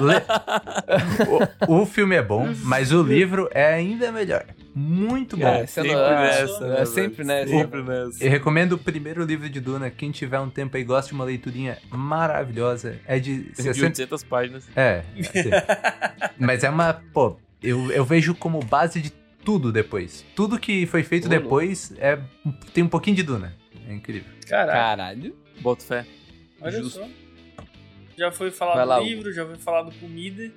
le- 0.00 0.22
o, 1.68 1.82
o 1.82 1.86
filme 1.86 2.16
é 2.16 2.22
bom, 2.22 2.48
mas 2.64 2.92
o 2.92 3.02
livro 3.02 3.48
é 3.52 3.74
ainda 3.74 4.10
melhor. 4.10 4.44
Muito 4.74 5.01
bom. 5.36 5.46
É, 5.46 5.66
sempre 5.66 5.94
nessa, 5.94 6.64
é 6.64 6.68
né, 6.68 6.84
sempre 6.84 7.24
velho? 7.24 7.26
nessa. 7.26 7.50
Sempre 7.50 7.82
nessa. 7.82 8.24
Eu 8.24 8.30
recomendo 8.30 8.72
o 8.72 8.78
primeiro 8.78 9.24
livro 9.24 9.48
de 9.48 9.60
Duna. 9.60 9.90
Quem 9.90 10.10
tiver 10.10 10.38
um 10.40 10.50
tempo 10.50 10.76
aí 10.76 10.84
gosta 10.84 11.08
de 11.08 11.14
uma 11.14 11.24
leiturinha 11.24 11.78
maravilhosa. 11.90 12.98
É 13.06 13.18
de 13.18 13.44
De 13.44 13.62
60. 13.62 13.86
800 13.86 14.24
páginas. 14.24 14.68
É. 14.76 15.02
assim. 15.18 15.50
Mas 16.38 16.64
é 16.64 16.70
uma. 16.70 16.94
Pô, 17.12 17.36
eu, 17.62 17.90
eu 17.90 18.04
vejo 18.04 18.34
como 18.34 18.60
base 18.60 19.00
de 19.00 19.10
tudo 19.44 19.72
depois. 19.72 20.24
Tudo 20.34 20.58
que 20.58 20.86
foi 20.86 21.02
feito 21.02 21.28
depois 21.28 21.92
é 21.98 22.18
tem 22.72 22.84
um 22.84 22.88
pouquinho 22.88 23.16
de 23.16 23.22
Duna. 23.22 23.54
É 23.88 23.92
incrível. 23.92 24.30
Caralho, 24.48 24.72
Caralho. 24.72 25.36
Boto 25.60 25.82
fé. 25.84 26.06
olha 26.60 26.78
justo. 26.78 27.00
só. 27.00 27.08
Já 28.16 28.30
foi 28.30 28.50
falar 28.50 28.74
Vai 28.74 28.84
do 28.84 28.88
lá, 28.88 29.00
livro, 29.00 29.32
já 29.32 29.46
foi 29.46 29.56
falar 29.56 29.82
do 29.82 29.92
comida. 29.92 30.50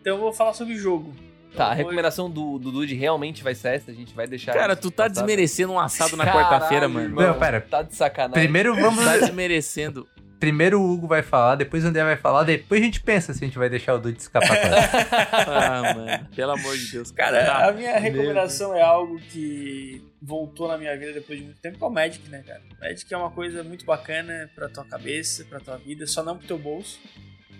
Então 0.00 0.14
eu 0.14 0.20
vou 0.20 0.32
falar 0.32 0.52
sobre 0.52 0.76
jogo. 0.76 1.12
Tá, 1.56 1.66
a 1.68 1.74
recomendação 1.74 2.30
do, 2.30 2.58
do 2.58 2.70
Dude 2.70 2.94
realmente 2.94 3.42
vai 3.42 3.54
ser 3.54 3.68
essa, 3.76 3.90
a 3.90 3.94
gente 3.94 4.14
vai 4.14 4.26
deixar. 4.26 4.52
Cara, 4.52 4.76
tu 4.76 4.90
tá 4.90 5.04
passar. 5.04 5.08
desmerecendo 5.14 5.72
um 5.72 5.78
assado 5.80 6.16
na 6.16 6.24
quarta-feira, 6.26 6.88
mano. 6.88 7.06
irmão, 7.06 7.26
Não, 7.28 7.38
pera. 7.38 7.60
Tá 7.60 7.82
de 7.82 7.94
sacanagem. 7.94 8.34
Primeiro 8.42 8.74
vamos. 8.74 9.04
Tá 9.04 9.16
desmerecendo. 9.18 10.06
Primeiro 10.38 10.78
o 10.78 10.92
Hugo 10.92 11.06
vai 11.06 11.22
falar, 11.22 11.54
depois 11.54 11.82
o 11.82 11.88
André 11.88 12.04
vai 12.04 12.16
falar, 12.16 12.42
depois 12.44 12.78
a 12.82 12.84
gente 12.84 13.00
pensa 13.00 13.32
se 13.32 13.42
a 13.42 13.46
gente 13.46 13.56
vai 13.56 13.70
deixar 13.70 13.94
o 13.94 13.98
Dude 13.98 14.18
escapar. 14.18 14.50
Ah, 15.32 15.94
mano. 15.94 16.28
Pelo 16.36 16.52
amor 16.52 16.76
de 16.76 16.90
Deus. 16.92 17.10
Cara, 17.10 17.44
Tá. 17.44 17.68
a 17.68 17.72
minha 17.72 17.98
recomendação 17.98 18.74
é 18.76 18.82
algo 18.82 19.18
que 19.30 20.02
voltou 20.20 20.68
na 20.68 20.76
minha 20.76 20.96
vida 20.98 21.12
depois 21.14 21.38
de 21.38 21.44
muito 21.46 21.60
tempo, 21.60 21.78
que 21.78 21.84
é 21.84 21.86
o 21.86 21.90
Magic, 21.90 22.28
né, 22.28 22.42
cara? 22.46 22.60
Magic 22.80 23.12
é 23.12 23.16
uma 23.16 23.30
coisa 23.30 23.62
muito 23.64 23.86
bacana 23.86 24.50
pra 24.54 24.68
tua 24.68 24.84
cabeça, 24.84 25.44
pra 25.48 25.58
tua 25.58 25.78
vida, 25.78 26.06
só 26.06 26.22
não 26.22 26.36
pro 26.36 26.46
teu 26.46 26.58
bolso. 26.58 26.98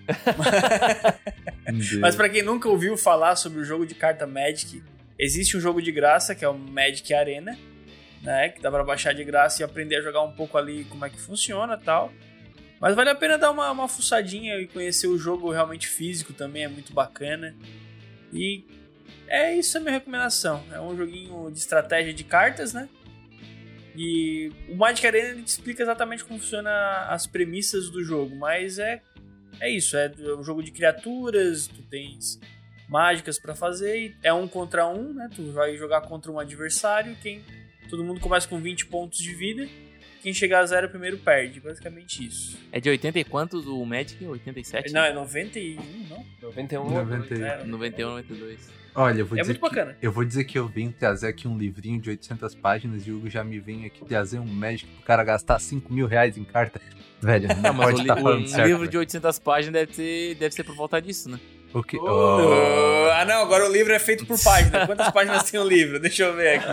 Mas 2.01 2.15
pra 2.15 2.29
quem 2.29 2.43
nunca 2.43 2.69
ouviu 2.69 2.97
falar 2.97 3.37
sobre 3.37 3.61
o 3.61 3.65
jogo 3.65 3.87
de 3.87 3.95
carta 3.95 4.27
Magic, 4.27 4.83
existe 5.19 5.57
um 5.57 5.61
jogo 5.61 5.83
de 5.83 5.91
graça 5.91 6.35
que 6.35 6.45
é 6.45 6.49
o 6.49 6.55
Magic 6.57 7.13
Arena, 7.13 7.59
né? 8.23 8.51
Que 8.51 8.61
dá 8.61 8.71
pra 8.71 8.85
baixar 8.85 9.13
de 9.13 9.25
graça 9.25 9.63
e 9.63 9.65
aprender 9.65 9.97
a 9.97 10.03
jogar 10.03 10.23
um 10.23 10.33
pouco 10.33 10.57
ali 10.57 10.85
como 10.85 11.05
é 11.05 11.11
que 11.11 11.21
funciona 11.21 11.77
tal. 11.77 12.13
Mas 12.81 12.95
vale 12.95 13.11
a 13.11 13.15
pena 13.15 13.39
dar 13.39 13.51
uma, 13.51 13.71
uma 13.71 13.89
fuçadinha 13.89 14.59
e 14.59 14.67
conhecer 14.67 15.07
o 15.07 15.19
jogo 15.19 15.51
realmente 15.51 15.89
físico 15.89 16.33
também, 16.33 16.65
é 16.65 16.69
muito 16.69 16.93
bacana. 16.93 17.55
E 18.33 18.65
é 19.29 19.55
isso 19.55 19.79
a 19.79 19.81
minha 19.81 19.93
recomendação. 19.93 20.63
É 20.71 20.81
um 20.81 20.97
joguinho 20.97 21.51
de 21.51 21.59
estratégia 21.59 22.13
de 22.13 22.25
cartas, 22.25 22.73
né? 22.73 22.89
E 23.97 24.53
o 24.69 24.77
Magic 24.77 25.07
Arena 25.07 25.29
ele 25.31 25.43
te 25.43 25.49
explica 25.49 25.83
exatamente 25.83 26.23
como 26.23 26.39
funciona 26.39 27.07
as 27.09 27.27
premissas 27.27 27.89
do 27.89 28.05
jogo, 28.05 28.37
mas 28.37 28.79
é 28.79 29.01
é 29.61 29.71
isso, 29.71 29.97
é 29.97 30.13
um 30.39 30.43
jogo 30.43 30.63
de 30.63 30.71
criaturas, 30.71 31.67
tu 31.67 31.83
tens 31.83 32.39
mágicas 32.89 33.39
pra 33.39 33.55
fazer, 33.55 33.99
e 33.99 34.17
é 34.23 34.33
um 34.33 34.47
contra 34.47 34.87
um, 34.87 35.13
né? 35.13 35.29
Tu 35.35 35.53
vai 35.53 35.77
jogar 35.77 36.03
contra 36.03 36.31
um 36.31 36.39
adversário, 36.39 37.17
quem 37.23 37.43
todo 37.91 38.05
mundo 38.05 38.21
começa 38.21 38.47
com 38.49 38.61
20 38.61 38.87
pontos 38.87 39.19
de 39.19 39.35
vida, 39.35 39.69
quem 40.23 40.33
chegar 40.33 40.61
a 40.61 40.67
zero 40.67 40.89
primeiro 40.89 41.19
perde, 41.19 41.61
basicamente 41.61 42.27
isso. 42.27 42.59
É 42.73 42.81
de 42.81 42.89
80 42.89 43.19
e 43.19 43.25
quantos 43.25 43.67
o 43.67 43.85
Magic? 43.85 44.25
87? 44.25 44.93
Não, 44.93 45.03
é 45.03 45.13
91, 45.13 45.83
não? 46.09 46.25
91. 46.43 46.91
91. 46.91 47.45
É, 47.45 47.65
91, 47.65 48.11
92. 48.11 48.87
Olha, 48.99 49.21
eu 49.21 49.27
vou 49.27 49.37
É 49.37 49.43
dizer 49.43 49.53
muito 49.53 49.63
que, 49.63 49.77
bacana. 49.77 49.97
Eu 50.01 50.11
vou 50.11 50.25
dizer 50.25 50.45
que 50.45 50.59
eu 50.59 50.67
vim 50.67 50.91
trazer 50.91 51.29
aqui 51.29 51.47
um 51.47 51.59
livrinho 51.59 52.01
de 52.01 52.09
800 52.09 52.55
páginas 52.55 53.07
e 53.07 53.11
o 53.11 53.19
Hugo 53.19 53.29
já 53.29 53.45
me 53.45 53.61
vem 53.61 53.85
aqui 53.85 54.03
trazer 54.07 54.39
um 54.39 54.47
Magic 54.47 54.91
pro 54.91 55.03
cara 55.05 55.23
gastar 55.23 55.59
5 55.59 55.93
mil 55.93 56.07
reais 56.07 56.39
em 56.39 56.45
carta. 56.45 56.81
Velho, 57.21 57.49
não, 57.49 57.57
Não, 57.63 57.75
mas 57.75 57.87
pode 57.87 57.95
o, 57.95 57.97
li- 57.99 58.03
estar 58.03 58.19
o- 58.19 58.23
falando 58.23 58.45
um 58.45 58.49
certo. 58.49 58.67
livro 58.67 58.83
de 58.85 58.91
velho. 58.93 59.01
800 59.01 59.39
páginas 59.39 59.73
deve 59.81 59.95
ser, 59.95 60.35
deve 60.37 60.55
ser 60.55 60.65
por 60.65 60.75
volta 60.77 61.01
disso, 61.01 61.29
né? 61.31 61.41
O 61.75 61.83
que? 61.83 61.97
Oh, 61.99 62.03
Oh. 62.07 63.11
Ah, 63.13 63.25
não, 63.25 63.43
agora 63.43 63.67
o 63.69 63.73
livro 63.73 63.93
é 63.93 63.99
feito 63.99 64.25
por 64.27 64.39
página. 64.43 64.87
Quantas 64.87 65.11
páginas 65.11 65.51
tem 65.51 65.59
o 65.59 65.65
livro? 65.67 65.99
Deixa 65.99 66.25
eu 66.25 66.35
ver 66.35 66.59
aqui. 66.59 66.67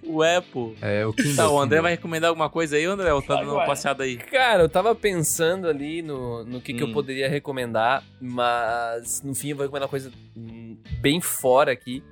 Ué, 0.06 0.40
pô. 0.40 0.74
É, 0.80 1.04
o 1.06 1.12
Kindle. 1.12 1.36
Tá, 1.36 1.48
o 1.50 1.58
André 1.58 1.76
Kindle. 1.76 1.82
vai 1.82 1.92
recomendar 1.92 2.28
alguma 2.28 2.48
coisa 2.50 2.76
aí, 2.76 2.84
André? 2.84 3.12
Ou 3.12 3.22
tá 3.22 3.34
Vai, 3.34 3.44
dando 3.44 3.54
uma 3.56 3.66
passeada 3.66 4.04
aí? 4.04 4.16
Cara, 4.16 4.62
eu 4.62 4.68
tava 4.68 4.94
pensando 4.94 5.66
ali 5.68 6.02
no, 6.02 6.44
no 6.44 6.60
que, 6.60 6.72
que 6.74 6.82
eu 6.82 6.88
Hum. 6.88 6.92
poderia 6.92 7.28
recomendar, 7.28 8.02
mas 8.20 9.22
no 9.22 9.34
fim 9.34 9.50
eu 9.50 9.56
vou 9.56 9.64
recomendar 9.64 9.86
uma 9.86 9.90
coisa 9.90 10.10
hum, 10.36 10.76
bem 11.00 11.20
fora 11.20 11.72
aqui, 11.72 12.02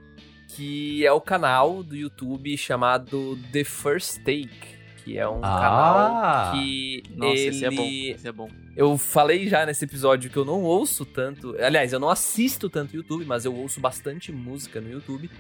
que 0.49 1.05
é 1.07 1.12
o 1.12 1.20
canal 1.20 1.82
do 1.82 1.95
YouTube 1.97 2.57
chamado 2.57 3.39
The 3.53 3.64
First 3.64 4.18
Take, 4.18 4.78
que 5.09 5.19
é 5.19 5.27
um 5.27 5.41
Ah. 5.43 6.51
canal 6.51 6.53
que 6.53 7.03
Nossa, 7.17 7.33
ele... 7.35 7.49
esse 7.49 7.64
é 7.64 7.71
bom. 7.71 7.85
Esse 7.89 8.29
é 8.29 8.33
bom. 8.33 8.49
Eu 8.76 8.99
falei 8.99 9.49
já 9.49 9.64
nesse 9.64 9.85
episódio 9.87 10.30
que 10.30 10.37
eu 10.37 10.45
não 10.45 10.63
ouço 10.63 11.07
tanto. 11.07 11.57
Aliás, 11.59 11.93
eu 11.95 11.99
não 11.99 12.11
assisto 12.11 12.68
tanto 12.68 12.95
YouTube, 12.95 13.25
mas 13.25 13.45
eu 13.47 13.55
ouço 13.55 13.80
bastante 13.80 14.30
música 14.30 14.80
no 14.83 14.91
YouTube. 14.91 15.30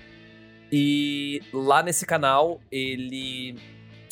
E 0.72 1.42
lá 1.52 1.82
nesse 1.82 2.06
canal, 2.06 2.60
ele. 2.72 3.56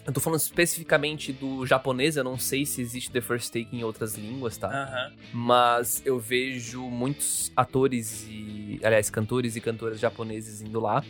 Eu 0.07 0.13
tô 0.13 0.21
falando 0.21 0.39
especificamente 0.39 1.33
do 1.33 1.67
japonês, 1.67 2.17
eu 2.17 2.23
não 2.23 2.39
sei 2.39 2.65
se 2.65 2.81
existe 2.81 3.11
The 3.11 3.21
First 3.21 3.53
Take 3.53 3.69
em 3.75 3.83
outras 3.83 4.15
línguas, 4.15 4.57
tá? 4.57 4.69
Aham. 4.69 5.13
Mas 5.33 6.01
eu 6.07 6.19
vejo 6.21 6.83
muitos 6.83 7.51
atores 7.57 8.27
e. 8.31 8.79
Aliás, 8.85 9.09
cantores 9.11 9.57
e 9.57 9.61
cantoras 9.61 9.99
japoneses 9.99 10.61
indo 10.61 10.79
lá. 10.81 11.03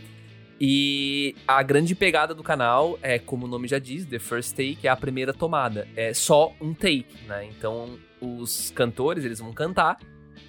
E 0.61 1.35
a 1.47 1.63
grande 1.63 1.95
pegada 1.95 2.35
do 2.35 2.43
canal 2.43 2.99
é, 3.03 3.19
como 3.19 3.47
o 3.47 3.49
nome 3.49 3.69
já 3.69 3.79
diz, 3.79 4.07
The 4.07 4.19
First 4.19 4.53
Take 4.53 4.87
é 4.87 4.89
a 4.89 4.97
primeira 4.97 5.35
tomada. 5.35 5.87
É 5.95 6.15
só 6.15 6.53
um 6.61 6.73
take, 6.73 7.27
né? 7.27 7.45
Então 7.47 7.99
os 8.21 8.71
cantores, 8.71 9.25
eles 9.25 9.39
vão 9.39 9.53
cantar 9.53 9.99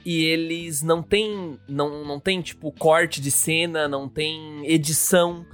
e 0.05 0.23
eles 0.23 0.81
não 0.81 1.03
tem, 1.03 1.59
não, 1.67 2.05
não 2.05 2.19
tem 2.19 2.41
tipo 2.41 2.71
corte 2.71 3.19
de 3.19 3.29
cena, 3.29 3.88
não 3.88 4.07
tem 4.07 4.65
edição 4.65 5.45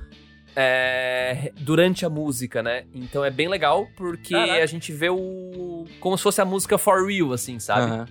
é, 0.55 1.51
durante 1.59 2.05
a 2.05 2.09
música, 2.09 2.61
né? 2.61 2.85
Então 2.93 3.25
é 3.25 3.31
bem 3.31 3.47
legal 3.47 3.87
porque 3.95 4.33
Caraca. 4.33 4.63
a 4.63 4.65
gente 4.67 4.91
vê 4.91 5.09
o 5.09 5.85
como 5.99 6.15
se 6.17 6.23
fosse 6.23 6.41
a 6.41 6.45
música 6.45 6.77
for 6.77 7.07
real, 7.07 7.33
assim, 7.33 7.57
sabe? 7.59 7.91
Aham. 7.91 8.05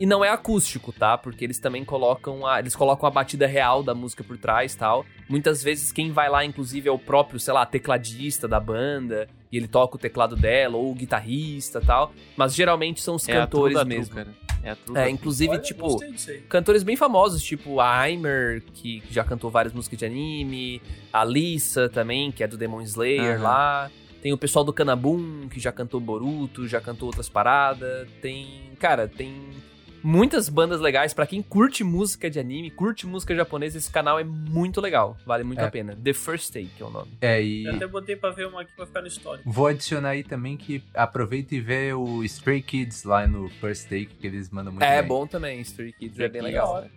E 0.00 0.06
não 0.06 0.24
é 0.24 0.28
acústico, 0.30 0.92
tá? 0.92 1.18
Porque 1.18 1.44
eles 1.44 1.58
também 1.58 1.84
colocam 1.84 2.46
a, 2.46 2.58
eles 2.60 2.76
colocam 2.76 3.06
a 3.08 3.10
batida 3.10 3.46
real 3.46 3.82
da 3.82 3.94
música 3.94 4.22
por 4.22 4.38
trás 4.38 4.74
tal. 4.74 5.04
Muitas 5.28 5.62
vezes 5.62 5.90
quem 5.92 6.12
vai 6.12 6.28
lá, 6.28 6.44
inclusive, 6.44 6.88
é 6.88 6.92
o 6.92 6.98
próprio, 6.98 7.40
sei 7.40 7.52
lá, 7.52 7.66
tecladista 7.66 8.46
da 8.46 8.60
banda. 8.60 9.28
E 9.50 9.56
ele 9.56 9.66
toca 9.66 9.96
o 9.96 9.98
teclado 9.98 10.36
dela, 10.36 10.76
ou 10.76 10.90
o 10.90 10.94
guitarrista 10.94 11.80
tal. 11.80 12.12
Mas 12.36 12.54
geralmente 12.54 13.00
são 13.02 13.14
os 13.16 13.26
É 13.28 13.32
a 13.32 13.40
cantores 13.46 13.74
da 13.74 13.84
mesmo. 13.84 14.14
tru, 14.14 14.24
cara. 14.24 14.34
É 14.62 14.70
a 14.72 14.76
tru 14.76 14.96
É, 14.96 15.08
inclusive, 15.08 15.52
Olha, 15.52 15.60
tipo, 15.60 15.98
cantores 16.48 16.82
bem 16.82 16.96
famosos, 16.96 17.42
tipo 17.42 17.80
a 17.80 17.98
Aimer, 18.00 18.62
que 18.74 19.02
já 19.10 19.24
cantou 19.24 19.50
várias 19.50 19.72
músicas 19.72 19.98
de 20.00 20.04
anime, 20.04 20.82
a 21.12 21.24
Lisa 21.24 21.88
também, 21.88 22.30
que 22.30 22.42
é 22.44 22.46
do 22.46 22.56
Demon 22.58 22.82
Slayer 22.82 23.36
Aham. 23.36 23.42
lá. 23.42 23.90
Tem 24.20 24.32
o 24.32 24.38
pessoal 24.38 24.64
do 24.64 24.72
Kanabun, 24.72 25.48
que 25.48 25.60
já 25.60 25.70
cantou 25.72 26.00
Boruto, 26.00 26.66
já 26.66 26.80
cantou 26.80 27.06
outras 27.06 27.28
paradas. 27.28 28.08
Tem, 28.20 28.48
cara, 28.78 29.06
tem 29.08 29.32
muitas 30.02 30.48
bandas 30.48 30.80
legais 30.80 31.12
Pra 31.14 31.26
quem 31.26 31.42
curte 31.42 31.82
música 31.84 32.30
de 32.30 32.38
anime, 32.38 32.70
curte 32.70 33.06
música 33.06 33.34
japonesa, 33.34 33.78
esse 33.78 33.90
canal 33.90 34.18
é 34.18 34.24
muito 34.24 34.80
legal, 34.80 35.16
vale 35.26 35.44
muito 35.44 35.60
É. 35.60 35.64
a 35.64 35.70
pena. 35.70 35.96
The 36.02 36.12
First 36.12 36.52
Take 36.52 36.70
é 36.80 36.84
o 36.84 36.90
nome. 36.90 37.10
É, 37.20 37.42
e 37.42 37.64
Eu 37.64 37.74
até 37.74 37.86
botei 37.86 38.16
pra 38.16 38.30
ver 38.30 38.46
uma 38.46 38.62
aqui 38.62 38.72
pra 38.76 38.86
ficar 38.86 39.00
no 39.00 39.06
histórico. 39.08 39.50
vou 39.50 39.66
adicionar 39.66 40.10
aí 40.10 40.22
também 40.22 40.56
que 40.56 40.82
aproveita 40.94 41.54
e 41.54 41.60
vê 41.60 41.92
o 41.92 42.22
Stray 42.24 42.62
Kids 42.62 43.04
lá 43.04 43.26
no 43.26 43.48
First 43.60 43.84
Take, 43.84 44.06
que 44.06 44.26
eles 44.26 44.50
mandam 44.50 44.72
muito 44.72 44.82
é 44.84 45.00
bem. 45.00 45.08
bom 45.08 45.26
também, 45.26 45.60
Stray 45.60 45.92
Kids 45.92 46.18
é 46.18 46.24
Stray 46.26 46.28
bem 46.30 46.42
Kids. 46.42 46.52
legal. 46.54 46.82
né? 46.82 46.88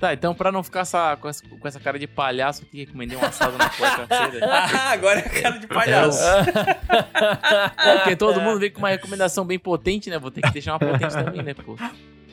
Tá, 0.00 0.14
então 0.14 0.34
pra 0.34 0.50
não 0.50 0.62
ficar 0.62 0.80
essa, 0.80 1.14
com, 1.16 1.28
essa, 1.28 1.46
com 1.46 1.68
essa 1.68 1.78
cara 1.78 1.98
de 1.98 2.06
palhaço 2.06 2.62
aqui, 2.62 2.86
recomendei 2.86 3.18
um 3.18 3.22
assado 3.22 3.58
na 3.58 3.68
quarta-feira. 3.68 4.46
Ah, 4.48 4.92
agora 4.92 5.18
é 5.20 5.28
cara 5.28 5.58
de 5.58 5.66
palhaço. 5.66 6.22
É, 6.24 7.96
porque 7.98 8.16
todo 8.16 8.40
mundo 8.40 8.58
veio 8.58 8.72
com 8.72 8.78
uma 8.78 8.88
recomendação 8.88 9.44
bem 9.44 9.58
potente, 9.58 10.08
né? 10.08 10.18
Vou 10.18 10.30
ter 10.30 10.40
que 10.40 10.50
deixar 10.52 10.72
uma 10.72 10.78
potente 10.78 11.12
também, 11.12 11.42
né, 11.42 11.52
pô? 11.52 11.76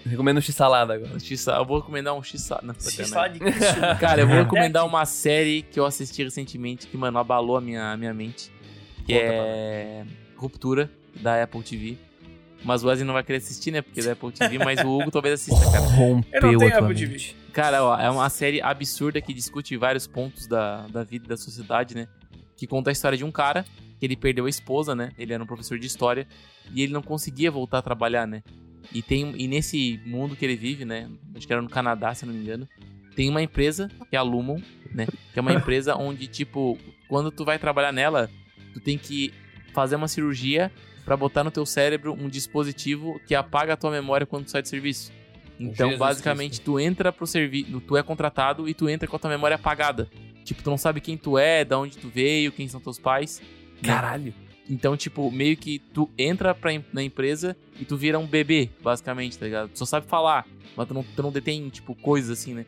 Recomendo 0.06 0.38
um 0.38 0.42
x-salada 0.42 0.94
agora. 0.94 1.20
X, 1.20 1.48
eu 1.48 1.66
vou 1.66 1.80
recomendar 1.80 2.14
um 2.14 2.24
X... 2.24 2.50
Não, 2.64 2.74
Se 2.78 2.92
sacanagem. 2.92 3.14
fala 3.14 3.28
de. 3.28 3.40
Cara, 4.00 4.22
eu 4.22 4.28
vou 4.28 4.38
recomendar 4.38 4.86
uma 4.86 5.06
série 5.06 5.64
que 5.64 5.80
eu 5.80 5.86
assisti 5.86 6.24
recentemente 6.24 6.88
que, 6.88 6.98
mano, 6.98 7.18
abalou 7.18 7.58
a 7.58 7.62
minha, 7.62 7.92
a 7.92 7.98
minha 7.98 8.14
mente. 8.14 8.52
Que 9.06 9.14
Conta, 9.14 9.26
é 9.26 10.06
Ruptura, 10.36 10.92
da 11.16 11.42
Apple 11.44 11.64
TV. 11.64 11.98
Mas 12.64 12.84
o 12.84 12.88
Wesley 12.88 13.06
não 13.06 13.14
vai 13.14 13.24
querer 13.24 13.38
assistir, 13.38 13.72
né? 13.72 13.82
Porque 13.82 14.00
é 14.00 14.04
da 14.04 14.12
Apple 14.14 14.32
TV, 14.32 14.58
mas 14.58 14.84
o 14.84 14.90
Hugo 14.90 15.12
talvez 15.12 15.36
assista, 15.36 15.72
cara. 15.72 15.86
Rompeu 15.86 16.42
Eu 16.42 16.52
não 16.52 16.60
tenho 16.60 16.78
Apple 16.78 16.96
TV. 16.96 17.36
Cara, 17.54 17.84
ó, 17.84 18.00
é 18.00 18.10
uma 18.10 18.30
série 18.30 18.62
absurda 18.62 19.22
que 19.22 19.34
discute 19.34 19.76
vários 19.78 20.08
pontos 20.08 20.48
da, 20.48 20.88
da 20.88 21.04
vida 21.04 21.26
e 21.26 21.30
da 21.30 21.38
sociedade, 21.38 21.96
né? 21.96 22.08
Que 22.56 22.68
conta 22.68 22.90
a 22.90 22.94
história 22.94 23.18
de 23.18 23.24
um 23.24 23.32
cara 23.32 23.66
que 24.00 24.06
ele 24.06 24.16
perdeu 24.16 24.46
a 24.46 24.50
esposa, 24.50 24.96
né? 24.96 25.12
Ele 25.18 25.34
era 25.34 25.44
um 25.44 25.48
professor 25.48 25.78
de 25.78 25.88
história 25.88 26.28
e 26.74 26.84
ele 26.84 26.94
não 26.94 27.02
conseguia 27.02 27.50
voltar 27.50 27.80
a 27.80 27.82
trabalhar, 27.82 28.28
né? 28.28 28.44
E 28.92 29.02
tem 29.02 29.34
e 29.38 29.48
nesse 29.48 30.00
mundo 30.06 30.36
que 30.36 30.46
ele 30.46 30.56
vive, 30.56 30.86
né? 30.86 31.10
Acho 31.36 31.46
que 31.46 31.54
era 31.54 31.62
no 31.62 31.70
Canadá, 31.70 32.14
se 32.14 32.26
não 32.26 32.34
me 32.34 32.40
engano. 32.40 32.68
Tem 33.16 33.30
uma 33.30 33.42
empresa 33.42 33.90
que 34.10 34.16
é 34.16 34.20
a 34.20 34.22
Lumon, 34.22 34.62
né? 34.94 35.08
Que 35.34 35.40
é 35.40 35.42
uma 35.42 35.54
empresa 35.54 35.96
onde 35.98 36.28
tipo, 36.28 36.78
quando 37.08 37.32
tu 37.32 37.44
vai 37.44 37.58
trabalhar 37.58 37.92
nela, 37.92 38.30
tu 38.74 38.80
tem 38.80 38.98
que 38.98 39.34
fazer 39.74 39.96
uma 39.96 40.08
cirurgia 40.08 40.72
pra 41.04 41.16
botar 41.16 41.44
no 41.44 41.52
teu 41.52 41.66
cérebro 41.66 42.14
um 42.14 42.28
dispositivo 42.28 43.20
que 43.26 43.34
apaga 43.34 43.74
a 43.74 43.78
tua 43.78 43.92
memória 43.92 44.26
quando 44.26 44.46
tu 44.46 44.52
sai 44.52 44.62
do 44.62 44.68
serviço. 44.68 45.12
Então, 45.60 45.88
Jesus 45.88 45.98
basicamente, 45.98 46.62
tu 46.62 46.80
entra 46.80 47.12
pro 47.12 47.26
serviço, 47.26 47.82
tu 47.82 47.98
é 47.98 48.04
contratado 48.04 48.70
e 48.70 48.74
tu 48.74 48.88
entra 48.88 49.08
com 49.08 49.16
a 49.16 49.20
tua 49.20 49.30
memória 49.30 49.56
apagada. 49.56 50.08
Tipo, 50.44 50.62
tu 50.62 50.70
não 50.70 50.78
sabe 50.78 51.02
quem 51.02 51.18
tu 51.18 51.38
é, 51.38 51.66
da 51.66 51.78
onde 51.78 51.98
tu 51.98 52.08
veio, 52.10 52.52
quem 52.52 52.68
são 52.68 52.80
teus 52.80 53.00
pais. 53.00 53.42
né? 53.82 53.88
Caralho. 53.88 54.34
Então, 54.70 54.98
tipo, 54.98 55.32
meio 55.32 55.56
que 55.56 55.80
tu 55.80 56.10
entra 56.18 56.54
pra, 56.54 56.72
na 56.92 57.02
empresa 57.02 57.56
e 57.80 57.86
tu 57.86 57.96
vira 57.96 58.20
um 58.20 58.28
bebê, 58.28 58.70
basicamente, 58.82 59.38
tá 59.38 59.46
ligado? 59.46 59.70
Tu 59.70 59.80
só 59.80 59.86
sabe 59.86 60.08
falar, 60.08 60.46
mas 60.76 60.88
tu 60.88 60.94
não, 60.94 61.04
tu 61.04 61.24
não 61.24 61.32
detém, 61.32 61.70
tipo, 61.70 61.96
coisas 61.96 62.38
assim, 62.40 62.54
né? 62.54 62.66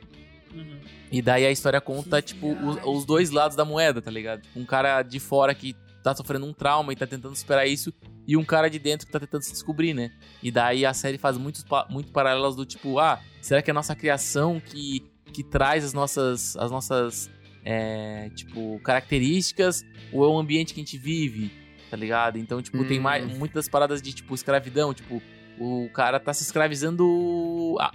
Uhum. 0.54 0.80
E 1.12 1.22
daí 1.22 1.46
a 1.46 1.52
história 1.52 1.82
conta, 1.82 2.22
tipo, 2.22 2.54
os, 2.54 2.78
os 2.84 3.06
dois 3.06 3.32
lados 3.32 3.56
da 3.56 3.66
moeda, 3.66 4.02
tá 4.02 4.10
ligado? 4.10 4.48
Um 4.56 4.66
cara 4.66 5.02
de 5.02 5.20
fora 5.20 5.54
que 5.54 5.76
tá 6.04 6.16
sofrendo 6.16 6.46
um 6.46 6.54
trauma 6.54 6.94
e 6.94 6.96
tá 6.96 7.06
tentando 7.06 7.36
superar 7.36 7.68
isso, 7.68 7.94
e 8.28 8.38
um 8.38 8.44
cara 8.44 8.70
de 8.70 8.80
dentro 8.80 9.06
que 9.06 9.12
tá 9.12 9.20
tentando 9.20 9.42
se 9.42 9.52
descobrir, 9.52 9.94
né? 9.94 10.12
E 10.42 10.52
daí 10.52 10.86
a 10.86 10.94
série 10.94 11.18
faz 11.18 11.38
muitos 11.38 11.66
muito 11.90 12.12
paralelos 12.12 12.56
do 12.56 12.66
tipo, 12.66 13.00
ah, 13.00 13.20
será 13.42 13.62
que 13.62 13.70
é 13.70 13.74
a 13.74 13.74
nossa 13.74 13.96
criação 13.96 14.60
que, 14.60 15.04
que 15.34 15.44
traz 15.44 15.84
as 15.84 15.94
nossas, 15.94 16.56
as 16.56 16.72
nossas 16.72 17.30
é, 17.66 18.30
tipo, 18.36 18.80
características, 18.80 19.84
ou 20.14 20.24
é 20.24 20.28
o 20.28 20.38
ambiente 20.38 20.74
que 20.74 20.80
a 20.80 20.84
gente 20.84 20.98
vive, 20.98 21.52
tá 21.90 21.98
ligado? 21.98 22.38
Então, 22.38 22.62
tipo, 22.62 22.84
tem 22.86 23.00
Hum. 23.00 23.04
mais, 23.04 23.26
muitas 23.38 23.68
paradas 23.68 24.02
de, 24.02 24.14
tipo, 24.14 24.34
escravidão, 24.36 24.94
tipo, 24.94 25.22
o 25.60 25.90
cara 25.94 26.20
tá 26.20 26.34
se 26.34 26.44
escravizando 26.44 27.76
ah, 27.80 27.92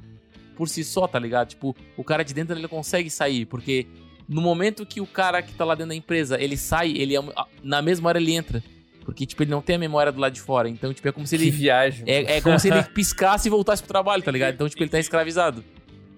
por 0.57 0.69
si 0.69 0.85
só, 0.85 1.07
tá 1.07 1.19
ligado? 1.19 1.49
Tipo, 1.49 1.75
o 1.97 2.05
cara 2.05 2.23
de 2.23 2.35
dentro 2.35 2.57
ele 2.57 2.69
consegue 2.69 3.11
sair, 3.11 3.47
porque 3.47 3.87
no 4.29 4.41
momento 4.41 4.85
que 4.87 5.01
o 5.01 5.07
cara 5.07 5.43
que 5.43 5.53
tá 5.55 5.65
lá 5.65 5.75
dentro 5.75 5.91
da 5.91 5.95
empresa, 5.95 6.41
ele 6.41 6.57
sai, 6.57 6.91
ele 6.93 7.17
é 7.17 7.21
na 7.63 7.81
mesma 7.83 8.09
hora 8.09 8.19
ele 8.19 8.33
entra. 8.33 8.63
Porque, 9.05 9.27
tipo, 9.27 9.43
ele 9.43 9.51
não 9.51 9.61
tem 9.61 9.77
a 9.77 9.79
memória 9.79 10.11
do 10.11 10.19
lado 10.19 10.33
de 10.33 10.41
fora. 10.41 10.67
Então, 10.67 10.93
tipo, 10.95 11.07
é 11.07 11.13
como 11.13 11.27
se 11.27 11.37
Que 11.37 11.43
ele. 11.45 11.51
viagem. 11.51 12.05
É, 12.09 12.37
é 12.37 12.41
como 12.41 12.59
se 12.59 12.69
ele 12.71 12.83
piscasse 12.95 13.49
e 13.49 13.51
voltasse 13.51 13.83
pro 13.83 13.89
trabalho, 13.89 14.23
tá 14.23 14.31
ligado? 14.31 14.55
Então, 14.55 14.67
tipo, 14.67 14.83
ele 14.83 14.89
tá 14.89 14.99
escravizado. 14.99 15.63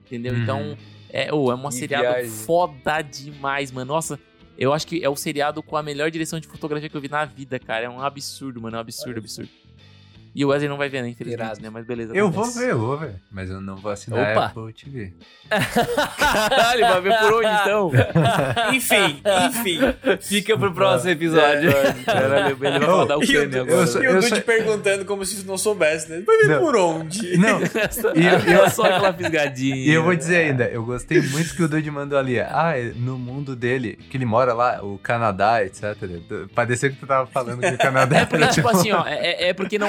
Entendeu? 0.06 0.32
Uhum. 0.34 0.42
Então, 0.42 0.76
é, 1.10 1.34
oh, 1.34 1.50
é 1.50 1.54
uma 1.56 1.70
Que 1.70 1.84
viagem. 1.88 2.30
foda 2.30 3.02
demais, 3.02 3.72
mano. 3.72 3.92
Nossa, 3.92 4.20
eu 4.58 4.72
acho 4.72 4.86
que 4.86 5.04
é 5.04 5.08
o 5.08 5.16
seriado 5.16 5.62
com 5.62 5.76
a 5.76 5.82
melhor 5.82 6.10
direção 6.10 6.40
de 6.40 6.46
fotografia 6.46 6.88
que 6.88 6.96
eu 6.96 7.00
vi 7.00 7.08
na 7.08 7.24
vida, 7.24 7.58
cara. 7.58 7.86
É 7.86 7.88
um 7.88 8.00
absurdo, 8.00 8.60
mano. 8.60 8.76
É 8.76 8.78
um 8.78 8.80
absurdo, 8.80 9.18
absurdo. 9.18 9.50
E 10.38 10.44
o 10.44 10.48
Wesley 10.48 10.68
não 10.68 10.76
vai 10.76 10.90
ver, 10.90 11.00
né? 11.00 11.08
Infelizmente, 11.08 11.42
Irado. 11.42 11.62
né? 11.62 11.70
Mas 11.72 11.86
beleza. 11.86 12.14
Eu 12.14 12.30
vou 12.30 12.42
acontece. 12.44 12.64
ver, 12.66 12.72
eu 12.72 12.78
vou 12.78 12.98
ver. 12.98 13.14
Mas 13.32 13.48
eu 13.48 13.58
não 13.58 13.74
vou 13.76 13.90
assinar 13.90 14.32
Opa. 14.32 14.46
Apple 14.46 14.72
TV. 14.74 15.14
Caralho, 16.18 16.80
vai 16.80 17.00
ver 17.00 17.18
por 17.18 17.32
onde 17.34 17.48
então? 17.48 17.92
Enfim, 18.74 19.22
enfim. 19.48 19.78
Fica 20.20 20.58
pro 20.58 20.72
próximo 20.74 21.10
episódio. 21.12 21.70
Caralho, 22.04 22.46
ele 22.48 22.54
vai 22.54 22.76
Oh, 22.88 22.98
mandar 22.98 23.16
o 23.18 23.22
E 23.24 23.24
o, 23.38 23.40
Kanye 23.50 23.58
agora. 23.60 23.70
eu 23.80 23.86
sou- 23.86 24.02
e 24.02 24.08
o 24.08 24.12
Dude 24.14 24.28
sou- 24.28 24.40
perguntando 24.42 25.04
como 25.04 25.24
se 25.24 25.44
não 25.46 25.56
soubesse, 25.56 26.10
né? 26.10 26.22
Vai 26.26 26.36
ver 26.38 26.48
Não. 26.48 26.60
por 26.60 26.76
onde? 26.76 27.36
Não, 27.38 27.60
E 28.14 28.52
eu, 28.52 28.68
só 28.70 28.84
aquela 28.84 29.12
fisgadinha. 29.12 29.76
e 29.76 29.90
eu 29.90 30.02
vou 30.02 30.14
dizer 30.14 30.36
ainda, 30.36 30.64
eu 30.64 30.84
gostei 30.84 31.20
muito 31.22 31.54
que 31.54 31.62
o 31.62 31.68
Dude 31.68 31.90
mandou 31.90 32.18
ali. 32.18 32.38
Ah, 32.40 32.74
é 32.76 32.92
no 32.94 33.16
mundo 33.18 33.56
dele, 33.56 33.98
que 34.10 34.16
ele 34.16 34.24
mora 34.26 34.52
lá, 34.52 34.84
o 34.84 34.98
Canadá, 34.98 35.64
etc. 35.64 35.96
Parecia 36.54 36.90
que 36.90 36.96
tu 36.96 37.06
tava 37.06 37.26
falando 37.26 37.60
que 37.60 37.68
o 37.74 37.78
Canadá 37.78 38.18
É 38.18 38.26
porque, 38.26 38.46
tipo 38.48 38.68
assim, 38.68 38.92
ó, 38.92 39.06
é, 39.06 39.14
é- 39.44 39.48
é 39.48 39.54
porque 39.54 39.78
não. 39.78 39.88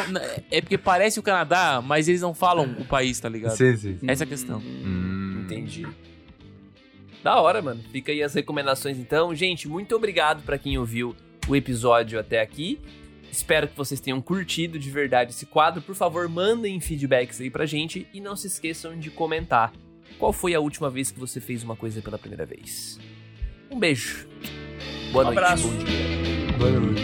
É 0.51 0.61
porque 0.61 0.77
parece 0.77 1.19
o 1.19 1.23
Canadá, 1.23 1.81
mas 1.85 2.07
eles 2.07 2.21
não 2.21 2.33
falam 2.33 2.65
o 2.79 2.85
país, 2.85 3.19
tá 3.19 3.29
ligado? 3.29 3.55
Sim, 3.55 3.75
sim. 3.77 3.97
Essa 4.07 4.23
é 4.23 4.25
a 4.25 4.27
questão. 4.27 4.59
Hum. 4.59 5.43
Entendi. 5.45 5.87
Da 7.23 7.39
hora, 7.41 7.61
mano. 7.61 7.81
Fica 7.91 8.11
aí 8.11 8.21
as 8.23 8.33
recomendações 8.33 8.97
então. 8.97 9.33
Gente, 9.35 9.67
muito 9.67 9.95
obrigado 9.95 10.43
pra 10.43 10.57
quem 10.57 10.77
ouviu 10.77 11.15
o 11.47 11.55
episódio 11.55 12.19
até 12.19 12.41
aqui. 12.41 12.79
Espero 13.31 13.67
que 13.67 13.75
vocês 13.75 13.99
tenham 13.99 14.21
curtido 14.21 14.79
de 14.79 14.89
verdade 14.89 15.31
esse 15.31 15.45
quadro. 15.45 15.81
Por 15.81 15.95
favor, 15.95 16.27
mandem 16.29 16.79
feedbacks 16.79 17.41
aí 17.41 17.49
pra 17.49 17.65
gente 17.65 18.07
e 18.13 18.21
não 18.21 18.35
se 18.35 18.47
esqueçam 18.47 18.97
de 18.97 19.09
comentar. 19.09 19.73
Qual 20.17 20.31
foi 20.31 20.55
a 20.55 20.59
última 20.59 20.89
vez 20.89 21.11
que 21.11 21.19
você 21.19 21.39
fez 21.41 21.63
uma 21.63 21.75
coisa 21.75 22.01
pela 22.01 22.17
primeira 22.17 22.45
vez? 22.45 22.97
Um 23.69 23.77
beijo. 23.77 24.27
Boa 25.11 25.23
Um 25.23 25.27
noite. 25.27 25.37
abraço. 25.37 25.67
Bom 25.67 25.77
dia. 25.83 26.57
Boa 26.57 26.71
noite. 26.71 27.01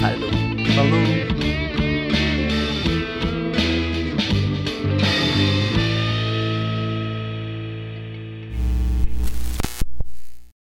Falou. 0.00 0.30
Falou. 0.74 1.37